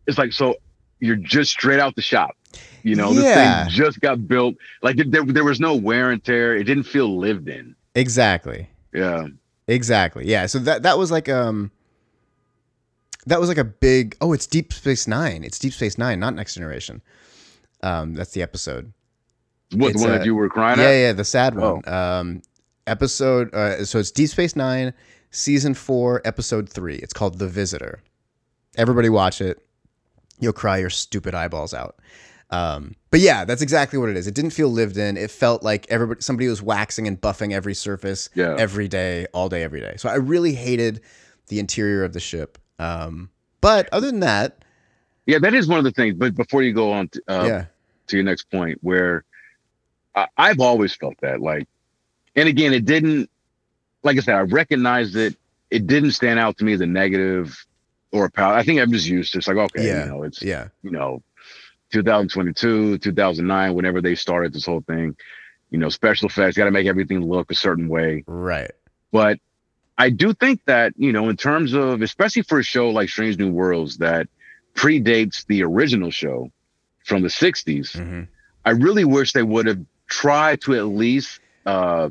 It's 0.07 0.17
like 0.17 0.33
so 0.33 0.55
you're 0.99 1.15
just 1.15 1.51
straight 1.51 1.79
out 1.79 1.95
the 1.95 2.01
shop. 2.01 2.35
You 2.83 2.95
know, 2.95 3.11
Yeah. 3.11 3.63
this 3.65 3.73
thing 3.75 3.85
just 3.85 4.01
got 4.01 4.27
built. 4.27 4.55
Like 4.81 4.97
there, 5.07 5.23
there 5.23 5.43
was 5.43 5.59
no 5.59 5.75
wear 5.75 6.11
and 6.11 6.21
tear. 6.23 6.55
It 6.55 6.63
didn't 6.65 6.83
feel 6.83 7.17
lived 7.17 7.47
in. 7.47 7.75
exactly. 7.95 8.67
Yeah. 8.93 9.27
Exactly. 9.67 10.25
Yeah. 10.25 10.47
So 10.47 10.59
that 10.59 10.83
that 10.83 10.97
was 10.97 11.11
like 11.11 11.29
um 11.29 11.71
that 13.25 13.39
was 13.39 13.49
like 13.49 13.57
a 13.57 13.63
big 13.63 14.15
oh, 14.21 14.33
it's 14.33 14.47
Deep 14.47 14.73
Space 14.73 15.07
Nine. 15.07 15.43
It's 15.43 15.59
Deep 15.59 15.73
Space 15.73 15.97
Nine, 15.97 16.19
not 16.19 16.35
Next 16.35 16.53
Generation. 16.55 17.01
Um, 17.83 18.13
that's 18.13 18.31
the 18.31 18.41
episode. 18.41 18.91
What 19.73 19.91
It's, 19.91 20.01
the 20.01 20.07
one 20.07 20.15
uh, 20.15 20.17
that 20.19 20.25
you 20.25 20.35
were 20.35 20.49
crying 20.49 20.79
Yeah, 20.79 20.85
at? 20.85 20.91
yeah, 20.99 21.13
the 21.13 21.23
sad 21.23 21.55
one. 21.55 21.87
Um, 21.87 22.41
episode. 22.87 23.53
Uh, 23.53 23.85
so 23.85 23.99
it's 23.99 24.11
Deep 24.11 24.29
Space 24.29 24.55
Nine, 24.55 24.93
season 25.31 25.73
four, 25.73 26.21
episode 26.25 26.69
three. 26.69 26.95
It's 26.95 27.13
called 27.13 27.39
The 27.39 27.47
Visitor. 27.47 28.01
Everybody 28.77 29.09
watch 29.09 29.41
it. 29.41 29.59
You'll 30.39 30.53
cry 30.53 30.77
your 30.77 30.89
stupid 30.89 31.35
eyeballs 31.35 31.73
out. 31.73 31.97
Um, 32.51 32.95
but 33.11 33.19
yeah, 33.19 33.45
that's 33.45 33.61
exactly 33.61 33.99
what 33.99 34.09
it 34.09 34.17
is. 34.17 34.25
It 34.25 34.33
didn't 34.33 34.51
feel 34.51 34.69
lived 34.69 34.97
in. 34.97 35.17
It 35.17 35.29
felt 35.29 35.61
like 35.61 35.85
everybody, 35.89 36.21
somebody 36.21 36.47
was 36.47 36.61
waxing 36.63 37.07
and 37.07 37.19
buffing 37.21 37.51
every 37.53 37.75
surface 37.75 38.29
Yeah. 38.33 38.55
every 38.57 38.87
day, 38.87 39.27
all 39.33 39.49
day, 39.49 39.61
every 39.63 39.81
day. 39.81 39.95
So 39.97 40.09
I 40.09 40.15
really 40.15 40.53
hated 40.53 41.01
the 41.49 41.59
interior 41.59 42.03
of 42.03 42.13
the 42.13 42.19
ship. 42.19 42.57
Um, 42.79 43.29
but 43.61 43.89
other 43.91 44.07
than 44.07 44.21
that, 44.21 44.63
Yeah, 45.25 45.37
that 45.39 45.53
is 45.53 45.67
one 45.67 45.77
of 45.77 45.83
the 45.83 45.91
things. 45.91 46.15
But 46.15 46.33
before 46.35 46.63
you 46.63 46.73
go 46.73 46.91
on 46.91 47.09
to, 47.09 47.21
uh, 47.27 47.45
yeah, 47.45 47.65
to 48.07 48.17
your 48.17 48.23
next 48.23 48.49
point, 48.49 48.79
where 48.81 49.23
I, 50.15 50.27
I've 50.37 50.59
always 50.59 50.95
felt 50.95 51.15
that, 51.21 51.41
like, 51.41 51.67
and 52.35 52.47
again, 52.49 52.73
it 52.73 52.85
didn't, 52.85 53.29
like 54.03 54.17
I 54.17 54.21
said, 54.21 54.35
I 54.35 54.41
recognized 54.41 55.15
it. 55.15 55.35
It 55.69 55.85
didn't 55.85 56.11
stand 56.11 56.39
out 56.39 56.57
to 56.57 56.65
me 56.65 56.73
as 56.73 56.81
a 56.81 56.87
negative 56.87 57.55
or 58.11 58.25
a 58.25 58.31
power. 58.31 58.53
I 58.55 58.63
think 58.63 58.79
I'm 58.79 58.91
just 58.91 59.07
used 59.07 59.33
to. 59.33 59.37
It's 59.39 59.47
like, 59.47 59.57
okay, 59.57 59.85
Yeah. 59.87 60.05
you 60.05 60.09
know, 60.11 60.23
it's 60.23 60.41
yeah, 60.41 60.69
you 60.81 60.89
know, 60.89 61.21
2022, 61.91 62.97
2009, 62.99 63.73
whenever 63.75 64.01
they 64.01 64.15
started 64.15 64.53
this 64.53 64.65
whole 64.65 64.81
thing, 64.81 65.15
you 65.69 65.77
know, 65.77 65.89
special 65.89 66.27
effects 66.27 66.57
got 66.57 66.65
to 66.65 66.71
make 66.71 66.87
everything 66.87 67.21
look 67.21 67.51
a 67.51 67.55
certain 67.55 67.87
way. 67.87 68.23
right. 68.25 68.71
But 69.11 69.39
I 69.99 70.09
do 70.09 70.33
think 70.33 70.61
that, 70.65 70.93
you 70.97 71.11
know, 71.11 71.27
in 71.29 71.35
terms 71.35 71.73
of, 71.73 72.01
especially 72.01 72.41
for 72.43 72.57
a 72.59 72.63
show 72.63 72.89
like 72.89 73.09
Strange 73.09 73.37
New 73.37 73.51
Worlds 73.51 73.97
that 73.97 74.27
predates 74.73 75.45
the 75.45 75.61
original 75.63 76.09
show 76.09 76.49
from 77.05 77.21
the 77.21 77.27
60s, 77.27 77.95
hmm 77.97 78.23
I 78.65 78.71
really 78.71 79.05
wish 79.05 79.31
they 79.33 79.43
would 79.43 79.67
have 79.67 79.79
tried 80.07 80.61
to 80.61 80.75
at 80.75 80.83
least 80.85 81.39
uh 81.65 82.09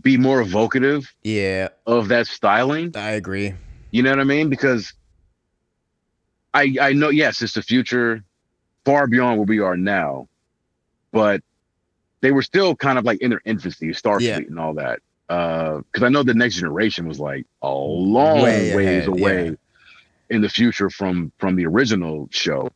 be 0.00 0.16
more 0.16 0.40
evocative 0.40 1.12
Yeah, 1.22 1.68
of 1.86 2.08
that 2.08 2.26
styling. 2.26 2.92
I 2.96 3.10
agree. 3.10 3.54
You 3.90 4.02
know 4.02 4.10
what 4.10 4.20
I 4.20 4.24
mean? 4.24 4.48
Because 4.50 4.92
I 6.54 6.76
I 6.80 6.92
know 6.92 7.08
yes, 7.10 7.42
it's 7.42 7.54
the 7.54 7.62
future, 7.62 8.22
far 8.84 9.06
beyond 9.06 9.38
where 9.38 9.46
we 9.46 9.60
are 9.60 9.76
now, 9.76 10.28
but 11.12 11.40
they 12.20 12.32
were 12.32 12.42
still 12.42 12.74
kind 12.76 12.98
of 12.98 13.04
like 13.04 13.20
in 13.20 13.30
their 13.30 13.42
infancy, 13.44 13.88
Starfleet 13.88 14.22
Yeah. 14.22 14.36
and 14.38 14.58
all 14.58 14.74
that. 14.74 15.00
Uh, 15.28 15.78
because 15.78 16.04
I 16.04 16.08
know 16.08 16.22
the 16.22 16.34
next 16.34 16.56
generation 16.56 17.08
was 17.08 17.18
like 17.18 17.46
a 17.62 17.68
long 17.68 18.42
Way 18.42 18.74
ways 18.76 18.86
ahead, 18.86 19.08
away 19.08 19.44
yeah. 19.46 19.54
in 20.30 20.40
the 20.40 20.48
future 20.48 20.88
from 20.88 21.32
from 21.38 21.56
the 21.56 21.66
original 21.66 22.28
show. 22.30 22.70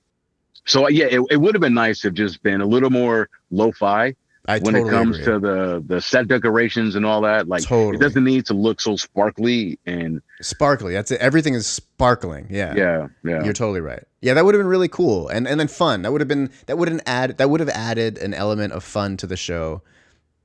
So 0.66 0.86
uh, 0.86 0.88
yeah, 0.88 1.06
it, 1.06 1.20
it 1.30 1.36
would 1.36 1.54
have 1.54 1.62
been 1.62 1.74
nice 1.74 2.00
to 2.00 2.08
have 2.08 2.14
just 2.14 2.42
been 2.42 2.60
a 2.60 2.66
little 2.66 2.90
more 2.90 3.28
lo-fi 3.50 4.14
I 4.48 4.58
when 4.58 4.74
totally 4.74 4.88
it 4.88 4.90
comes 4.90 5.18
agree. 5.18 5.32
to 5.32 5.38
the 5.38 5.84
the 5.86 6.00
set 6.00 6.26
decorations 6.26 6.96
and 6.96 7.06
all 7.06 7.20
that. 7.22 7.46
Like 7.46 7.62
totally 7.62 7.96
it 7.96 8.00
doesn't 8.00 8.24
need 8.24 8.46
to 8.46 8.54
look 8.54 8.80
so 8.80 8.96
sparkly 8.96 9.78
and 9.86 10.20
sparkly. 10.40 10.92
That's 10.94 11.10
it. 11.10 11.20
Everything 11.20 11.54
is 11.54 11.66
sparkling. 11.66 12.48
Yeah. 12.50 12.74
yeah, 12.74 13.08
yeah. 13.22 13.44
You're 13.44 13.52
totally 13.52 13.80
right. 13.80 14.02
Yeah, 14.22 14.34
that 14.34 14.44
would 14.44 14.54
have 14.54 14.60
been 14.60 14.68
really 14.68 14.88
cool, 14.88 15.28
and 15.28 15.46
and 15.46 15.60
then 15.60 15.68
fun. 15.68 16.02
That 16.02 16.12
would 16.12 16.20
have 16.20 16.28
been 16.28 16.50
that 16.66 16.78
wouldn't 16.78 17.02
add 17.06 17.38
that 17.38 17.48
would 17.48 17.60
have 17.60 17.68
added 17.68 18.18
an 18.18 18.34
element 18.34 18.72
of 18.72 18.82
fun 18.82 19.16
to 19.18 19.26
the 19.26 19.36
show 19.36 19.82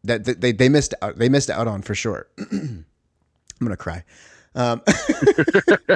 that, 0.06 0.26
that 0.26 0.42
they 0.42 0.52
they 0.52 0.70
missed 0.70 0.94
out 1.02 1.18
they 1.18 1.30
missed 1.30 1.50
out 1.50 1.68
on 1.68 1.82
for 1.82 1.96
sure. 1.96 2.28
I'm 2.52 2.86
gonna 3.62 3.78
cry. 3.78 4.04
Um, 4.56 4.82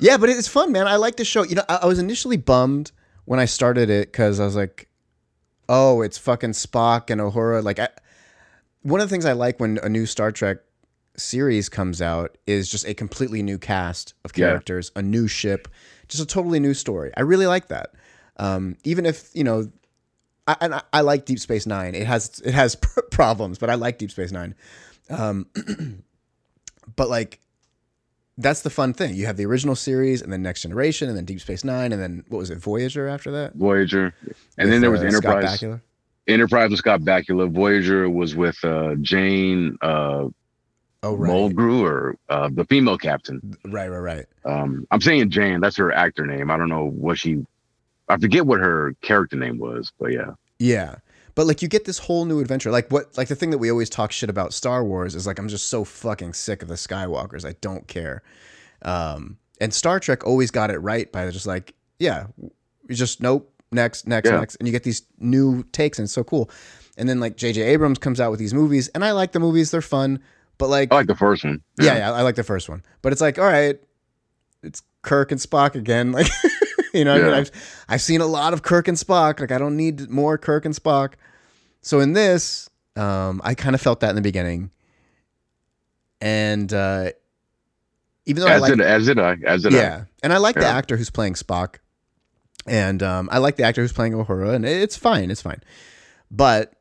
yeah, 0.00 0.16
but 0.16 0.28
it's 0.28 0.48
fun, 0.48 0.72
man. 0.72 0.86
I 0.86 0.96
like 0.96 1.16
the 1.16 1.24
show. 1.24 1.42
You 1.44 1.56
know, 1.56 1.64
I, 1.68 1.80
I 1.82 1.86
was 1.86 1.98
initially 1.98 2.36
bummed 2.36 2.92
when 3.26 3.38
I 3.40 3.44
started 3.44 3.90
it 3.90 4.10
because 4.10 4.40
I 4.40 4.44
was 4.44 4.56
like, 4.56 4.88
oh, 5.68 6.02
it's 6.02 6.18
fucking 6.18 6.50
Spock 6.52 7.10
and 7.10 7.20
Uhura. 7.20 7.62
Like, 7.62 7.78
I, 7.78 7.88
one 8.82 9.00
of 9.00 9.08
the 9.08 9.12
things 9.12 9.24
I 9.24 9.32
like 9.32 9.60
when 9.60 9.78
a 9.82 9.88
new 9.88 10.06
Star 10.06 10.32
Trek 10.32 10.58
series 11.16 11.68
comes 11.68 12.00
out 12.02 12.36
is 12.46 12.68
just 12.68 12.86
a 12.86 12.94
completely 12.94 13.42
new 13.42 13.58
cast 13.58 14.14
of 14.24 14.36
Yeah. 14.36 14.48
characters, 14.48 14.90
a 14.96 15.02
new 15.02 15.28
ship, 15.28 15.68
just 16.08 16.22
a 16.22 16.26
totally 16.26 16.60
new 16.60 16.74
story. 16.74 17.12
I 17.16 17.20
really 17.20 17.46
like 17.46 17.68
that. 17.68 17.94
Um, 18.38 18.76
even 18.84 19.06
if 19.06 19.30
you 19.34 19.44
know, 19.44 19.70
I, 20.46 20.56
and 20.60 20.74
I, 20.74 20.82
I 20.92 21.00
like 21.02 21.24
Deep 21.24 21.38
Space 21.38 21.66
Nine. 21.66 21.94
It 21.94 22.06
has 22.06 22.40
it 22.44 22.52
has 22.52 22.76
problems, 23.10 23.58
but 23.58 23.70
I 23.70 23.74
like 23.74 23.98
Deep 23.98 24.10
Space 24.10 24.32
Nine. 24.32 24.54
Um, 25.08 25.46
but 26.96 27.08
like, 27.08 27.40
that's 28.38 28.62
the 28.62 28.70
fun 28.70 28.92
thing. 28.92 29.14
You 29.14 29.26
have 29.26 29.36
the 29.36 29.46
original 29.46 29.76
series, 29.76 30.22
and 30.22 30.32
then 30.32 30.42
Next 30.42 30.62
Generation, 30.62 31.08
and 31.08 31.16
then 31.16 31.24
Deep 31.24 31.40
Space 31.40 31.64
Nine, 31.64 31.92
and 31.92 32.00
then 32.00 32.24
what 32.28 32.38
was 32.38 32.50
it, 32.50 32.58
Voyager 32.58 33.08
after 33.08 33.30
that? 33.32 33.54
Voyager, 33.54 34.14
and 34.24 34.34
With, 34.58 34.70
then 34.70 34.80
there 34.80 34.90
was 34.90 35.02
uh, 35.02 35.06
Enterprise. 35.06 35.64
Enterprise 36.28 36.70
with 36.70 36.78
Scott 36.78 37.00
Bakula. 37.00 37.50
Voyager 37.50 38.08
was 38.08 38.36
with 38.36 38.62
uh, 38.64 38.94
Jane 39.00 39.76
uh, 39.80 40.28
Oh 41.02 41.14
right, 41.14 41.30
Mulgrew 41.30 41.80
or 41.80 42.16
uh, 42.28 42.50
the 42.52 42.66
female 42.66 42.98
captain. 42.98 43.56
right, 43.64 43.88
right, 43.88 43.98
right. 43.98 44.26
Um, 44.44 44.86
I'm 44.90 45.00
saying 45.00 45.30
Jane. 45.30 45.60
That's 45.60 45.76
her 45.78 45.90
actor 45.92 46.26
name. 46.26 46.50
I 46.50 46.58
don't 46.58 46.68
know 46.68 46.84
what 46.84 47.18
she. 47.18 47.46
I 48.10 48.16
forget 48.18 48.44
what 48.46 48.60
her 48.60 48.94
character 49.02 49.36
name 49.36 49.58
was, 49.58 49.92
but 49.98 50.12
yeah, 50.12 50.32
Yeah. 50.58 50.96
But 51.36 51.46
like 51.46 51.62
you 51.62 51.68
get 51.68 51.84
this 51.84 51.98
whole 51.98 52.24
new 52.26 52.40
adventure. 52.40 52.70
Like 52.70 52.90
what 52.90 53.16
like 53.16 53.28
the 53.28 53.36
thing 53.36 53.50
that 53.50 53.58
we 53.58 53.70
always 53.70 53.88
talk 53.88 54.12
shit 54.12 54.28
about 54.28 54.52
Star 54.52 54.84
Wars 54.84 55.14
is 55.14 55.26
like 55.26 55.38
I'm 55.38 55.48
just 55.48 55.68
so 55.68 55.84
fucking 55.84 56.32
sick 56.34 56.60
of 56.60 56.68
the 56.68 56.74
Skywalkers. 56.74 57.48
I 57.48 57.54
don't 57.60 57.86
care. 57.86 58.22
Um 58.82 59.38
and 59.60 59.72
Star 59.72 60.00
Trek 60.00 60.26
always 60.26 60.50
got 60.50 60.70
it 60.70 60.78
right 60.78 61.10
by 61.12 61.30
just 61.30 61.46
like, 61.46 61.74
yeah, 61.98 62.26
you 62.38 62.94
just 62.94 63.20
nope, 63.22 63.50
next, 63.70 64.06
next, 64.08 64.28
Yeah. 64.28 64.40
next. 64.40 64.56
And 64.56 64.66
you 64.66 64.72
get 64.72 64.82
these 64.82 65.02
new 65.18 65.62
takes 65.72 65.98
and 65.98 66.04
it's 66.06 66.12
so 66.12 66.24
cool. 66.24 66.50
And 66.98 67.08
then 67.08 67.20
like 67.20 67.36
JJ 67.36 67.64
Abrams 67.64 67.98
comes 67.98 68.20
out 68.20 68.30
with 68.30 68.40
these 68.40 68.52
movies 68.52 68.88
and 68.88 69.04
I 69.04 69.12
like 69.12 69.32
the 69.32 69.40
movies, 69.40 69.70
they're 69.70 69.80
fun. 69.80 70.20
But 70.58 70.68
like 70.68 70.92
I 70.92 70.96
like 70.96 71.06
the 71.06 71.14
first 71.16 71.44
one. 71.44 71.62
yeah, 71.80 71.96
yeah, 71.96 72.12
I 72.12 72.22
like 72.22 72.34
the 72.34 72.42
first 72.44 72.68
one. 72.68 72.82
But 73.02 73.12
it's 73.12 73.20
like, 73.22 73.38
all 73.38 73.46
right, 73.46 73.78
it's 74.62 74.82
Kirk 75.02 75.30
and 75.32 75.40
Spock 75.40 75.74
again. 75.76 76.12
Like, 76.20 76.26
you 76.94 77.04
know, 77.04 77.12
what 77.12 77.22
I 77.22 77.26
mean, 77.26 77.34
I've 77.34 77.84
I've 77.88 78.02
seen 78.02 78.20
a 78.20 78.26
lot 78.26 78.52
of 78.52 78.62
Kirk 78.62 78.88
and 78.88 78.96
Spock. 78.96 79.40
Like, 79.40 79.52
I 79.52 79.58
don't 79.58 79.76
need 79.76 80.10
more 80.10 80.38
Kirk 80.38 80.64
and 80.64 80.74
Spock. 80.74 81.14
So 81.82 82.00
in 82.00 82.12
this, 82.12 82.68
um, 82.96 83.40
I 83.44 83.54
kind 83.54 83.74
of 83.74 83.80
felt 83.80 84.00
that 84.00 84.10
in 84.10 84.16
the 84.16 84.22
beginning, 84.22 84.70
and 86.20 86.72
uh, 86.72 87.10
even 88.26 88.42
though 88.42 88.48
I 88.48 88.54
as 88.54 88.60
like, 88.62 88.70
did 88.70 88.80
as 88.80 89.06
did 89.06 89.18
I. 89.18 89.36
As 89.44 89.62
did 89.62 89.72
yeah, 89.72 90.04
and 90.22 90.32
I 90.32 90.38
like 90.38 90.56
the 90.56 90.66
actor 90.66 90.96
who's 90.96 91.10
playing 91.10 91.34
Spock, 91.34 91.76
and 92.66 93.02
um, 93.02 93.28
I 93.32 93.38
like 93.38 93.56
the 93.56 93.64
actor 93.64 93.80
who's 93.80 93.92
playing 93.92 94.12
Uhura, 94.12 94.54
and 94.54 94.64
it's 94.66 94.96
fine, 94.96 95.30
it's 95.30 95.42
fine. 95.42 95.62
But 96.30 96.74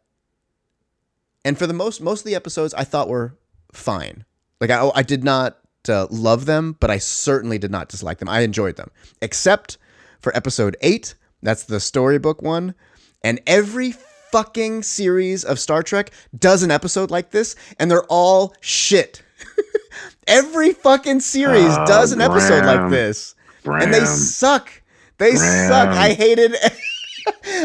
and 1.46 1.58
for 1.58 1.68
the 1.68 1.74
most 1.74 2.02
most 2.02 2.22
of 2.22 2.26
the 2.26 2.36
episodes, 2.36 2.74
I 2.74 2.84
thought 2.84 3.08
were 3.08 3.38
fine. 3.72 4.26
Like 4.60 4.70
I 4.70 4.90
I 4.94 5.04
did 5.04 5.24
not 5.24 5.58
uh, 5.88 6.08
love 6.10 6.46
them, 6.46 6.76
but 6.80 6.90
I 6.90 6.98
certainly 6.98 7.58
did 7.58 7.72
not 7.72 7.90
dislike 7.90 8.18
them. 8.18 8.30
I 8.30 8.42
enjoyed 8.42 8.76
them, 8.76 8.92
except 9.22 9.78
for 10.20 10.36
episode 10.36 10.76
eight. 10.82 11.16
That's 11.42 11.64
the 11.64 11.80
storybook 11.80 12.42
one, 12.42 12.76
and 13.24 13.40
every 13.48 13.94
fucking 14.32 14.84
series 14.84 15.44
of 15.44 15.60
Star 15.60 15.82
Trek 15.84 16.12
does 16.38 16.64
an 16.64 16.72
episode 16.72 17.10
like 17.12 17.32
this, 17.32 17.56
and 17.80 17.90
they're 17.90 18.04
all 18.10 18.54
shit. 18.62 19.22
every 20.28 20.74
fucking 20.74 21.22
series 21.22 21.76
Oh, 21.78 21.86
does 21.86 22.12
an 22.12 22.22
episode 22.22 22.66
like 22.66 22.90
this 22.92 23.36
I. 23.66 23.84
and 23.84 23.94
they 23.94 24.04
suck. 24.06 24.70
They 25.18 25.32
Graham. 25.32 25.68
suck. 25.70 25.90
I 25.90 26.14
hated. 26.14 26.56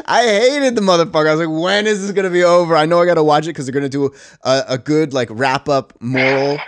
I 0.07 0.22
hated 0.24 0.74
the 0.74 0.80
motherfucker. 0.80 1.28
I 1.28 1.34
was 1.34 1.46
like, 1.46 1.62
when 1.62 1.86
is 1.86 2.02
this 2.02 2.12
gonna 2.12 2.30
be 2.30 2.44
over? 2.44 2.76
I 2.76 2.86
know 2.86 3.00
I 3.00 3.07
gotta 3.07 3.22
watch 3.22 3.44
it 3.44 3.50
because 3.50 3.66
they're 3.66 3.72
gonna 3.72 3.88
do 3.88 4.12
a, 4.42 4.62
a 4.68 4.78
good 4.78 5.12
like 5.12 5.28
wrap 5.30 5.68
up 5.68 5.92
moral, 6.00 6.59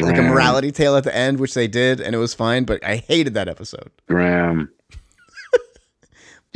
like 0.00 0.16
a 0.18 0.22
morality 0.22 0.72
tale 0.72 0.96
at 0.96 1.04
the 1.04 1.14
end, 1.14 1.40
which 1.40 1.54
they 1.54 1.66
did, 1.68 2.00
and 2.00 2.14
it 2.14 2.18
was 2.18 2.34
fine. 2.34 2.64
But 2.64 2.84
I 2.84 2.96
hated 2.96 3.34
that 3.34 3.48
episode. 3.48 3.90
Graham. 4.08 4.70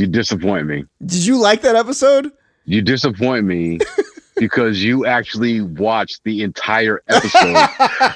You 0.00 0.06
disappoint 0.06 0.66
me. 0.66 0.84
Did 1.04 1.26
you 1.26 1.38
like 1.38 1.60
that 1.62 1.76
episode? 1.76 2.32
You 2.64 2.80
disappoint 2.80 3.44
me 3.44 3.78
because 4.36 4.82
you 4.82 5.04
actually 5.04 5.60
watched 5.60 6.24
the 6.24 6.42
entire 6.42 7.02
episode. 7.08 7.56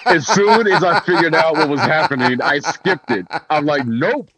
as 0.06 0.26
soon 0.26 0.66
as 0.66 0.82
I 0.82 1.00
figured 1.00 1.34
out 1.34 1.54
what 1.54 1.68
was 1.68 1.80
happening, 1.80 2.40
I 2.40 2.60
skipped 2.60 3.10
it. 3.10 3.26
I'm 3.50 3.66
like, 3.66 3.86
nope. 3.86 4.30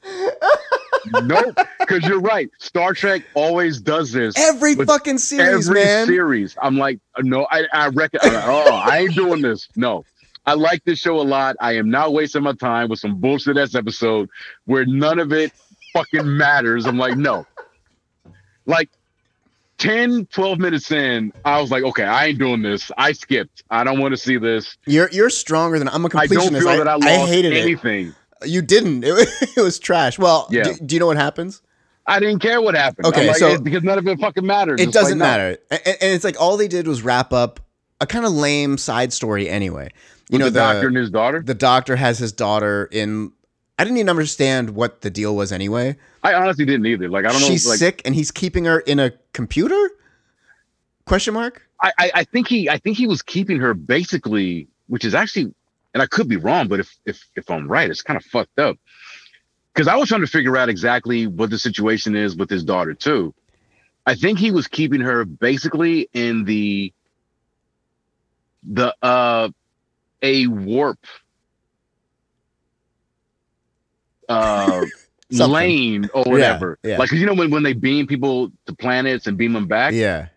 Nope. 1.23 1.57
Because 1.79 2.03
you're 2.05 2.21
right. 2.21 2.51
Star 2.59 2.93
Trek 2.93 3.23
always 3.35 3.81
does 3.81 4.11
this. 4.11 4.37
Every 4.37 4.75
fucking 4.75 5.19
series, 5.19 5.69
every 5.69 5.85
man. 5.85 6.07
series. 6.09 6.57
I'm 6.61 6.77
like, 6.77 6.99
no, 7.21 7.47
I, 7.53 7.65
I 7.73 7.89
reckon, 7.89 8.21
like, 8.25 8.45
oh, 8.45 8.75
I 8.75 8.99
ain't 8.99 9.15
doing 9.15 9.41
this. 9.41 9.69
No. 9.77 10.05
I 10.47 10.55
like 10.55 10.85
this 10.85 11.01
show 11.01 11.21
a 11.21 11.23
lot. 11.23 11.57
I 11.61 11.73
am 11.77 11.91
not 11.91 12.13
wasting 12.13 12.45
my 12.45 12.55
time 12.55 12.89
with 12.89 13.01
some 13.01 13.21
bullshit 13.21 13.57
ass 13.57 13.75
episode 13.75 14.29
where 14.65 14.85
none 14.87 15.19
of 15.19 15.33
it 15.33 15.53
fucking 15.93 16.37
matters. 16.37 16.87
I'm 16.87 16.99
like, 16.99 17.17
no. 17.17 17.47
Like 18.67 18.89
10, 19.79 20.27
12 20.27 20.59
minutes 20.59 20.91
in, 20.91 21.33
I 21.45 21.61
was 21.61 21.71
like, 21.71 21.85
okay, 21.85 22.05
I 22.05 22.27
ain't 22.27 22.39
doing 22.39 22.63
this. 22.63 22.91
I 22.97 23.13
skipped. 23.13 23.63
I 23.71 23.85
don't 23.85 24.01
want 24.01 24.13
to 24.13 24.17
see 24.17 24.39
this. 24.39 24.77
You're 24.87 25.11
you're 25.11 25.31
stronger 25.31 25.79
than 25.79 25.89
I'm 25.89 26.05
a 26.05 26.09
I 26.17 26.27
don't 26.27 26.51
feel 26.53 26.69
I, 26.69 26.77
that 26.79 26.89
I 26.89 26.95
I 26.97 27.27
hated 27.27 27.53
anything. 27.53 28.15
it. 28.43 28.49
You 28.49 28.63
didn't. 28.63 29.05
It, 29.05 29.29
it 29.57 29.61
was 29.61 29.79
trash. 29.79 30.19
Well, 30.19 30.49
Yeah. 30.51 30.65
do, 30.65 30.75
do 30.85 30.95
you 30.97 31.01
know 31.01 31.07
what 31.07 31.17
happens? 31.17 31.63
I 32.09 32.21
didn't 32.21 32.39
care 32.39 32.61
what 32.63 32.75
happened. 32.77 33.07
Okay, 33.07 33.27
like, 33.27 33.37
so- 33.37 33.59
because 33.59 33.83
none 33.83 33.99
of 33.99 34.07
it 34.07 34.19
fucking 34.21 34.47
matters. 34.47 34.81
It 34.81 34.85
It's 34.85 34.93
doesn't 34.93 35.19
no. 35.19 35.25
matter, 35.25 35.59
and, 35.71 35.81
and 35.87 35.97
it's 36.01 36.25
like 36.25 36.41
all 36.41 36.57
they 36.57 36.69
did 36.69 36.87
was 36.87 37.03
wrap 37.03 37.33
up 37.33 37.61
a 38.01 38.07
kind 38.07 38.25
of 38.25 38.33
lame 38.33 38.79
side 38.79 39.13
story 39.13 39.49
anyway. 39.49 39.91
You 40.29 40.35
With 40.35 40.41
know, 40.41 40.45
the, 40.47 40.51
the 40.53 40.59
doctor 40.61 40.87
and 40.89 40.97
his 40.97 41.11
daughter. 41.11 41.43
the 41.45 41.55
doctor 41.55 41.97
has 41.97 42.19
his 42.19 42.33
daughter 42.33 42.89
in. 42.93 43.33
I 43.79 43.85
didn't 43.85 43.99
even 43.99 44.09
understand 44.09 44.71
what 44.71 45.03
the 45.03 45.11
deal 45.11 45.37
was 45.37 45.53
anyway. 45.53 45.97
I 46.23 46.35
honestly 46.35 46.65
didn't 46.65 46.87
either. 46.87 47.09
Like 47.09 47.27
I 47.27 47.29
don't 47.33 47.41
She's 47.41 47.65
know. 47.65 47.71
Like 47.71 47.79
she's 47.79 47.79
sick, 47.79 48.03
and 48.05 48.15
he's 48.15 48.31
keeping 48.31 48.65
her 48.65 48.81
in 48.81 48.99
a 48.99 49.13
computer? 49.33 49.91
Question 51.05 51.35
mark. 51.35 51.63
I, 51.83 51.93
I 51.99 52.11
I 52.15 52.25
think 52.25 52.49
he 52.49 52.71
I 52.71 52.79
think 52.79 52.97
he 52.97 53.07
was 53.07 53.23
keeping 53.23 53.61
her 53.61 53.75
basically, 53.75 54.69
which 54.89 55.05
is 55.05 55.15
actually, 55.15 55.55
and 55.93 56.03
I 56.03 56.07
could 56.07 56.29
be 56.29 56.37
wrong, 56.37 56.69
but 56.69 56.81
if 56.81 56.97
if 57.05 57.23
if 57.37 57.51
I'm 57.51 57.69
right, 57.69 57.91
it's 57.91 58.03
kind 58.03 58.17
of 58.17 58.25
fucked 58.25 58.59
up. 58.59 58.79
Because 59.75 59.89
I 59.89 59.97
was 59.97 60.09
trying 60.09 60.23
to 60.23 60.27
figure 60.27 60.57
out 60.57 60.71
exactly 60.71 61.27
what 61.27 61.51
the 61.51 61.59
situation 61.59 62.17
is 62.17 62.35
with 62.35 62.49
his 62.49 62.65
daughter 62.65 62.95
too. 62.95 63.35
I 64.07 64.15
think 64.15 64.39
he 64.39 64.53
was 64.53 64.69
keeping 64.69 65.03
her 65.03 65.27
basically 65.27 66.09
in 66.15 66.45
the 66.45 66.95
the 68.63 68.95
uh 69.03 69.51
a 70.23 70.47
warp 70.47 70.99
uh 74.29 74.85
lane 75.31 76.09
or 76.15 76.25
whatever. 76.25 76.79
yeah. 76.85 76.99
Like 76.99 77.11
'cause 77.11 77.19
you 77.19 77.27
know 77.27 77.35
when 77.35 77.51
when 77.51 77.63
they 77.63 77.73
beam 77.73 78.07
people 78.07 78.51
to 78.67 78.75
planets 78.75 79.27
and 79.27 79.37
beam 79.37 79.53
them 79.53 79.67
back, 79.67 79.93
Yeah. 79.93 80.29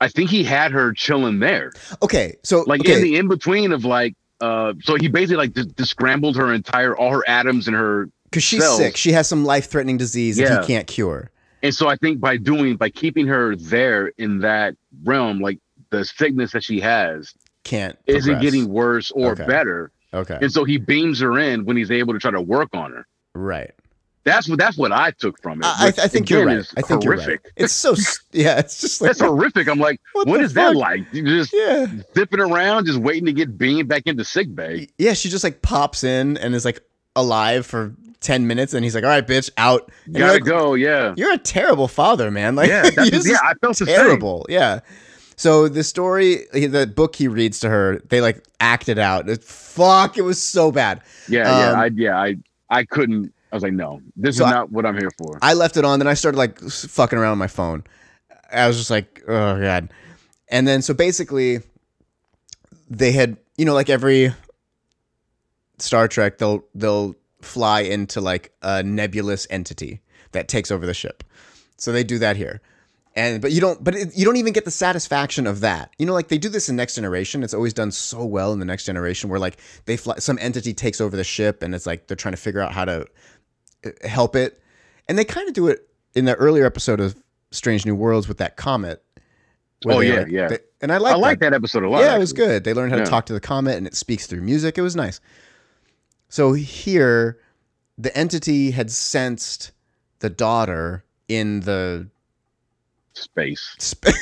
I 0.00 0.06
think 0.08 0.30
he 0.30 0.44
had 0.44 0.70
her 0.72 0.92
chilling 0.92 1.40
there, 1.40 1.72
Okay. 2.02 2.36
So 2.44 2.62
like 2.66 2.80
okay. 2.80 2.96
in 2.96 3.02
the 3.02 3.16
in 3.16 3.28
between 3.28 3.72
of 3.72 3.84
like. 3.84 4.14
Uh, 4.40 4.72
so 4.84 4.94
he 4.94 5.08
basically 5.08 5.34
like 5.36 5.52
just, 5.52 5.76
just 5.76 5.90
scrambled 5.90 6.36
her 6.36 6.54
entire 6.54 6.96
all 6.96 7.10
her 7.10 7.28
atoms 7.28 7.66
and 7.66 7.74
her 7.76 8.08
because 8.30 8.44
she's 8.44 8.62
cells. 8.62 8.76
sick. 8.78 8.96
She 8.96 9.10
has 9.10 9.26
some 9.26 9.44
life 9.44 9.68
threatening 9.68 9.96
disease 9.96 10.36
that 10.36 10.44
Yeah. 10.44 10.60
he 10.60 10.66
can't 10.68 10.86
cure. 10.86 11.32
And 11.64 11.74
so 11.74 11.88
I 11.88 11.96
think 11.96 12.20
by 12.20 12.36
doing 12.36 12.76
by 12.76 12.88
keeping 12.90 13.26
her 13.26 13.56
there 13.56 14.12
in 14.16 14.38
that 14.38 14.76
realm, 15.02 15.40
like 15.40 15.58
the 15.90 16.04
sickness 16.04 16.52
that 16.52 16.62
she 16.62 16.78
has 16.78 17.34
Can't. 17.64 17.98
isn't 18.06 18.40
getting 18.40 18.68
worse 18.68 19.10
or 19.10 19.32
Okay. 19.32 19.44
better, 19.44 19.90
Okay. 20.14 20.38
and 20.40 20.52
so 20.52 20.62
he 20.62 20.76
beams 20.78 21.18
her 21.18 21.36
in 21.40 21.64
when 21.64 21.76
he's 21.76 21.90
able 21.90 22.12
to 22.14 22.20
try 22.20 22.30
to 22.30 22.40
work 22.40 22.68
on 22.74 22.92
her. 22.92 23.08
Right. 23.34 23.72
That's 24.24 24.48
what 24.48 24.58
that's 24.58 24.76
what 24.76 24.92
I 24.92 25.10
took 25.12 25.40
from 25.40 25.60
it. 25.60 25.66
I, 25.66 25.86
I 25.86 26.08
think 26.08 26.28
you're 26.28 26.44
right. 26.44 26.66
I 26.76 26.82
think 26.82 27.02
you're 27.02 27.16
right. 27.16 27.38
It's 27.56 27.72
so. 27.84 27.94
Yeah. 28.32 28.58
It's 28.58 28.80
just 28.80 29.00
like. 29.00 29.08
That's 29.10 29.20
horrific. 29.20 29.68
I'm 29.68 29.78
like, 29.78 30.00
What 30.12 30.26
what 30.26 30.38
the 30.38 30.44
is 30.44 30.52
that 30.54 30.76
like? 30.76 31.02
You 31.12 31.24
just 31.24 31.52
yeah. 31.54 31.86
zipping 32.14 32.40
around, 32.40 32.84
just 32.86 32.98
waiting 32.98 33.24
to 33.26 33.32
get 33.32 33.56
beamed 33.56 33.88
back 33.88 34.02
into 34.06 34.24
sick 34.24 34.54
bay. 34.54 34.88
Yeah. 34.98 35.14
She 35.14 35.30
just 35.30 35.44
like 35.44 35.62
pops 35.62 36.04
in 36.04 36.36
and 36.38 36.54
is 36.54 36.66
like 36.66 36.80
alive 37.16 37.64
for 37.64 37.94
ten 38.20 38.46
minutes, 38.46 38.74
and 38.74 38.84
he's 38.84 38.94
like, 38.94 39.04
"All 39.04 39.10
right, 39.10 39.26
bitch, 39.26 39.48
out." 39.56 39.90
And 40.04 40.16
you're 40.16 40.26
Gotta 40.26 40.32
like, 40.34 40.44
go. 40.44 40.74
Yeah. 40.74 41.14
You're 41.16 41.32
a 41.32 41.38
terrible 41.38 41.88
father, 41.88 42.30
man. 42.30 42.54
Like, 42.54 42.68
Yeah. 42.68 42.82
you're 42.84 42.92
That's, 42.92 43.10
just 43.10 43.28
yeah. 43.30 43.38
I 43.42 43.54
felt 43.62 43.78
the 43.78 43.86
terrible. 43.86 44.44
Yeah. 44.50 44.80
So 45.36 45.68
the 45.68 45.84
story, 45.84 46.46
the 46.52 46.92
book 46.92 47.14
he 47.14 47.28
reads 47.28 47.60
to 47.60 47.68
her, 47.70 48.02
they 48.08 48.20
like 48.20 48.44
acted 48.58 48.98
out. 48.98 49.28
It, 49.28 49.44
fuck, 49.44 50.18
it 50.18 50.22
was 50.22 50.42
so 50.42 50.72
bad. 50.72 51.00
Yeah. 51.28 51.44
Yeah. 51.44 51.70
Um, 51.70 51.78
I 51.78 51.90
yeah. 51.94 52.18
I 52.18 52.36
I 52.70 52.84
couldn't. 52.84 53.32
I 53.52 53.56
was 53.56 53.62
like, 53.62 53.72
no, 53.72 54.00
this 54.16 54.36
So 54.36 54.44
is 54.44 54.52
I- 54.52 54.54
not 54.54 54.70
what 54.72 54.84
I'm 54.84 54.98
here 54.98 55.10
for. 55.16 55.38
I 55.40 55.54
left 55.54 55.76
it 55.76 55.84
on, 55.84 55.98
then 56.00 56.06
I 56.08 56.14
started 56.14 56.36
like 56.38 56.60
fucking 56.60 57.18
around 57.18 57.32
on 57.32 57.38
my 57.38 57.46
phone. 57.46 57.84
I 58.52 58.66
was 58.66 58.76
just 58.76 58.90
like, 58.90 59.22
oh 59.26 59.60
god. 59.60 59.90
And 60.50 60.66
then 60.66 60.82
so 60.82 60.94
basically, 60.94 61.60
they 62.90 63.12
had 63.12 63.36
you 63.56 63.64
know 63.64 63.74
like 63.74 63.88
every 63.90 64.34
Star 65.78 66.08
Trek, 66.08 66.38
they'll 66.38 66.64
they'll 66.74 67.14
fly 67.40 67.80
into 67.80 68.20
like 68.20 68.52
a 68.62 68.82
nebulous 68.82 69.46
entity 69.50 70.00
that 70.32 70.48
takes 70.48 70.70
over 70.70 70.84
the 70.86 70.94
ship. 70.94 71.22
So 71.76 71.92
they 71.92 72.02
do 72.04 72.18
that 72.18 72.36
here. 72.36 72.60
And 73.18 73.42
but 73.42 73.50
you 73.52 73.60
don't 73.60 73.82
but 73.82 73.94
it, 73.96 74.16
you 74.16 74.24
don't 74.24 74.36
even 74.36 74.52
get 74.52 74.64
the 74.64 74.70
satisfaction 74.70 75.46
of 75.46 75.60
that. 75.60 75.92
You 75.98 76.06
know 76.06 76.12
like 76.12 76.28
they 76.28 76.38
do 76.38 76.48
this 76.48 76.68
in 76.68 76.76
Next 76.76 76.94
Generation. 76.94 77.42
It's 77.42 77.52
always 77.54 77.74
done 77.74 77.90
so 77.90 78.24
well 78.24 78.52
in 78.52 78.60
the 78.60 78.64
Next 78.64 78.84
Generation 78.84 79.28
where 79.28 79.40
like 79.40 79.58
they 79.86 79.96
fly 79.96 80.16
some 80.18 80.38
entity 80.40 80.72
takes 80.72 81.00
over 81.00 81.16
the 81.16 81.24
ship 81.24 81.62
and 81.62 81.74
it's 81.74 81.84
like 81.86 82.06
they're 82.06 82.16
trying 82.16 82.34
to 82.34 82.40
figure 82.40 82.60
out 82.60 82.72
how 82.72 82.84
to 82.84 83.06
uh, 83.84 83.90
help 84.08 84.36
it. 84.36 84.62
And 85.08 85.18
they 85.18 85.24
kind 85.24 85.48
of 85.48 85.54
do 85.54 85.66
it 85.68 85.88
in 86.14 86.26
the 86.26 86.34
earlier 86.36 86.64
episode 86.64 87.00
of 87.00 87.16
Strange 87.50 87.84
New 87.84 87.94
Worlds 87.96 88.28
with 88.28 88.38
that 88.38 88.56
comet. 88.56 89.02
Oh, 89.86 90.00
yeah, 90.00 90.14
like- 90.20 90.28
yeah. 90.28 90.48
they- 90.48 90.58
and 90.80 90.92
I 90.92 90.98
like 90.98 91.14
I 91.14 91.16
like 91.16 91.40
that 91.40 91.52
episode 91.54 91.82
a 91.82 91.88
lot. 91.90 92.02
yeah, 92.02 92.14
it 92.14 92.20
was 92.20 92.32
good. 92.32 92.62
They 92.62 92.72
learned 92.72 92.92
how 92.92 92.98
Yeah. 92.98 93.04
to 93.04 93.10
talk 93.10 93.26
to 93.26 93.32
the 93.32 93.40
comet 93.40 93.76
and 93.78 93.86
it 93.86 93.96
speaks 93.96 94.26
through 94.28 94.42
music. 94.42 94.78
It 94.78 94.82
was 94.82 94.94
nice. 94.94 95.18
So 96.28 96.52
here, 96.52 97.38
the 97.96 98.16
entity 98.16 98.70
had 98.70 98.90
sensed 98.92 99.72
the 100.20 100.30
daughter 100.30 101.04
in 101.26 101.60
the 101.60 102.08
Space. 103.14 103.74
sp- 103.78 104.06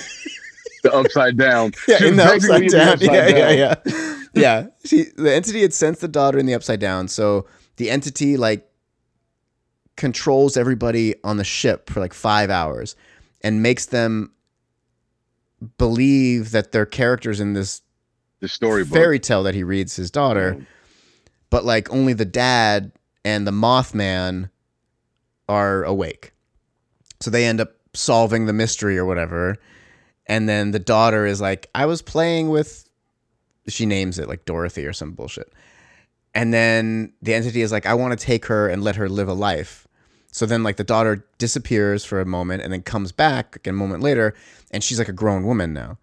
The 0.82 0.93
upside 0.93 1.37
down. 1.37 1.72
yeah, 1.89 2.05
in 2.05 2.16
the 2.16 2.24
upside 2.34 2.68
down. 2.68 2.89
upside 2.91 3.03
yeah, 3.12 3.28
down. 3.28 3.59
yeah, 3.59 3.74
yeah, 3.87 4.16
yeah. 4.34 4.66
She, 4.84 5.05
the 5.16 5.34
entity 5.34 5.62
had 5.62 5.72
sensed 5.74 6.01
the 6.01 6.07
daughter 6.09 6.39
in 6.39 6.47
the 6.47 6.55
upside 6.55 6.78
down. 6.78 7.09
So 7.09 7.47
the 7.76 7.91
entity 7.91 8.37
like 8.37 8.68
controls 9.97 10.57
everybody 10.57 11.14
on 11.24 11.39
the 11.39 11.45
ship 11.45 11.91
for 11.91 11.99
like 11.99 12.14
five 12.14 12.51
hours 12.51 12.95
and 13.43 13.62
makes 13.62 13.87
them 13.87 14.30
believe 15.78 16.51
that 16.53 16.70
they're 16.72 16.87
characters 16.87 17.41
in 17.41 17.55
this 17.55 17.80
The 18.41 18.49
storybook. 18.49 18.93
fairy 18.97 19.18
tale 19.18 19.43
that 19.45 19.55
he 19.55 19.64
reads 19.64 19.97
his 19.97 20.11
daughter, 20.11 20.57
Yeah. 20.59 20.64
but 21.51 21.64
like 21.64 21.91
only 21.93 22.12
the 22.12 22.24
dad 22.26 22.93
and 23.24 23.47
the 23.47 23.51
Mothman 23.53 24.51
are 25.49 25.82
awake. 25.84 26.32
So 27.20 27.30
they 27.30 27.47
end 27.47 27.61
up 27.61 27.72
solving 27.97 28.47
the 28.47 28.53
mystery 28.53 28.99
or 28.99 29.05
whatever. 29.05 29.57
And 30.27 30.49
then 30.49 30.73
the 30.73 30.79
daughter 30.79 31.27
is 31.27 31.41
like, 31.41 31.69
I 31.75 31.87
was 31.87 32.03
playing 32.03 32.49
with, 32.49 32.89
she 33.69 33.87
names 33.87 34.19
it 34.19 34.29
like 34.29 34.45
Dorothy 34.45 34.87
or 34.87 34.93
some 34.93 35.13
bullshit. 35.13 35.53
And 36.35 36.53
then 36.53 37.13
the 37.23 37.35
entity 37.35 37.63
is 37.63 37.73
like, 37.73 37.87
I 37.87 37.95
want 37.95 38.19
to 38.19 38.25
take 38.27 38.47
her 38.47 38.69
and 38.69 38.83
let 38.85 38.97
her 38.97 39.09
live 39.09 39.29
a 39.29 39.33
life. 39.33 39.87
So 40.33 40.45
then, 40.45 40.63
like, 40.63 40.77
the 40.77 40.85
daughter 40.85 41.25
disappears 41.39 42.05
for 42.05 42.21
a 42.21 42.27
moment 42.27 42.63
and 42.63 42.71
then 42.71 42.83
comes 42.83 43.11
back 43.11 43.55
like, 43.57 43.67
a 43.67 43.73
moment 43.73 44.03
later, 44.03 44.35
and 44.71 44.85
she's 44.85 44.99
like 44.99 45.09
a 45.09 45.13
grown 45.15 45.47
woman 45.47 45.73
now. 45.73 45.97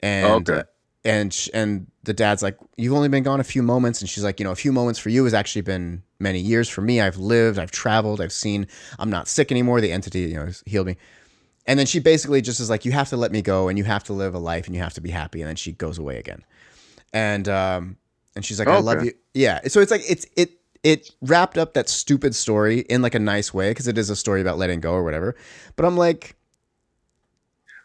And 0.00 0.50
Okay. 0.50 0.58
uh, 0.58 0.62
and 1.04 1.32
sh- 1.32 1.50
and 1.54 1.86
the 2.02 2.12
dad's 2.12 2.42
like, 2.42 2.58
"You've 2.76 2.94
only 2.94 3.08
been 3.08 3.22
gone 3.22 3.38
a 3.38 3.44
few 3.44 3.62
moments," 3.62 4.00
and 4.00 4.10
she's 4.10 4.24
like, 4.24 4.40
"You 4.40 4.44
know, 4.44 4.50
a 4.50 4.56
few 4.56 4.72
moments 4.72 4.98
for 4.98 5.08
you 5.10 5.22
has 5.24 5.34
actually 5.34 5.62
been 5.62 6.02
many 6.18 6.40
years 6.40 6.68
for 6.68 6.80
me. 6.82 7.00
I've 7.00 7.16
lived, 7.18 7.58
I've 7.60 7.70
traveled, 7.70 8.20
I've 8.20 8.32
seen. 8.32 8.66
I'm 8.98 9.08
not 9.10 9.28
sick 9.28 9.52
anymore. 9.52 9.80
The 9.80 9.92
entity, 9.92 10.20
you 10.20 10.34
know, 10.34 10.46
has 10.46 10.64
healed 10.66 10.88
me." 10.88 10.96
And 11.66 11.78
then 11.78 11.86
she 11.86 12.00
basically 12.00 12.40
just 12.40 12.58
is 12.60 12.70
like, 12.70 12.84
"You 12.84 12.92
have 12.92 13.08
to 13.10 13.16
let 13.16 13.32
me 13.32 13.42
go, 13.42 13.68
and 13.68 13.76
you 13.78 13.84
have 13.84 14.02
to 14.04 14.12
live 14.12 14.34
a 14.34 14.38
life, 14.38 14.66
and 14.66 14.74
you 14.74 14.82
have 14.82 14.94
to 14.94 15.00
be 15.00 15.10
happy." 15.10 15.40
And 15.42 15.48
then 15.48 15.56
she 15.56 15.72
goes 15.72 15.98
away 15.98 16.18
again, 16.18 16.42
and 17.12 17.48
um, 17.48 17.96
and 18.34 18.44
she's 18.44 18.58
like, 18.58 18.66
"I 18.68 18.78
love 18.78 19.04
you." 19.04 19.12
Yeah. 19.34 19.60
So 19.68 19.80
it's 19.80 19.90
like 19.90 20.02
it's 20.08 20.26
it 20.36 20.52
it 20.82 21.10
wrapped 21.20 21.58
up 21.58 21.74
that 21.74 21.88
stupid 21.88 22.34
story 22.34 22.80
in 22.80 23.02
like 23.02 23.14
a 23.14 23.18
nice 23.20 23.52
way 23.54 23.70
because 23.70 23.86
it 23.86 23.98
is 23.98 24.08
a 24.10 24.16
story 24.16 24.40
about 24.40 24.58
letting 24.58 24.80
go 24.80 24.92
or 24.92 25.04
whatever. 25.04 25.36
But 25.76 25.84
I'm 25.86 25.96
like. 25.96 26.36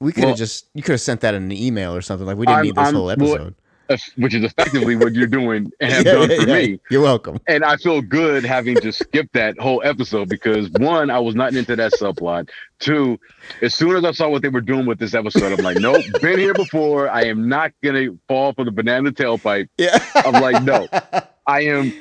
We 0.02 0.12
could 0.12 0.24
have 0.26 0.32
Well- 0.32 0.36
just 0.38 0.66
you 0.74 0.84
could 0.84 0.92
have 0.92 1.02
sent 1.02 1.22
that 1.22 1.34
in 1.36 1.44
an 1.44 1.52
email 1.54 1.96
or 1.96 2.02
something 2.02 2.28
like 2.28 2.36
we 2.38 2.46
didn't 2.46 2.56
I'm- 2.58 2.66
need 2.66 2.76
this 2.76 2.86
I'm- 2.86 2.96
whole 2.96 3.10
episode. 3.10 3.56
Which 4.18 4.34
is 4.34 4.44
effectively 4.44 4.96
what 4.96 5.14
you're 5.14 5.28
doing 5.28 5.72
and 5.80 5.92
have 5.92 6.06
Yeah, 6.06 6.14
done 6.14 6.30
yeah, 6.30 6.42
for 6.42 6.48
yeah. 6.48 6.56
me. 6.56 6.80
You're 6.90 7.02
welcome. 7.02 7.40
And 7.48 7.64
I 7.64 7.78
feel 7.78 8.02
good 8.02 8.44
having 8.44 8.80
just 8.82 9.00
skipped 9.00 9.34
that 9.34 9.58
whole 9.60 9.82
episode 9.84 10.30
because 10.30 10.70
one, 10.72 11.10
I 11.10 11.20
was 11.20 11.36
not 11.36 11.54
into 11.54 11.76
that 11.76 11.94
subplot. 11.94 12.50
Two, 12.80 13.20
as 13.62 13.74
soon 13.74 13.96
as 13.96 14.04
I 14.04 14.12
saw 14.12 14.30
what 14.30 14.42
they 14.42 14.50
were 14.50 14.62
doing 14.62 14.86
with 14.86 15.00
this 15.00 15.14
episode, 15.14 15.58
I'm 15.58 15.64
like, 15.64 15.78
nope, 15.78 16.04
been 16.22 16.40
here 16.40 16.54
before. 16.54 17.10
I 17.10 17.26
am 17.26 17.48
not 17.48 17.72
gonna 17.84 18.10
fall 18.28 18.54
for 18.54 18.66
the 18.66 18.72
banana 18.72 19.12
tailpipe. 19.12 19.70
Yeah. 19.78 19.98
I'm 20.16 20.42
like, 20.42 20.64
no, 20.64 20.88
I 21.48 21.62
am 21.62 21.94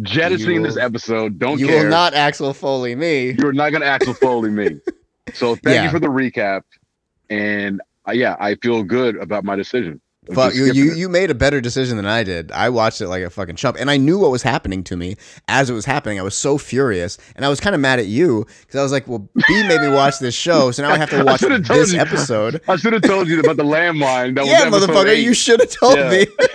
jettisoning 0.00 0.62
this 0.62 0.76
episode. 0.76 1.38
Don't 1.38 1.58
you 1.58 1.66
care. 1.66 1.84
will 1.84 1.90
not 1.90 2.14
Axel 2.14 2.54
Foley 2.54 2.94
me. 2.94 3.32
You're 3.32 3.52
not 3.52 3.72
gonna 3.72 3.84
Axel 3.86 4.14
Foley 4.14 4.50
me. 4.50 4.80
So 5.34 5.56
thank 5.56 5.84
you 5.84 5.90
for 5.90 6.00
the 6.00 6.08
recap. 6.08 6.62
And 7.30 7.80
uh, 8.06 8.12
yeah, 8.12 8.36
I 8.38 8.56
feel 8.56 8.82
good 8.82 9.16
about 9.16 9.44
my 9.44 9.56
decision. 9.56 10.00
Fuck 10.32 10.54
you, 10.54 10.66
you 10.66 10.92
it. 10.92 10.98
you 10.98 11.08
made 11.08 11.30
a 11.32 11.34
better 11.34 11.60
decision 11.60 11.96
than 11.96 12.06
I 12.06 12.22
did. 12.22 12.52
I 12.52 12.68
watched 12.68 13.00
it 13.00 13.08
like 13.08 13.24
a 13.24 13.30
fucking 13.30 13.56
chump 13.56 13.76
and 13.80 13.90
I 13.90 13.96
knew 13.96 14.20
what 14.20 14.30
was 14.30 14.42
happening 14.42 14.84
to 14.84 14.96
me 14.96 15.16
as 15.48 15.68
it 15.68 15.72
was 15.72 15.84
happening. 15.84 16.20
I 16.20 16.22
was 16.22 16.36
so 16.36 16.58
furious 16.58 17.18
and 17.34 17.44
I 17.44 17.48
was 17.48 17.58
kind 17.58 17.74
of 17.74 17.80
mad 17.80 17.98
at 17.98 18.06
you 18.06 18.46
because 18.60 18.78
I 18.78 18.82
was 18.84 18.92
like, 18.92 19.08
well, 19.08 19.28
B 19.48 19.66
made 19.66 19.80
me 19.80 19.88
watch 19.88 20.20
this 20.20 20.34
show, 20.34 20.70
so 20.70 20.82
now 20.84 20.90
I 20.90 20.96
have 20.98 21.10
to 21.10 21.24
watch 21.24 21.40
this 21.40 21.92
you. 21.92 21.98
episode. 21.98 22.60
I 22.68 22.76
should 22.76 22.92
have 22.92 23.02
told 23.02 23.26
you 23.26 23.40
about 23.40 23.56
the 23.56 23.64
landmine. 23.64 24.36
That 24.36 24.46
yeah, 24.46 24.68
was 24.68 24.84
motherfucker, 24.84 25.08
eight. 25.08 25.24
you 25.24 25.34
should 25.34 25.58
have 25.58 25.70
told 25.70 25.96
Yeah. 25.96 26.10
me. 26.10 26.26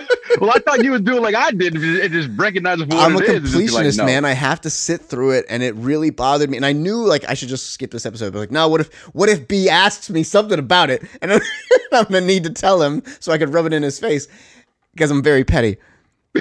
Well, 0.42 0.50
I 0.54 0.58
thought 0.60 0.84
you 0.84 0.90
would 0.92 1.04
do 1.04 1.16
it 1.16 1.22
like 1.22 1.34
I 1.34 1.50
did 1.50 1.74
and 1.74 2.12
just 2.12 2.28
recognize 2.38 2.78
what 2.78 2.92
I'm 2.92 3.16
a 3.16 3.18
and 3.18 3.26
like, 3.26 3.42
completionist, 3.42 3.96
no. 3.96 4.04
man. 4.04 4.24
I 4.26 4.34
have 4.34 4.60
to 4.60 4.70
sit 4.70 5.00
through 5.00 5.30
it, 5.32 5.46
and 5.48 5.62
it 5.62 5.74
really 5.74 6.10
bothered 6.10 6.48
me. 6.50 6.56
And 6.58 6.66
I 6.66 6.72
knew 6.72 6.96
like 7.04 7.24
I 7.28 7.34
should 7.34 7.48
just 7.48 7.70
skip 7.70 7.90
this 7.90 8.04
episode. 8.06 8.34
But 8.34 8.40
like, 8.40 8.50
no, 8.52 8.68
what 8.68 8.82
if 8.82 8.94
what 9.14 9.30
if 9.30 9.48
B 9.48 9.68
asks 9.70 10.10
me 10.10 10.22
something 10.22 10.58
about 10.58 10.90
it, 10.90 11.02
and 11.22 11.32
I'm, 11.32 11.40
I'm 11.92 12.04
gonna 12.04 12.20
need 12.20 12.44
to 12.44 12.50
tell 12.50 12.80
him 12.82 13.02
so 13.18 13.32
I 13.32 13.38
could 13.38 13.52
rub 13.58 13.66
it 13.66 13.72
in 13.74 13.82
his 13.82 13.98
face 13.98 14.28
because 14.94 15.10
I'm 15.10 15.22
very 15.22 15.44
petty. 15.44 15.76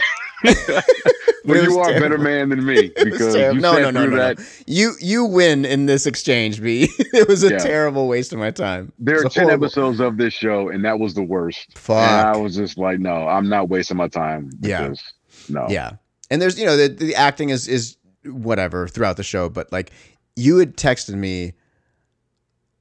But 1.45 1.63
you 1.63 1.79
are 1.79 1.95
a 1.95 1.99
better 2.01 2.17
man 2.17 2.49
than 2.49 2.65
me 2.65 2.91
because 3.03 3.33
you 3.33 3.53
no, 3.53 3.79
no, 3.79 3.89
no, 3.89 4.05
no, 4.05 4.17
that. 4.17 4.37
no. 4.37 4.45
You 4.67 4.95
you 4.99 5.23
win 5.23 5.63
in 5.63 5.85
this 5.85 6.05
exchange, 6.05 6.61
B. 6.61 6.89
it 6.99 7.25
was 7.29 7.41
a 7.41 7.51
Yeah. 7.51 7.57
terrible 7.59 8.09
waste 8.09 8.33
of 8.33 8.39
my 8.39 8.51
time. 8.51 8.91
There 8.99 9.19
are 9.21 9.29
ten 9.29 9.45
horrible. 9.45 9.65
episodes 9.65 10.01
of 10.01 10.17
this 10.17 10.33
show, 10.33 10.67
and 10.67 10.83
that 10.83 10.99
was 10.99 11.13
the 11.13 11.23
worst. 11.23 11.77
Fuck. 11.77 11.95
And 12.05 12.27
I 12.27 12.35
was 12.35 12.53
just 12.57 12.77
like, 12.77 12.99
no, 12.99 13.29
I'm 13.29 13.47
not 13.47 13.69
wasting 13.69 13.95
my 13.95 14.09
time. 14.09 14.49
Yeah. 14.59 14.81
because- 14.89 15.01
No. 15.47 15.67
Yeah, 15.69 15.91
and 16.29 16.41
there's 16.41 16.59
you 16.59 16.65
know 16.65 16.75
the 16.75 16.89
the 16.89 17.15
acting 17.15 17.47
is 17.49 17.69
is 17.69 17.95
whatever 18.25 18.85
throughout 18.89 19.15
the 19.15 19.23
show, 19.23 19.47
but 19.47 19.71
like 19.71 19.91
you 20.35 20.57
had 20.57 20.75
texted 20.75 21.15
me 21.15 21.53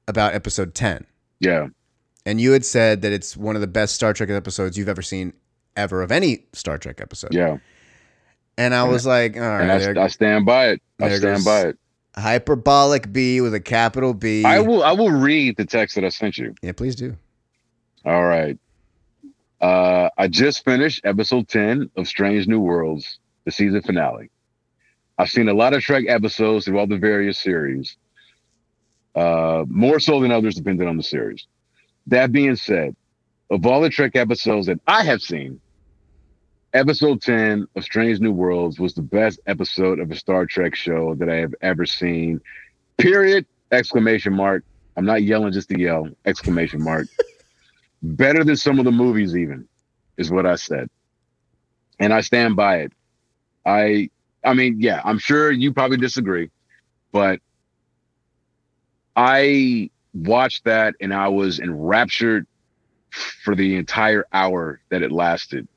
about 0.09 0.35
episode 0.35 0.75
ten. 0.75 1.07
Yeah. 1.39 1.69
And 2.27 2.41
you 2.41 2.53
had 2.53 2.65
said 2.65 3.03
that 3.03 3.13
it's 3.13 3.37
one 3.37 3.55
of 3.55 3.61
the 3.61 3.69
best 3.69 3.95
Star 3.95 4.13
Trek 4.13 4.29
episodes 4.29 4.77
you've 4.77 4.89
ever 4.89 5.01
seen 5.01 5.33
ever 5.77 6.03
of 6.03 6.11
any 6.11 6.45
Star 6.53 6.77
Trek 6.77 7.01
episode. 7.01 7.33
Yeah. 7.33 7.59
And 8.59 8.75
I 8.75 8.85
was 8.85 9.07
like, 9.07 9.37
all 9.37 9.43
right. 9.43 9.63
and 9.63 9.73
I, 9.73 9.79
there, 9.79 9.99
I 9.99 10.09
stand 10.09 10.45
by 10.45 10.71
it. 10.71 10.83
I 11.01 11.17
stand 11.17 11.45
by 11.45 11.61
it. 11.61 11.79
hyperbolic 12.17 13.13
B 13.13 13.41
with 13.41 13.55
a 13.55 13.61
capital 13.61 14.13
B. 14.13 14.45
I 14.45 14.61
will. 14.61 14.83
I 14.83 14.93
will 14.93 15.11
read 15.11 15.57
the 15.57 15.65
text 15.65 15.95
that 15.95 16.05
I 16.05 16.09
sent 16.09 16.37
you. 16.39 16.55
Yeah, 16.63 16.73
please 16.73 16.97
do. 16.97 17.17
All 18.05 18.25
right. 18.25 18.59
Uh, 19.61 20.09
I 20.19 20.29
just 20.29 20.65
finished 20.65 21.03
episode 21.05 21.49
10 21.49 21.91
of 21.97 22.07
Strange 22.07 22.47
New 22.47 22.61
Worlds, 22.61 23.19
the 23.45 23.51
season 23.51 23.83
finale. 23.83 24.31
I've 25.19 25.31
seen 25.31 25.49
a 25.49 25.55
lot 25.55 25.75
of 25.75 25.83
Trek 25.83 26.05
episodes 26.09 26.65
through 26.67 26.79
all 26.79 26.87
the 26.87 26.99
various 26.99 27.39
series, 27.39 27.97
uh, 29.15 29.65
more 29.69 29.99
so 29.99 30.21
than 30.21 30.31
others, 30.31 30.55
depending 30.55 30.89
on 30.89 30.97
the 30.97 31.03
series. 31.03 31.47
That 32.09 32.33
being 32.33 32.57
said, 32.57 32.95
of 33.51 33.67
all 33.67 33.81
the 33.81 33.91
Trek 33.91 34.17
episodes 34.17 34.67
that 34.67 34.81
I 34.87 35.05
have 35.05 35.23
seen, 35.23 35.61
episode 36.73 37.23
10 37.23 37.67
of 37.75 37.85
Strange 37.85 38.21
New 38.21 38.33
Worlds 38.33 38.79
was 38.79 38.95
the 38.95 39.03
best 39.03 39.41
episode 39.47 39.99
of 39.99 40.11
a 40.11 40.17
Star 40.17 40.47
Trek 40.47 40.75
show 40.75 41.15
that 41.17 41.29
I 41.29 41.37
have 41.37 41.55
ever 41.63 41.87
seen. 41.87 42.41
Period! 42.97 43.47
Exclamation 43.73 44.35
mark. 44.35 44.65
I'm 44.97 45.05
not 45.05 45.23
yelling 45.23 45.53
just 45.53 45.69
to 45.71 45.79
yell. 45.79 46.09
Exclamation 46.25 46.83
mark. 46.83 47.07
better 48.03 48.45
than 48.45 48.57
some 48.57 48.79
of 48.79 48.85
the 48.85 48.93
movies, 48.93 49.37
even, 49.37 49.69
is 50.17 50.31
what 50.31 50.47
I 50.47 50.57
said. 50.57 50.89
And 51.99 52.13
I 52.13 52.21
stand 52.21 52.57
by 52.57 52.81
it. 52.81 52.93
I 53.65 54.11
I 54.45 54.55
mean, 54.55 54.77
yeah, 54.81 55.01
I'm 55.05 55.19
sure 55.19 55.51
you 55.51 55.73
probably 55.73 55.97
disagree, 55.97 56.51
but 57.11 57.41
I 59.17 59.91
watched 60.17 60.65
that 60.65 60.95
and 61.01 61.13
I 61.13 61.29
was 61.29 61.59
enraptured 61.59 62.47
for 63.11 63.55
the 63.55 63.77
entire 63.77 64.27
hour 64.33 64.81
that 64.91 65.03
it 65.03 65.13
lasted. 65.13 65.69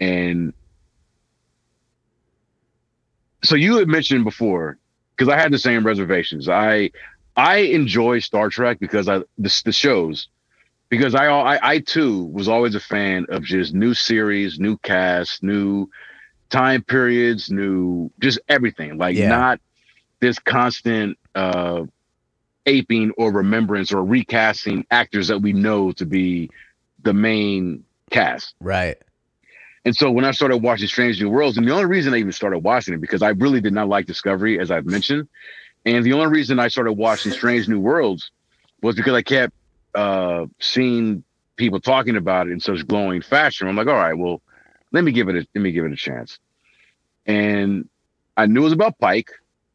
And 0.00 0.52
so 3.42 3.56
you 3.56 3.76
had 3.78 3.88
mentioned 3.88 4.24
before, 4.24 4.78
because 5.16 5.32
I 5.32 5.38
had 5.38 5.52
the 5.52 5.58
same 5.58 5.84
reservations. 5.84 6.48
I 6.48 6.90
I 7.36 7.58
enjoy 7.58 8.18
Star 8.20 8.48
Trek 8.48 8.78
because 8.80 9.08
I 9.08 9.18
the, 9.38 9.62
the 9.64 9.72
shows 9.72 10.28
because 10.88 11.14
I, 11.14 11.26
I 11.28 11.58
I 11.62 11.78
too 11.80 12.24
was 12.26 12.48
always 12.48 12.74
a 12.74 12.80
fan 12.80 13.26
of 13.28 13.42
just 13.44 13.74
new 13.74 13.94
series, 13.94 14.58
new 14.58 14.76
cast, 14.78 15.42
new 15.42 15.88
time 16.50 16.82
periods, 16.82 17.50
new 17.50 18.10
just 18.20 18.40
everything. 18.48 18.98
Like 18.98 19.16
Yeah. 19.16 19.28
not 19.28 19.60
this 20.20 20.38
constant 20.38 21.18
uh 21.34 21.84
aping 22.68 23.12
or 23.16 23.32
remembrance 23.32 23.92
or 23.92 24.04
recasting 24.04 24.86
actors 24.90 25.28
that 25.28 25.40
we 25.40 25.52
know 25.52 25.90
to 25.92 26.06
be 26.06 26.50
the 27.02 27.12
main 27.12 27.84
cast. 28.10 28.54
Right. 28.60 28.98
And 29.84 29.96
so 29.96 30.10
when 30.10 30.24
I 30.24 30.32
started 30.32 30.58
watching 30.58 30.86
Strange 30.86 31.20
New 31.20 31.30
Worlds, 31.30 31.56
and 31.56 31.66
the 31.66 31.72
only 31.72 31.86
reason 31.86 32.12
I 32.12 32.18
even 32.18 32.32
started 32.32 32.58
watching 32.58 32.94
it 32.94 33.00
because 33.00 33.22
I 33.22 33.30
really 33.30 33.60
did 33.60 33.72
not 33.72 33.88
like 33.88 34.06
Discovery, 34.06 34.60
as 34.60 34.70
I've 34.70 34.86
mentioned, 34.86 35.28
and 35.86 36.04
the 36.04 36.12
only 36.12 36.26
reason 36.26 36.58
I 36.58 36.68
started 36.68 36.92
watching 36.92 37.32
Strange 37.32 37.68
New 37.68 37.80
Worlds 37.80 38.30
was 38.82 38.96
because 38.96 39.14
I 39.14 39.22
kept 39.22 39.54
uh, 39.94 40.46
seeing 40.60 41.24
people 41.56 41.80
talking 41.80 42.16
about 42.16 42.48
it 42.48 42.52
in 42.52 42.60
such 42.60 42.86
glowing 42.86 43.22
fashion. 43.22 43.66
I'm 43.66 43.76
like, 43.76 43.86
all 43.86 43.94
right, 43.94 44.14
well, 44.14 44.42
let 44.92 45.04
me 45.04 45.12
give 45.12 45.28
it 45.28 45.36
a 45.36 45.46
let 45.54 45.62
me 45.62 45.72
give 45.72 45.84
it 45.84 45.92
a 45.92 45.96
chance. 45.96 46.38
And 47.24 47.88
I 48.36 48.46
knew 48.46 48.60
it 48.60 48.64
was 48.64 48.72
about 48.72 48.98
Pike, 48.98 49.30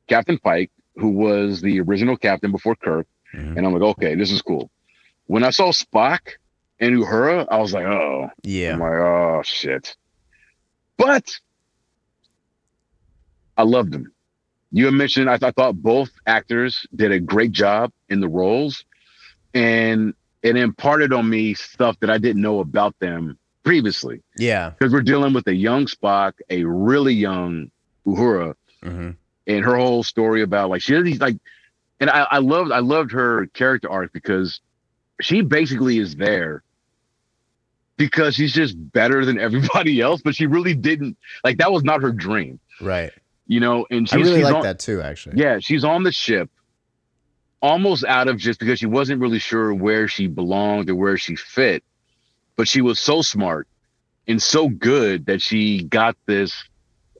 Captain 0.07 0.37
Pike, 0.37 0.71
who 0.95 1.09
was 1.09 1.61
the 1.61 1.79
original 1.81 2.17
captain 2.17 2.51
before 2.51 2.75
Kirk. 2.75 3.07
Mhm. 3.33 3.57
And 3.57 3.65
I'm 3.65 3.73
like, 3.73 3.81
okay, 3.81 4.15
this 4.15 4.31
is 4.31 4.41
cool. 4.41 4.69
When 5.27 5.43
I 5.43 5.49
saw 5.49 5.71
Spock 5.71 6.19
and 6.79 6.95
Uhura, 6.95 7.47
I 7.49 7.57
was 7.57 7.73
like, 7.73 7.85
oh, 7.85 8.29
Yeah. 8.43 8.73
I'm 8.73 8.79
like, 8.79 8.91
oh 8.93 9.41
shit. 9.43 9.95
But 10.97 11.31
I 13.57 13.63
loved 13.63 13.91
them. 13.91 14.11
You 14.71 14.85
had 14.85 14.93
mentioned 14.95 15.29
I, 15.29 15.37
th- 15.37 15.49
I 15.49 15.51
thought 15.51 15.75
both 15.81 16.09
actors 16.25 16.85
did 16.95 17.11
a 17.11 17.19
great 17.19 17.51
job 17.51 17.91
in 18.09 18.21
the 18.21 18.27
roles, 18.27 18.85
and 19.53 20.13
it 20.41 20.57
imparted 20.57 21.13
on 21.13 21.29
me 21.29 21.53
stuff 21.53 21.99
that 21.99 22.09
I 22.09 22.17
didn't 22.17 22.41
know 22.41 22.59
about 22.59 22.97
them 22.99 23.37
previously. 23.63 24.21
Yeah. 24.37 24.71
Because 24.71 24.91
we're 24.91 25.01
dealing 25.03 25.33
with 25.33 25.47
a 25.47 25.53
young 25.55 25.85
Spock, 25.85 26.33
a 26.49 26.63
really 26.63 27.13
young 27.13 27.71
Uhura, 28.05 28.55
hmm 28.81 29.11
and 29.47 29.63
her 29.65 29.75
whole 29.75 30.03
story 30.03 30.41
about 30.41 30.69
like 30.69 30.81
she 30.81 30.93
had 30.93 31.03
these 31.05 31.19
like, 31.19 31.37
and 31.99 32.09
I, 32.09 32.27
I 32.31 32.37
loved 32.39 32.71
I 32.71 32.79
loved 32.79 33.11
her 33.11 33.45
character 33.47 33.89
arc 33.89 34.13
because 34.13 34.61
she 35.21 35.41
basically 35.41 35.97
is 35.99 36.15
there 36.15 36.63
because 37.97 38.35
she's 38.35 38.53
just 38.53 38.75
better 38.91 39.25
than 39.25 39.39
everybody 39.47 40.01
else, 40.01 40.21
but 40.21 40.35
she 40.35 40.45
really 40.45 40.73
didn't 40.73 41.17
like 41.43 41.57
that 41.57 41.71
was 41.71 41.83
not 41.83 42.01
her 42.01 42.11
dream, 42.11 42.59
Right. 42.81 43.11
you 43.47 43.59
know. 43.59 43.85
And 43.89 44.07
she's, 44.07 44.15
I 44.15 44.19
really 44.21 44.35
she's 44.37 44.43
like 44.45 44.55
on, 44.55 44.63
that 44.63 44.79
too, 44.79 45.01
actually. 45.01 45.39
Yeah, 45.41 45.59
she's 45.59 45.83
on 45.83 46.03
the 46.03 46.11
ship, 46.11 46.49
almost 47.61 48.03
out 48.05 48.27
of 48.27 48.37
just 48.37 48.59
because 48.59 48.79
she 48.79 48.85
wasn't 48.87 49.21
really 49.21 49.39
sure 49.39 49.73
where 49.73 50.07
she 50.07 50.27
belonged 50.27 50.89
or 50.89 50.95
where 50.95 51.17
she 51.17 51.35
fit, 51.35 51.83
but 52.55 52.67
she 52.67 52.81
was 52.81 52.99
so 52.99 53.21
smart 53.21 53.67
and 54.27 54.41
so 54.41 54.69
good 54.69 55.25
that 55.27 55.41
she 55.41 55.83
got 55.83 56.15
this 56.25 56.63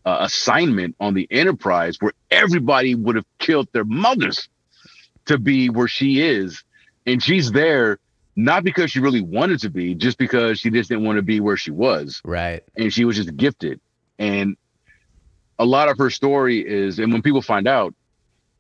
uh, 0.05 0.17
assignment 0.21 0.95
on 0.99 1.13
the 1.13 1.27
Enterprise 1.31 1.97
where 1.99 2.11
everybody 2.31 2.95
would 2.95 3.15
have 3.15 3.25
killed 3.39 3.67
their 3.73 3.85
mothers 3.85 4.49
to 5.25 5.37
be 5.37 5.69
where 5.69 5.87
she 5.87 6.21
is, 6.21 6.63
and 7.05 7.23
she's 7.23 7.51
there 7.51 7.99
not 8.35 8.63
because 8.63 8.91
she 8.91 8.99
really 8.99 9.21
wanted 9.21 9.59
to 9.59 9.69
be, 9.69 9.93
just 9.95 10.17
because 10.17 10.59
she 10.59 10.69
just 10.71 10.89
didn't 10.89 11.05
want 11.05 11.17
to 11.17 11.21
be 11.21 11.39
where 11.39 11.55
she 11.55 11.69
was 11.71 12.19
Right. 12.25 12.63
and 12.75 12.91
she 12.91 13.05
was 13.05 13.15
just 13.15 13.35
gifted. 13.37 13.79
And 14.17 14.57
a 15.59 15.65
lot 15.65 15.87
of 15.87 15.97
her 15.99 16.09
story 16.09 16.59
is, 16.67 16.97
and 16.99 17.13
when 17.13 17.21
people 17.21 17.41
find 17.43 17.67
out, 17.67 17.93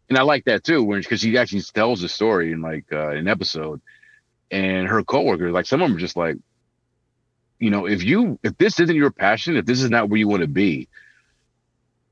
and 0.09 0.17
I 0.17 0.21
like 0.21 0.45
that 0.45 0.63
too, 0.63 0.83
when 0.83 0.99
because 0.99 1.21
she 1.21 1.37
actually 1.37 1.61
tells 1.61 2.01
the 2.01 2.09
story 2.09 2.51
in 2.51 2.61
like 2.61 2.85
uh, 2.91 3.09
an 3.09 3.27
episode, 3.27 3.81
and 4.51 4.87
her 4.87 5.03
coworkers, 5.03 5.51
like 5.51 5.65
some 5.65 5.81
of 5.81 5.89
them, 5.89 5.97
are 5.97 5.99
just 5.99 6.15
like, 6.15 6.37
you 7.59 7.71
know, 7.71 7.87
if 7.87 8.03
you 8.03 8.37
if 8.43 8.57
this 8.57 8.79
isn't 8.79 8.95
your 8.95 9.09
passion, 9.11 9.57
if 9.57 9.65
this 9.65 9.81
is 9.81 9.89
not 9.89 10.09
where 10.09 10.19
you 10.19 10.27
want 10.27 10.41
to 10.41 10.47
be, 10.47 10.87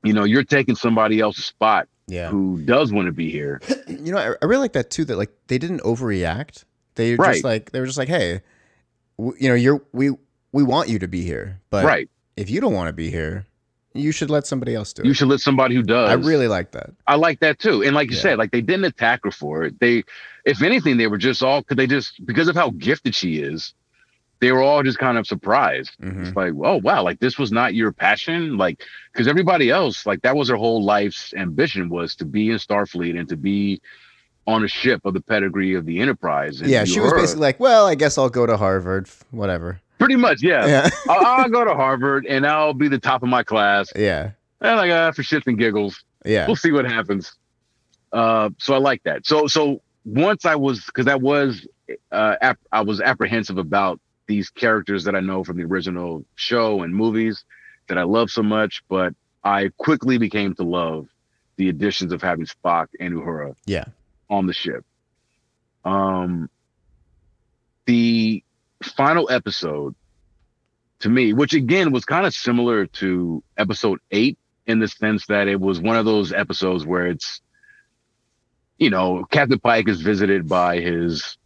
you 0.02 0.12
know, 0.12 0.24
you're 0.24 0.44
taking 0.44 0.74
somebody 0.74 1.20
else's 1.20 1.44
spot 1.44 1.88
Yeah. 2.08 2.28
who 2.28 2.60
does 2.64 2.92
want 2.92 3.06
to 3.06 3.12
be 3.12 3.30
here. 3.30 3.60
You 3.88 4.10
know, 4.12 4.18
I, 4.18 4.34
I 4.42 4.46
really 4.46 4.62
like 4.62 4.72
that 4.72 4.90
too. 4.90 5.04
That 5.04 5.16
like 5.16 5.30
they 5.46 5.58
didn't 5.58 5.80
overreact. 5.82 6.64
They 6.96 7.12
were 7.12 7.24
Right. 7.24 7.32
just 7.34 7.44
like 7.44 7.70
they 7.70 7.78
were 7.80 7.86
just 7.86 7.98
like, 7.98 8.08
hey, 8.08 8.40
w- 9.18 9.36
you 9.38 9.48
know, 9.48 9.54
you're 9.54 9.80
we 9.92 10.10
we 10.52 10.62
want 10.62 10.88
you 10.88 10.98
to 10.98 11.06
be 11.08 11.22
here, 11.22 11.60
but 11.70 11.84
right. 11.84 12.08
if 12.36 12.50
you 12.50 12.60
don't 12.60 12.74
want 12.74 12.88
to 12.88 12.92
be 12.92 13.10
here, 13.10 13.46
you 13.94 14.10
should 14.10 14.28
let 14.30 14.46
somebody 14.46 14.74
else 14.74 14.92
do 14.92 15.02
it. 15.02 15.06
You 15.06 15.14
should 15.14 15.28
let 15.28 15.40
somebody 15.40 15.74
who 15.74 15.82
does. 15.82 16.10
I 16.10 16.14
really 16.14 16.48
like 16.48 16.72
that. 16.72 16.90
I 17.06 17.14
like 17.16 17.40
that 17.40 17.58
too. 17.58 17.82
And 17.84 17.94
like 17.94 18.10
you 18.10 18.16
Yeah. 18.16 18.22
said, 18.22 18.38
like 18.38 18.50
they 18.50 18.60
didn't 18.60 18.86
attack 18.86 19.20
her 19.24 19.30
for 19.30 19.62
it. 19.64 19.78
They, 19.80 20.02
if 20.44 20.62
anything, 20.62 20.96
they 20.96 21.06
were 21.06 21.18
just 21.18 21.42
all 21.42 21.60
because 21.60 21.76
they 21.76 21.86
just 21.86 22.24
because 22.26 22.48
of 22.48 22.56
how 22.56 22.70
gifted 22.70 23.14
she 23.14 23.36
is, 23.38 23.72
they 24.42 24.52
were 24.52 24.60
all 24.60 24.82
just 24.82 24.98
kind 24.98 25.16
of 25.16 25.26
surprised. 25.26 25.92
Mhm. 26.02 26.26
It's 26.26 26.36
like, 26.36 26.52
oh 26.62 26.76
wow, 26.76 27.02
like 27.02 27.20
this 27.20 27.38
was 27.38 27.50
not 27.52 27.74
your 27.74 27.92
passion, 27.92 28.58
like 28.58 28.82
because 29.12 29.26
everybody 29.28 29.70
else, 29.70 30.04
like 30.04 30.20
that 30.22 30.36
was 30.36 30.48
her 30.50 30.56
whole 30.56 30.82
life's 30.82 31.32
ambition 31.34 31.88
was 31.88 32.14
to 32.16 32.24
be 32.26 32.50
in 32.50 32.56
Starfleet 32.56 33.18
and 33.18 33.28
to 33.28 33.36
be 33.36 33.80
on 34.48 34.64
a 34.64 34.68
ship 34.68 35.00
of 35.04 35.14
the 35.14 35.20
pedigree 35.20 35.74
of 35.74 35.86
the 35.86 36.00
Enterprise. 36.00 36.60
And 36.60 36.68
Yeah, 36.68 36.84
she 36.84 36.98
was 36.98 37.12
basically 37.12 37.42
like, 37.42 37.60
well, 37.60 37.86
I 37.86 37.94
guess 37.94 38.18
I'll 38.18 38.28
go 38.28 38.44
to 38.44 38.56
Harvard, 38.56 39.08
whatever. 39.30 39.80
pretty 39.98 40.16
much, 40.16 40.42
yeah. 40.42 40.66
Yeah, 40.66 40.90
I'll, 41.08 41.24
I'll 41.42 41.48
go 41.48 41.64
to 41.64 41.74
Harvard 41.74 42.26
and 42.26 42.44
I'll 42.44 42.74
be 42.74 42.88
the 42.88 42.98
top 42.98 43.22
of 43.22 43.28
my 43.28 43.44
class. 43.44 43.88
yeah, 43.94 44.32
And 44.60 44.76
like 44.76 44.90
uh, 44.90 45.12
for 45.12 45.22
shits 45.22 45.46
and 45.46 45.56
giggles. 45.56 46.02
yeah. 46.24 46.46
we'll 46.48 46.56
see 46.56 46.72
what 46.72 46.84
happens. 46.84 47.32
Uh, 48.12 48.50
so 48.58 48.74
I 48.74 48.78
like 48.78 49.02
that. 49.04 49.24
So 49.24 49.46
so 49.46 49.80
once 50.04 50.44
I 50.44 50.56
was 50.56 50.84
because 50.86 51.06
that 51.06 51.20
was 51.22 51.64
uh, 52.10 52.34
ap- 52.42 52.58
I 52.72 52.80
was 52.80 53.00
apprehensive 53.00 53.58
about 53.58 54.00
these 54.32 54.48
characters 54.48 55.04
that 55.04 55.14
I 55.14 55.20
know 55.20 55.44
from 55.44 55.58
the 55.58 55.64
original 55.64 56.24
show 56.36 56.82
and 56.82 56.94
movies 56.94 57.44
that 57.88 57.98
I 57.98 58.04
love 58.04 58.30
so 58.30 58.42
much, 58.42 58.82
but 58.88 59.12
I 59.44 59.70
quickly 59.76 60.16
became 60.16 60.54
to 60.54 60.62
love 60.62 61.06
the 61.58 61.68
additions 61.68 62.12
of 62.12 62.22
having 62.22 62.46
Spock 62.46 62.86
and 62.98 63.12
Uhura 63.14 63.54
Yeah. 63.66 63.84
on 64.30 64.46
the 64.46 64.54
ship. 64.54 64.84
Um, 65.84 66.48
the 67.84 68.42
final 68.82 69.30
episode 69.30 69.94
to 71.00 71.10
me, 71.10 71.34
which 71.34 71.52
again 71.52 71.92
was 71.92 72.04
kind 72.06 72.24
of 72.26 72.32
similar 72.32 72.86
to 72.86 73.42
episode 73.58 73.98
eight 74.12 74.38
in 74.66 74.78
the 74.78 74.88
sense 74.88 75.26
that 75.26 75.46
it 75.48 75.60
was 75.60 75.78
one 75.80 75.96
of 75.96 76.06
those 76.06 76.32
episodes 76.32 76.86
where 76.86 77.06
it's, 77.06 77.42
you 78.78 78.88
know, 78.88 79.24
Captain 79.30 79.58
Pike 79.58 79.88
is 79.88 80.00
visited 80.00 80.48
by 80.48 80.80
his, 80.80 81.36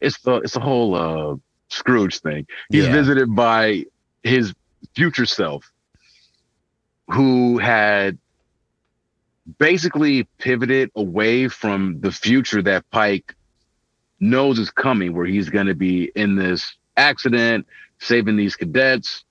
it's 0.00 0.20
the 0.20 0.34
it's 0.44 0.52
the 0.54 0.60
whole 0.60 0.94
uh, 0.94 1.36
Scrooge 1.74 2.20
thing. 2.20 2.46
He's 2.70 2.84
Yeah. 2.84 2.92
visited 2.92 3.34
by 3.34 3.84
his 4.22 4.54
future 4.94 5.26
self, 5.26 5.70
who 7.10 7.58
had 7.58 8.18
basically 9.58 10.24
pivoted 10.38 10.90
away 10.94 11.48
from 11.48 12.00
the 12.00 12.10
future 12.12 12.62
that 12.62 12.88
Pike 12.90 13.34
knows 14.20 14.58
is 14.58 14.70
coming, 14.70 15.12
where 15.14 15.26
he's 15.26 15.50
going 15.50 15.66
to 15.66 15.74
be 15.74 16.10
in 16.14 16.36
this 16.36 16.76
accident, 16.96 17.66
saving 17.98 18.36
these 18.36 18.56
cadets. 18.56 19.24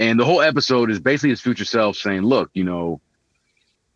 And 0.00 0.18
the 0.18 0.24
whole 0.24 0.40
episode 0.40 0.90
is 0.90 1.00
basically 1.00 1.30
his 1.30 1.40
future 1.40 1.64
self 1.64 1.96
saying, 1.96 2.22
look, 2.22 2.50
you 2.54 2.64
know, 2.64 3.00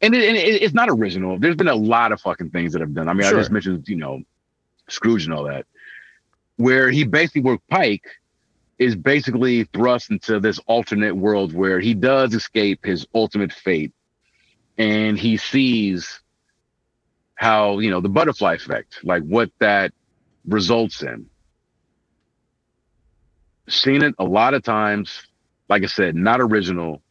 and, 0.00 0.14
it, 0.14 0.28
and 0.28 0.36
it, 0.36 0.62
it's 0.62 0.74
not 0.74 0.88
original. 0.90 1.38
There's 1.38 1.56
been 1.56 1.68
a 1.68 1.74
lot 1.74 2.12
of 2.12 2.20
fucking 2.20 2.50
things 2.50 2.72
that 2.72 2.82
I've 2.82 2.94
done. 2.94 3.08
I 3.08 3.12
mean, 3.14 3.26
Sure. 3.26 3.38
I 3.38 3.40
just 3.40 3.50
mentioned, 3.50 3.88
you 3.88 3.96
know, 3.96 4.22
Scrooge 4.88 5.24
and 5.24 5.32
all 5.34 5.44
that, 5.44 5.64
where 6.62 6.90
he 6.90 7.04
basically, 7.04 7.40
where 7.42 7.58
Pike 7.68 8.06
is 8.78 8.94
basically 8.94 9.64
thrust 9.64 10.10
into 10.10 10.40
this 10.40 10.58
alternate 10.66 11.16
world 11.16 11.52
where 11.52 11.80
he 11.80 11.94
does 11.94 12.34
escape 12.34 12.84
his 12.84 13.06
ultimate 13.14 13.52
fate 13.52 13.92
and 14.78 15.18
he 15.18 15.36
sees 15.36 16.20
how, 17.34 17.80
you 17.80 17.90
know, 17.90 18.00
the 18.00 18.08
butterfly 18.08 18.54
effect, 18.54 19.00
like 19.02 19.22
what 19.24 19.50
that 19.58 19.92
results 20.46 21.02
in. 21.02 21.26
Seen 23.68 24.02
it 24.02 24.14
a 24.18 24.24
lot 24.24 24.54
of 24.54 24.62
times. 24.62 25.26
Like 25.68 25.82
I 25.82 25.86
said, 25.86 26.14
not 26.14 26.40
original, 26.40 27.02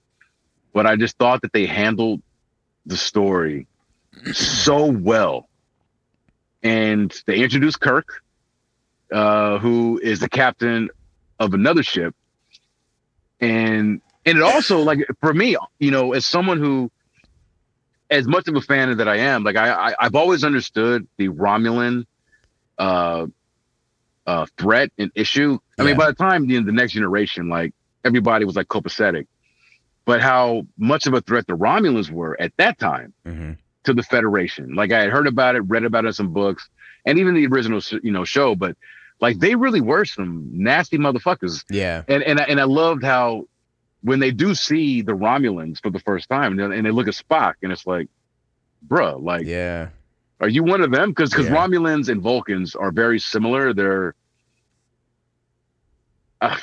but 0.73 0.85
I 0.85 0.95
just 0.95 1.17
thought 1.17 1.41
that 1.41 1.51
they 1.51 1.65
handled 1.65 2.21
the 2.85 2.97
story 2.97 3.67
so 4.33 4.85
well. 4.85 5.49
And 6.63 7.13
they 7.25 7.39
introduced 7.39 7.79
Kirk, 7.79 8.21
uh, 9.11 9.59
who 9.59 9.99
is 10.01 10.19
the 10.19 10.29
captain 10.29 10.89
of 11.39 11.53
another 11.53 11.83
ship, 11.83 12.15
and 13.39 14.01
and 14.25 14.37
it 14.37 14.41
also 14.41 14.79
like 14.79 14.99
for 15.19 15.33
me, 15.33 15.57
you 15.79 15.91
know, 15.91 16.13
as 16.13 16.25
someone 16.25 16.59
who, 16.59 16.91
as 18.09 18.27
much 18.27 18.47
of 18.47 18.55
a 18.55 18.61
fan 18.61 18.95
that 18.97 19.07
I 19.07 19.17
am, 19.17 19.43
like 19.43 19.55
I, 19.55 19.71
I 19.71 19.95
I've 19.99 20.15
always 20.15 20.43
understood 20.43 21.07
the 21.17 21.29
Romulan, 21.29 22.05
uh, 22.77 23.27
uh, 24.25 24.45
threat 24.57 24.91
and 24.97 25.11
issue. 25.15 25.57
I 25.79 25.83
mean, 25.83 25.97
by 25.97 26.07
the 26.07 26.15
time 26.15 26.47
the, 26.47 26.61
the 26.63 26.71
next 26.71 26.93
generation, 26.93 27.49
like 27.49 27.73
everybody 28.05 28.45
was 28.45 28.55
like 28.55 28.67
copacetic, 28.67 29.27
but 30.05 30.21
how 30.21 30.63
much 30.77 31.07
of 31.07 31.13
a 31.13 31.21
threat 31.21 31.47
the 31.47 31.53
Romulans 31.57 32.11
were 32.11 32.39
at 32.39 32.53
that 32.57 32.79
time 32.79 33.13
hmm 33.25 33.53
to 33.83 33.93
the 33.93 34.03
Federation. 34.03 34.75
Like 34.75 34.91
I 34.91 34.99
had 34.99 35.09
heard 35.09 35.27
about 35.27 35.55
it, 35.55 35.61
read 35.61 35.83
about 35.83 36.05
it 36.05 36.09
in 36.09 36.13
some 36.13 36.33
books, 36.33 36.69
and 37.05 37.17
even 37.17 37.33
the 37.33 37.47
original, 37.47 37.81
you 38.03 38.11
know, 38.11 38.23
show. 38.25 38.55
But 38.55 38.77
like 39.21 39.39
they 39.39 39.55
really 39.55 39.81
were 39.81 40.03
some 40.05 40.49
nasty 40.51 40.97
motherfuckers. 40.97 41.63
Yeah. 41.69 42.03
And 42.07 42.23
and 42.23 42.39
I- 42.39 42.45
and 42.45 42.59
I 42.59 42.63
loved 42.65 43.03
how 43.03 43.47
when 44.03 44.19
they 44.19 44.31
do 44.31 44.55
see 44.55 45.01
the 45.03 45.11
Romulans 45.13 45.79
for 45.81 45.91
the 45.91 45.99
first 45.99 46.27
time, 46.27 46.57
and, 46.59 46.73
and 46.73 46.85
they 46.85 46.89
look 46.91 47.07
at 47.07 47.13
Spock, 47.13 47.53
and 47.61 47.71
it's 47.71 47.85
like, 47.85 48.07
bruh, 48.87 49.21
like, 49.21 49.45
Yeah. 49.45 49.89
are 50.39 50.49
you 50.49 50.63
one 50.63 50.81
of 50.81 50.89
them? 50.91 51.09
Because 51.11 51.29
because 51.29 51.45
Yeah. 51.45 51.55
Romulans 51.55 52.09
and 52.09 52.19
Vulcans 52.19 52.73
are 52.75 52.91
very 52.91 53.19
similar. 53.19 53.73
They're 53.75 54.15
uh, 56.41 56.57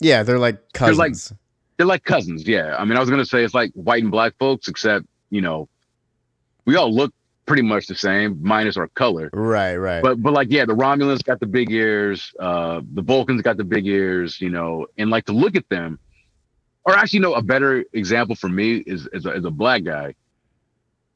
Yeah. 0.00 0.22
They're 0.22 0.38
like 0.38 0.58
They're 0.72 0.94
like- 0.94 1.12
cousins. 1.12 1.32
they're 1.76 1.86
like 1.86 2.04
cousins. 2.04 2.46
Yeah. 2.46 2.76
I 2.78 2.84
mean, 2.84 2.96
I 2.96 3.00
was 3.00 3.10
gonna 3.10 3.24
say 3.26 3.42
it's 3.44 3.54
like 3.54 3.72
white 3.72 4.02
and 4.02 4.12
black 4.12 4.34
folks, 4.38 4.68
except 4.68 5.06
you 5.30 5.40
know, 5.40 5.68
we 6.66 6.76
all 6.76 6.92
look 6.94 7.12
pretty 7.50 7.62
much 7.62 7.88
the 7.88 7.96
same, 7.96 8.38
minus 8.40 8.76
our 8.76 8.86
color. 8.86 9.28
right. 9.32 9.74
Right. 9.74 10.00
But 10.00 10.22
but 10.22 10.32
like 10.32 10.52
yeah, 10.52 10.66
the 10.66 10.72
Romulans 10.72 11.24
got 11.24 11.40
the 11.40 11.46
big 11.46 11.72
ears, 11.72 12.32
uh, 12.38 12.80
the 12.94 13.02
Vulcans 13.02 13.42
got 13.42 13.56
the 13.56 13.64
big 13.64 13.88
ears, 13.88 14.40
you 14.40 14.50
know, 14.50 14.86
and 14.96 15.10
like 15.10 15.24
to 15.24 15.32
look 15.32 15.56
at 15.56 15.68
them, 15.68 15.98
or 16.84 16.96
actually, 16.96 17.18
no, 17.18 17.34
a 17.34 17.42
better 17.42 17.84
example 17.92 18.36
for 18.36 18.48
me 18.48 18.76
is 18.76 19.08
is 19.12 19.26
a, 19.26 19.32
is 19.32 19.44
a 19.44 19.50
black 19.50 19.82
guy. 19.82 20.14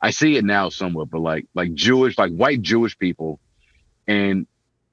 I 0.01 0.11
see 0.11 0.37
it 0.37 0.45
now 0.45 0.70
somewhat, 0.70 1.09
but 1.09 1.20
like 1.20 1.47
like 1.55 1.72
Jewish, 1.72 2.18
like 2.18 2.32
white 2.32 2.61
Jewish 2.61 2.99
people, 2.99 3.39
and 4.09 4.49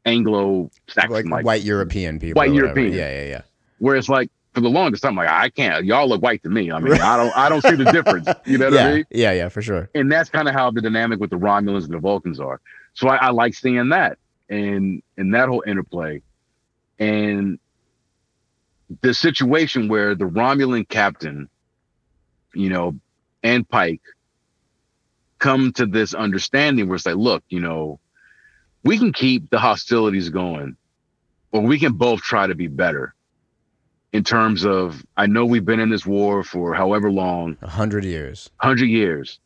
Anglo 0.05 0.69
Saxon, 0.89 1.11
like, 1.11 1.25
like, 1.25 1.45
white 1.45 1.63
European 1.63 2.19
people. 2.19 2.39
White. 2.39 2.53
European. 2.53 2.93
Yeah. 2.93 3.11
Yeah. 3.11 3.25
Yeah. 3.29 3.41
where 3.79 3.95
it's 3.95 4.09
like 4.09 4.29
for 4.53 4.61
the 4.61 4.69
longest 4.69 5.03
time, 5.03 5.15
like 5.15 5.29
I 5.29 5.49
can't, 5.49 5.85
y'all 5.85 6.07
look 6.07 6.21
white 6.21 6.43
to 6.43 6.49
me. 6.49 6.71
I 6.71 6.79
mean, 6.79 6.93
I 6.93 7.17
don't 7.17 7.35
I 7.37 7.49
don't 7.49 7.61
see 7.61 7.75
the 7.75 7.91
difference. 7.91 8.27
You 8.45 8.57
know 8.57 8.65
what 8.65 8.73
yeah. 8.79 8.87
I 8.87 8.93
mean? 8.95 9.05
Yeah. 9.11 9.31
Yeah. 9.31 9.49
For 9.49 9.61
sure. 9.61 9.89
and 9.95 10.11
that's 10.11 10.29
kind 10.29 10.47
of 10.47 10.53
how 10.53 10.71
the 10.71 10.81
dynamic 10.81 11.19
with 11.19 11.29
the 11.29 11.37
Romulans 11.37 11.85
and 11.85 11.93
the 11.93 11.99
Vulcans 11.99 12.39
are. 12.39 12.59
So 12.93 13.07
I, 13.07 13.15
I 13.17 13.29
like 13.29 13.53
seeing 13.53 13.89
that 13.89 14.17
and 14.49 15.01
and 15.17 15.33
that 15.33 15.47
whole 15.47 15.63
interplay, 15.65 16.21
and 16.99 17.59
the 19.01 19.13
situation 19.13 19.87
where 19.87 20.15
the 20.15 20.25
Romulan 20.25 20.87
captain, 20.87 21.49
you 22.53 22.69
know, 22.69 22.95
and 23.41 23.67
Pike 23.67 24.01
come 25.39 25.71
to 25.73 25.85
this 25.85 26.13
understanding 26.13 26.87
where 26.87 26.97
it's 26.97 27.05
like, 27.05 27.15
look, 27.15 27.43
you 27.49 27.61
know, 27.61 27.99
we 28.83 28.97
can 28.97 29.13
keep 29.13 29.49
the 29.49 29.59
hostilities 29.59 30.29
going, 30.29 30.75
or 31.53 31.61
we 31.61 31.79
can 31.79 31.93
both 31.93 32.21
try 32.21 32.45
to 32.47 32.55
be 32.55 32.67
better. 32.67 33.15
In 34.13 34.23
terms 34.25 34.65
of, 34.65 35.05
I 35.15 35.25
know 35.27 35.45
we've 35.45 35.63
been 35.65 35.79
in 35.79 35.89
this 35.89 36.05
war 36.05 36.43
for 36.43 36.73
however 36.73 37.09
long, 37.09 37.57
A 37.61 37.69
hundred 37.69 38.03
years. 38.03 38.49
hundred 38.57 38.87
years, 38.89 39.39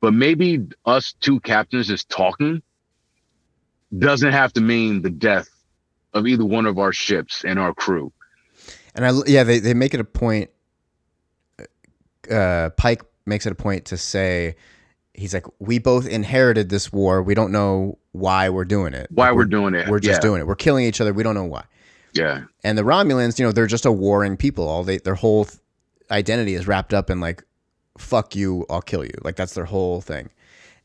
but 0.00 0.12
maybe 0.12 0.66
us 0.84 1.14
two 1.20 1.40
captains 1.40 1.86
just 1.88 2.10
talking 2.10 2.62
doesn't 3.98 4.32
have 4.32 4.52
to 4.52 4.60
mean 4.60 5.02
the 5.02 5.10
death 5.10 5.48
of 6.12 6.26
either 6.26 6.44
one 6.44 6.66
of 6.66 6.78
our 6.78 6.92
ships 6.92 7.44
and 7.44 7.58
our 7.58 7.72
crew. 7.72 8.12
And 8.94 9.06
I 9.06 9.12
yeah 9.26 9.42
they 9.44 9.58
they 9.58 9.72
make 9.74 9.94
it 9.94 10.00
a 10.00 10.04
point. 10.04 10.50
Uh, 12.30 12.70
Pike 12.76 13.02
makes 13.26 13.46
it 13.46 13.52
a 13.52 13.56
point 13.56 13.86
to 13.86 13.96
say, 13.96 14.56
he's 15.14 15.32
like, 15.34 15.46
we 15.58 15.78
both 15.78 16.06
inherited 16.06 16.68
this 16.68 16.92
war. 16.92 17.22
We 17.22 17.34
don't 17.34 17.50
know 17.52 17.98
why 18.12 18.48
we're 18.50 18.64
doing 18.64 18.92
it. 18.94 19.08
Why 19.10 19.28
Like, 19.28 19.36
we're, 19.36 19.44
doing 19.46 19.74
it? 19.74 19.88
we're 19.88 19.98
just 20.00 20.18
yeah, 20.18 20.20
doing 20.20 20.40
it. 20.40 20.46
We're 20.46 20.54
killing 20.56 20.84
each 20.84 21.00
other. 21.00 21.12
We 21.12 21.22
don't 21.22 21.34
know 21.34 21.44
why. 21.44 21.64
Yeah, 22.12 22.44
And 22.64 22.76
the 22.76 22.82
Romulans, 22.82 23.38
you 23.38 23.44
know, 23.44 23.52
they're 23.52 23.66
just 23.66 23.86
a 23.86 23.92
warring 23.92 24.36
people. 24.36 24.68
All 24.68 24.82
they 24.84 24.98
their 24.98 25.14
whole 25.14 25.46
identity 26.10 26.54
is 26.54 26.66
wrapped 26.66 26.92
up 26.94 27.10
in 27.10 27.20
like, 27.20 27.42
fuck 27.98 28.34
you, 28.34 28.66
I'll 28.70 28.82
kill 28.82 29.04
you. 29.04 29.12
Like 29.22 29.36
that's 29.36 29.54
their 29.54 29.64
whole 29.66 30.00
thing. 30.00 30.30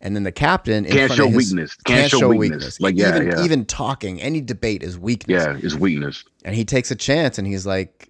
And 0.02 0.16
then 0.16 0.24
the 0.24 0.32
captain 0.32 0.84
can't 0.86 1.08
front 1.08 1.14
show 1.18 1.26
of 1.28 1.34
his- 1.34 1.52
weakness. 1.52 1.76
Can't, 1.86 2.12
show, 2.12 2.30
weakness. 2.30 2.80
Like 2.80 2.96
yeah, 2.96 3.16
even 3.16 3.28
yeah, 3.32 3.44
even 3.44 3.66
talking, 3.66 4.22
any 4.22 4.42
debate 4.42 4.84
is 4.84 5.00
weakness. 5.00 5.44
yeah, 5.44 5.58
it's 5.64 5.74
weakness. 5.76 6.24
and 6.44 6.54
he 6.56 6.64
takes 6.66 6.92
a 6.92 6.96
chance 6.96 7.38
and 7.40 7.48
he's 7.48 7.66
like 7.66 8.10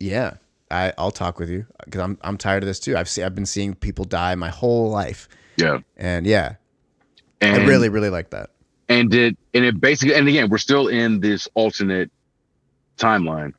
yeah 0.00 0.34
I, 0.70 0.92
i'll 0.98 1.10
talk 1.10 1.38
with 1.40 1.48
you 1.50 1.66
because 1.84 2.00
I'm, 2.00 2.18
I'm 2.22 2.36
tired 2.38 2.62
of 2.62 2.66
this 2.68 2.78
too 2.78 2.96
i've 2.96 3.08
seen 3.08 3.24
i've 3.24 3.34
been 3.34 3.46
seeing 3.46 3.74
people 3.74 4.04
die 4.04 4.34
my 4.36 4.48
whole 4.48 4.90
life 4.90 5.28
Yeah, 5.56 5.78
and 5.96 6.24
yeah 6.26 6.54
and 7.40 7.62
i 7.62 7.66
really 7.66 7.88
really 7.88 8.10
like 8.10 8.30
that 8.30 8.50
and 8.88 9.10
did 9.10 9.36
and 9.54 9.64
it 9.64 9.80
basically 9.80 10.14
and 10.14 10.28
again 10.28 10.50
we're 10.50 10.58
still 10.58 10.86
in 10.86 11.18
this 11.20 11.48
alternate 11.54 12.10
timeline, 12.98 13.52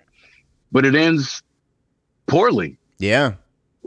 but 0.72 0.86
it 0.86 0.96
ends 0.96 1.42
poorly. 2.28 2.78
yeah 3.00 3.34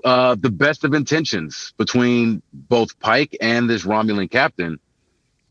uh, 0.05 0.35
the 0.35 0.51
best 0.51 0.83
of 0.83 0.95
intentions 0.95 1.73
between 1.77 2.43
both 2.53 2.99
Pike 2.99 3.37
and 3.41 3.71
this 3.71 3.85
Romulan 3.85 4.29
captain. 4.29 4.81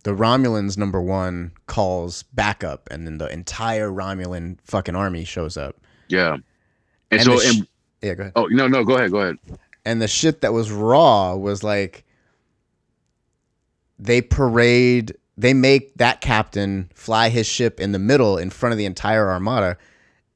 the 0.04 0.12
romulans 0.12 0.78
number 0.78 1.02
one 1.02 1.52
calls 1.68 2.24
backup 2.34 2.90
and 2.92 3.08
then 3.08 3.18
the 3.18 3.32
entire 3.32 3.90
romulan 3.90 4.58
fucking 4.66 4.96
army 4.96 5.24
shows 5.24 5.56
up 5.56 5.78
Yeah. 6.10 6.34
And, 6.34 6.44
And 7.12 7.24
so, 7.24 7.38
sh- 7.40 7.56
and, 7.60 7.68
yeah 8.02 8.14
go 8.16 8.22
ahead 8.24 8.34
oh, 8.36 8.48
no, 8.48 8.68
no, 8.68 8.84
go 8.84 8.98
ahead, 8.98 9.12
go 9.12 9.20
ahead. 9.22 9.38
and 9.86 10.02
the 10.02 10.08
shit 10.10 10.42
that 10.42 10.52
was 10.52 10.70
raw 10.70 11.34
was 11.36 11.64
like 11.64 12.04
they 14.00 14.22
parade 14.22 15.16
they 15.38 15.54
make 15.54 15.96
that 15.96 16.20
captain 16.20 16.90
fly 16.94 17.30
his 17.30 17.48
ship 17.48 17.80
in 17.80 17.94
the 17.94 18.00
middle 18.00 18.38
in 18.38 18.50
front 18.50 18.72
of 18.74 18.78
the 18.78 18.86
entire 18.86 19.30
armada 19.30 19.78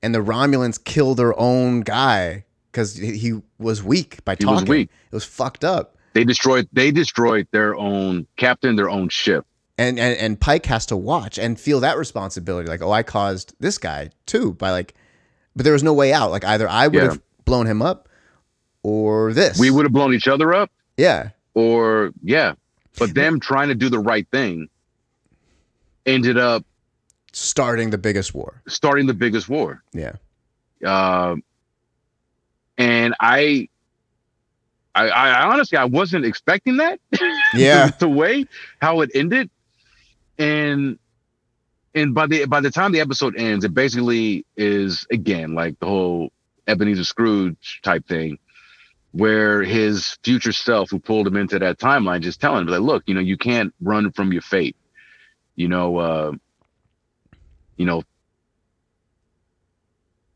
and 0.05 0.13
the 0.15 0.19
romulans 0.19 0.81
kill 0.83 1.15
their 1.15 1.37
own 1.39 1.81
guy 1.81 2.45
because 2.71 2.95
he 2.95 3.41
was 3.57 3.81
weak 3.83 4.23
by 4.25 4.33
He 4.33 4.43
talking. 4.45 4.61
was 4.61 4.69
weak. 4.69 4.89
it 5.11 5.15
was 5.15 5.25
fucked 5.25 5.63
up. 5.63 5.97
They 6.13 6.23
destroyed, 6.23 6.69
they 6.71 6.91
destroyed 6.91 7.47
their 7.51 7.75
own 7.75 8.25
captain, 8.37 8.75
their 8.75 8.89
own 8.89 9.09
ship. 9.09 9.45
and, 9.77 9.99
and 9.99 10.17
and 10.17 10.39
pike 10.39 10.65
has 10.67 10.85
to 10.87 10.95
watch 10.95 11.37
and 11.37 11.59
feel 11.59 11.79
that 11.81 11.97
responsibility 11.97 12.69
like 12.69 12.81
oh 12.81 12.91
i 12.91 13.03
caused 13.03 13.53
this 13.59 13.77
guy 13.77 14.09
too 14.25 14.53
by 14.53 14.71
like 14.71 14.93
but 15.55 15.63
there 15.65 15.73
was 15.73 15.83
no 15.83 15.93
way 15.93 16.13
out. 16.13 16.31
Like 16.31 16.45
either 16.45 16.67
i 16.69 16.87
would 16.87 16.95
Yeah. 16.95 17.09
have 17.11 17.21
blown 17.45 17.65
him 17.67 17.81
up 17.81 18.07
or 18.83 19.33
this. 19.33 19.57
We 19.59 19.71
would 19.71 19.85
have 19.85 19.91
blown 19.93 20.13
each 20.13 20.27
other 20.27 20.53
up? 20.53 20.69
Yeah. 20.97 21.29
Or 21.55 22.11
yeah, 22.23 22.53
but 22.99 23.13
them 23.15 23.39
trying 23.39 23.69
to 23.69 23.75
do 23.75 23.89
the 23.89 23.99
right 23.99 24.27
thing 24.31 24.69
ended 26.05 26.37
up 26.37 26.63
starting 27.35 27.89
the 27.89 27.97
biggest 27.97 28.33
war 28.33 28.61
starting 28.65 29.07
the 29.07 29.13
biggest 29.13 29.49
war. 29.49 29.83
yeah 29.93 30.13
Uh, 30.85 31.35
and 32.77 33.13
I, 33.19 33.67
I, 34.93 35.09
I 35.09 35.43
honestly, 35.47 35.77
I 35.77 35.85
wasn't 35.85 36.25
expecting 36.25 36.77
that. 36.77 36.99
yeah 37.53 37.89
the 37.99 38.07
way 38.07 38.45
how 38.79 39.01
it 39.01 39.11
ended 39.13 39.49
and 40.37 40.97
and 41.93 42.13
by 42.13 42.25
the 42.27 42.45
by 42.45 42.61
the 42.61 42.71
time 42.71 42.91
the 42.93 43.01
episode 43.01 43.35
ends 43.37 43.65
it 43.65 43.73
basically 43.73 44.45
is 44.55 45.05
again 45.11 45.55
like 45.55 45.77
the 45.79 45.85
whole 45.85 46.29
ebenezer 46.67 47.03
scrooge 47.03 47.79
type 47.83 48.05
thing 48.07 48.37
where 49.11 49.63
his 49.63 50.17
future 50.23 50.51
self 50.51 50.89
who 50.89 50.99
pulled 50.99 51.27
him 51.27 51.37
into 51.37 51.57
that 51.59 51.79
timeline 51.79 52.21
just 52.21 52.39
telling 52.41 52.61
him 52.61 52.67
like 52.67 52.81
look 52.81 53.03
you 53.07 53.13
know 53.13 53.21
you 53.21 53.37
can't 53.37 53.73
run 53.81 54.11
from 54.11 54.31
your 54.33 54.41
fate 54.41 54.75
you 55.55 55.67
know 55.69 55.97
uh 55.97 56.31
you 57.77 57.85
know 57.85 58.03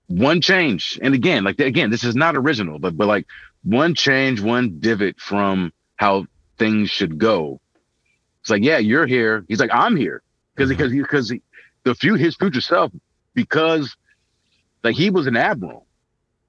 one 0.07 0.41
change 0.41 0.99
and 1.01 1.13
again 1.13 1.43
like 1.43 1.59
again 1.59 1.89
this 1.91 2.03
is 2.03 2.15
not 2.15 2.35
original 2.35 2.79
but 2.79 2.97
but 2.97 3.07
like 3.07 3.25
one 3.63 3.93
change 3.95 4.41
one 4.41 4.79
divot 4.79 5.19
from 5.19 5.71
how 5.97 6.25
things 6.57 6.89
should 6.89 7.17
go. 7.17 7.59
It's 8.41 8.49
like, 8.49 8.63
yeah, 8.63 8.77
you're 8.77 9.05
here. 9.07 9.45
He's 9.47 9.59
like, 9.59 9.71
I'm 9.73 9.95
here 9.95 10.21
because 10.55 10.69
Mhm. 10.69 10.77
because 10.77 10.91
he 10.91 11.01
because 11.01 11.33
the 11.83 11.95
few 11.95 12.15
his 12.15 12.35
future 12.35 12.61
self 12.61 12.91
because 13.35 13.95
like 14.83 14.95
he 14.95 15.09
was 15.09 15.27
an 15.27 15.37
admiral. 15.37 15.87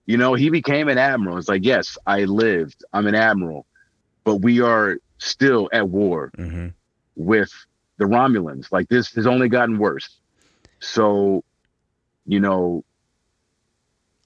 You 0.07 0.19
know, 0.19 0.35
he 0.35 0.51
became 0.51 0.89
an 0.89 0.99
admiral. 0.99 1.39
It's 1.39 1.49
like, 1.49 1.65
yes, 1.65 1.97
I 2.07 2.25
lived. 2.25 2.85
I'm 2.93 3.07
an 3.07 3.15
admiral, 3.15 3.67
but 4.25 4.37
we 4.37 4.61
are 4.61 4.99
still 5.19 5.69
at 5.73 5.89
war 5.89 6.33
hmm 6.37 6.69
with 7.17 7.53
the 7.99 8.05
Romulans. 8.07 8.73
Like 8.73 8.89
this 8.89 9.15
has 9.15 9.27
only 9.27 9.49
gotten 9.49 9.79
worse. 9.79 10.20
So, 10.81 11.45
you 12.27 12.41
know, 12.41 12.85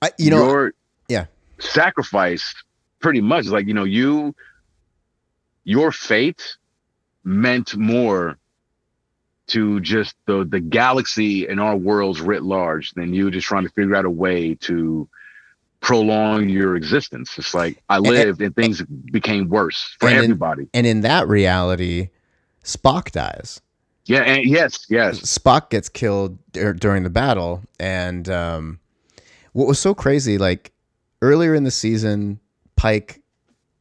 I, 0.02 0.10
you 0.18 0.30
know 0.30 0.46
your 0.46 0.74
yeah. 1.08 1.26
sacrifice 1.58 2.54
pretty 3.00 3.20
much 3.20 3.46
like 3.46 3.66
you 3.66 3.74
know 3.74 3.84
you 3.84 4.34
your 5.64 5.92
fate 5.92 6.56
meant 7.24 7.76
more 7.76 8.38
to 9.46 9.80
just 9.80 10.14
the 10.26 10.44
the 10.44 10.60
galaxy 10.60 11.46
and 11.46 11.60
our 11.60 11.76
worlds 11.76 12.20
writ 12.20 12.42
large 12.42 12.92
than 12.92 13.12
you 13.12 13.30
just 13.30 13.46
trying 13.46 13.64
to 13.64 13.70
figure 13.70 13.94
out 13.94 14.04
a 14.04 14.10
way 14.10 14.54
to 14.54 15.08
prolong 15.80 16.48
your 16.48 16.76
existence. 16.76 17.36
It's 17.36 17.54
like 17.54 17.82
I 17.90 17.98
lived 17.98 18.40
and, 18.40 18.46
and 18.46 18.56
things 18.56 18.82
became 19.12 19.48
worse 19.48 19.94
for 20.00 20.08
everybody. 20.08 20.62
In, 20.62 20.68
and 20.72 20.86
in 20.86 21.00
that 21.02 21.28
reality, 21.28 22.08
Spock 22.62 23.10
dies. 23.10 23.60
Yeah, 24.06 24.22
and 24.22 24.44
yes, 24.44 24.86
yes. 24.90 25.20
Spock 25.20 25.70
gets 25.70 25.88
killed 25.88 26.38
during 26.52 27.04
the 27.04 27.10
battle, 27.10 27.62
and 27.80 28.28
um, 28.28 28.80
what 29.52 29.66
was 29.66 29.78
so 29.78 29.94
crazy, 29.94 30.36
like 30.36 30.72
earlier 31.22 31.54
in 31.54 31.64
the 31.64 31.70
season, 31.70 32.38
Pike 32.76 33.22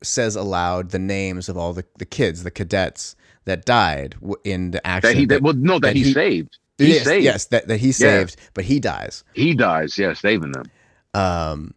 says 0.02 0.36
aloud 0.36 0.92
the 0.92 1.00
names 1.00 1.50
of 1.50 1.58
all 1.58 1.74
the, 1.74 1.86
the 1.98 2.06
kids, 2.06 2.44
the 2.44 2.52
cadets 2.52 3.16
that 3.46 3.66
died 3.66 4.16
in 4.44 4.72
the 4.72 4.86
action. 4.88 5.12
That 5.12 5.18
he, 5.18 5.26
that, 5.26 5.42
well, 5.42 5.54
no, 5.54 5.74
that, 5.74 5.88
that 5.88 5.96
he, 5.96 6.04
he, 6.04 6.14
saved. 6.14 6.58
He 6.78 6.94
yes, 6.94 7.04
saved. 7.04 7.24
Yes, 7.24 7.46
that, 7.46 7.68
that 7.68 7.80
he 7.80 7.92
saved, 7.92 8.36
yeah. 8.38 8.46
but 8.54 8.64
he 8.64 8.80
dies. 8.80 9.24
He 9.34 9.54
dies, 9.54 9.98
yeah, 9.98 10.14
saving 10.14 10.54
them. 10.54 10.72
Um, 11.14 11.74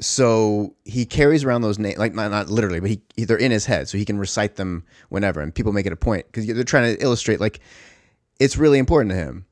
so 0.00 0.74
he 0.84 1.04
carries 1.04 1.42
around 1.44 1.62
those 1.62 1.78
names, 1.78 1.98
like 1.98 2.14
not, 2.14 2.30
not 2.30 2.48
literally, 2.48 2.80
but 2.80 2.90
he, 2.90 3.24
they're 3.24 3.36
in 3.36 3.50
his 3.50 3.66
head, 3.66 3.88
so 3.88 3.98
he 3.98 4.04
can 4.04 4.18
recite 4.18 4.56
them 4.56 4.84
whenever. 5.08 5.40
And 5.40 5.54
people 5.54 5.72
make 5.72 5.86
it 5.86 5.92
a 5.92 5.96
point 5.96 6.26
because 6.26 6.46
they're 6.46 6.64
trying 6.64 6.96
to 6.96 7.02
illustrate, 7.02 7.40
like, 7.40 7.60
it's 8.38 8.56
really 8.56 8.78
important 8.78 9.10
to 9.10 9.16
him 9.16 9.44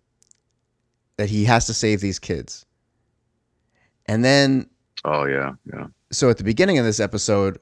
that 1.16 1.28
he 1.28 1.44
has 1.44 1.66
to 1.66 1.74
save 1.74 2.01
these 2.01 2.18
kids. 2.18 2.64
And 4.06 4.24
then, 4.24 4.68
oh 5.05 5.24
yeah, 5.24 5.55
yeah. 5.73 5.86
So 6.12 6.31
at 6.31 6.39
the 6.39 6.44
beginning 6.44 6.78
of 6.78 6.85
this 6.85 7.01
episode, 7.01 7.59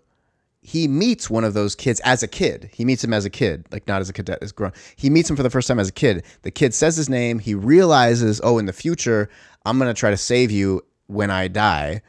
he 0.61 0.87
meets 0.89 1.31
one 1.31 1.45
of 1.45 1.55
those 1.55 1.75
kids 1.75 2.01
as 2.01 2.23
a 2.23 2.29
kid. 2.29 2.69
He 2.73 2.85
meets 2.85 3.03
him 3.03 3.15
as 3.15 3.25
a 3.25 3.31
kid, 3.31 3.67
like 3.71 3.87
not 3.87 4.03
as 4.03 4.11
a 4.11 4.13
cadet, 4.13 4.39
as 4.43 4.53
grown. 4.53 4.73
He 4.97 5.09
meets 5.09 5.31
him 5.31 5.37
for 5.37 5.43
the 5.43 5.51
first 5.51 5.69
time 5.69 5.79
as 5.79 5.89
a 5.89 5.93
kid. 5.93 6.25
The 6.43 6.51
kid 6.51 6.75
says 6.75 6.97
his 6.97 7.09
name. 7.09 7.39
He 7.39 7.55
realizes, 7.55 8.43
oh, 8.45 8.59
in 8.59 8.67
the 8.67 8.73
future, 8.75 9.31
I'm 9.65 9.79
gonna 9.79 9.95
try 9.95 10.11
to 10.11 10.17
save 10.19 10.51
you 10.51 10.83
when 11.07 11.31
I 11.31 11.49
die 11.49 12.03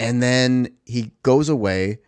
and 0.00 0.22
then 0.22 0.74
he 0.86 1.12
goes 1.22 1.48
away. 1.48 1.98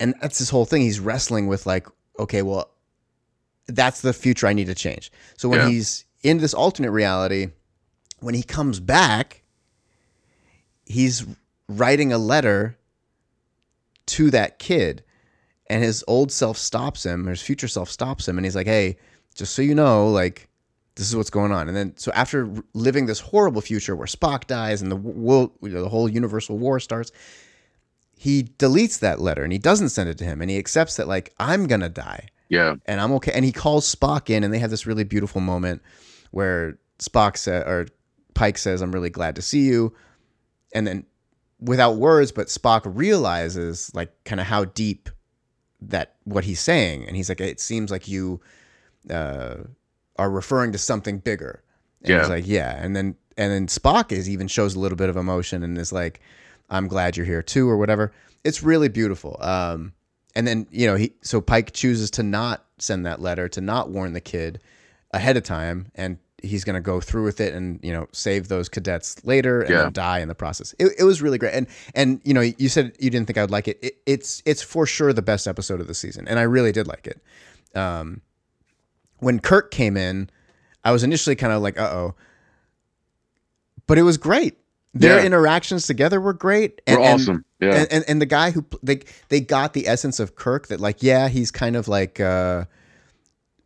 And 0.00 0.14
that's 0.20 0.38
his 0.38 0.50
whole 0.50 0.64
thing. 0.64 0.82
He's 0.82 0.98
wrestling 0.98 1.46
with 1.46 1.66
like 1.66 1.86
okay 2.18 2.42
well 2.42 2.70
that's 3.68 4.00
the 4.00 4.12
future 4.12 4.48
i 4.48 4.52
need 4.52 4.66
to 4.66 4.74
change. 4.74 5.12
So 5.36 5.48
when 5.48 5.60
yeah. 5.60 5.68
he's 5.68 6.04
in 6.22 6.38
this 6.38 6.54
alternate 6.54 6.90
reality 6.90 7.48
when 8.18 8.34
he 8.34 8.42
comes 8.42 8.80
back 8.80 9.42
he's 10.84 11.24
writing 11.68 12.12
a 12.12 12.18
letter 12.18 12.76
to 14.06 14.30
that 14.30 14.58
kid. 14.58 15.04
And 15.70 15.84
his 15.84 16.02
old 16.08 16.32
self 16.32 16.56
stops 16.56 17.04
him 17.04 17.26
or 17.26 17.30
his 17.30 17.42
future 17.42 17.68
self 17.68 17.90
stops 17.90 18.26
him. 18.26 18.38
And 18.38 18.46
he's 18.46 18.56
like 18.56 18.66
hey 18.66 18.96
just 19.34 19.54
so 19.54 19.60
you 19.60 19.74
know 19.74 20.08
like 20.08 20.48
this 20.98 21.08
is 21.08 21.16
what's 21.16 21.30
going 21.30 21.52
on. 21.52 21.68
And 21.68 21.76
then, 21.76 21.96
so 21.96 22.10
after 22.12 22.52
living 22.74 23.06
this 23.06 23.20
horrible 23.20 23.60
future 23.60 23.94
where 23.94 24.08
Spock 24.08 24.48
dies 24.48 24.82
and 24.82 24.90
the 24.90 24.96
world, 24.96 25.52
you 25.62 25.68
know, 25.68 25.82
the 25.82 25.88
whole 25.88 26.08
universal 26.08 26.58
war 26.58 26.80
starts, 26.80 27.12
he 28.16 28.42
deletes 28.42 28.98
that 28.98 29.20
letter 29.20 29.44
and 29.44 29.52
he 29.52 29.60
doesn't 29.60 29.90
send 29.90 30.10
it 30.10 30.18
to 30.18 30.24
him 30.24 30.42
and 30.42 30.50
he 30.50 30.58
accepts 30.58 30.96
that 30.96 31.06
like 31.06 31.32
I'm 31.38 31.68
gonna 31.68 31.88
die. 31.88 32.28
Yeah. 32.48 32.74
And 32.86 33.00
I'm 33.00 33.12
okay. 33.12 33.30
And 33.32 33.44
he 33.44 33.52
calls 33.52 33.94
Spock 33.94 34.28
in 34.28 34.42
and 34.42 34.52
they 34.52 34.58
have 34.58 34.70
this 34.70 34.86
really 34.86 35.04
beautiful 35.04 35.40
moment 35.40 35.82
where 36.32 36.78
Spock 36.98 37.36
said 37.36 37.64
or 37.66 37.86
Pike 38.34 38.58
says, 38.58 38.82
I'm 38.82 38.90
really 38.90 39.10
glad 39.10 39.36
to 39.36 39.42
see 39.42 39.60
you. 39.60 39.94
And 40.74 40.84
then 40.84 41.06
without 41.60 41.96
words, 41.96 42.32
but 42.32 42.48
Spock 42.48 42.82
realizes 42.84 43.92
like 43.94 44.12
kind 44.24 44.40
of 44.40 44.48
how 44.48 44.64
deep 44.64 45.08
that 45.80 46.16
what 46.24 46.42
he's 46.44 46.60
saying. 46.60 47.06
And 47.06 47.16
he's 47.16 47.28
like, 47.28 47.40
it 47.40 47.60
seems 47.60 47.92
like 47.92 48.08
you 48.08 48.40
uh 49.08 49.58
are 50.18 50.30
referring 50.30 50.72
to 50.72 50.78
something 50.78 51.18
bigger. 51.18 51.62
And 52.00 52.10
yeah. 52.10 52.20
he's 52.20 52.28
like, 52.28 52.46
yeah. 52.46 52.76
And 52.82 52.94
then 52.94 53.16
and 53.36 53.52
then 53.52 53.66
Spock 53.68 54.12
is 54.12 54.28
even 54.28 54.48
shows 54.48 54.74
a 54.74 54.80
little 54.80 54.96
bit 54.96 55.08
of 55.08 55.16
emotion 55.16 55.62
and 55.62 55.78
is 55.78 55.92
like, 55.92 56.20
I'm 56.70 56.88
glad 56.88 57.16
you're 57.16 57.26
here 57.26 57.42
too, 57.42 57.68
or 57.68 57.76
whatever. 57.76 58.12
It's 58.44 58.62
really 58.62 58.88
beautiful. 58.88 59.36
Um, 59.40 59.92
and 60.34 60.46
then 60.46 60.66
you 60.70 60.86
know 60.86 60.96
he 60.96 61.14
so 61.22 61.40
Pike 61.40 61.72
chooses 61.72 62.10
to 62.12 62.22
not 62.22 62.64
send 62.78 63.06
that 63.06 63.20
letter 63.20 63.48
to 63.48 63.60
not 63.60 63.90
warn 63.90 64.12
the 64.12 64.20
kid 64.20 64.60
ahead 65.12 65.36
of 65.36 65.42
time, 65.42 65.90
and 65.94 66.18
he's 66.42 66.62
going 66.62 66.74
to 66.74 66.80
go 66.80 67.00
through 67.00 67.24
with 67.24 67.40
it 67.40 67.54
and 67.54 67.80
you 67.82 67.92
know 67.92 68.06
save 68.12 68.48
those 68.48 68.68
cadets 68.68 69.24
later 69.24 69.62
and 69.62 69.70
yeah. 69.70 69.90
die 69.92 70.20
in 70.20 70.28
the 70.28 70.34
process. 70.34 70.74
It, 70.78 70.92
it 70.98 71.04
was 71.04 71.22
really 71.22 71.38
great. 71.38 71.54
And 71.54 71.66
and 71.94 72.20
you 72.24 72.34
know 72.34 72.40
you 72.40 72.68
said 72.68 72.94
you 72.98 73.10
didn't 73.10 73.26
think 73.26 73.38
I'd 73.38 73.50
like 73.50 73.68
it. 73.68 73.78
it. 73.82 73.98
It's 74.06 74.42
it's 74.46 74.62
for 74.62 74.86
sure 74.86 75.12
the 75.12 75.22
best 75.22 75.48
episode 75.48 75.80
of 75.80 75.86
the 75.86 75.94
season, 75.94 76.28
and 76.28 76.38
I 76.38 76.42
really 76.42 76.72
did 76.72 76.86
like 76.86 77.06
it. 77.06 77.20
Um, 77.76 78.22
when 79.20 79.40
Kirk 79.40 79.70
came 79.70 79.96
in, 79.96 80.30
I 80.84 80.92
was 80.92 81.02
initially 81.02 81.36
kind 81.36 81.52
of 81.52 81.62
like, 81.62 81.78
uh 81.78 81.90
oh. 81.90 82.14
But 83.86 83.98
it 83.98 84.02
was 84.02 84.16
great. 84.16 84.58
Their 84.94 85.20
yeah. 85.20 85.26
interactions 85.26 85.86
together 85.86 86.20
were 86.20 86.32
great. 86.32 86.80
And, 86.86 86.98
were 86.98 87.04
awesome. 87.04 87.44
And, 87.60 87.72
yeah. 87.72 87.80
And, 87.80 87.92
and, 87.92 88.04
and 88.08 88.20
the 88.20 88.26
guy 88.26 88.50
who 88.50 88.64
they 88.82 89.00
they 89.28 89.40
got 89.40 89.72
the 89.72 89.86
essence 89.86 90.18
of 90.18 90.34
Kirk 90.34 90.68
that 90.68 90.80
like 90.80 91.02
yeah 91.02 91.28
he's 91.28 91.50
kind 91.50 91.76
of 91.76 91.88
like 91.88 92.20
uh, 92.20 92.64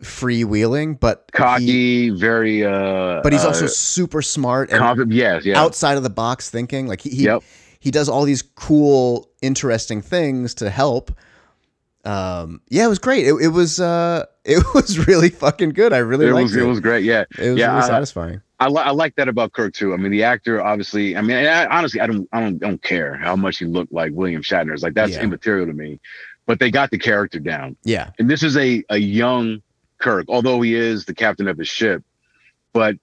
freewheeling 0.02 0.98
but 0.98 1.30
cocky, 1.32 1.64
he, 1.64 2.10
very. 2.10 2.64
uh 2.64 3.20
But 3.22 3.32
he's 3.32 3.44
also 3.44 3.66
uh, 3.66 3.68
super 3.68 4.22
smart 4.22 4.70
and 4.70 4.80
confident. 4.80 5.12
Yes, 5.12 5.44
yeah. 5.44 5.60
Outside 5.60 5.96
of 5.96 6.02
the 6.02 6.10
box 6.10 6.50
thinking, 6.50 6.86
like 6.86 7.00
he 7.00 7.10
he, 7.10 7.24
yep. 7.24 7.42
he 7.78 7.90
does 7.90 8.08
all 8.08 8.24
these 8.24 8.42
cool, 8.42 9.30
interesting 9.42 10.02
things 10.02 10.54
to 10.54 10.70
help 10.70 11.12
um 12.04 12.60
yeah 12.68 12.84
it 12.84 12.88
was 12.88 12.98
great. 12.98 13.26
It, 13.26 13.34
it 13.34 13.48
was 13.48 13.80
uh 13.80 14.26
it 14.44 14.62
was 14.74 15.06
really 15.06 15.28
fucking 15.28 15.70
good. 15.70 15.92
I 15.92 15.98
really 15.98 16.26
it 16.26 16.32
liked 16.32 16.44
was, 16.44 16.56
it. 16.56 16.62
it. 16.62 16.66
was 16.66 16.80
great 16.80 17.04
yeah. 17.04 17.24
It 17.38 17.50
was 17.50 17.58
yeah, 17.58 17.68
really 17.68 17.82
I, 17.82 17.86
satisfying. 17.86 18.42
I, 18.58 18.66
I 18.66 18.90
like 18.90 19.16
that 19.16 19.28
about 19.28 19.52
kirk 19.52 19.74
too. 19.74 19.94
I 19.94 19.96
mean 19.96 20.12
the 20.12 20.24
actor 20.24 20.60
obviously 20.60 21.16
i 21.16 21.20
mean 21.20 21.36
I, 21.36 21.66
honestly 21.66 22.00
i 22.00 22.06
don't 22.06 22.28
i 22.32 22.40
don't 22.40 22.58
don't 22.58 22.82
care 22.82 23.14
how 23.16 23.36
much 23.36 23.58
he 23.58 23.66
looked 23.66 23.92
like 23.92 24.12
william 24.14 24.42
shatner. 24.42 24.72
It's 24.72 24.82
like 24.82 24.94
that's 24.94 25.12
yeah. 25.12 25.22
immaterial 25.22 25.66
to 25.66 25.72
me. 25.72 26.00
But 26.44 26.58
they 26.58 26.72
got 26.72 26.90
the 26.90 26.98
character 26.98 27.38
down. 27.38 27.76
Yeah. 27.84 28.10
And 28.18 28.28
this 28.28 28.42
is 28.42 28.56
a 28.56 28.82
a 28.88 28.98
young 28.98 29.62
kirk 29.98 30.26
although 30.28 30.60
he 30.60 30.74
is 30.74 31.04
the 31.04 31.14
captain 31.14 31.46
of 31.46 31.58
his 31.58 31.68
ship. 31.68 32.02
But 32.72 32.96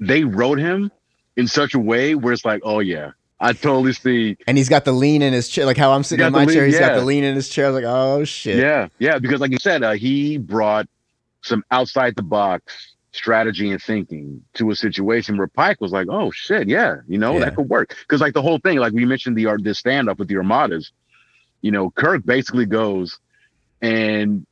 they 0.00 0.24
wrote 0.24 0.58
him 0.58 0.90
in 1.36 1.46
such 1.46 1.74
a 1.74 1.78
way 1.78 2.14
where 2.14 2.32
it's 2.32 2.44
like 2.44 2.62
oh 2.64 2.78
yeah 2.80 3.12
I 3.42 3.52
totally 3.52 3.92
see. 3.92 4.36
And 4.46 4.56
he's 4.56 4.68
got 4.68 4.84
the 4.84 4.92
lean 4.92 5.20
in 5.20 5.32
his 5.32 5.48
chair, 5.48 5.66
like 5.66 5.76
how 5.76 5.92
I'm 5.92 6.04
sitting 6.04 6.24
in 6.24 6.32
my 6.32 6.44
lean, 6.44 6.54
chair. 6.54 6.64
He's 6.64 6.74
yeah. 6.74 6.90
got 6.90 6.94
the 6.94 7.04
lean 7.04 7.24
in 7.24 7.34
his 7.34 7.48
chair. 7.48 7.66
I 7.66 7.70
was 7.70 7.82
like, 7.82 7.92
oh 7.92 8.24
shit. 8.24 8.56
Yeah, 8.56 8.88
yeah. 9.00 9.18
Because 9.18 9.40
like 9.40 9.50
you 9.50 9.58
said, 9.60 9.82
uh, 9.82 9.92
he 9.92 10.38
brought 10.38 10.86
some 11.42 11.64
outside 11.72 12.14
the 12.14 12.22
box 12.22 12.94
strategy 13.10 13.70
and 13.72 13.82
thinking 13.82 14.42
to 14.54 14.70
a 14.70 14.76
situation 14.76 15.36
where 15.36 15.48
Pike 15.48 15.80
was 15.80 15.90
like, 15.90 16.06
oh 16.08 16.30
shit, 16.30 16.68
yeah, 16.68 16.98
you 17.08 17.18
know 17.18 17.34
yeah. 17.34 17.40
that 17.40 17.56
could 17.56 17.68
work. 17.68 17.96
Because 18.02 18.20
like 18.20 18.32
the 18.32 18.42
whole 18.42 18.58
thing, 18.58 18.78
like 18.78 18.92
we 18.92 19.04
mentioned 19.04 19.36
the 19.36 19.46
art, 19.46 19.64
this 19.64 19.80
stand 19.80 20.08
up 20.08 20.20
with 20.20 20.28
the 20.28 20.36
Armadas, 20.36 20.92
you 21.62 21.72
know, 21.72 21.90
Kirk 21.90 22.24
basically 22.24 22.64
goes 22.64 23.18
and 23.82 24.46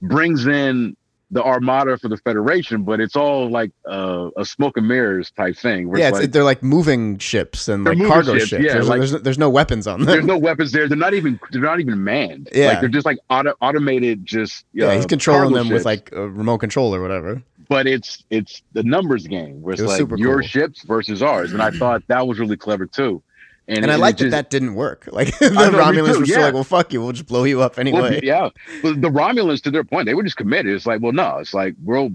brings 0.00 0.46
in 0.46 0.96
the 1.30 1.42
armada 1.42 1.96
for 1.96 2.08
the 2.08 2.16
Federation, 2.16 2.82
but 2.82 3.00
it's 3.00 3.14
all 3.14 3.48
like 3.48 3.70
uh, 3.88 4.30
a 4.36 4.44
smoke 4.44 4.76
and 4.76 4.88
mirrors 4.88 5.30
type 5.30 5.56
thing. 5.56 5.94
yeah, 5.96 6.10
like, 6.10 6.32
they're 6.32 6.44
like 6.44 6.62
moving 6.62 7.18
ships 7.18 7.68
and 7.68 7.84
like 7.84 7.98
cargo 7.98 8.34
ships. 8.34 8.48
ships. 8.48 8.64
Yeah, 8.64 8.72
there's, 8.74 8.88
like, 8.88 8.98
there's, 8.98 9.22
there's, 9.22 9.38
no 9.38 9.48
weapons 9.48 9.86
on 9.86 10.00
them. 10.00 10.06
There's 10.06 10.24
no 10.24 10.38
weapons 10.38 10.72
there. 10.72 10.88
They're 10.88 10.98
not 10.98 11.14
even 11.14 11.38
they're 11.52 11.62
not 11.62 11.80
even 11.80 12.02
manned. 12.02 12.48
Yeah, 12.52 12.68
like, 12.68 12.80
they're 12.80 12.88
just 12.88 13.06
like 13.06 13.18
auto, 13.30 13.54
automated. 13.60 14.26
Just 14.26 14.64
uh, 14.64 14.86
yeah, 14.86 14.94
he's 14.94 15.06
controlling 15.06 15.54
them 15.54 15.66
ships. 15.66 15.74
with 15.74 15.84
like 15.84 16.10
a 16.12 16.28
remote 16.28 16.58
control 16.58 16.94
or 16.94 17.00
whatever. 17.00 17.42
But 17.68 17.86
it's 17.86 18.24
it's 18.30 18.62
the 18.72 18.82
numbers 18.82 19.28
game 19.28 19.62
where 19.62 19.74
it's 19.74 19.82
it 19.82 19.86
like 19.86 20.18
your 20.18 20.40
cool. 20.40 20.42
ships 20.42 20.82
versus 20.82 21.22
ours, 21.22 21.52
and 21.52 21.62
I 21.62 21.70
thought 21.70 22.02
that 22.08 22.26
was 22.26 22.40
really 22.40 22.56
clever 22.56 22.86
too. 22.86 23.22
And, 23.70 23.84
and 23.84 23.92
I 23.92 23.96
like 23.96 24.16
that 24.18 24.32
that 24.32 24.50
didn't 24.50 24.74
work. 24.74 25.08
Like 25.20 25.38
the 25.38 25.50
know, 25.50 25.70
Romulans 25.70 26.18
were 26.18 26.24
yeah. 26.24 26.32
still 26.32 26.42
like, 26.42 26.54
"Well, 26.54 26.64
fuck 26.64 26.92
you, 26.92 27.00
we'll 27.00 27.12
just 27.12 27.26
blow 27.26 27.44
you 27.44 27.62
up 27.62 27.78
anyway." 27.78 28.00
Well, 28.00 28.20
yeah, 28.22 28.48
the 28.82 29.10
Romulans, 29.10 29.62
to 29.62 29.70
their 29.70 29.84
point, 29.84 30.06
they 30.06 30.14
were 30.14 30.22
just 30.22 30.36
committed. 30.36 30.74
It's 30.74 30.86
like, 30.86 31.00
well, 31.00 31.12
no, 31.12 31.38
it's 31.38 31.52
like, 31.52 31.76
bro, 31.76 32.10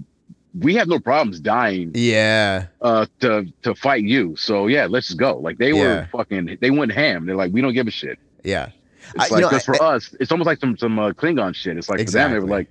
we 0.58 0.74
have 0.74 0.88
no 0.88 0.98
problems 0.98 1.40
dying. 1.40 1.92
Yeah. 1.94 2.66
Uh, 2.80 3.06
to 3.20 3.46
to 3.62 3.74
fight 3.74 4.04
you. 4.04 4.36
So 4.36 4.66
yeah, 4.66 4.86
let's 4.86 5.08
just 5.08 5.18
go. 5.18 5.38
Like 5.38 5.58
they 5.58 5.72
yeah. 5.72 5.82
were 5.82 6.08
fucking, 6.12 6.58
they 6.60 6.70
went 6.70 6.92
ham. 6.92 7.26
They're 7.26 7.36
like, 7.36 7.52
we 7.52 7.60
don't 7.60 7.74
give 7.74 7.86
a 7.86 7.90
shit. 7.90 8.18
Yeah. 8.42 8.70
It's 9.14 9.30
I, 9.30 9.34
like, 9.34 9.44
because 9.44 9.64
for 9.64 9.82
I, 9.82 9.96
us, 9.96 10.14
it's 10.18 10.32
almost 10.32 10.46
like 10.46 10.58
some 10.58 10.76
some 10.76 10.98
uh, 10.98 11.12
Klingon 11.12 11.54
shit. 11.54 11.76
It's 11.76 11.88
like 11.88 12.00
exactly. 12.00 12.36
for 12.36 12.40
them, 12.40 12.48
they 12.48 12.50
were 12.50 12.58
like, 12.58 12.68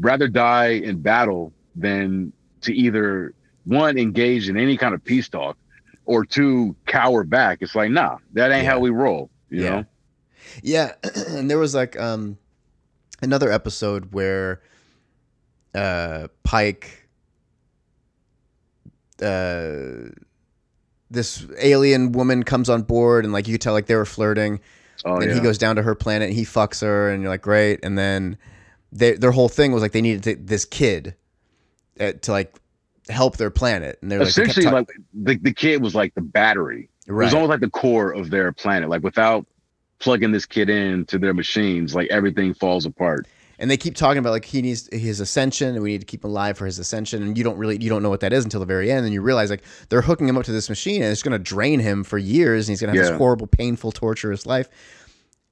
rather 0.00 0.28
die 0.28 0.68
in 0.68 1.00
battle 1.00 1.52
than 1.74 2.32
to 2.62 2.74
either 2.74 3.34
one 3.64 3.98
engage 3.98 4.48
in 4.48 4.56
any 4.56 4.76
kind 4.76 4.94
of 4.94 5.04
peace 5.04 5.28
talk 5.28 5.56
or 6.06 6.24
two 6.24 6.74
cower 6.86 7.24
back. 7.24 7.58
It's 7.60 7.74
like, 7.74 7.90
nah, 7.90 8.18
that 8.32 8.50
ain't 8.50 8.64
yeah. 8.64 8.70
how 8.70 8.78
we 8.78 8.90
roll. 8.90 9.30
You 9.50 9.62
yeah. 9.62 9.70
know? 9.70 9.84
Yeah. 10.62 10.92
and 11.28 11.50
there 11.50 11.58
was 11.58 11.74
like 11.74 11.98
um 11.98 12.38
another 13.20 13.50
episode 13.50 14.12
where 14.12 14.62
uh 15.74 16.28
Pike 16.42 17.08
uh 19.20 20.10
this 21.10 21.46
alien 21.58 22.12
woman 22.12 22.42
comes 22.42 22.68
on 22.68 22.82
board 22.82 23.24
and 23.24 23.32
like 23.32 23.46
you 23.46 23.54
could 23.54 23.60
tell 23.60 23.72
like 23.72 23.86
they 23.86 23.94
were 23.94 24.06
flirting. 24.06 24.60
Oh, 25.04 25.16
and 25.16 25.26
yeah. 25.26 25.34
he 25.34 25.40
goes 25.40 25.58
down 25.58 25.76
to 25.76 25.82
her 25.82 25.94
planet 25.94 26.28
and 26.28 26.36
he 26.36 26.44
fucks 26.44 26.80
her 26.80 27.10
and 27.10 27.22
you're 27.22 27.30
like, 27.30 27.42
great. 27.42 27.80
And 27.82 27.96
then 27.98 28.38
they, 28.90 29.12
their 29.12 29.30
whole 29.30 29.48
thing 29.48 29.72
was 29.72 29.82
like 29.82 29.92
they 29.92 30.00
needed 30.00 30.22
to, 30.24 30.34
this 30.36 30.64
kid 30.64 31.14
uh, 32.00 32.12
to 32.22 32.32
like 32.32 32.54
help 33.08 33.36
their 33.36 33.50
planet, 33.50 33.98
and 34.02 34.10
they're 34.10 34.18
like, 34.20 34.26
they 34.34 34.42
essentially 34.42 34.64
talk- 34.64 34.72
like 34.74 34.88
the, 35.14 35.36
the 35.36 35.52
kid 35.52 35.82
was 35.82 35.94
like 35.94 36.14
the 36.14 36.20
battery. 36.22 36.88
It 37.06 37.12
was 37.12 37.32
almost 37.34 37.50
like 37.50 37.60
the 37.60 37.70
core 37.70 38.10
of 38.12 38.30
their 38.30 38.50
planet. 38.52 38.88
Like 38.88 39.02
without 39.02 39.46
plugging 40.00 40.32
this 40.32 40.44
kid 40.46 40.68
in 40.68 41.04
to 41.06 41.18
their 41.18 41.32
machines, 41.34 41.94
like 41.94 42.08
everything 42.10 42.52
falls 42.52 42.84
apart. 42.84 43.26
and 43.58 43.70
they 43.70 43.76
keep 43.76 43.94
talking 43.94 44.18
about 44.18 44.30
like 44.32 44.44
he 44.44 44.60
needs 44.60 44.88
his 44.92 45.20
ascension, 45.20 45.74
and 45.74 45.82
we 45.82 45.92
need 45.92 46.00
to 46.00 46.04
keep 46.06 46.24
him 46.24 46.30
alive 46.30 46.58
for 46.58 46.66
his 46.66 46.78
ascension, 46.78 47.22
and 47.22 47.38
you 47.38 47.44
don't 47.44 47.56
really 47.56 47.78
you 47.80 47.88
don't 47.88 48.02
know 48.02 48.10
what 48.10 48.20
that 48.20 48.32
is 48.32 48.42
until 48.44 48.60
the 48.60 48.66
very 48.66 48.90
end, 48.90 49.04
and 49.04 49.14
you 49.14 49.22
realize 49.22 49.50
like 49.50 49.62
they're 49.88 50.02
hooking 50.02 50.28
him 50.28 50.36
up 50.36 50.44
to 50.44 50.52
this 50.52 50.68
machine, 50.68 51.00
and 51.02 51.12
it's 51.12 51.22
going 51.22 51.32
to 51.32 51.38
drain 51.38 51.78
him 51.80 52.02
for 52.04 52.18
years, 52.18 52.66
and 52.68 52.72
he's 52.72 52.80
going 52.80 52.92
to 52.92 52.98
have 52.98 53.06
Yeah. 53.06 53.12
this 53.12 53.18
horrible, 53.18 53.46
painful, 53.46 53.92
torturous 53.92 54.44
life. 54.46 54.68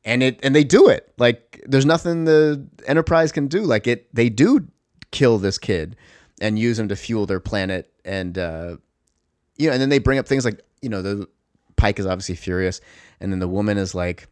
And 0.05 0.23
it 0.23 0.39
and 0.43 0.55
they 0.55 0.65
do 0.65 0.89
it 0.89 1.15
like 1.17 1.63
there's 1.67 1.87
nothing 1.87 2.25
the 2.27 2.67
Enterprise 2.87 3.33
can 3.33 3.47
do. 3.47 3.63
Like 3.63 3.87
it, 3.87 4.15
they 4.15 4.29
do 4.29 4.67
kill 5.13 5.39
this 5.39 5.57
kid 5.57 5.97
and 6.41 6.59
use 6.59 6.77
them 6.77 6.89
to 6.89 6.97
fuel 6.97 7.27
their 7.27 7.41
planet, 7.41 7.93
and 8.05 8.37
uh, 8.39 8.77
you 9.57 9.69
know, 9.69 9.73
and 9.73 9.81
then 9.83 9.89
they 9.89 9.99
bring 9.99 10.19
up 10.19 10.27
things 10.27 10.45
like 10.45 10.61
you 10.83 10.89
know 10.89 11.03
the 11.03 11.29
Pike 11.77 11.99
is 11.99 12.07
obviously 12.07 12.35
furious, 12.37 12.81
and 13.21 13.33
then 13.33 13.39
the 13.39 13.49
woman 13.49 13.79
is 13.79 13.95
like, 13.95 14.29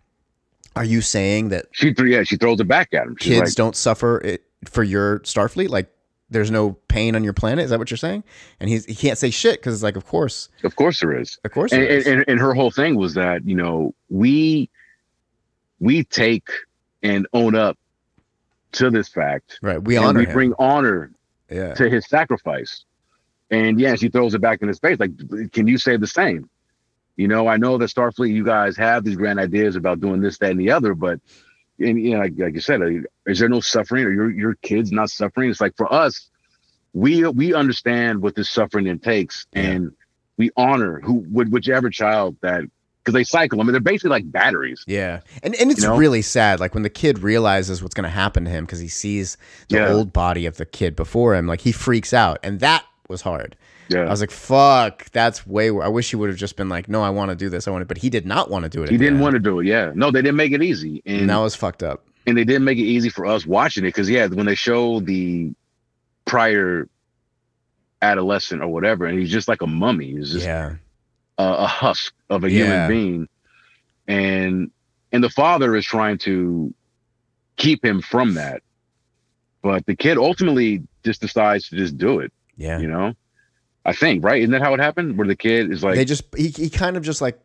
"Are 0.76 0.84
you 0.84 1.00
saying 1.00 1.50
that 1.50 1.66
She 1.72 1.94
yeah, 2.04 2.22
she 2.22 2.36
throws 2.36 2.60
it 2.60 2.68
back 2.68 2.92
at 2.94 3.06
him. 3.06 3.16
She's 3.20 3.38
kids 3.38 3.50
like, 3.50 3.54
don't 3.54 3.76
suffer 3.76 4.20
it 4.20 4.44
for 4.64 4.82
your 4.82 5.20
Starfleet? 5.20 5.68
Like, 5.68 5.90
there's 6.30 6.50
no 6.50 6.72
pain 6.88 7.14
on 7.14 7.24
your 7.24 7.32
planet? 7.32 7.64
Is 7.64 7.70
that 7.70 7.78
what 7.78 7.90
you're 7.90 7.98
saying?" 7.98 8.24
And 8.60 8.68
he's 8.70 8.84
he 8.86 8.94
can't 8.94 9.18
say 9.18 9.30
shit 9.30 9.60
because 9.60 9.74
it's 9.74 9.82
like, 9.82 9.96
of 9.96 10.06
course, 10.06 10.48
of 10.64 10.76
course 10.76 11.00
there 11.00 11.16
is. 11.18 11.38
of 11.44 11.52
course, 11.52 11.72
And, 11.72 11.82
there 11.82 11.88
is. 11.90 12.06
and, 12.06 12.16
and, 12.20 12.24
and 12.28 12.40
her 12.40 12.54
whole 12.54 12.70
thing 12.70 12.96
was 12.96 13.14
that, 13.14 13.44
you 13.46 13.54
know, 13.54 13.94
we 14.08 14.70
we 15.80 16.04
take 16.04 16.48
and 17.02 17.26
own 17.32 17.54
up 17.56 17.76
to 18.72 18.88
this 18.90 19.08
fact. 19.08 19.58
right. 19.62 19.82
We 19.82 19.96
honor 19.96 20.20
we 20.20 20.26
him. 20.26 20.32
bring 20.32 20.54
honor 20.58 21.10
yeah, 21.52 21.74
to 21.74 21.88
his 21.90 22.06
sacrifice. 22.06 22.84
And 23.50 23.78
yeah, 23.78 23.96
she 23.96 24.08
throws 24.08 24.34
it 24.34 24.40
back 24.40 24.62
in 24.62 24.68
his 24.68 24.78
face. 24.78 24.98
Like, 24.98 25.12
can 25.52 25.66
you 25.66 25.76
say 25.76 25.96
the 25.98 26.06
same? 26.06 26.48
You 27.16 27.28
know, 27.28 27.46
I 27.46 27.58
know 27.58 27.76
that 27.76 27.90
Starfleet, 27.90 28.32
you 28.32 28.44
guys 28.44 28.76
have 28.78 29.04
these 29.04 29.16
grand 29.16 29.38
ideas 29.38 29.76
about 29.76 30.00
doing 30.00 30.20
this, 30.22 30.38
that, 30.38 30.52
and 30.52 30.60
the 30.60 30.70
other, 30.70 30.94
but 30.94 31.20
and 31.78 32.00
you 32.00 32.12
know, 32.12 32.20
like, 32.20 32.32
like 32.38 32.54
you 32.54 32.60
said, 32.60 32.80
is 33.26 33.38
there 33.38 33.48
no 33.48 33.60
suffering? 33.60 34.04
Or 34.04 34.12
your 34.12 34.30
your 34.30 34.54
kids 34.56 34.90
not 34.92 35.10
suffering? 35.10 35.50
It's 35.50 35.60
like 35.60 35.76
for 35.76 35.92
us, 35.92 36.30
we 36.94 37.26
we 37.28 37.52
understand 37.54 38.22
what 38.22 38.34
this 38.34 38.48
suffering 38.48 38.98
takes, 38.98 39.46
Yeah. 39.52 39.62
and 39.62 39.92
we 40.38 40.50
honor 40.56 41.00
who 41.00 41.24
would 41.28 41.52
whichever 41.52 41.90
child 41.90 42.36
that 42.40 42.64
because 43.04 43.14
they 43.14 43.24
cycle. 43.24 43.60
I 43.60 43.64
mean, 43.64 43.72
they're 43.72 43.80
basically 43.80 44.10
like 44.10 44.30
batteries. 44.30 44.84
yeah, 44.86 45.20
and 45.42 45.54
and 45.56 45.70
it's 45.70 45.82
You 45.82 45.88
know? 45.88 45.96
really 45.96 46.22
sad. 46.22 46.60
Like 46.60 46.74
when 46.74 46.82
the 46.84 46.90
kid 46.90 47.18
realizes 47.20 47.82
what's 47.82 47.94
going 47.94 48.04
to 48.04 48.10
happen 48.10 48.44
to 48.44 48.50
him 48.50 48.64
because 48.64 48.78
he 48.80 48.88
sees 48.88 49.36
the 49.68 49.76
Yeah. 49.78 49.88
old 49.92 50.12
body 50.12 50.46
of 50.46 50.56
the 50.56 50.66
kid 50.66 50.94
before 50.96 51.34
him, 51.34 51.46
like 51.46 51.62
he 51.62 51.72
freaks 51.72 52.12
out, 52.14 52.38
and 52.42 52.60
that 52.60 52.84
was 53.08 53.22
hard. 53.22 53.56
Yeah. 53.88 54.02
I 54.02 54.08
was 54.10 54.20
like, 54.20 54.30
"Fuck, 54.30 55.10
that's 55.10 55.46
way." 55.46 55.68
I 55.68 55.88
wish 55.88 56.10
he 56.10 56.16
would 56.16 56.30
have 56.30 56.38
just 56.38 56.56
been 56.56 56.68
like, 56.68 56.88
"No, 56.88 57.02
I 57.02 57.10
want 57.10 57.30
to 57.30 57.34
do 57.36 57.48
this. 57.50 57.66
I 57.68 57.70
want 57.72 57.82
to," 57.82 57.86
but 57.86 57.98
he 57.98 58.08
did 58.08 58.24
not 58.24 58.50
want 58.50 58.62
to 58.62 58.68
do 58.68 58.82
it. 58.84 58.88
he 58.90 58.96
didn't 58.96 59.18
want 59.18 59.34
to 59.34 59.38
do 59.40 59.58
it. 59.60 59.66
Yeah, 59.66 59.90
no, 59.94 60.10
they 60.10 60.22
didn't 60.22 60.36
make 60.36 60.52
it 60.52 60.62
easy, 60.62 61.02
and 61.04 61.22
and 61.22 61.30
that 61.30 61.36
was 61.38 61.54
fucked 61.54 61.82
up. 61.82 62.04
and 62.26 62.38
they 62.38 62.44
didn't 62.44 62.64
make 62.64 62.78
it 62.78 62.82
easy 62.84 63.08
for 63.10 63.26
us 63.26 63.44
watching 63.44 63.84
it 63.84 63.88
because 63.88 64.08
yeah, 64.08 64.28
when 64.28 64.46
they 64.46 64.54
show 64.54 65.00
the 65.00 65.50
prior 66.24 66.88
adolescent 68.00 68.62
or 68.62 68.68
whatever, 68.68 69.06
and 69.06 69.18
he's 69.18 69.30
just 69.30 69.48
like 69.48 69.62
a 69.62 69.66
mummy, 69.66 70.12
he's 70.12 70.32
just 70.32 70.46
Yeah, 70.46 70.74
a, 71.38 71.42
a 71.44 71.66
husk 71.66 72.12
of 72.30 72.44
a 72.44 72.50
Yeah. 72.50 72.64
human 72.64 72.88
being, 72.88 73.28
and 74.08 74.70
and 75.12 75.22
the 75.24 75.30
father 75.30 75.76
is 75.76 75.84
trying 75.84 76.18
to 76.18 76.72
keep 77.56 77.84
him 77.84 78.00
from 78.00 78.34
that, 78.34 78.62
but 79.62 79.84
the 79.86 79.94
kid 79.94 80.16
ultimately 80.18 80.82
just 81.04 81.20
decides 81.20 81.68
to 81.68 81.76
just 81.76 81.96
do 81.98 82.18
it. 82.20 82.32
yeah. 82.56 82.78
You 82.78 82.88
know, 82.88 83.14
I 83.84 83.92
think 83.92 84.24
right, 84.24 84.40
isn't 84.40 84.52
that 84.52 84.62
how 84.62 84.74
it 84.74 84.80
happened? 84.80 85.16
Where 85.18 85.26
the 85.26 85.36
kid 85.36 85.70
is 85.72 85.82
like, 85.84 85.96
they 85.96 86.04
just 86.04 86.24
he, 86.36 86.48
he 86.48 86.70
kind 86.70 86.96
of 86.96 87.02
just 87.02 87.20
like 87.20 87.38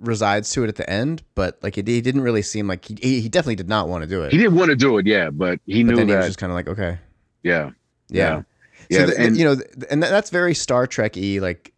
resides 0.00 0.50
to 0.52 0.64
it 0.64 0.68
at 0.68 0.76
the 0.76 0.88
end, 0.90 1.22
but 1.34 1.58
like 1.62 1.78
it, 1.78 1.86
he 1.86 2.00
didn't 2.00 2.22
really 2.22 2.42
seem 2.42 2.66
like 2.66 2.84
he 2.86 3.20
he 3.20 3.28
definitely 3.28 3.54
did 3.56 3.68
not 3.68 3.88
want 3.88 4.02
to 4.02 4.08
do 4.08 4.22
it. 4.22 4.32
he 4.32 4.38
didn't 4.38 4.56
want 4.56 4.68
to 4.70 4.76
do 4.76 4.98
it, 4.98 5.06
yeah, 5.06 5.30
but 5.30 5.60
he 5.66 5.82
but 5.84 5.90
knew 5.90 5.96
then 5.96 6.08
he 6.08 6.14
was 6.14 6.24
that, 6.24 6.28
just 6.28 6.38
kind 6.38 6.50
of 6.50 6.54
like, 6.56 6.68
okay, 6.68 6.98
yeah, 7.42 7.70
yeah, 8.08 8.42
yeah, 8.90 8.98
So 8.98 9.06
the- 9.06 9.18
and 9.20 9.36
you 9.36 9.44
know, 9.44 9.56
and 9.90 10.02
that's 10.02 10.30
very 10.30 10.54
Star 10.54 10.86
Trek 10.86 11.14
y. 11.16 11.38
Like, 11.40 11.71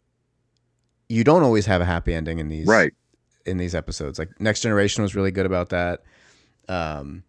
you 1.09 1.25
don't 1.25 1.43
always 1.43 1.67
have 1.67 1.81
a 1.81 1.85
happy 1.85 2.15
ending 2.15 2.39
in 2.39 2.49
these 2.49 2.67
right. 2.67 2.93
in 3.45 3.59
these 3.59 3.75
episodes. 3.75 4.19
Like 4.19 4.41
Next 4.41 4.61
Generation 4.61 5.03
was 5.03 5.15
really 5.15 5.31
good 5.31 5.47
about 5.47 5.71
that. 5.71 6.03
Um, 6.69 7.25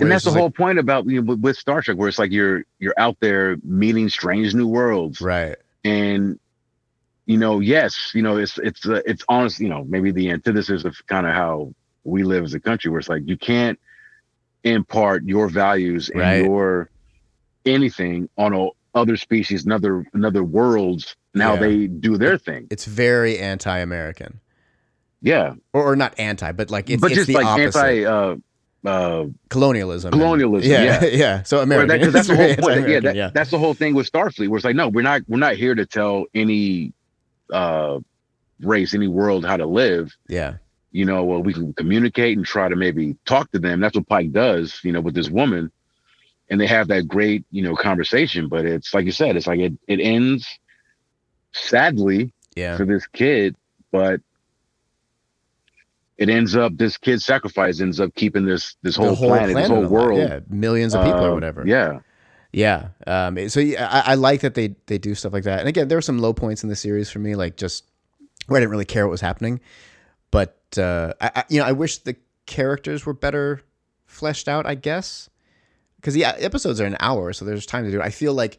and 0.00 0.10
that's 0.10 0.24
the 0.24 0.30
it's 0.30 0.34
like- 0.34 0.40
whole 0.40 0.50
point 0.50 0.78
about 0.78 1.06
you 1.06 1.20
know 1.20 1.32
with, 1.32 1.40
with 1.40 1.56
Star 1.56 1.82
Trek, 1.82 1.96
where 1.96 2.08
it's 2.08 2.18
like 2.18 2.30
you're 2.30 2.64
you're 2.78 2.94
out 2.96 3.16
there 3.20 3.56
meeting 3.64 4.08
strange 4.08 4.54
new 4.54 4.66
worlds, 4.68 5.20
right. 5.20 5.56
and 5.84 6.38
you 7.26 7.36
know, 7.36 7.60
yes, 7.60 8.12
you 8.14 8.22
know, 8.22 8.36
it's 8.38 8.58
it's 8.58 8.86
uh, 8.86 9.02
it's 9.04 9.24
honest, 9.28 9.60
you 9.60 9.68
know, 9.68 9.84
maybe 9.88 10.12
the 10.12 10.30
antithesis 10.30 10.84
of 10.84 10.96
kind 11.08 11.26
of 11.26 11.34
how 11.34 11.74
we 12.04 12.22
live 12.22 12.44
as 12.44 12.54
a 12.54 12.60
country, 12.60 12.90
where 12.90 13.00
it's 13.00 13.08
like 13.08 13.22
you 13.26 13.36
can't 13.36 13.78
impart 14.64 15.24
your 15.24 15.48
values 15.48 16.08
and 16.08 16.20
Right. 16.20 16.44
your 16.44 16.88
anything 17.66 18.28
on 18.38 18.54
a, 18.54 18.68
other 19.00 19.16
species, 19.16 19.64
another 19.64 20.04
another 20.14 20.42
worlds, 20.44 21.16
and 21.34 21.42
how 21.42 21.54
Yeah. 21.54 21.60
they 21.60 21.86
do 21.86 22.16
their 22.18 22.36
thing. 22.38 22.66
It's 22.70 22.84
very 22.84 23.38
anti-American, 23.38 24.40
Yeah, 25.22 25.54
or, 25.72 25.92
or 25.92 25.96
not 25.96 26.14
anti, 26.18 26.52
but 26.52 26.70
like 26.70 26.90
it's, 26.90 27.00
but 27.00 27.10
it's 27.10 27.16
just 27.16 27.28
the 27.28 27.34
like 27.34 27.46
opposite. 27.46 27.78
anti 27.78 28.04
uh, 28.04 28.36
uh, 28.84 29.26
colonialism. 29.50 30.12
and- 30.12 30.20
colonialism. 30.20 30.70
yeah, 30.70 31.04
yeah. 31.04 31.10
yeah, 31.12 31.42
So 31.42 31.56
Where 31.58 31.64
American. 31.64 32.00
that- 32.00 32.12
that's 32.12 32.28
the 32.28 32.36
whole 32.36 32.54
point. 32.56 32.88
Yeah, 32.88 33.00
that, 33.00 33.16
yeah. 33.16 33.30
that's 33.34 33.50
the 33.50 33.58
whole 33.58 33.74
thing 33.74 33.94
with 33.94 34.10
Starfleet, 34.10 34.48
where 34.48 34.56
it's 34.58 34.64
like, 34.64 34.76
no, 34.76 34.88
we're 34.88 35.02
not 35.02 35.22
we're 35.28 35.38
not 35.38 35.54
here 35.54 35.74
to 35.74 35.84
tell 35.86 36.26
any 36.34 36.92
uh 37.52 37.98
race, 38.60 38.94
any 38.94 39.08
world 39.08 39.44
how 39.44 39.56
to 39.56 39.66
live. 39.66 40.16
yeah. 40.28 40.54
You 40.90 41.04
know, 41.04 41.22
well, 41.22 41.42
we 41.42 41.52
can 41.52 41.74
communicate 41.74 42.38
and 42.38 42.46
try 42.46 42.66
to 42.68 42.74
maybe 42.74 43.14
talk 43.26 43.50
to 43.52 43.58
them. 43.58 43.78
That's 43.78 43.94
what 43.94 44.08
Pike 44.08 44.32
does, 44.32 44.80
you 44.82 44.90
know, 44.90 45.02
with 45.02 45.14
this 45.14 45.28
woman. 45.28 45.70
And 46.50 46.60
they 46.60 46.66
have 46.66 46.88
that 46.88 47.06
great, 47.08 47.44
you 47.50 47.62
know, 47.62 47.74
conversation. 47.76 48.48
But 48.48 48.64
it's 48.64 48.94
like 48.94 49.04
you 49.04 49.12
said, 49.12 49.36
it's 49.36 49.46
like 49.46 49.60
it 49.60 49.72
it 49.86 50.00
ends 50.00 50.46
sadly 51.52 52.32
Yeah. 52.56 52.76
for 52.76 52.84
this 52.84 53.06
kid, 53.06 53.54
but 53.92 54.20
it 56.16 56.28
ends 56.28 56.56
up 56.56 56.76
this 56.76 56.96
kid's 56.96 57.24
sacrifice 57.24 57.80
ends 57.80 58.00
up 58.00 58.14
keeping 58.14 58.44
this 58.44 58.76
this 58.82 58.96
The 58.96 59.14
whole, 59.14 59.28
planet, 59.28 59.54
this 59.54 59.68
whole 59.68 59.86
world. 59.86 60.18
Yeah, 60.18 60.40
millions 60.48 60.94
of 60.94 61.04
people 61.04 61.24
or 61.24 61.30
uh, 61.30 61.34
whatever. 61.34 61.64
Yeah. 61.66 62.00
Yeah. 62.52 62.88
Um, 63.06 63.48
so 63.50 63.60
yeah, 63.60 63.86
I, 63.90 64.12
I 64.12 64.14
like 64.14 64.40
that 64.40 64.54
they 64.54 64.74
they 64.86 64.98
do 64.98 65.14
stuff 65.14 65.32
like 65.32 65.44
that. 65.44 65.60
And 65.60 65.68
again, 65.68 65.88
there 65.88 65.98
were 65.98 66.02
some 66.02 66.18
low 66.18 66.32
points 66.32 66.62
in 66.62 66.68
the 66.68 66.76
series 66.76 67.10
for 67.10 67.18
me, 67.18 67.34
like 67.36 67.56
just 67.56 67.84
where 68.46 68.56
I 68.56 68.60
didn't 68.60 68.70
really 68.70 68.84
care 68.86 69.06
what 69.06 69.10
was 69.10 69.20
happening. 69.20 69.60
But 70.30 70.56
uh, 70.78 71.12
I, 71.20 71.30
I 71.36 71.44
you 71.48 71.60
know 71.60 71.66
I 71.66 71.72
wish 71.72 71.98
the 71.98 72.16
characters 72.46 73.04
were 73.06 73.14
better 73.14 73.60
fleshed 74.06 74.48
out. 74.48 74.66
I 74.66 74.74
guess 74.74 75.28
because 76.00 76.14
the 76.14 76.24
episodes 76.24 76.80
are 76.80 76.86
an 76.86 76.96
hour, 77.00 77.32
so 77.32 77.44
there's 77.44 77.66
time 77.66 77.84
to 77.84 77.90
do 77.90 78.00
it. 78.00 78.04
I 78.04 78.10
feel 78.10 78.34
like 78.34 78.58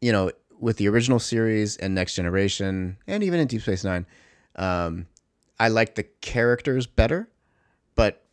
you 0.00 0.12
know 0.12 0.30
with 0.60 0.76
the 0.76 0.88
original 0.88 1.18
series 1.18 1.76
and 1.76 1.94
Next 1.94 2.14
Generation 2.14 2.98
and 3.06 3.22
even 3.22 3.40
in 3.40 3.46
Deep 3.46 3.62
Space 3.62 3.84
Nine, 3.84 4.06
um, 4.56 5.06
I 5.58 5.68
like 5.68 5.94
the 5.94 6.02
characters 6.02 6.86
better. 6.86 7.28
But 7.94 8.24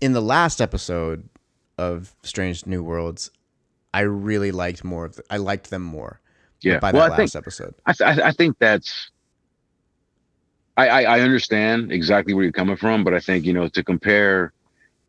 in 0.00 0.12
the 0.12 0.22
last 0.22 0.60
episode 0.60 1.28
of 1.78 2.14
Strange 2.22 2.66
New 2.66 2.82
Worlds, 2.82 3.30
I 3.92 4.00
really 4.00 4.50
liked 4.50 4.84
more 4.84 5.04
of. 5.04 5.16
The, 5.16 5.24
I 5.30 5.36
liked 5.36 5.70
them 5.70 5.82
more. 5.82 6.20
Yeah. 6.60 6.78
By 6.78 6.92
well, 6.92 7.02
that 7.02 7.12
I 7.12 7.16
think 7.16 7.28
last 7.28 7.36
episode. 7.36 7.74
I, 7.86 7.92
th- 7.92 8.18
I 8.18 8.28
I 8.28 8.32
think 8.32 8.58
that's. 8.58 9.10
I, 10.76 10.88
I 10.88 11.02
I 11.02 11.20
understand 11.20 11.92
exactly 11.92 12.34
where 12.34 12.42
you're 12.42 12.52
coming 12.52 12.76
from, 12.76 13.04
but 13.04 13.14
I 13.14 13.20
think 13.20 13.44
you 13.44 13.52
know 13.52 13.68
to 13.68 13.84
compare, 13.84 14.52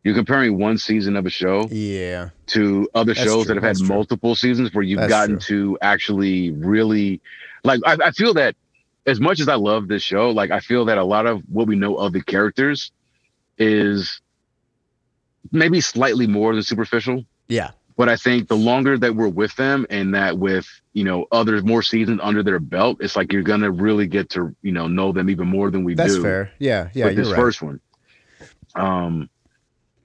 you're 0.06 0.14
comparing 0.14 0.56
one 0.56 0.78
season 0.78 1.16
of 1.16 1.26
a 1.26 1.30
show 1.30 1.66
Yeah. 1.68 2.28
to 2.46 2.88
other 2.94 3.12
That's 3.12 3.26
shows 3.26 3.46
true, 3.46 3.54
that 3.54 3.54
have 3.56 3.64
had 3.64 3.76
true. 3.78 3.88
multiple 3.88 4.36
seasons 4.36 4.72
where 4.72 4.84
you've 4.84 5.00
That's 5.00 5.10
gotten 5.10 5.40
to 5.40 5.76
actually 5.82 6.52
really, 6.52 7.20
like 7.64 7.80
I, 7.84 7.96
I 8.04 8.10
feel 8.12 8.32
that 8.34 8.54
as 9.04 9.18
much 9.18 9.40
as 9.40 9.48
I 9.48 9.56
love 9.56 9.88
this 9.88 10.04
show, 10.04 10.30
like 10.30 10.52
I 10.52 10.60
feel 10.60 10.84
that 10.84 10.96
a 10.96 11.02
lot 11.02 11.26
of 11.26 11.42
what 11.48 11.66
we 11.66 11.74
know 11.74 11.96
of 11.96 12.12
the 12.12 12.22
characters 12.22 12.92
is 13.58 14.20
maybe 15.50 15.80
slightly 15.80 16.28
more 16.28 16.54
than 16.54 16.62
superficial 16.62 17.24
Yeah. 17.48 17.70
but 17.96 18.08
I 18.08 18.14
think 18.14 18.46
the 18.46 18.56
longer 18.56 18.96
that 18.96 19.16
we're 19.16 19.26
with 19.28 19.56
them 19.56 19.86
and 19.90 20.14
that 20.14 20.38
with, 20.38 20.68
you 20.92 21.02
know, 21.02 21.26
other 21.32 21.60
more 21.62 21.82
seasons 21.82 22.20
under 22.22 22.44
their 22.44 22.60
belt, 22.60 22.98
it's 23.00 23.16
like 23.16 23.32
you're 23.32 23.42
gonna 23.42 23.72
really 23.72 24.06
get 24.06 24.30
to, 24.30 24.54
you 24.62 24.70
know, 24.70 24.86
know 24.86 25.10
them 25.10 25.30
even 25.30 25.48
more 25.48 25.72
than 25.72 25.82
we 25.82 25.94
do. 25.94 25.96
That's 25.96 26.14
do 26.14 26.22
fair. 26.22 26.52
Yeah. 26.60 26.90
Yeah. 26.94 27.06
with 27.06 27.16
this 27.16 27.26
right. 27.28 27.36
first 27.36 27.60
one. 27.60 27.80
Um 28.76 29.28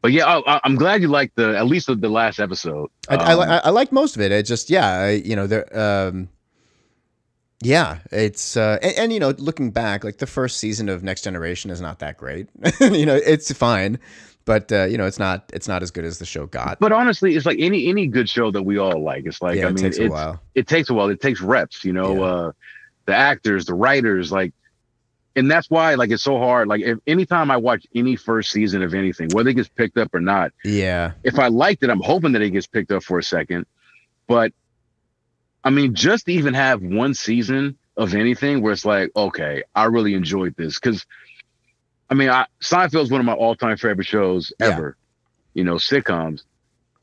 but 0.02 0.12
yeah, 0.12 0.26
I, 0.26 0.56
I- 0.56 0.62
I'm 0.64 0.76
glad 0.76 1.02
you 1.02 1.08
liked 1.08 1.36
the 1.36 1.58
at 1.58 1.66
least 1.68 1.88
the, 1.88 1.96
the 1.96 2.10
last 2.10 2.40
episode. 2.40 2.90
I, 3.10 3.16
I, 3.16 3.34
Um, 3.34 3.62
I 3.64 3.70
like 3.70 3.92
most 3.92 4.16
of 4.16 4.22
it. 4.22 4.32
It 4.32 4.44
just, 4.46 4.70
yeah, 4.70 4.88
I, 4.88 5.10
you 5.12 5.36
know, 5.36 5.48
there, 5.48 5.78
um, 5.78 6.30
yeah, 7.64 8.00
it's, 8.12 8.58
uh, 8.58 8.80
and, 8.82 8.94
and, 8.98 9.14
you 9.14 9.20
know, 9.20 9.30
looking 9.38 9.70
back, 9.70 10.04
like 10.04 10.18
the 10.18 10.26
first 10.26 10.58
season 10.58 10.90
of 10.90 11.04
Next 11.04 11.24
Generation 11.24 11.70
is 11.70 11.80
not 11.80 12.00
that 12.00 12.18
great. 12.18 12.48
you 12.82 13.06
know, 13.06 13.16
it's 13.16 13.52
fine, 13.54 14.00
but 14.46 14.72
uh, 14.72 14.86
you 14.86 14.98
know, 14.98 15.06
it's 15.06 15.20
not 15.20 15.44
it's 15.54 15.68
not 15.68 15.84
as 15.84 15.92
good 15.92 16.04
as 16.04 16.18
the 16.18 16.26
show 16.26 16.48
got. 16.48 16.80
But 16.80 16.92
honestly, 16.92 17.36
it's 17.36 17.46
like 17.46 17.60
any 17.60 17.88
any 17.88 18.08
good 18.08 18.28
show 18.28 18.50
that 18.50 18.64
we 18.64 18.80
all 18.80 19.04
like. 19.04 19.26
It's 19.28 19.40
like 19.44 19.58
yeah, 19.58 19.66
I 19.66 19.70
it 19.70 19.74
mean, 19.76 19.84
takes 19.84 20.00
a 20.00 20.06
it's, 20.06 20.12
while. 20.12 20.42
it 20.56 20.68
takes 20.68 20.90
a 20.90 20.96
while. 20.96 21.10
It 21.10 21.22
takes 21.22 21.40
reps, 21.42 21.86
you 21.86 21.94
know. 21.94 22.16
Yeah. 22.16 22.22
Uh, 22.24 22.52
the 23.06 23.16
actors, 23.16 23.66
the 23.66 23.74
writers, 23.76 24.32
like, 24.32 24.54
and 25.36 25.50
that's 25.50 25.70
why 25.70 25.96
like 25.96 26.10
it's 26.12 26.24
so 26.24 26.38
hard. 26.38 26.68
Like, 26.68 26.82
if 26.82 27.00
anytime 27.08 27.52
I 27.52 27.58
watch 27.58 27.86
any 27.96 28.16
first 28.16 28.52
season 28.52 28.82
of 28.84 28.94
anything, 28.94 29.30
whether 29.30 29.50
it 29.50 29.56
gets 29.56 29.70
picked 29.70 29.98
up 29.98 30.14
or 30.14 30.20
not, 30.20 30.52
Yeah, 30.64 31.14
if 31.24 31.40
I 31.40 31.48
liked 31.48 31.84
it, 31.84 31.90
I'm 31.90 32.02
hoping 32.02 32.34
that 32.34 32.42
it 32.42 32.52
gets 32.52 32.68
picked 32.68 32.92
up 32.92 33.04
for 33.04 33.20
a 33.20 33.24
second. 33.24 33.66
But 34.28 34.54
I 35.64 35.70
mean, 35.70 35.94
just 35.96 36.26
to 36.26 36.34
even 36.34 36.54
have 36.54 36.82
one 36.82 37.14
season 37.14 37.78
of 37.98 38.16
anything 38.16 38.62
where 38.62 38.74
it's 38.74 38.86
like, 38.86 39.12
okay, 39.16 39.64
I 39.76 39.86
really 39.86 40.14
enjoyed 40.14 40.56
this 40.58 40.80
because. 40.80 41.06
I 42.10 42.14
mean, 42.14 42.30
I, 42.30 42.46
Seinfeld 42.62 43.04
is 43.04 43.10
one 43.10 43.22
of 43.22 43.26
my 43.26 43.32
all-time 43.32 43.78
favorite 43.78 44.06
shows 44.06 44.52
Yeah. 44.60 44.68
ever. 44.68 44.98
You 45.54 45.64
know, 45.64 45.76
sitcoms. 45.76 46.44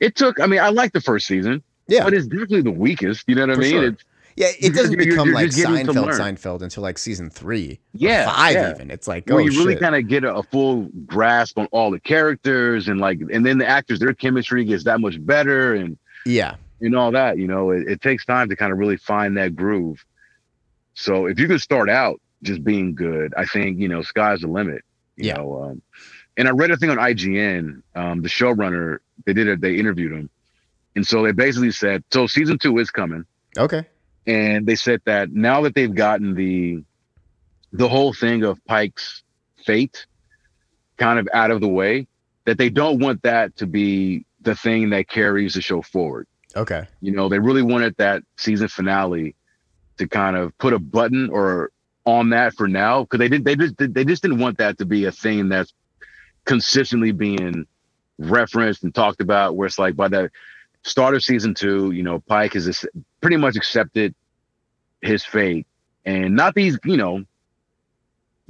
It 0.00 0.14
took. 0.14 0.38
I 0.38 0.46
mean, 0.46 0.60
I 0.60 0.68
liked 0.68 0.92
the 0.92 1.00
first 1.00 1.26
season 1.26 1.62
yeah, 1.88 2.04
but 2.04 2.14
it's 2.14 2.26
definitely 2.26 2.62
the 2.62 2.70
weakest. 2.70 3.24
You 3.26 3.34
know 3.34 3.46
what 3.46 3.56
I 3.56 3.60
mean? 3.60 3.70
sure. 3.70 3.84
It's, 3.88 4.04
yeah. 4.38 4.48
It 4.60 4.72
doesn't 4.74 4.92
you're- 4.92 5.04
you're- 5.04 5.10
become 5.10 5.26
you're 5.28 5.34
like 5.34 5.54
getting 5.54 5.86
to 5.86 5.92
Seinfeld. 5.92 6.18
Seinfeld 6.18 6.62
until 6.62 6.82
like 6.82 6.96
season 6.98 7.28
three, 7.30 7.80
yeah, 7.92 8.26
five 8.26 8.54
yeah. 8.54 8.70
even. 8.70 8.90
It's 8.90 9.06
like 9.08 9.26
Where 9.28 9.36
oh 9.36 9.38
you 9.40 9.50
really 9.58 9.76
kind 9.76 9.94
of 9.96 10.06
get 10.08 10.24
a, 10.24 10.34
a 10.36 10.42
full 10.42 10.88
grasp 11.06 11.58
on 11.58 11.66
all 11.72 11.90
the 11.90 12.00
characters 12.00 12.88
and 12.88 13.00
like, 13.00 13.20
and 13.32 13.44
then 13.44 13.58
the 13.58 13.66
actors, 13.66 13.98
their 13.98 14.14
chemistry 14.14 14.64
gets 14.64 14.84
that 14.84 15.00
much 15.00 15.16
better 15.24 15.74
and 15.74 15.98
yeah, 16.24 16.54
and 16.80 16.94
all 16.96 17.10
that. 17.12 17.38
You 17.38 17.46
know, 17.48 17.70
it, 17.70 17.88
it 17.88 18.00
takes 18.00 18.24
time 18.24 18.48
to 18.48 18.56
kind 18.56 18.72
of 18.72 18.78
really 18.78 18.96
find 18.96 19.36
that 19.36 19.56
groove. 19.56 20.04
So 20.94 21.26
if 21.26 21.38
you 21.38 21.46
could 21.46 21.60
start 21.60 21.88
out 21.90 22.20
just 22.42 22.62
being 22.64 22.94
good, 22.94 23.32
I 23.36 23.44
think 23.44 23.78
you 23.78 23.88
know, 23.88 24.02
sky's 24.02 24.40
the 24.40 24.48
limit. 24.48 24.82
You 25.16 25.28
Yeah. 25.28 25.34
know, 25.38 25.62
um, 25.64 25.82
and 26.36 26.46
I 26.46 26.52
read 26.52 26.70
a 26.70 26.76
thing 26.76 26.90
on 26.90 26.98
IGN. 26.98 27.82
Um, 27.96 28.22
the 28.22 28.28
showrunner, 28.28 28.98
they 29.26 29.32
did 29.32 29.48
it. 29.48 29.60
They 29.60 29.74
interviewed 29.76 30.12
him, 30.12 30.30
and 30.94 31.04
so 31.06 31.24
they 31.24 31.32
basically 31.32 31.72
said, 31.72 32.04
so 32.12 32.26
season 32.28 32.58
two 32.58 32.78
is 32.78 32.90
coming. 32.90 33.24
okay, 33.56 33.84
and 34.28 34.66
they 34.66 34.76
said 34.76 35.00
that 35.06 35.32
now 35.32 35.62
that 35.62 35.74
they've 35.74 35.94
gotten 35.94 36.34
the 36.34 36.84
the 37.72 37.88
whole 37.88 38.12
thing 38.12 38.44
of 38.44 38.64
Pike's 38.66 39.22
fate 39.64 40.06
kind 40.98 41.18
of 41.18 41.28
out 41.32 41.50
of 41.50 41.60
the 41.60 41.68
way, 41.68 42.06
that 42.44 42.58
they 42.58 42.70
don't 42.70 42.98
want 42.98 43.22
that 43.22 43.56
to 43.56 43.66
be 43.66 44.24
the 44.42 44.54
thing 44.54 44.90
that 44.90 45.08
carries 45.08 45.54
the 45.54 45.60
show 45.60 45.82
forward. 45.82 46.26
okay, 46.56 46.86
You 47.00 47.12
know, 47.12 47.28
they 47.28 47.38
really 47.38 47.62
wanted 47.62 47.94
that 47.98 48.22
season 48.36 48.68
finale 48.68 49.34
to 49.98 50.08
kind 50.08 50.36
of 50.36 50.56
put 50.58 50.72
a 50.72 50.78
button 50.78 51.30
or 51.30 51.70
on 52.04 52.30
that 52.30 52.54
for 52.54 52.68
now 52.68 53.02
because 53.02 53.18
they 53.18 53.28
did 53.28 53.44
they 53.44 53.54
just 53.56 53.74
they 53.78 54.04
just 54.04 54.22
didn't 54.22 54.38
want 54.38 54.58
that 54.58 54.78
to 54.78 54.86
be 54.86 55.04
a 55.04 55.12
thing 55.12 55.48
that's 55.48 55.74
consistently 56.46 57.12
being 57.12 57.66
referenced 58.18 58.82
and 58.82 58.94
talked 58.94 59.20
about 59.20 59.56
where 59.56 59.66
it's 59.66 59.78
like 59.78 59.94
by 59.94 60.08
the 60.08 60.30
start 60.84 61.14
of 61.14 61.22
season 61.22 61.52
two 61.52 61.90
you 61.90 62.02
know 62.02 62.18
pike 62.20 62.56
is 62.56 62.66
ac- 62.68 62.88
pretty 63.20 63.36
much 63.36 63.56
accepted 63.56 64.14
his 65.02 65.24
fate 65.24 65.66
and 66.04 66.34
not 66.34 66.54
these 66.54 66.78
you 66.84 66.96
know 66.96 67.24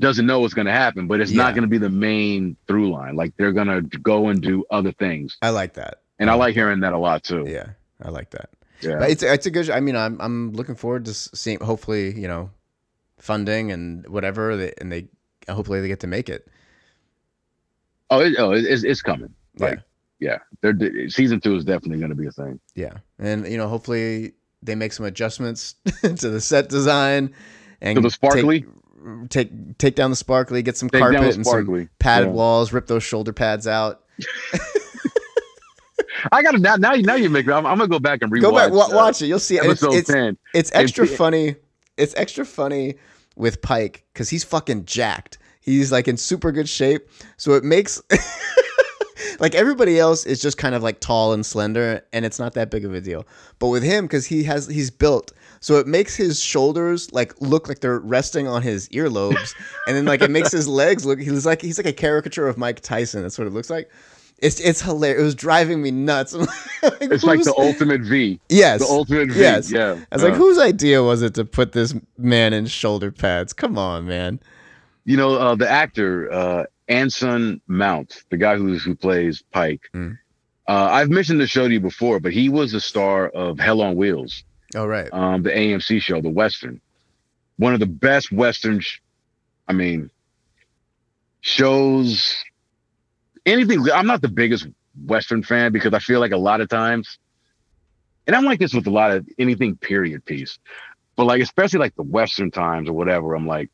doesn't 0.00 0.26
know 0.26 0.40
what's 0.40 0.54
going 0.54 0.66
to 0.66 0.72
happen 0.72 1.06
but 1.08 1.20
it's 1.20 1.30
Yeah. 1.32 1.42
not 1.44 1.54
going 1.54 1.62
to 1.62 1.68
be 1.68 1.78
the 1.78 1.90
main 1.90 2.56
through 2.66 2.90
line 2.90 3.16
like 3.16 3.32
they're 3.36 3.52
going 3.52 3.66
to 3.68 3.82
go 3.98 4.28
and 4.28 4.40
do 4.40 4.64
other 4.70 4.92
things 4.92 5.36
I 5.42 5.50
like 5.50 5.74
that. 5.74 6.02
and 6.18 6.30
i 6.30 6.34
like 6.34 6.54
hearing 6.54 6.80
that 6.80 6.92
a 6.92 6.98
lot 6.98 7.22
too 7.24 7.44
Yeah, 7.48 7.70
I 8.02 8.10
like 8.10 8.30
that. 8.30 8.50
yeah 8.80 8.98
But 9.00 9.10
it's 9.10 9.22
it's 9.22 9.46
a 9.46 9.50
good. 9.50 9.70
I 9.70 9.80
mean, 9.80 9.96
I'm 9.96 10.20
I'm 10.20 10.52
looking 10.52 10.76
forward 10.76 11.04
to 11.06 11.14
seeing. 11.14 11.58
Hopefully, 11.60 12.18
you 12.18 12.28
know, 12.28 12.50
funding 13.18 13.72
and 13.72 14.06
whatever, 14.08 14.56
they, 14.56 14.72
and 14.80 14.92
they 14.92 15.08
hopefully 15.48 15.80
they 15.80 15.88
get 15.88 16.00
to 16.00 16.06
make 16.06 16.28
it. 16.28 16.46
oh, 18.10 18.20
it, 18.20 18.34
oh 18.38 18.52
it's, 18.52 18.84
it's 18.84 19.02
coming 19.02 19.34
Yeah. 19.58 19.66
like 19.66 19.80
yeah 20.20 20.38
they're 20.60 21.08
season 21.08 21.40
two 21.40 21.54
is 21.56 21.64
definitely 21.64 21.98
going 21.98 22.10
to 22.10 22.16
be 22.16 22.26
a 22.28 22.32
thing 22.32 22.60
Yeah, 22.76 22.98
and 23.18 23.46
you 23.50 23.56
know, 23.58 23.68
hopefully 23.68 24.34
they 24.62 24.74
make 24.74 24.92
some 24.92 25.06
adjustments 25.06 25.74
to 26.02 26.30
the 26.30 26.40
set 26.40 26.68
design 26.68 27.34
and 27.80 27.96
to 27.96 28.02
the 28.02 28.10
sparkly 28.10 28.64
Take, 29.30 29.30
take 29.30 29.78
take 29.78 29.94
down 29.94 30.10
the 30.10 30.16
sparkly, 30.16 30.60
get 30.60 30.76
some 30.76 30.90
Take 30.90 31.00
carpet 31.00 31.36
and 31.36 31.46
some 31.46 31.88
padded 32.00 32.28
Yeah. 32.28 32.32
walls, 32.32 32.72
rip 32.72 32.88
those 32.88 33.04
shoulder 33.04 33.32
pads 33.32 33.66
out. 33.68 34.02
I 36.32 36.42
gotta 36.42 36.58
now. 36.58 36.74
Now 36.76 36.94
you 36.94 37.02
now 37.04 37.14
you 37.14 37.30
make. 37.30 37.46
I'm, 37.48 37.64
I'm 37.64 37.78
gonna 37.78 37.88
go 37.88 38.00
back 38.00 38.22
and 38.22 38.32
rewatch. 38.32 38.40
Go 38.42 38.52
back, 38.52 38.72
wa- 38.72 38.86
uh, 38.86 38.94
watch 38.96 39.22
it. 39.22 39.26
You'll 39.26 39.38
see. 39.38 39.56
It's, 39.56 39.64
episode 39.66 39.94
it's, 39.94 40.10
ten. 40.10 40.36
it's 40.52 40.72
extra 40.74 41.06
And- 41.06 41.16
funny. 41.16 41.56
It's 41.96 42.14
extra 42.16 42.44
funny 42.44 42.96
with 43.36 43.62
Pike 43.62 44.04
because 44.12 44.28
he's 44.28 44.42
fucking 44.44 44.84
jacked. 44.84 45.38
He's 45.60 45.92
like 45.92 46.08
in 46.08 46.16
super 46.16 46.50
good 46.52 46.68
shape. 46.68 47.08
So 47.36 47.52
it 47.54 47.62
makes 47.64 48.02
like 49.40 49.54
everybody 49.54 49.98
else 49.98 50.24
is 50.26 50.40
just 50.40 50.58
kind 50.58 50.74
of 50.74 50.82
like 50.82 51.00
tall 51.00 51.32
and 51.32 51.44
slender, 51.44 52.02
and 52.12 52.24
it's 52.24 52.38
not 52.38 52.54
that 52.54 52.70
big 52.70 52.84
of 52.84 52.94
a 52.94 53.00
deal. 53.00 53.26
But 53.58 53.68
with 53.68 53.82
him, 53.82 54.04
because 54.06 54.26
he 54.26 54.44
has 54.44 54.66
he's 54.66 54.90
built, 54.90 55.32
so 55.60 55.76
it 55.78 55.86
makes 55.86 56.14
his 56.16 56.40
shoulders 56.40 57.12
like 57.12 57.40
look 57.40 57.68
like 57.68 57.80
they're 57.80 57.98
resting 58.00 58.46
on 58.46 58.62
his 58.62 58.88
earlobes, 58.90 59.54
and 59.86 59.96
then 59.96 60.04
like 60.04 60.22
it 60.22 60.30
makes 60.30 60.52
his 60.52 60.68
legs 60.68 61.04
look. 61.06 61.18
He's 61.20 61.46
like 61.46 61.60
he's 61.62 61.78
like 61.78 61.86
a 61.86 61.92
caricature 61.92 62.46
of 62.48 62.56
Mike 62.58 62.80
Tyson. 62.80 63.22
That's 63.22 63.38
what 63.38 63.46
it 63.46 63.52
looks 63.52 63.70
like. 63.70 63.90
It's 64.40 64.60
it's 64.60 64.80
hilarious. 64.80 65.20
It 65.20 65.24
was 65.24 65.34
driving 65.34 65.82
me 65.82 65.90
nuts. 65.90 66.34
Like, 66.80 66.98
It's 67.00 67.24
like 67.24 67.42
the 67.42 67.52
ultimate 67.58 68.02
V. 68.02 68.38
yes, 68.48 68.78
The 68.78 68.86
ultimate 68.86 69.30
V. 69.32 69.40
Yes. 69.40 69.68
Yeah. 69.68 69.98
I 70.12 70.14
was 70.14 70.22
like, 70.22 70.34
Uh, 70.34 70.36
whose 70.36 70.60
idea 70.60 71.02
was 71.02 71.22
it 71.22 71.34
to 71.34 71.44
put 71.44 71.72
this 71.72 71.92
man 72.16 72.52
in 72.52 72.66
shoulder 72.66 73.10
pads? 73.10 73.52
Come 73.52 73.76
on, 73.76 74.06
man. 74.06 74.38
You 75.08 75.16
know, 75.16 75.36
uh, 75.36 75.54
the 75.54 75.66
actor 75.66 76.30
uh, 76.30 76.64
Anson 76.86 77.62
Mount, 77.66 78.24
the 78.28 78.36
guy 78.36 78.58
who's 78.58 78.84
who 78.84 78.94
plays 78.94 79.42
Pike. 79.52 79.80
Mm. 79.94 80.18
Uh, 80.68 80.88
I've 80.92 81.08
mentioned 81.08 81.40
the 81.40 81.46
show 81.46 81.66
to 81.66 81.72
you 81.72 81.80
before, 81.80 82.20
but 82.20 82.34
he 82.34 82.50
was 82.50 82.72
the 82.72 82.80
star 82.80 83.26
of 83.26 83.58
Hell 83.58 83.80
on 83.80 83.96
Wheels, 83.96 84.44
All 84.76 84.86
right. 84.86 85.08
um, 85.10 85.42
the 85.44 85.48
AMC 85.50 86.02
show, 86.02 86.20
the 86.20 86.28
Western. 86.28 86.82
One 87.56 87.72
of 87.72 87.80
the 87.80 87.86
best 87.86 88.30
Westerns. 88.30 88.84
Sh- 88.84 88.98
I 89.66 89.72
mean, 89.72 90.10
shows. 91.40 92.36
Anything. 93.46 93.86
I'm 93.90 94.06
not 94.06 94.20
the 94.20 94.28
biggest 94.28 94.66
Western 95.06 95.42
fan 95.42 95.72
because 95.72 95.94
I 95.94 96.00
feel 96.00 96.20
like 96.20 96.32
a 96.32 96.36
lot 96.36 96.60
of 96.60 96.68
times, 96.68 97.18
and 98.26 98.36
I'm 98.36 98.44
like 98.44 98.58
this 98.58 98.74
with 98.74 98.86
a 98.86 98.90
lot 98.90 99.12
of 99.12 99.26
anything 99.38 99.74
period 99.76 100.22
piece, 100.26 100.58
but 101.16 101.24
like 101.24 101.40
especially 101.40 101.78
like 101.78 101.96
the 101.96 102.02
Western 102.02 102.50
times 102.50 102.90
or 102.90 102.92
whatever. 102.92 103.34
I'm 103.34 103.46
like, 103.46 103.70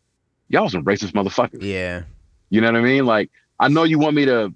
y'all 0.48 0.68
some 0.68 0.84
racist 0.84 1.12
motherfuckers. 1.12 1.62
Yeah. 1.62 2.02
You 2.50 2.60
know 2.60 2.70
what 2.72 2.80
I 2.80 2.82
mean? 2.82 3.06
Like, 3.06 3.30
I 3.58 3.68
know 3.68 3.84
you 3.84 3.98
want 3.98 4.14
me 4.16 4.24
to 4.26 4.54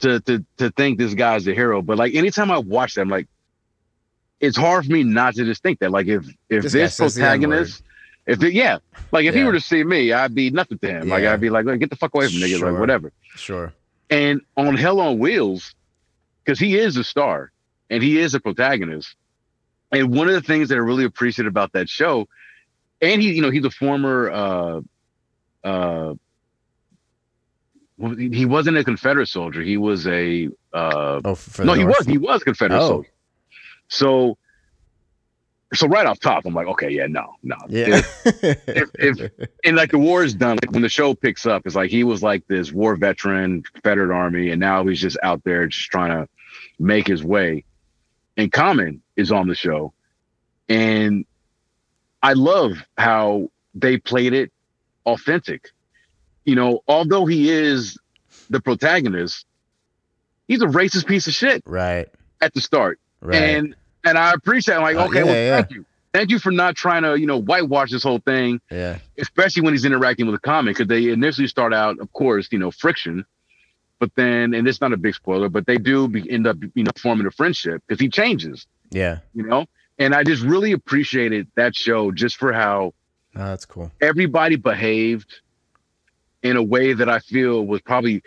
to 0.00 0.20
to 0.20 0.44
to 0.58 0.70
think 0.70 0.98
this 0.98 1.14
guy's 1.14 1.44
the 1.44 1.54
hero, 1.54 1.80
but 1.82 1.96
like 1.98 2.14
anytime 2.14 2.50
I 2.50 2.58
watch 2.58 2.94
that, 2.94 3.02
I'm 3.02 3.08
like, 3.08 3.28
it's 4.40 4.56
hard 4.56 4.86
for 4.86 4.92
me 4.92 5.02
not 5.02 5.34
to 5.36 5.44
just 5.44 5.62
think 5.62 5.78
that. 5.80 5.90
Like, 5.90 6.06
if 6.06 6.26
if 6.48 6.62
This 6.62 6.72
this, 6.72 6.74
guy 6.74 6.86
says 6.88 7.14
the 7.14 7.20
protagonist, 7.22 7.82
if 8.26 8.42
it, 8.42 8.52
yeah, 8.52 8.78
like 9.12 9.24
if 9.26 9.34
he 9.34 9.44
were 9.44 9.52
to 9.52 9.60
see 9.60 9.84
me, 9.84 10.12
I'd 10.12 10.34
be 10.34 10.50
nothing 10.50 10.78
to 10.78 10.88
him. 10.88 11.08
Like, 11.08 11.22
Yeah. 11.22 11.32
I'd 11.32 11.40
be 11.40 11.50
like, 11.50 11.64
get 11.78 11.90
the 11.90 11.96
fuck 11.96 12.14
away 12.14 12.26
from 12.28 12.40
me, 12.40 12.42
nigga, 12.50 12.58
Sure. 12.58 12.70
like 12.72 12.80
whatever. 12.80 13.12
Sure. 13.36 13.72
And 14.10 14.40
on 14.56 14.76
Hell 14.76 15.00
on 15.00 15.18
Wheels, 15.18 15.74
because 16.44 16.58
he 16.58 16.76
is 16.76 16.96
a 16.96 17.04
star 17.04 17.52
and 17.90 18.02
he 18.02 18.18
is 18.18 18.34
a 18.34 18.40
protagonist. 18.40 19.14
And 19.92 20.14
one 20.14 20.28
of 20.28 20.34
the 20.34 20.42
things 20.42 20.68
that 20.70 20.74
I 20.74 20.78
really 20.78 21.04
appreciate 21.04 21.46
about 21.46 21.72
that 21.72 21.88
show, 21.88 22.28
and 23.04 23.20
he, 23.22 23.32
you 23.32 23.42
know, 23.42 23.50
he's 23.50 23.64
a 23.64 23.70
former 23.70 24.30
uh 24.30 24.80
uh 25.64 26.14
he 28.18 28.44
wasn't 28.44 28.76
a 28.76 28.84
Confederate 28.84 29.28
soldier. 29.28 29.62
He 29.62 29.76
was 29.76 30.06
a 30.06 30.48
uh 30.72 31.20
Oh, 31.24 31.38
no, 31.60 31.72
he 31.74 31.84
North? 31.84 31.98
was 31.98 32.06
he 32.06 32.18
was 32.18 32.42
a 32.42 32.44
Confederate 32.44 32.78
Oh. 32.80 32.88
soldier. 32.88 33.08
So 33.88 34.38
so 35.72 35.88
right 35.88 36.06
off 36.06 36.20
top, 36.20 36.44
I'm 36.46 36.54
like, 36.54 36.68
okay, 36.68 36.90
yeah, 36.90 37.06
no, 37.08 37.34
no. 37.42 37.56
Yeah. 37.68 38.02
if- 38.24 38.90
if- 38.94 39.48
and 39.64 39.76
like 39.76 39.90
the 39.90 39.98
war 39.98 40.22
is 40.22 40.34
done 40.34 40.58
like 40.62 40.70
when 40.72 40.82
the 40.82 40.88
show 40.88 41.14
picks 41.14 41.46
up 41.46 41.62
it's 41.66 41.74
like 41.74 41.90
he 41.90 42.04
was 42.04 42.22
like 42.22 42.46
this 42.46 42.72
war 42.72 42.96
veteran 42.96 43.62
confederate 43.62 44.14
army 44.14 44.50
and 44.50 44.60
now 44.60 44.84
he's 44.86 45.00
just 45.00 45.16
out 45.22 45.42
there 45.44 45.66
just 45.66 45.90
trying 45.90 46.10
to 46.10 46.28
make 46.78 47.06
his 47.08 47.24
way 47.24 47.64
and 48.36 48.52
common 48.52 49.02
is 49.16 49.32
on 49.32 49.48
the 49.48 49.54
show 49.54 49.92
and 50.68 51.24
i 52.24 52.32
love 52.32 52.72
how 52.98 53.48
they 53.74 53.96
played 53.98 54.32
it 54.32 54.50
authentic 55.06 55.70
you 56.44 56.54
know 56.56 56.80
although 56.88 57.26
he 57.26 57.50
is 57.50 57.98
the 58.50 58.60
protagonist 58.60 59.44
he's 60.48 60.62
a 60.62 60.66
racist 60.66 61.06
piece 61.06 61.26
of 61.26 61.32
shit 61.34 61.62
right. 61.66 62.08
at 62.40 62.52
the 62.54 62.60
start 62.60 62.98
Right. 63.20 63.36
and 63.42 63.74
and 64.04 64.18
i 64.18 64.32
appreciate 64.32 64.74
it. 64.74 64.78
I'm 64.78 64.82
like 64.82 64.96
Uh, 64.96 65.06
okay 65.06 65.18
yeah, 65.20 65.24
well 65.24 65.34
yeah. 65.34 65.56
thank 65.62 65.70
you 65.72 65.84
thank 66.12 66.30
you 66.30 66.38
for 66.38 66.50
not 66.52 66.74
trying 66.76 67.02
to 67.04 67.18
you 67.18 67.26
know 67.26 67.38
whitewash 67.40 67.90
this 67.90 68.02
whole 68.02 68.18
thing 68.20 68.60
yeah. 68.70 68.98
especially 69.18 69.62
when 69.62 69.72
he's 69.74 69.84
interacting 69.86 70.26
with 70.26 70.34
a 70.34 70.40
comic, 70.40 70.76
because 70.76 70.88
they 70.88 71.08
initially 71.10 71.46
start 71.48 71.72
out, 71.74 71.98
of 72.00 72.12
course, 72.12 72.48
you 72.52 72.58
know, 72.58 72.70
friction, 72.70 73.24
but 73.98 74.10
then, 74.14 74.54
and 74.54 74.68
it's 74.68 74.80
not 74.80 74.92
a 74.92 74.96
big 74.96 75.14
spoiler, 75.14 75.48
but 75.48 75.66
they 75.66 75.76
do 75.78 76.06
be, 76.08 76.20
end 76.30 76.46
up, 76.46 76.56
you 76.74 76.84
know, 76.84 76.90
forming 76.98 77.26
a 77.26 77.30
friendship 77.30 77.82
because 77.86 78.00
he 78.00 78.08
changes, 78.08 78.66
Yeah. 78.90 79.18
you 79.34 79.42
know. 79.44 79.66
And 79.98 80.14
I 80.14 80.24
just 80.24 80.42
really 80.42 80.72
appreciated 80.72 81.48
that 81.56 81.74
show 81.74 82.10
just 82.12 82.36
for 82.36 82.52
how 82.52 82.92
Oh, 83.36 83.46
that's 83.46 83.66
cool. 83.66 83.90
everybody 84.00 84.56
behaved 84.56 85.40
in 86.42 86.56
a 86.56 86.62
way 86.62 86.92
that 86.92 87.08
I 87.08 87.18
feel 87.20 87.66
was 87.66 87.80
probably 87.82 88.22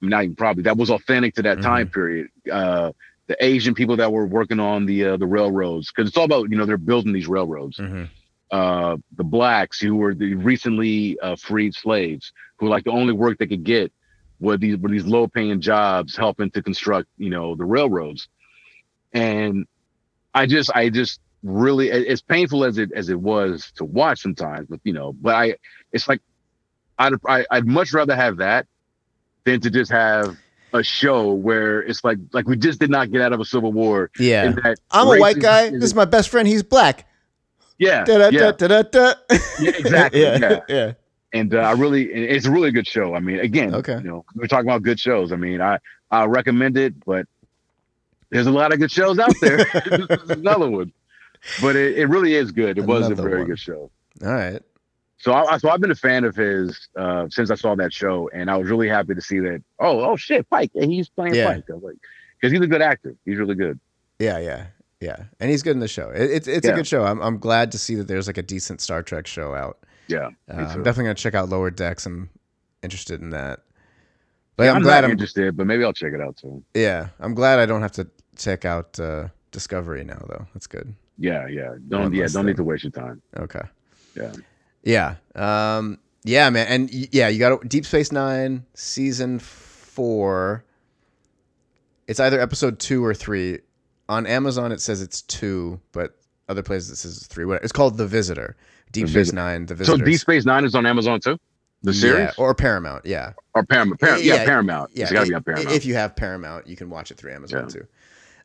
not 0.00 0.24
even 0.24 0.36
probably 0.36 0.62
that 0.64 0.76
was 0.76 0.90
authentic 0.90 1.34
to 1.34 1.42
that 1.42 1.58
Mhm. 1.58 1.62
time 1.62 1.88
period. 1.88 2.28
Uh, 2.50 2.92
the 3.28 3.36
Asian 3.44 3.74
people 3.74 3.96
that 3.96 4.12
were 4.12 4.26
working 4.26 4.58
on 4.60 4.86
the 4.86 5.04
uh, 5.04 5.16
the 5.16 5.26
railroads, 5.26 5.90
because 5.92 6.08
it's 6.08 6.16
all 6.16 6.24
about 6.24 6.50
you 6.50 6.56
know 6.56 6.66
they're 6.66 6.76
building 6.78 7.12
these 7.12 7.28
railroads. 7.28 7.76
hmm 7.78 8.04
Uh, 8.50 8.96
the 9.16 9.24
blacks 9.24 9.78
who 9.80 9.94
were 9.94 10.14
the 10.14 10.34
recently 10.34 11.18
uh, 11.20 11.36
freed 11.36 11.74
slaves, 11.74 12.32
who 12.58 12.68
like 12.68 12.84
the 12.84 12.90
only 12.90 13.12
work 13.12 13.38
they 13.38 13.46
could 13.46 13.62
get 13.64 13.92
were 14.40 14.56
these 14.56 14.76
were 14.78 14.88
these 14.88 15.06
low 15.06 15.28
paying 15.28 15.60
jobs 15.60 16.16
helping 16.16 16.50
to 16.50 16.62
construct 16.62 17.08
you 17.18 17.30
know 17.30 17.54
the 17.54 17.64
railroads, 17.64 18.28
and 19.12 19.66
I 20.34 20.46
just 20.46 20.70
I 20.74 20.88
just 20.90 21.20
really 21.42 21.90
as 21.90 22.20
painful 22.22 22.64
as 22.64 22.78
it 22.78 22.90
as 22.94 23.08
it 23.08 23.18
was 23.20 23.72
to 23.76 23.84
watch 23.84 24.20
sometimes, 24.20 24.66
but 24.68 24.80
you 24.84 24.92
know, 24.92 25.12
but 25.14 25.34
I 25.34 25.56
it's 25.92 26.08
like 26.08 26.20
I'd 26.98 27.14
I, 27.26 27.44
I'd 27.50 27.66
much 27.66 27.92
rather 27.92 28.14
have 28.14 28.38
that 28.38 28.66
than 29.44 29.60
to 29.60 29.70
just 29.70 29.90
have 29.90 30.36
a 30.72 30.82
show 30.82 31.32
where 31.32 31.80
it's 31.80 32.04
like 32.04 32.18
like 32.32 32.46
we 32.46 32.56
just 32.56 32.78
did 32.78 32.90
not 32.90 33.10
get 33.10 33.20
out 33.22 33.32
of 33.32 33.40
a 33.40 33.44
civil 33.44 33.72
war. 33.72 34.10
Yeah. 34.18 34.52
I'm 34.90 35.08
a 35.08 35.18
white 35.18 35.40
guy. 35.40 35.62
is- 35.64 35.72
This 35.72 35.84
is 35.84 35.94
my 35.94 36.04
best 36.04 36.28
friend. 36.28 36.46
He's 36.46 36.62
black. 36.62 37.06
yeah, 37.78 38.04
Da, 38.04 38.18
da, 38.18 38.28
yeah, 38.28 38.52
da. 38.82 39.14
Yeah, 39.58 39.70
exactly, 39.78 40.20
yeah. 40.22 40.38
yeah. 40.38 40.60
yeah. 40.68 40.92
and 41.32 41.54
uh, 41.54 41.58
I 41.60 41.72
really 41.72 42.04
it's 42.04 42.46
a 42.46 42.50
really 42.52 42.70
good 42.70 42.86
show. 42.86 43.14
I 43.14 43.20
mean, 43.20 43.40
again, 43.40 43.74
Okay. 43.74 43.94
you 43.96 44.02
know, 44.04 44.24
we're 44.36 44.46
talking 44.46 44.68
about 44.68 44.82
good 44.82 45.00
shows. 45.00 45.32
I 45.32 45.36
mean, 45.36 45.60
I 45.60 45.78
I 46.10 46.26
recommend 46.26 46.76
it, 46.76 46.94
but 47.04 47.26
there's 48.30 48.46
a 48.46 48.50
lot 48.52 48.72
of 48.72 48.78
good 48.78 48.90
shows 48.90 49.18
out 49.18 49.34
there. 49.40 49.58
this 49.74 50.22
is 50.22 50.30
another 50.30 50.70
one, 50.70 50.92
but 51.60 51.76
it, 51.76 51.98
it 51.98 52.06
really 52.06 52.34
is 52.34 52.52
good. 52.52 52.78
It 52.78 52.84
was 52.84 53.08
a 53.10 53.14
very 53.14 53.38
one. 53.38 53.48
good 53.48 53.58
show. 53.58 53.90
All 54.22 54.32
right. 54.32 54.62
So 55.18 55.34
I, 55.34 55.58
so 55.58 55.68
I've 55.68 55.80
been 55.80 55.90
a 55.90 55.94
fan 55.96 56.24
of 56.24 56.34
his 56.34 56.88
uh, 56.96 57.26
since 57.28 57.50
I 57.50 57.54
saw 57.54 57.74
that 57.74 57.92
show, 57.92 58.30
and 58.32 58.50
I 58.50 58.56
was 58.56 58.70
really 58.70 58.88
happy 58.88 59.14
to 59.14 59.20
see 59.20 59.38
that. 59.40 59.62
Oh, 59.78 60.00
oh 60.00 60.16
shit, 60.16 60.48
Pike, 60.48 60.70
and 60.74 60.90
he's 60.90 61.08
playing 61.10 61.34
Yeah. 61.34 61.52
Pike. 61.52 61.64
I 61.68 61.74
was 61.74 61.82
like, 61.82 61.96
because 62.40 62.52
he's 62.52 62.62
a 62.62 62.66
good 62.66 62.80
actor. 62.80 63.14
He's 63.26 63.36
really 63.36 63.54
good. 63.54 63.78
Yeah, 64.18 64.38
yeah, 64.38 64.68
yeah. 65.00 65.24
And 65.38 65.50
he's 65.50 65.62
good 65.62 65.72
in 65.72 65.80
the 65.80 65.88
show. 65.88 66.08
It, 66.10 66.30
it's 66.30 66.48
it's 66.48 66.66
a 66.66 66.72
good 66.72 66.86
show. 66.86 67.04
I'm 67.04 67.20
I'm 67.20 67.38
glad 67.38 67.72
to 67.72 67.78
see 67.78 67.96
that 67.96 68.08
there's 68.08 68.26
like 68.26 68.38
a 68.38 68.42
decent 68.42 68.80
Star 68.80 69.02
Trek 69.02 69.26
show 69.26 69.54
out. 69.54 69.78
Yeah, 70.08 70.30
Uh, 70.48 70.54
I'm 70.54 70.82
definitely 70.82 71.04
gonna 71.04 71.14
check 71.14 71.34
out 71.34 71.50
Lower 71.50 71.70
Decks. 71.70 72.06
I'm 72.06 72.30
interested 72.82 73.20
in 73.20 73.30
that. 73.30 73.60
But 74.56 74.64
Yeah, 74.64 74.70
I'm, 74.70 74.76
I'm, 74.78 74.82
glad 74.82 75.00
not 75.02 75.04
I'm 75.04 75.10
interested, 75.12 75.56
but 75.56 75.66
maybe 75.66 75.84
I'll 75.84 75.92
check 75.92 76.12
it 76.12 76.20
out 76.20 76.36
too. 76.38 76.62
yeah 76.74 77.08
I'm 77.20 77.34
glad 77.34 77.58
I 77.60 77.66
don't 77.66 77.82
have 77.82 77.92
to 77.92 78.08
check 78.42 78.64
out 78.64 78.98
uh, 79.00 79.28
Discovery 79.50 80.04
now 80.04 80.22
though. 80.28 80.46
That's 80.54 80.66
good. 80.66 80.94
Yeah, 81.18 81.46
yeah. 81.48 81.74
Don't 81.88 82.12
yeah, 82.14 82.26
don't 82.28 82.46
need 82.46 82.56
to 82.56 82.64
waste 82.64 82.84
your 82.84 82.92
time. 82.92 83.20
Okay. 83.38 83.62
Yeah. 84.16 84.32
Yeah. 84.82 85.14
Um. 85.34 85.98
Yeah, 86.24 86.50
man. 86.50 86.66
And 86.68 86.90
yeah, 87.14 87.28
you 87.28 87.38
got 87.38 87.68
Deep 87.68 87.84
Space 87.86 88.12
Nine 88.12 88.64
season 88.74 89.38
four. 89.38 90.64
It's 92.06 92.20
either 92.20 92.40
episode 92.40 92.78
two 92.78 93.04
or 93.04 93.14
three. 93.14 93.58
On 94.08 94.26
Amazon, 94.26 94.72
it 94.72 94.80
says 94.80 95.00
it's 95.00 95.22
two, 95.22 95.80
but 95.92 96.18
other 96.48 96.62
places 96.62 96.90
it 96.90 96.96
says 96.96 97.16
it's 97.16 97.26
three. 97.28 97.44
What- 97.44 97.62
It's 97.62 97.70
called 97.72 97.96
The 97.96 98.06
Visitor. 98.08 98.56
Deep 98.90 99.06
The 99.06 99.12
Space. 99.12 99.32
Nine. 99.32 99.66
The 99.66 99.74
Visitor. 99.76 99.98
So 99.98 100.04
Deep 100.04 100.18
Space 100.18 100.44
Nine 100.44 100.64
is 100.64 100.74
on 100.74 100.84
Amazon 100.84 101.20
too. 101.20 101.38
The 101.82 101.94
series 101.94 102.18
Yeah, 102.18 102.32
or 102.36 102.54
Paramount. 102.54 103.06
Yeah. 103.06 103.32
or 103.54 103.64
Paramount? 103.64 104.00
Paramount 104.00 104.24
yeah, 104.24 104.34
Yeah, 104.34 104.44
Paramount. 104.44 104.90
Yeah. 104.92 105.04
it's 105.04 105.12
got 105.12 105.22
to 105.24 105.28
be 105.28 105.34
on 105.34 105.42
Paramount. 105.44 105.70
If 105.70 105.86
you 105.86 105.94
have 105.94 106.14
Paramount, 106.16 106.66
you 106.66 106.76
can 106.76 106.90
watch 106.90 107.10
it 107.10 107.16
through 107.18 107.32
Amazon 107.32 107.64
Yeah. 107.68 107.80
too. 107.80 107.86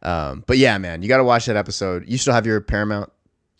Um, 0.05 0.43
but 0.47 0.57
yeah, 0.57 0.77
man, 0.77 1.01
you 1.01 1.07
got 1.09 1.17
to 1.17 1.23
watch 1.23 1.47
that 1.47 1.57
episode. 1.57 2.07
You 2.07 2.17
still 2.17 2.33
have 2.33 2.45
your 2.45 2.61
Paramount. 2.61 3.11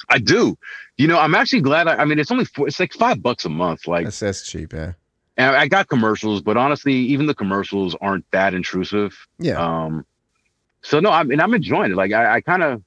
I 0.09 0.19
do. 0.19 0.57
You 0.97 1.07
know, 1.07 1.17
I'm 1.19 1.33
actually 1.35 1.61
glad. 1.61 1.87
I, 1.87 1.95
I 1.95 2.05
mean, 2.05 2.19
it's 2.19 2.31
only 2.31 2.45
four, 2.45 2.67
it's 2.67 2.79
like 2.79 2.93
five 2.93 3.21
bucks 3.23 3.45
a 3.45 3.49
month. 3.49 3.87
Like, 3.87 4.05
That's 4.05 4.19
that's 4.19 4.47
cheap. 4.47 4.71
Yeah. 4.71 4.93
and 5.37 5.55
I 5.55 5.67
got 5.67 5.87
commercials, 5.89 6.41
but 6.43 6.55
honestly, 6.55 6.93
even 6.93 7.25
the 7.25 7.33
commercials 7.33 7.95
aren't 7.99 8.29
that 8.31 8.53
intrusive. 8.53 9.15
Yeah. 9.39 9.55
Um, 9.57 10.05
so 10.83 10.99
no, 10.99 11.09
I 11.09 11.23
mean, 11.23 11.39
I'm 11.41 11.53
enjoying 11.55 11.91
it. 11.91 11.95
Like, 11.95 12.13
I, 12.13 12.35
I 12.35 12.41
kind 12.41 12.61
of, 12.61 12.83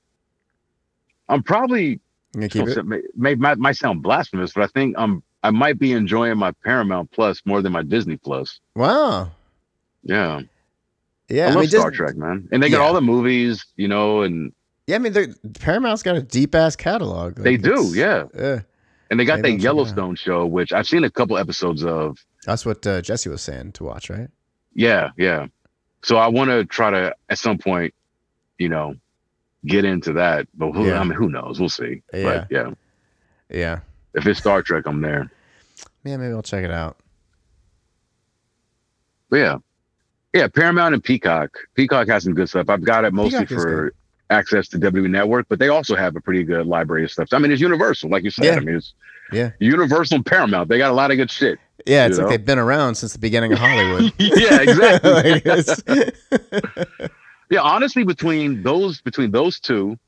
I'm 1.29 1.43
probably 1.43 2.01
You 2.37 2.49
keep 2.49 2.69
it. 2.69 2.87
may, 2.87 3.01
may 3.17 3.35
might, 3.35 3.59
might 3.59 3.77
sound 3.77 4.03
blasphemous, 4.03 4.53
but 4.53 4.63
I 4.63 4.69
think 4.69 4.95
I'm 4.97 5.23
I 5.43 5.51
might 5.51 5.79
be 5.79 5.93
enjoying 5.93 6.37
my 6.39 6.53
Paramount 6.65 7.11
Plus 7.11 7.43
more 7.45 7.61
than 7.63 7.73
my 7.73 7.83
Disney 7.83 8.17
Plus. 8.17 8.61
Wow. 8.77 9.33
Yeah, 10.05 10.43
Yeah. 11.29 11.47
I, 11.47 11.51
I, 11.51 11.53
love 11.53 11.61
mean, 11.61 11.69
Star 11.69 11.91
Trek, 11.91 12.17
man, 12.17 12.49
and 12.53 12.63
they 12.63 12.71
got 12.71 12.79
Yeah. 12.79 12.85
all 12.87 12.95
the 12.95 13.01
movies, 13.01 13.65
you 13.77 13.89
know, 13.89 14.23
and 14.23 14.53
Yeah, 14.87 14.97
I 14.97 14.99
mean, 15.01 15.13
they're- 15.13 15.35
Paramount's 15.61 16.03
got 16.03 16.17
a 16.17 16.23
deep 16.23 16.55
ass 16.55 16.75
catalog. 16.77 17.39
Like, 17.39 17.45
they 17.45 17.57
do, 17.59 17.93
yeah. 17.95 18.25
Yeah. 18.35 18.61
And 19.11 19.19
they 19.21 19.25
got 19.25 19.37
that 19.37 19.47
I'll 19.47 19.53
check 19.53 19.53
it 19.53 19.55
out. 19.59 19.63
Yellowstone 19.63 20.17
show, 20.17 20.47
which 20.47 20.73
I've 20.73 20.87
seen 20.87 21.05
a 21.05 21.11
couple 21.11 21.37
episodes 21.39 21.85
of. 21.85 22.19
That's 22.47 22.65
what 22.67 22.87
uh, 22.87 23.01
Jesse 23.03 23.29
was 23.29 23.43
saying 23.43 23.73
to 23.73 23.85
watch, 23.85 24.09
right? 24.11 24.29
Yeah, 24.75 25.11
yeah. 25.17 25.47
So 26.03 26.17
I 26.17 26.29
want 26.29 26.51
to 26.51 26.65
try 26.65 26.91
to 26.91 27.15
at 27.29 27.39
some 27.39 27.59
point, 27.59 27.93
you 28.59 28.69
know, 28.69 28.95
get 29.67 29.85
into 29.85 30.13
that. 30.15 30.47
But 30.55 30.73
who, 30.73 30.87
Yeah. 30.87 31.01
I 31.01 31.05
mean, 31.05 31.13
who 31.13 31.29
knows? 31.29 31.59
We'll 31.61 31.69
see. 31.69 32.03
Yeah. 32.15 32.23
But 32.23 32.47
yeah, 32.51 32.71
Yeah. 33.51 33.81
if 34.15 34.27
it's 34.27 34.39
Star 34.41 34.63
Trek, 34.63 34.85
I'm 34.87 35.01
there. 35.01 35.31
Yeah, 36.05 36.17
maybe 36.17 36.33
I'll 36.33 36.43
check 36.43 36.65
it 36.65 36.71
out. 36.71 36.97
But 39.31 39.37
yeah, 39.39 39.59
yeah. 40.33 40.49
Paramount 40.49 40.95
and 40.95 41.03
Peacock. 41.03 41.51
Peacock 41.75 42.09
has 42.09 42.25
some 42.25 42.35
good 42.35 42.49
stuff. 42.49 42.69
I've 42.69 42.85
got 42.85 43.05
it 43.05 43.13
mostly 43.13 43.47
Peacock 43.47 43.63
for 43.63 43.95
access 44.31 44.69
to 44.69 44.79
WWE 44.79 45.09
Network, 45.11 45.47
but 45.49 45.59
they 45.59 45.69
also 45.69 45.97
have 45.97 46.17
a 46.17 46.21
pretty 46.21 46.45
good 46.45 46.67
library 46.67 47.05
of 47.05 47.11
stuff. 47.11 47.29
I 47.33 47.39
mean, 47.39 47.51
it's 47.51 47.61
Universal, 47.61 48.11
like 48.11 48.25
you 48.25 48.31
said. 48.31 48.45
Yeah. 48.45 48.57
I 48.57 48.61
mean, 48.61 48.77
it's 48.77 48.95
Yeah. 49.33 49.51
Universal 49.59 50.17
and 50.17 50.27
Paramount. 50.27 50.69
They 50.69 50.79
got 50.79 50.91
a 50.91 50.95
lot 50.95 51.11
of 51.11 51.17
good 51.17 51.31
shit. 51.31 51.59
Yeah, 51.87 52.07
it's 52.07 52.19
like 52.19 52.25
know? 52.25 52.31
they've 52.31 52.45
been 52.45 52.59
around 52.59 52.97
since 52.97 53.13
the 53.13 53.19
beginning 53.19 53.53
of 53.53 53.59
Hollywood. 53.59 54.13
yeah, 54.19 54.61
exactly. 54.61 56.13
Yeah, 57.51 57.61
honestly, 57.61 58.05
between 58.05 58.63
those 58.63 59.01
between 59.01 59.31
those 59.31 59.59
two 59.59 59.99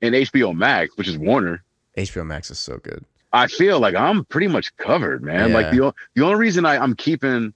and 0.00 0.14
HBO 0.14 0.54
Max, 0.54 0.96
which 0.96 1.08
is 1.08 1.16
Warner, 1.16 1.62
HBO 1.96 2.26
Max 2.26 2.50
is 2.50 2.58
so 2.58 2.78
good. 2.78 3.04
I 3.32 3.46
feel 3.46 3.78
like 3.78 3.94
I'm 3.94 4.24
pretty 4.24 4.48
much 4.48 4.76
covered, 4.76 5.22
man. 5.22 5.52
Like 5.52 5.70
the 5.70 5.94
the 6.14 6.24
only 6.24 6.36
reason 6.36 6.66
I, 6.66 6.78
I'm 6.78 6.94
keeping 6.94 7.54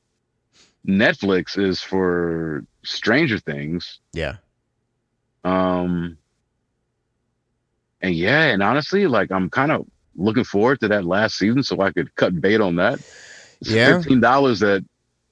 Netflix 0.86 1.58
is 1.58 1.80
for 1.80 2.64
Stranger 2.84 3.38
Things. 3.38 4.00
Yeah. 4.12 4.36
Um 5.44 6.16
and 8.02 8.14
yeah, 8.14 8.44
and 8.44 8.62
honestly, 8.62 9.06
like 9.06 9.30
I'm 9.32 9.48
kind 9.50 9.72
of 9.72 9.86
looking 10.16 10.44
forward 10.44 10.80
to 10.80 10.88
that 10.88 11.04
last 11.04 11.36
season 11.36 11.62
so 11.62 11.80
I 11.80 11.90
could 11.92 12.14
cut 12.14 12.40
bait 12.40 12.60
on 12.60 12.76
that. 12.76 12.98
It's 13.60 13.70
Yeah. 13.70 13.96
fifteen 13.98 14.20
dollars 14.20 14.60
that 14.60 14.84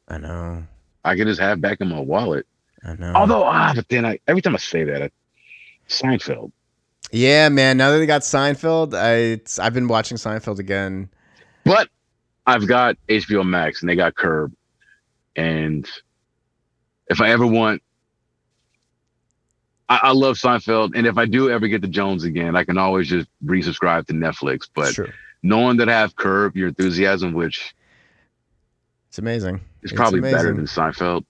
I 0.08 0.18
know. 0.18 0.64
I 1.04 1.16
can 1.16 1.26
just 1.26 1.40
have 1.40 1.60
back 1.60 1.80
in 1.80 1.88
my 1.88 2.00
wallet. 2.00 2.46
I 2.84 2.94
know. 2.94 3.12
Although 3.14 3.44
ah, 3.44 3.72
but 3.74 3.88
then 3.88 4.04
I 4.04 4.18
every 4.26 4.42
time 4.42 4.54
I 4.54 4.58
say 4.58 4.84
that, 4.84 5.02
I, 5.02 5.10
Seinfeld. 5.88 6.50
yeah, 7.12 7.48
man. 7.48 7.76
Now 7.76 7.90
that 7.92 7.98
they 7.98 8.06
got 8.06 8.22
Seinfeld, 8.22 8.94
I 8.94 9.12
it's, 9.36 9.58
I've 9.58 9.74
been 9.74 9.88
watching 9.88 10.16
Seinfeld 10.16 10.58
again. 10.58 11.08
But 11.64 11.88
I've 12.46 12.66
got 12.66 12.96
HBO 13.08 13.46
Max 13.46 13.80
and 13.82 13.88
they 13.88 13.96
got 13.96 14.14
Curb. 14.16 14.52
And 15.36 15.88
if 17.08 17.20
I 17.20 17.30
ever 17.30 17.46
want, 17.46 17.82
I, 19.88 20.00
I 20.04 20.12
love 20.12 20.36
Seinfeld. 20.36 20.92
And 20.94 21.06
if 21.06 21.18
I 21.18 21.26
do 21.26 21.50
ever 21.50 21.68
get 21.68 21.82
the 21.82 21.88
Jones 21.88 22.24
again, 22.24 22.56
I 22.56 22.64
can 22.64 22.78
always 22.78 23.08
just 23.08 23.28
resubscribe 23.44 24.06
to 24.06 24.12
Netflix. 24.12 24.68
But 24.74 24.94
Sure. 24.94 25.08
knowing 25.42 25.76
that 25.78 25.88
I 25.88 25.92
have 25.92 26.16
Curb, 26.16 26.56
Your 26.56 26.68
Enthusiasm, 26.68 27.32
which 27.34 27.74
It's 29.08 29.18
amazing. 29.18 29.56
is 29.82 29.90
It's 29.90 29.92
probably 29.92 30.20
better 30.20 30.54
than 30.54 30.66
Seinfeld. 30.66 31.24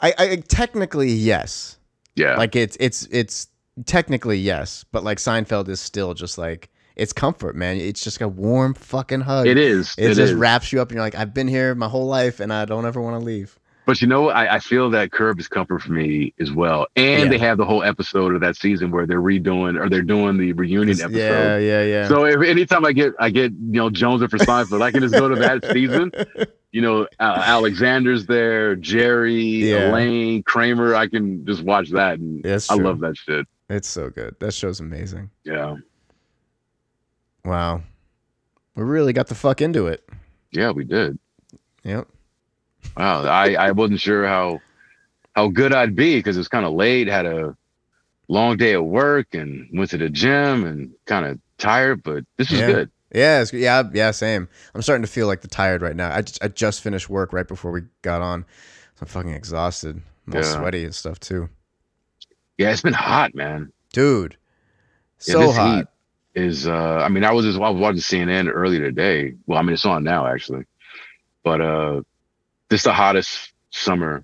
I, 0.00 0.14
I 0.18 0.36
technically 0.48 1.10
yes. 1.10 1.78
Yeah. 2.16 2.36
Like 2.36 2.54
it's 2.56 2.76
it's 2.80 3.06
it's 3.10 3.48
technically 3.86 4.38
yes, 4.38 4.84
but 4.92 5.04
like 5.04 5.18
Seinfeld 5.18 5.68
is 5.68 5.80
still 5.80 6.14
just 6.14 6.38
like 6.38 6.70
it's 6.96 7.12
comfort, 7.12 7.54
man. 7.54 7.76
It's 7.76 8.02
just 8.02 8.20
a 8.20 8.28
warm 8.28 8.74
fucking 8.74 9.20
hug. 9.22 9.46
it 9.46 9.58
is. 9.58 9.94
It, 9.98 10.04
It 10.04 10.14
just 10.14 10.32
is. 10.32 10.34
wraps 10.34 10.72
you 10.72 10.80
up, 10.80 10.88
and 10.88 10.96
you're 10.96 11.04
like, 11.04 11.14
I've 11.14 11.34
been 11.34 11.48
here 11.48 11.74
my 11.74 11.88
whole 11.88 12.06
life, 12.06 12.40
and 12.40 12.52
I 12.52 12.64
don't 12.64 12.86
ever 12.86 13.00
want 13.00 13.20
to 13.20 13.24
leave. 13.24 13.58
But 13.86 14.00
you 14.00 14.08
know? 14.08 14.30
I, 14.30 14.56
I 14.56 14.58
feel 14.58 14.90
that 14.90 15.12
Curb 15.12 15.38
is 15.38 15.46
comfort 15.46 15.80
for 15.82 15.92
me 15.92 16.34
as 16.40 16.50
well. 16.50 16.88
And 16.96 17.24
Yeah. 17.24 17.28
they 17.28 17.38
have 17.38 17.56
the 17.56 17.64
whole 17.64 17.84
episode 17.84 18.34
of 18.34 18.40
that 18.40 18.56
season 18.56 18.90
where 18.90 19.06
they're 19.06 19.20
redoing 19.22 19.80
or 19.80 19.88
they're 19.88 20.02
doing 20.02 20.38
the 20.38 20.52
reunion 20.54 21.00
episode. 21.00 21.16
Yeah, 21.16 21.56
yeah, 21.58 21.82
yeah. 21.84 22.08
So 22.08 22.24
if 22.24 22.42
anytime 22.42 22.84
I 22.84 22.92
get 22.92 23.12
I 23.20 23.30
get 23.30 23.52
you 23.52 23.58
know 23.78 23.88
Jones 23.88 24.22
and 24.22 24.30
for 24.30 24.38
Seinfeld, 24.38 24.82
I 24.82 24.90
can 24.90 25.02
just 25.02 25.14
go 25.14 25.28
to 25.28 25.36
that 25.36 25.64
season. 25.72 26.10
You 26.72 26.82
know, 26.82 27.02
uh, 27.20 27.42
Alexander's 27.46 28.26
there, 28.26 28.74
Jerry, 28.74 29.40
Yeah. 29.40 29.90
Elaine, 29.90 30.42
Kramer. 30.42 30.96
I 30.96 31.06
can 31.06 31.46
just 31.46 31.62
watch 31.62 31.90
that, 31.90 32.18
and 32.18 32.44
I 32.44 32.74
love 32.74 32.98
that 33.00 33.16
shit. 33.16 33.46
It's 33.70 33.86
so 33.88 34.10
good. 34.10 34.34
That 34.40 34.52
show's 34.52 34.80
amazing. 34.80 35.30
Yeah, 35.44 35.76
Wow. 37.46 37.82
We 38.74 38.82
really 38.82 39.12
got 39.14 39.28
the 39.28 39.34
fuck 39.34 39.60
into 39.62 39.86
it. 39.86 40.06
yeah, 40.50 40.70
we 40.70 40.84
did. 40.84 41.18
Yep. 41.84 42.08
Wow, 42.96 43.22
I 43.24 43.54
I 43.54 43.70
wasn't 43.72 44.00
sure 44.00 44.26
how 44.26 44.60
how 45.34 45.48
good 45.48 45.72
I'd 45.72 45.96
be 45.96 46.16
because 46.18 46.36
it's 46.36 46.48
kind 46.48 46.66
of 46.66 46.72
late. 46.74 47.06
Had 47.08 47.26
a 47.26 47.56
long 48.28 48.56
day 48.56 48.72
at 48.74 48.84
work 48.84 49.34
and 49.34 49.68
went 49.72 49.90
to 49.90 49.98
the 49.98 50.10
gym 50.10 50.64
and 50.64 50.92
kind 51.06 51.24
of 51.24 51.38
tired, 51.58 52.02
but 52.02 52.24
this 52.36 52.50
was 52.50 52.60
Yeah. 52.60 52.66
good. 52.66 52.90
Yeah, 53.14 53.40
it's, 53.40 53.52
yeah, 53.52 53.84
yeah, 53.94 54.10
same. 54.10 54.48
I'm 54.74 54.82
starting 54.82 55.04
to 55.04 55.10
feel 55.10 55.26
like 55.28 55.40
the 55.40 55.48
tired 55.48 55.80
right 55.80 55.94
now. 55.94 56.12
I 56.14 56.22
just, 56.22 56.42
I 56.42 56.48
just 56.48 56.82
finished 56.82 57.08
work 57.08 57.32
right 57.32 57.46
before 57.46 57.70
we 57.70 57.82
got 58.02 58.20
on. 58.20 58.44
I'm 59.00 59.06
fucking 59.06 59.30
exhausted. 59.30 60.02
I'm 60.26 60.34
all 60.34 60.40
Yeah. 60.40 60.58
sweaty 60.58 60.84
and 60.84 60.94
stuff 60.94 61.20
too. 61.20 61.48
Yeah, 62.58 62.72
it's 62.72 62.82
been 62.82 62.92
hot, 62.92 63.34
man. 63.34 63.72
Dude. 63.92 64.36
Yeah, 65.26 65.32
So 65.34 65.38
this 65.40 65.56
hot. 65.56 65.76
heat 65.78 65.86
Is 66.36 66.66
uh, 66.68 66.98
I 67.02 67.08
mean, 67.08 67.24
I 67.24 67.32
was 67.32 67.46
just 67.46 67.58
I 67.58 67.70
was 67.70 67.80
watching 67.80 68.00
CNN 68.00 68.50
earlier 68.52 68.80
today. 68.80 69.34
Well, 69.46 69.58
I 69.58 69.62
mean, 69.62 69.72
it's 69.72 69.86
on 69.86 70.04
now 70.04 70.26
actually, 70.26 70.64
but 71.42 71.60
uh, 71.62 72.02
this 72.68 72.80
is 72.80 72.84
the 72.84 72.92
hottest 72.92 73.52
summer 73.70 74.22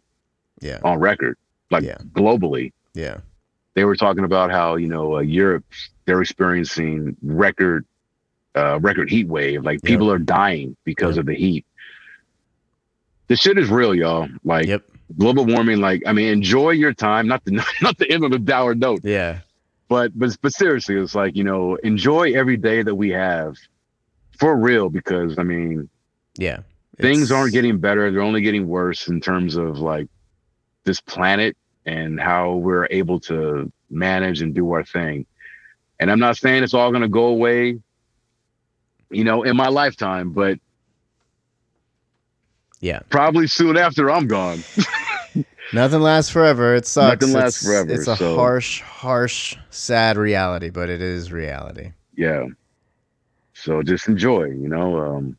Yeah. 0.61 0.79
on 0.85 0.99
record, 1.01 1.39
like 1.71 1.85
Yeah. 1.85 1.97
globally. 2.13 2.73
Yeah. 2.93 3.19
They 3.75 3.87
were 3.87 3.97
talking 3.97 4.25
about 4.25 4.51
how 4.51 4.77
you 4.77 4.89
know 4.89 5.17
uh, 5.17 5.21
Europe 5.21 5.65
they're 6.05 6.21
experiencing 6.21 7.17
record 7.23 7.87
uh 8.55 8.79
record 8.81 9.09
heat 9.11 9.27
wave. 9.29 9.65
Like 9.65 9.77
Yep. 9.83 9.85
people 9.85 10.11
are 10.13 10.19
dying 10.19 10.77
because 10.85 11.17
Yep. 11.17 11.21
of 11.23 11.27
the 11.27 11.35
heat. 11.35 11.65
This 13.29 13.41
shit 13.41 13.57
is 13.57 13.71
real, 13.71 13.95
y'all. 13.95 14.29
Like 14.45 14.67
Yep. 14.67 14.83
global 15.17 15.47
warming. 15.47 15.81
Like 15.81 16.03
I 16.07 16.13
mean, 16.13 16.29
enjoy 16.29 16.71
your 16.73 16.93
time. 16.93 17.27
Not 17.27 17.43
the 17.47 17.53
not 17.81 17.97
the 17.97 18.11
end 18.11 18.23
of 18.23 18.33
the 18.33 18.39
dour 18.39 18.75
note. 18.75 19.01
Yeah. 19.03 19.39
But 19.93 20.19
but 20.19 20.35
but 20.41 20.55
seriously, 20.55 20.97
it's 20.97 21.15
like 21.15 21.37
you 21.37 21.45
know, 21.45 21.75
enjoy 21.77 22.33
every 22.33 22.57
day 22.57 22.83
that 22.83 22.95
we 22.95 23.11
have 23.11 23.57
for 24.39 24.57
real. 24.57 24.89
Because 24.89 25.39
I 25.39 25.43
mean, 25.43 25.91
Yeah. 26.39 26.61
things 26.99 27.31
aren't 27.31 27.53
getting 27.53 27.77
better; 27.79 28.11
they're 28.11 28.23
only 28.23 28.41
getting 28.41 28.67
worse 28.67 29.09
in 29.09 29.21
terms 29.21 29.57
of 29.57 29.81
like 29.81 30.07
this 30.87 31.03
planet 31.03 31.59
and 31.85 32.19
how 32.19 32.55
we're 32.55 32.87
able 32.91 33.21
to 33.21 33.71
manage 33.91 34.41
and 34.41 34.55
do 34.55 34.73
our 34.73 34.83
thing. 34.83 35.27
And 36.01 36.11
I'm 36.11 36.21
not 36.21 36.39
saying 36.39 36.63
it's 36.63 36.73
all 36.73 36.91
going 36.91 37.03
to 37.03 37.09
go 37.09 37.27
away, 37.27 37.79
you 39.11 39.25
know, 39.25 39.43
in 39.43 39.57
my 39.59 39.69
lifetime, 39.69 40.31
but 40.33 40.59
Yeah. 42.81 43.01
probably 43.11 43.47
soon 43.47 43.77
after 43.77 44.11
I'm 44.11 44.27
gone. 44.27 44.65
Nothing 45.73 46.01
lasts 46.01 46.31
forever. 46.31 46.75
It 46.75 46.87
sucks. 46.87 47.23
Nothing 47.23 47.35
lasts 47.35 47.63
It's- 47.65 47.67
forever, 47.85 47.93
It's 48.01 48.09
a 48.09 48.17
so- 48.17 48.35
harsh, 48.35 48.81
harsh, 48.83 49.57
sad 49.71 50.17
reality, 50.17 50.71
but 50.71 50.89
it 50.91 51.01
is 51.03 51.33
reality. 51.33 51.93
yeah. 52.17 52.45
So 53.55 53.83
just 53.83 54.09
enjoy, 54.09 54.45
you 54.47 54.69
know. 54.69 54.99
Um, 54.99 55.37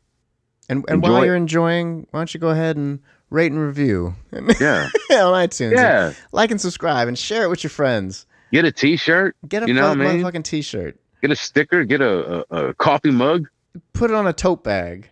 And 0.68 0.84
and 0.88 1.02
while 1.02 1.24
you're 1.26 1.36
enjoying, 1.36 2.06
why 2.10 2.20
don't 2.20 2.32
you 2.32 2.40
go 2.40 2.48
ahead 2.50 2.76
and 2.76 3.00
rate 3.28 3.52
and 3.52 3.60
review 3.60 4.14
yeah, 4.32 4.88
on 5.10 5.34
iTunes? 5.34 5.72
yeah. 5.72 6.12
Like 6.32 6.50
and 6.50 6.60
subscribe 6.60 7.06
and 7.06 7.18
share 7.18 7.42
it 7.44 7.48
with 7.50 7.62
your 7.62 7.70
friends. 7.70 8.26
Get 8.50 8.64
a 8.64 8.72
T-shirt. 8.72 9.36
Get 9.46 9.64
a 9.64 9.66
You 9.66 9.74
know 9.74 9.92
fu- 9.92 9.98
what 9.98 10.06
I 10.06 10.30
mean? 10.32 10.42
t-shirt. 10.42 10.96
get 11.20 11.32
a 11.32 11.36
sticker, 11.36 11.84
get 11.84 12.00
a, 12.00 12.44
a, 12.50 12.68
a 12.68 12.74
coffee 12.74 13.10
mug. 13.10 13.46
Put 13.92 14.10
it 14.10 14.14
on 14.16 14.26
a 14.26 14.32
tote 14.32 14.62
bag. 14.64 15.10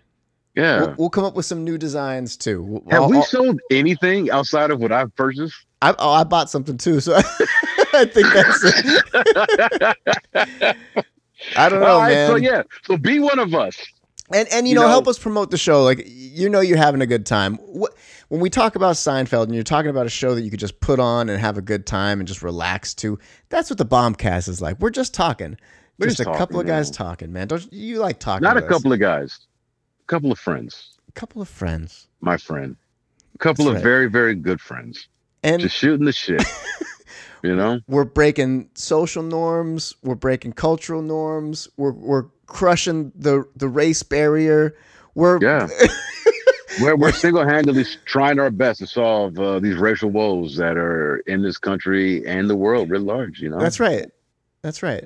Yeah. 0.55 0.81
We'll, 0.81 0.95
we'll 0.99 1.11
come 1.11 1.25
up 1.25 1.35
with 1.35 1.47
some 1.47 1.65
new 1.65 1.79
designs 1.79 2.37
too. 2.37 2.83
Have 2.91 3.03
I'll- 3.03 3.11
we 3.11 3.17
I'll- 3.19 3.23
sold 3.25 3.61
anything 3.71 4.31
outside 4.31 4.71
of 4.71 4.81
what 4.81 4.93
I've 4.93 5.15
purchased? 5.17 5.55
I, 5.81 5.95
oh, 5.99 6.13
I 6.13 6.25
bought 6.25 6.49
something 6.51 6.77
too, 6.79 7.01
so 7.01 7.17
I 7.95 8.05
think 8.05 8.27
that's 8.33 8.61
it. 8.65 9.03
I 11.57 11.69
don't 11.69 11.81
know, 11.81 11.87
All 11.87 12.01
right, 12.01 12.13
man. 12.15 12.29
so 12.31 12.37
yeah, 12.37 12.63
so 12.85 12.97
be 12.97 13.19
one 13.19 13.39
of 13.39 13.55
us. 13.55 13.77
And 14.33 14.49
and 14.53 14.67
you, 14.67 14.71
You 14.71 14.75
know, 14.77 14.83
know- 14.83 14.89
help 14.89 15.09
us 15.09 15.19
promote 15.19 15.51
the 15.51 15.59
show. 15.59 15.83
Like 15.83 16.05
you 16.07 16.49
know, 16.49 16.61
you're 16.61 16.79
having 16.79 17.03
a 17.03 17.07
good 17.07 17.27
time. 17.27 17.57
What, 17.57 17.93
when 18.29 18.41
we 18.41 18.49
talk 18.49 18.77
about 18.77 18.95
Seinfeld 18.95 19.45
and 19.45 19.55
you're 19.55 19.65
talking 19.65 19.91
about 19.91 20.07
a 20.07 20.11
show 20.11 20.35
that 20.35 20.43
you 20.43 20.51
could 20.51 20.61
just 20.61 20.81
put 20.81 21.01
on 21.01 21.29
and 21.29 21.39
have 21.41 21.59
a 21.59 21.63
good 21.63 21.87
time 21.87 22.21
and 22.21 22.27
just 22.29 22.43
relax 22.43 22.95
to, 22.95 23.19
that's 23.51 23.69
what 23.69 23.79
the 23.79 23.85
Bombcast 23.85 24.49
is 24.49 24.63
like. 24.63 24.79
We're 24.81 24.91
just 24.91 25.13
talking, 25.13 25.59
We're 25.99 26.07
just, 26.07 26.19
just 26.19 26.29
a 26.29 26.33
couple 26.39 26.61
of 26.61 26.67
guys 26.67 26.89
man. 26.89 26.93
talking, 26.95 27.33
man. 27.33 27.49
Don't 27.49 27.71
you 27.73 27.99
like 27.99 28.21
talking? 28.21 28.45
Not 28.45 28.57
a 28.57 28.63
us? 28.65 28.69
couple 28.71 28.93
of 28.93 29.01
guys, 29.01 29.39
couple 30.13 30.31
of 30.33 30.39
friends. 30.39 30.91
a 31.09 31.13
couple 31.13 31.41
of 31.43 31.49
friends, 31.49 32.07
My 32.21 32.37
friend, 32.37 32.77
a 33.35 33.39
couple 33.39 33.65
That's 33.65 33.71
of 33.71 33.75
right. 33.77 33.83
very 33.83 34.11
very 34.11 34.35
good 34.35 34.61
friends, 34.61 35.09
and 35.43 35.61
just 35.63 35.77
shooting 35.77 36.05
the 36.07 36.13
shit. 36.13 36.43
you 37.43 37.57
know, 37.57 37.81
we're 37.89 38.05
breaking 38.05 38.69
social 38.75 39.23
norms. 39.23 39.95
We're 40.03 40.15
breaking 40.15 40.53
cultural 40.53 41.03
norms. 41.03 41.69
We're 41.77 41.93
we're 41.93 42.25
crushing 42.47 43.13
the 43.15 43.45
the 43.57 43.69
race 43.69 44.03
barrier. 44.03 44.77
We're 45.15 45.39
yeah. 45.43 45.69
we're 46.81 46.97
we're 46.97 47.13
single 47.13 47.47
handedly 47.47 47.85
trying 48.05 48.39
our 48.39 48.51
best 48.51 48.81
to 48.81 48.87
solve 48.87 49.39
uh, 49.39 49.61
these 49.61 49.77
racial 49.77 50.11
woes 50.11 50.57
that 50.57 50.77
are 50.77 51.19
in 51.27 51.43
this 51.43 51.59
country 51.59 52.27
and 52.27 52.49
the 52.51 52.57
world 52.57 52.91
writ 52.91 53.03
large. 53.03 53.41
You 53.41 53.49
know, 53.51 53.59
that's 53.59 53.81
right. 53.81 54.11
That's 54.63 54.83
right. 54.83 55.05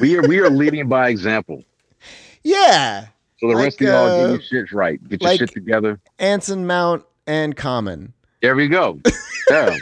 we 0.00 0.16
are 0.16 0.26
we 0.26 0.38
are 0.40 0.50
leading 0.50 0.88
by 0.88 1.08
example. 1.08 1.62
Yeah. 2.46 3.06
So 3.38 3.48
the 3.48 3.54
Like, 3.54 3.64
rest 3.64 3.80
of 3.80 3.86
y'all 3.88 4.06
uh, 4.06 4.36
get 4.36 4.50
your 4.50 4.66
shit 4.66 4.72
right. 4.72 5.08
Get 5.08 5.20
your 5.22 5.30
like- 5.30 5.38
shit 5.40 5.52
together. 5.52 6.00
Anson 6.18 6.66
Mount 6.66 7.04
and 7.26 7.56
Common. 7.56 8.12
There 8.42 8.54
we 8.56 8.68
go. 8.68 9.00
Yeah. 9.50 9.76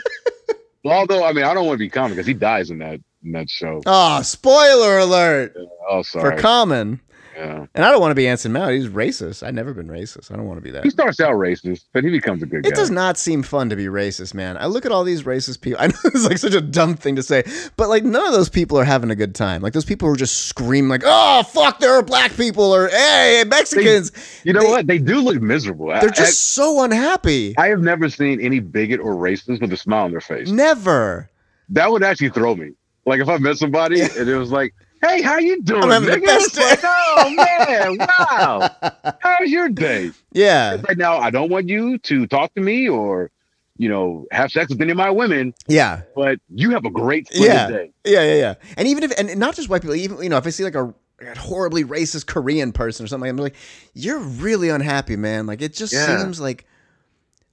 Well, 0.84 0.98
Although 0.98 1.24
I 1.24 1.32
mean, 1.32 1.44
I 1.44 1.54
don't 1.54 1.66
want 1.66 1.76
to 1.76 1.84
be 1.84 1.88
common 1.88 2.12
because 2.12 2.26
he 2.26 2.34
dies 2.34 2.70
in 2.72 2.78
that 2.78 2.98
in 3.24 3.30
that 3.32 3.48
show. 3.48 3.80
Oh, 3.86 4.20
spoiler 4.22 4.98
alert 4.98 5.56
Oh, 5.88 6.02
sorry. 6.02 6.34
for. 6.36 6.42
Common. 6.42 7.00
Yeah. 7.36 7.66
And 7.74 7.84
I 7.84 7.90
don't 7.90 8.00
want 8.00 8.10
to 8.10 8.14
be 8.14 8.28
Anson 8.28 8.52
Mount. 8.52 8.72
He's 8.72 8.88
racist. 8.88 9.42
I've 9.42 9.54
never 9.54 9.72
been 9.74 9.88
racist. 9.88 10.30
I 10.32 10.36
don't 10.36 10.46
want 10.46 10.59
to 10.59 10.62
be 10.62 10.70
that. 10.70 10.84
He 10.84 10.90
starts 10.90 11.20
out 11.20 11.32
racist, 11.34 11.84
but 11.92 12.04
he 12.04 12.10
becomes 12.10 12.42
a 12.42 12.46
good 12.46 12.59
It 12.59 12.62
guy. 12.64 12.68
It 12.70 12.74
does 12.74 12.90
not 12.90 13.16
seem 13.16 13.42
fun 13.42 13.68
to 13.70 13.76
be 13.76 13.86
racist, 13.86 14.34
man. 14.34 14.56
I 14.56 14.66
look 14.66 14.84
at 14.86 14.92
all 14.92 15.04
these 15.04 15.22
racist 15.22 15.60
people. 15.60 15.80
I 15.82 15.86
know 15.88 15.94
it's 16.04 16.24
like 16.26 16.38
such 16.38 16.54
a 16.54 16.60
dumb 16.60 16.94
thing 16.94 17.16
to 17.16 17.22
say, 17.22 17.44
but 17.76 17.88
like 17.88 18.04
none 18.04 18.26
of 18.26 18.32
those 18.32 18.48
people 18.48 18.78
are 18.78 18.84
having 18.84 19.10
a 19.10 19.16
good 19.16 19.34
time. 19.34 19.62
Like 19.62 19.72
those 19.72 19.84
people 19.84 20.09
who 20.09 20.14
are 20.14 20.18
just 20.18 20.46
screaming 20.46 20.88
like, 20.88 21.02
"Oh, 21.04 21.42
fuck, 21.42 21.80
there 21.80 21.92
are 21.92 22.02
black 22.02 22.36
people," 22.36 22.64
or 22.74 22.88
"Hey, 22.88 23.44
Mexicans." 23.46 24.12
you 24.44 24.52
know 24.52 24.60
they- 24.60 24.66
what? 24.68 24.86
They 24.86 24.98
do 24.98 25.20
look 25.20 25.40
miserable. 25.40 25.88
They're 25.88 26.10
just 26.10 26.52
so 26.54 26.82
unhappy. 26.84 27.54
I, 27.56 27.64
I 27.64 27.68
have 27.68 27.80
never 27.80 28.09
seen 28.09 28.40
any 28.40 28.60
bigot 28.60 29.00
or 29.00 29.14
racist 29.14 29.60
with 29.60 29.72
a 29.72 29.76
smile 29.76 30.04
on 30.04 30.10
their 30.10 30.20
face. 30.20 30.48
Never. 30.48 31.30
That 31.70 31.90
would 31.90 32.02
actually 32.02 32.30
throw 32.30 32.54
me. 32.54 32.72
Like 33.06 33.20
if 33.20 33.28
I 33.28 33.38
met 33.38 33.56
somebody 33.56 34.00
and 34.00 34.28
it 34.28 34.36
was 34.36 34.50
like, 34.52 34.74
"Hey, 35.02 35.20
how 35.22 35.38
you 35.38 35.60
doing?" 35.62 35.82
I'm 35.90 36.04
the 36.04 36.12
nigga?" 36.12 36.24
best 36.24 36.56
It's 36.56 36.58
like, 36.58 36.80
oh 36.84 37.30
man, 37.30 37.98
wow. 37.98 38.70
How's 39.20 39.50
your 39.50 39.68
day? 39.68 40.10
Yeah. 40.32 40.80
Right 40.88 40.96
now, 40.96 41.18
I 41.18 41.30
don't 41.30 41.50
want 41.50 41.68
you 41.68 41.98
to 41.98 42.26
talk 42.26 42.54
to 42.54 42.60
me 42.60 42.88
or, 42.88 43.30
you 43.76 43.88
know, 43.88 44.26
have 44.32 44.50
sex 44.50 44.70
with 44.70 44.80
any 44.80 44.90
of 44.92 44.96
my 44.96 45.10
women, 45.10 45.54
Yeah. 45.68 46.02
but 46.14 46.38
you 46.54 46.70
have 46.70 46.84
a 46.84 46.90
great 46.90 47.28
Yeah. 47.32 47.68
day. 47.68 47.92
Yeah, 48.04 48.22
yeah, 48.22 48.34
yeah. 48.34 48.54
And 48.76 48.88
even 48.88 49.02
if, 49.04 49.12
and 49.18 49.36
not 49.38 49.54
just 49.56 49.68
white 49.68 49.82
people, 49.82 49.94
even, 49.96 50.22
you 50.22 50.28
know, 50.28 50.36
if 50.38 50.46
I 50.46 50.50
see 50.50 50.64
like 50.64 50.74
a, 50.74 50.94
a 51.20 51.38
horribly 51.38 51.84
racist 51.84 52.26
Korean 52.26 52.72
person 52.72 53.04
or 53.04 53.06
something, 53.08 53.28
I'm 53.28 53.36
like, 53.36 53.54
you're 53.94 54.18
really 54.20 54.68
unhappy, 54.68 55.16
man. 55.16 55.46
Like, 55.46 55.62
it 55.62 55.74
just 55.74 55.92
Yeah. 55.92 56.18
seems 56.18 56.40
like, 56.40 56.64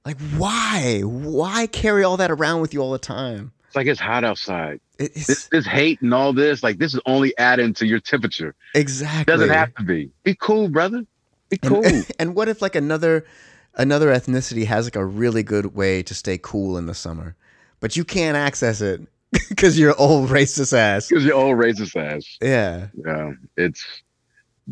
like, 0.06 0.18
why? 0.38 1.02
Why 1.04 1.68
carry 1.68 2.04
all 2.04 2.18
that 2.18 2.32
around 2.32 2.62
with 2.62 2.74
you 2.74 2.82
all 2.82 2.92
the 2.92 3.00
time? 3.00 3.52
It's 3.70 3.76
like 3.76 3.86
it's 3.86 4.00
hot 4.00 4.24
outside. 4.24 4.80
It's, 4.98 5.28
This, 5.28 5.48
this 5.50 5.66
hate 5.68 6.02
and 6.02 6.12
all 6.12 6.34
this, 6.34 6.64
like 6.64 6.80
this 6.80 6.96
is 6.96 7.00
only 7.06 7.38
adding 7.38 7.72
to 7.76 7.86
your 7.86 8.00
temperature. 8.00 8.56
exactly. 8.74 9.22
It 9.22 9.28
Doesn't 9.28 9.50
have 9.50 9.76
to 9.76 9.84
be. 9.84 10.10
Be 10.24 10.34
cool, 10.34 10.70
brother. 10.70 11.06
Be 11.50 11.58
cool. 11.58 11.84
and 12.20 12.34
what 12.34 12.50
if 12.50 12.64
like 12.64 12.74
another, 12.74 13.28
another 13.76 14.08
ethnicity 14.08 14.66
has 14.66 14.88
like 14.88 14.96
a 14.96 15.06
really 15.06 15.44
good 15.44 15.76
way 15.76 16.02
to 16.02 16.16
stay 16.16 16.40
cool 16.42 16.80
in 16.80 16.88
the 16.88 16.96
summer, 16.96 17.36
but 17.80 17.96
you 17.96 18.04
can't 18.04 18.36
access 18.36 18.82
it 18.82 19.02
because 19.50 19.78
you're 19.78 19.96
old 20.00 20.30
racist 20.30 20.74
ass. 20.74 21.08
Because 21.08 21.24
you're 21.24 21.36
old 21.36 21.58
racist 21.60 21.96
ass. 21.96 22.26
Yeah. 22.42 22.88
Yeah, 23.06 23.34
it's 23.56 23.86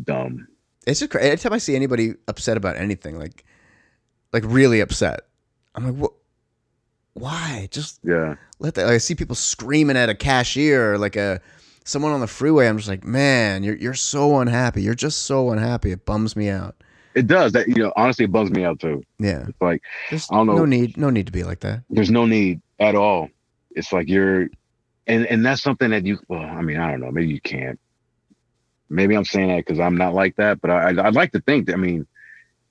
dumb. 0.02 0.48
It's 0.88 0.98
just 0.98 1.12
crazy. 1.12 1.28
Every 1.28 1.38
time 1.38 1.52
I 1.52 1.58
see 1.58 1.76
anybody 1.76 2.14
upset 2.26 2.56
about 2.56 2.76
anything, 2.76 3.16
like, 3.16 3.44
like 4.32 4.42
really 4.44 4.80
upset, 4.80 5.20
I'm 5.76 5.84
like, 5.86 5.94
what? 5.94 6.12
Why? 7.14 7.68
Just 7.70 8.00
Yeah. 8.04 8.36
let 8.58 8.74
that. 8.74 8.84
Like, 8.86 8.94
I 8.94 8.98
see 8.98 9.14
people 9.14 9.34
screaming 9.36 9.96
at 9.96 10.08
a 10.08 10.14
cashier 10.14 10.92
or 10.94 10.98
like 10.98 11.16
a 11.16 11.40
someone 11.84 12.12
on 12.12 12.20
the 12.20 12.26
freeway. 12.26 12.68
I'm 12.68 12.76
just 12.76 12.88
like, 12.88 13.04
man, 13.04 13.62
you're 13.64 13.76
you're 13.76 13.94
so 13.94 14.38
unhappy. 14.38 14.82
You're 14.82 14.94
just 14.94 15.22
so 15.22 15.50
unhappy. 15.50 15.90
It 15.90 16.04
bums 16.04 16.36
me 16.36 16.48
out. 16.48 16.76
It 17.14 17.26
does. 17.26 17.52
That 17.52 17.66
you 17.68 17.76
know, 17.76 17.92
honestly, 17.96 18.26
it 18.26 18.32
bums 18.32 18.50
me 18.50 18.64
out 18.64 18.78
too. 18.78 19.02
Yeah. 19.18 19.46
It's 19.48 19.60
like 19.60 19.82
There's 20.10 20.28
I 20.30 20.36
don't 20.36 20.46
know. 20.46 20.56
no 20.58 20.64
need, 20.64 20.96
no 20.96 21.10
need 21.10 21.26
to 21.26 21.32
be 21.32 21.42
like 21.42 21.60
that. 21.60 21.82
there's 21.90 22.10
no 22.10 22.26
need 22.26 22.60
at 22.78 22.94
all. 22.94 23.28
It's 23.72 23.92
like 23.92 24.08
you're, 24.08 24.48
and 25.06 25.26
and 25.26 25.44
that's 25.44 25.62
something 25.62 25.90
that 25.90 26.04
you. 26.06 26.18
Well, 26.28 26.40
I 26.42 26.60
mean, 26.62 26.76
I 26.78 26.90
don't 26.90 27.00
know. 27.00 27.10
Maybe 27.10 27.28
you 27.28 27.40
can't. 27.40 27.78
Maybe 28.90 29.14
I'm 29.16 29.24
saying 29.24 29.48
that 29.48 29.58
because 29.66 29.80
I'm 29.80 29.96
not 29.96 30.14
like 30.14 30.36
that. 30.36 30.60
But 30.60 30.70
I, 30.70 30.88
I'd 31.06 31.14
like 31.14 31.32
to 31.32 31.40
think 31.40 31.66
that. 31.66 31.74
I 31.74 31.76
mean, 31.76 32.06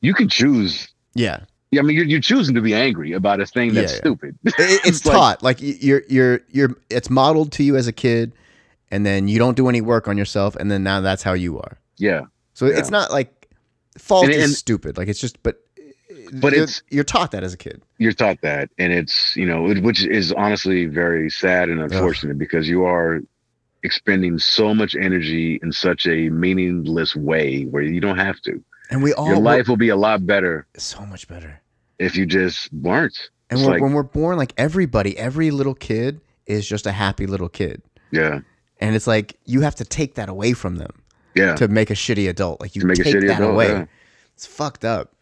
you 0.01 0.13
can 0.13 0.29
choose. 0.29 0.87
Yeah. 1.13 1.41
Yeah, 1.71 1.81
I 1.81 1.83
mean, 1.83 1.97
you're, 1.97 2.05
you're 2.05 2.21
choosing 2.21 2.55
to 2.55 2.61
be 2.61 2.73
angry 2.73 3.11
about 3.11 3.41
a 3.41 3.45
thing 3.45 3.73
that's 3.73 3.91
Yeah, 3.91 3.95
yeah. 3.95 3.99
stupid. 3.99 4.39
It- 4.45 4.53
it's 4.85 5.05
like- 5.05 5.15
taught 5.15 5.43
like 5.43 5.57
you're 5.59 6.03
you're 6.07 6.39
you're 6.49 6.75
it's 6.89 7.09
modeled 7.09 7.51
to 7.53 7.63
you 7.63 7.75
as 7.75 7.87
a 7.87 7.91
kid, 7.93 8.33
and 8.89 9.05
then 9.05 9.27
you 9.27 9.37
don't 9.37 9.57
do 9.57 9.67
any 9.67 9.81
work 9.81 10.07
on 10.07 10.17
yourself, 10.17 10.55
and 10.55 10.71
then 10.71 10.83
now 10.83 11.01
that's 11.01 11.23
how 11.23 11.33
you 11.33 11.57
are. 11.59 11.77
yeah, 11.97 12.21
So 12.53 12.67
it's 12.67 12.89
not 12.91 13.11
like 13.11 13.49
fault 13.97 14.25
And- 14.25 14.33
is 14.33 14.57
stupid. 14.57 14.97
Like 14.97 15.07
it's 15.09 15.19
just, 15.19 15.41
but 15.43 15.55
uh, 15.77 15.83
But 16.41 16.53
you're, 16.53 16.63
it's- 16.63 16.81
you're 16.89 17.03
taught 17.03 17.31
that 17.31 17.43
as 17.43 17.53
a 17.53 17.57
kid. 17.57 17.81
you're 17.97 18.13
taught 18.13 18.39
that, 18.41 18.69
and 18.77 18.93
it's 18.93 19.35
you 19.35 19.45
know, 19.45 19.69
it- 19.69 19.83
which 19.83 20.05
is 20.05 20.31
honestly 20.31 20.85
very 20.85 21.29
sad 21.29 21.67
and 21.69 21.81
unfortunate 21.81 22.37
because 22.37 22.69
you 22.69 22.85
are 22.85 23.19
expending 23.83 24.39
so 24.39 24.73
much 24.73 24.95
energy 24.95 25.59
in 25.61 25.71
such 25.71 26.07
a 26.07 26.29
meaningless 26.29 27.15
way 27.15 27.63
where 27.63 27.83
you 27.83 27.99
don't 27.99 28.17
have 28.17 28.39
to. 28.41 28.63
And 28.89 29.03
we 29.03 29.13
all 29.13 29.27
Your 29.27 29.39
life 29.39 29.67
will 29.67 29.77
be 29.77 29.89
a 29.89 29.95
lot 29.95 30.25
better 30.25 30.65
so 30.77 31.05
much 31.05 31.27
better. 31.27 31.61
if 31.99 32.15
you 32.15 32.25
just 32.25 32.71
weren't. 32.73 33.17
And 33.49 33.59
when, 33.61 33.69
like- 33.69 33.81
when 33.81 33.93
we're 33.93 34.03
born, 34.03 34.37
like 34.37 34.53
everybody, 34.57 35.17
every 35.17 35.51
little 35.51 35.73
kid 35.75 36.21
is 36.45 36.67
just 36.67 36.85
a 36.85 36.91
happy 36.91 37.25
little 37.25 37.49
kid. 37.49 37.81
Yeah. 38.11 38.39
And 38.79 38.95
it's 38.95 39.07
like 39.07 39.37
you 39.45 39.61
have 39.61 39.75
to 39.75 39.85
take 39.85 40.15
that 40.15 40.29
away 40.29 40.53
from 40.53 40.75
them 40.77 40.91
Yeah. 41.35 41.55
to 41.55 41.67
make 41.67 41.89
a 41.89 41.93
shitty 41.95 42.29
adult. 42.29 42.61
Like 42.61 42.75
you 42.75 42.81
To 42.81 42.87
make 42.87 42.99
a 42.99 43.03
take 43.03 43.15
shitty 43.15 43.27
that 43.27 43.37
adult, 43.37 43.53
away. 43.53 43.67
yeah. 43.69 43.85
It's 44.35 44.45
fucked 44.45 44.85
up. 44.85 45.13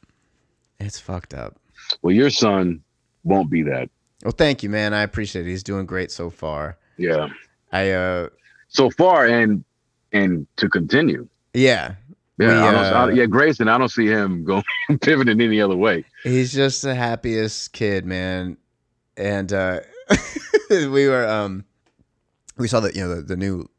It's 0.79 0.99
fucked 0.99 1.33
up. 1.33 1.57
Well, 2.01 2.13
your 2.13 2.29
son 2.29 2.81
won't 3.23 3.49
be 3.49 3.63
that. 3.63 3.89
Well, 4.23 4.33
thank 4.37 4.61
you, 4.63 4.69
man. 4.69 4.93
I 4.93 5.01
appreciate 5.03 5.45
it. 5.47 5.49
He's 5.49 5.63
doing 5.63 5.85
great 5.85 6.11
so 6.11 6.29
far. 6.29 6.77
Yeah. 6.97 7.27
I 7.71 7.91
uh 7.91 8.29
So 8.67 8.89
far, 8.89 9.25
and 9.25 9.63
and 10.11 10.47
to 10.57 10.67
continue. 10.69 11.27
yeah. 11.53 11.95
Yeah. 12.37 12.47
We, 12.47 12.53
I 12.53 12.71
don't, 12.71 13.09
uh, 13.11 13.13
yeah. 13.13 13.25
Grayson, 13.25 13.67
I 13.67 13.77
don't 13.77 13.89
see 13.89 14.07
him 14.07 14.43
going 14.45 14.63
pivoting 15.01 15.39
any 15.41 15.61
other 15.61 15.75
way. 15.75 16.03
He's 16.23 16.53
just 16.53 16.81
the 16.81 16.93
happiest 16.95 17.73
kid, 17.73 18.05
man. 18.05 18.57
And 19.17 19.51
uh 19.53 19.79
we 20.69 21.07
were 21.07 21.25
um 21.27 21.63
we 22.57 22.67
saw 22.67 22.79
the 22.81 22.93
you 22.93 23.01
know 23.01 23.15
the, 23.15 23.21
the 23.21 23.37
new 23.37 23.69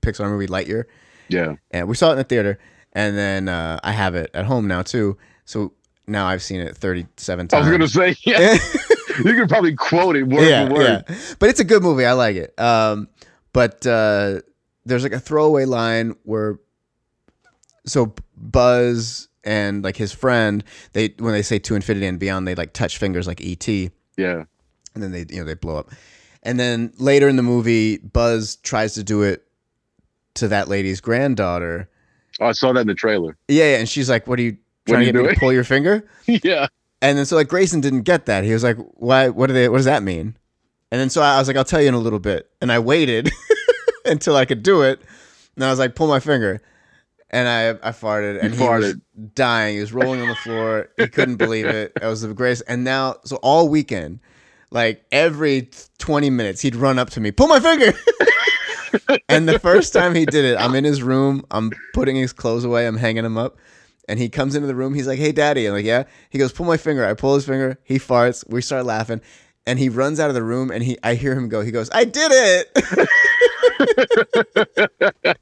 Pixar 0.00 0.28
movie 0.30 0.46
Lightyear 0.46 0.84
Yeah. 1.28 1.56
and 1.70 1.88
we 1.88 1.94
saw 1.96 2.08
it 2.10 2.12
in 2.12 2.18
the 2.18 2.24
theater 2.24 2.58
and 2.92 3.16
then 3.18 3.48
uh 3.48 3.80
I 3.82 3.90
have 3.92 4.14
it 4.14 4.30
at 4.34 4.44
home 4.44 4.68
now 4.68 4.82
too. 4.82 5.16
So 5.44 5.72
now 6.06 6.26
I've 6.26 6.42
seen 6.42 6.60
it 6.60 6.76
37 6.76 7.48
times. 7.48 7.54
I 7.66 7.68
was 7.68 7.70
gonna 7.70 7.88
say, 7.88 8.14
yeah. 8.24 8.56
you 9.18 9.34
can 9.34 9.48
probably 9.48 9.74
quote 9.74 10.16
it 10.16 10.24
word 10.24 10.46
yeah, 10.46 10.68
for 10.68 10.74
word. 10.74 11.04
yeah. 11.08 11.16
But 11.38 11.48
it's 11.50 11.60
a 11.60 11.64
good 11.64 11.82
movie. 11.82 12.04
I 12.04 12.12
like 12.12 12.36
it. 12.36 12.58
Um, 12.60 13.08
but 13.52 13.86
uh, 13.86 14.40
there's 14.84 15.02
like 15.02 15.12
a 15.12 15.20
throwaway 15.20 15.64
line 15.64 16.14
where, 16.24 16.58
so 17.86 18.14
Buzz 18.36 19.28
and 19.44 19.84
like 19.84 19.96
his 19.96 20.12
friend, 20.12 20.64
they 20.92 21.14
when 21.18 21.32
they 21.32 21.42
say 21.42 21.58
to 21.60 21.74
infinity 21.74 22.06
and 22.06 22.18
beyond, 22.18 22.46
they 22.48 22.54
like 22.54 22.72
touch 22.72 22.98
fingers 22.98 23.26
like 23.26 23.40
ET, 23.40 23.66
Yeah. 24.16 24.44
and 24.94 25.02
then 25.02 25.12
they 25.12 25.26
you 25.28 25.40
know 25.40 25.44
they 25.44 25.54
blow 25.54 25.76
up. 25.76 25.90
And 26.42 26.58
then 26.60 26.92
later 26.98 27.28
in 27.28 27.36
the 27.36 27.42
movie, 27.42 27.98
Buzz 27.98 28.56
tries 28.56 28.94
to 28.94 29.02
do 29.04 29.22
it 29.22 29.44
to 30.34 30.48
that 30.48 30.68
lady's 30.68 31.00
granddaughter. 31.00 31.88
Oh, 32.40 32.46
I 32.46 32.52
saw 32.52 32.72
that 32.72 32.80
in 32.80 32.86
the 32.86 32.94
trailer. 32.94 33.36
Yeah, 33.48 33.64
yeah 33.72 33.78
and 33.78 33.88
she's 33.88 34.10
like, 34.10 34.26
"What 34.26 34.38
are 34.38 34.42
you 34.42 34.56
trying 34.86 34.96
are 34.96 35.00
to 35.00 35.06
you 35.06 35.12
get 35.12 35.22
me 35.28 35.34
to 35.34 35.40
pull 35.40 35.52
your 35.52 35.64
finger?" 35.64 36.06
yeah. 36.26 36.66
And 37.02 37.18
then 37.18 37.26
so 37.26 37.36
like 37.36 37.48
Grayson 37.48 37.80
didn't 37.80 38.02
get 38.02 38.26
that. 38.26 38.44
He 38.44 38.52
was 38.52 38.64
like, 38.64 38.76
"Why? 38.94 39.28
What 39.28 39.46
do 39.48 39.52
they? 39.52 39.68
What 39.68 39.76
does 39.78 39.84
that 39.86 40.02
mean?" 40.02 40.36
And 40.90 41.00
then 41.00 41.10
so 41.10 41.22
I 41.22 41.38
was 41.38 41.48
like, 41.48 41.56
"I'll 41.56 41.64
tell 41.64 41.80
you 41.82 41.88
in 41.88 41.94
a 41.94 41.98
little 41.98 42.18
bit." 42.18 42.50
And 42.60 42.72
I 42.72 42.78
waited 42.78 43.30
until 44.04 44.36
I 44.36 44.44
could 44.44 44.62
do 44.62 44.82
it. 44.82 45.02
And 45.54 45.64
I 45.64 45.70
was 45.70 45.78
like, 45.78 45.94
"Pull 45.94 46.08
my 46.08 46.20
finger." 46.20 46.60
And 47.34 47.48
I 47.48 47.70
I 47.88 47.90
farted, 47.90 48.40
and 48.40 48.54
You 48.54 48.60
he 48.60 48.68
was 48.68 48.94
dying. 49.34 49.74
He 49.74 49.80
was 49.80 49.92
rolling 49.92 50.22
on 50.22 50.28
the 50.28 50.36
floor. 50.36 50.88
He 50.96 51.08
couldn't 51.08 51.34
believe 51.34 51.66
it. 51.66 51.90
It 52.00 52.06
was 52.06 52.20
the 52.22 52.32
greatest. 52.32 52.62
And 52.68 52.84
now, 52.84 53.16
so 53.24 53.36
all 53.42 53.68
weekend, 53.68 54.20
like 54.70 55.04
every 55.10 55.68
twenty 55.98 56.30
minutes, 56.30 56.60
he'd 56.60 56.76
run 56.76 56.96
up 56.96 57.10
to 57.10 57.20
me, 57.20 57.32
"Pull 57.32 57.48
my 57.48 57.58
finger." 57.58 57.92
and 59.28 59.48
the 59.48 59.58
first 59.58 59.92
time 59.92 60.14
he 60.14 60.24
did 60.24 60.44
it, 60.44 60.56
I'm 60.56 60.76
in 60.76 60.84
his 60.84 61.02
room. 61.02 61.44
I'm 61.50 61.72
putting 61.92 62.14
his 62.14 62.32
clothes 62.32 62.64
away. 62.64 62.86
I'm 62.86 62.98
hanging 62.98 63.24
him 63.24 63.36
up. 63.36 63.56
And 64.08 64.20
he 64.20 64.28
comes 64.28 64.54
into 64.54 64.68
the 64.68 64.76
room. 64.76 64.94
He's 64.94 65.08
like, 65.08 65.18
"Hey, 65.18 65.32
daddy." 65.32 65.66
I'm 65.66 65.72
like, 65.72 65.84
"Yeah." 65.84 66.04
He 66.30 66.38
goes, 66.38 66.52
"Pull 66.52 66.66
my 66.66 66.76
finger." 66.76 67.04
I 67.04 67.14
pull 67.14 67.34
his 67.34 67.44
finger. 67.44 67.80
He 67.82 67.98
farts. 67.98 68.48
We 68.48 68.62
start 68.62 68.84
laughing, 68.84 69.20
and 69.66 69.80
he 69.80 69.88
runs 69.88 70.20
out 70.20 70.28
of 70.28 70.34
the 70.34 70.42
room. 70.44 70.70
And 70.70 70.84
he, 70.84 70.98
I 71.02 71.14
hear 71.16 71.34
him 71.34 71.48
go. 71.48 71.62
He 71.62 71.72
goes, 71.72 71.90
"I 71.92 72.04
did 72.04 72.30
it." 72.32 73.08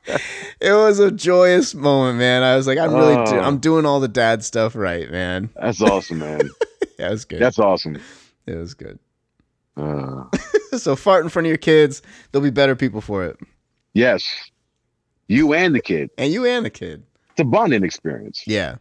it 0.60 0.73
was 0.73 0.98
a 0.98 1.10
joyous 1.10 1.74
moment, 1.74 2.19
man. 2.19 2.43
I 2.43 2.56
was 2.56 2.66
like, 2.66 2.78
"I'm 2.78 2.93
really, 2.94 3.14
do- 3.27 3.36
Oh. 3.36 3.40
I'm 3.40 3.59
doing 3.59 3.86
all 3.86 4.01
the 4.01 4.09
dad 4.09 4.44
stuff 4.44 4.74
right, 4.77 5.10
man." 5.10 5.51
That's 5.56 5.81
awesome, 5.82 6.19
man. 6.20 6.51
Yeah, 6.98 7.09
it 7.09 7.12
was 7.12 7.24
good. 7.24 7.40
That's 7.40 7.59
awesome. 7.59 7.98
it 8.47 8.55
was 8.55 8.74
good. 8.74 8.98
Uh, 9.77 10.24
so 10.77 10.94
fart 10.94 11.24
in 11.24 11.31
front 11.31 11.47
of 11.47 11.48
your 11.48 11.56
kids. 11.56 12.01
There'll 12.31 12.44
be 12.44 12.51
better 12.51 12.77
people 12.77 13.01
for 13.01 13.24
it, 13.24 13.39
yes. 13.94 14.24
You 15.27 15.52
and 15.55 15.74
the 15.74 15.81
kid. 15.81 16.10
and 16.19 16.32
you 16.32 16.44
and 16.44 16.64
the 16.64 16.70
kid. 16.70 17.02
It's 17.31 17.40
a 17.40 17.44
bonding 17.44 17.82
experience. 17.82 18.44
Yeah. 18.47 18.77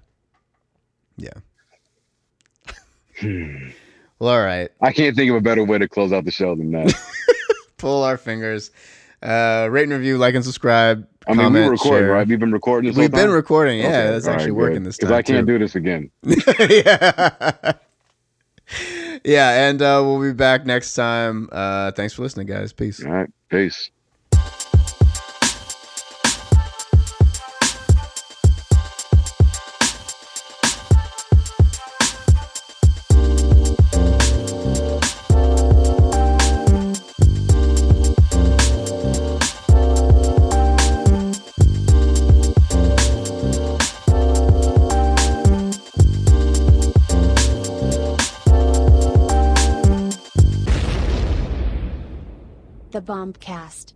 Yeah. 1.15 1.31
well, 4.19 4.29
all 4.33 4.41
right. 4.43 4.69
I 4.81 4.91
can't 4.91 5.15
think 5.15 5.29
of 5.29 5.37
a 5.37 5.41
better 5.41 5.63
way 5.63 5.77
to 5.77 5.87
close 5.87 6.11
out 6.11 6.25
the 6.25 6.31
show 6.31 6.55
than 6.55 6.71
that. 6.71 6.93
Pull 7.77 8.03
our 8.03 8.17
fingers. 8.17 8.71
Uh, 9.21 9.67
rate 9.69 9.83
and 9.83 9.91
review, 9.93 10.17
like 10.17 10.33
and 10.35 10.43
subscribe. 10.43 11.07
I 11.27 11.31
mean, 11.33 11.41
comment, 11.41 11.71
we 11.71 11.77
share. 11.77 12.11
right? 12.11 12.27
We've 12.27 12.39
been 12.39 12.51
recording 12.51 12.89
this 12.89 12.97
We've 12.97 13.11
been 13.11 13.27
time? 13.27 13.31
recording. 13.31 13.79
Yeah, 13.79 13.85
Okay, 13.87 14.11
that's 14.11 14.27
all 14.27 14.33
actually 14.33 14.51
right, 14.51 14.57
working 14.57 14.77
good. 14.77 14.85
this 14.85 14.97
time. 14.97 15.07
Because 15.09 15.17
I 15.17 15.21
can't 15.21 15.47
too. 15.47 15.53
do 15.53 15.59
this 15.59 15.75
again. 15.75 16.09
yeah. 16.69 17.71
yeah, 19.23 19.67
and 19.69 19.81
uh, 19.81 20.01
we'll 20.03 20.21
be 20.21 20.33
back 20.33 20.65
next 20.65 20.95
time. 20.95 21.47
Uh, 21.51 21.91
thanks 21.91 22.13
for 22.15 22.23
listening, 22.23 22.47
guys. 22.47 22.73
Peace. 22.73 23.03
All 23.05 23.11
right. 23.11 23.29
Peace. 23.49 23.91
Bombcast. 53.11 53.91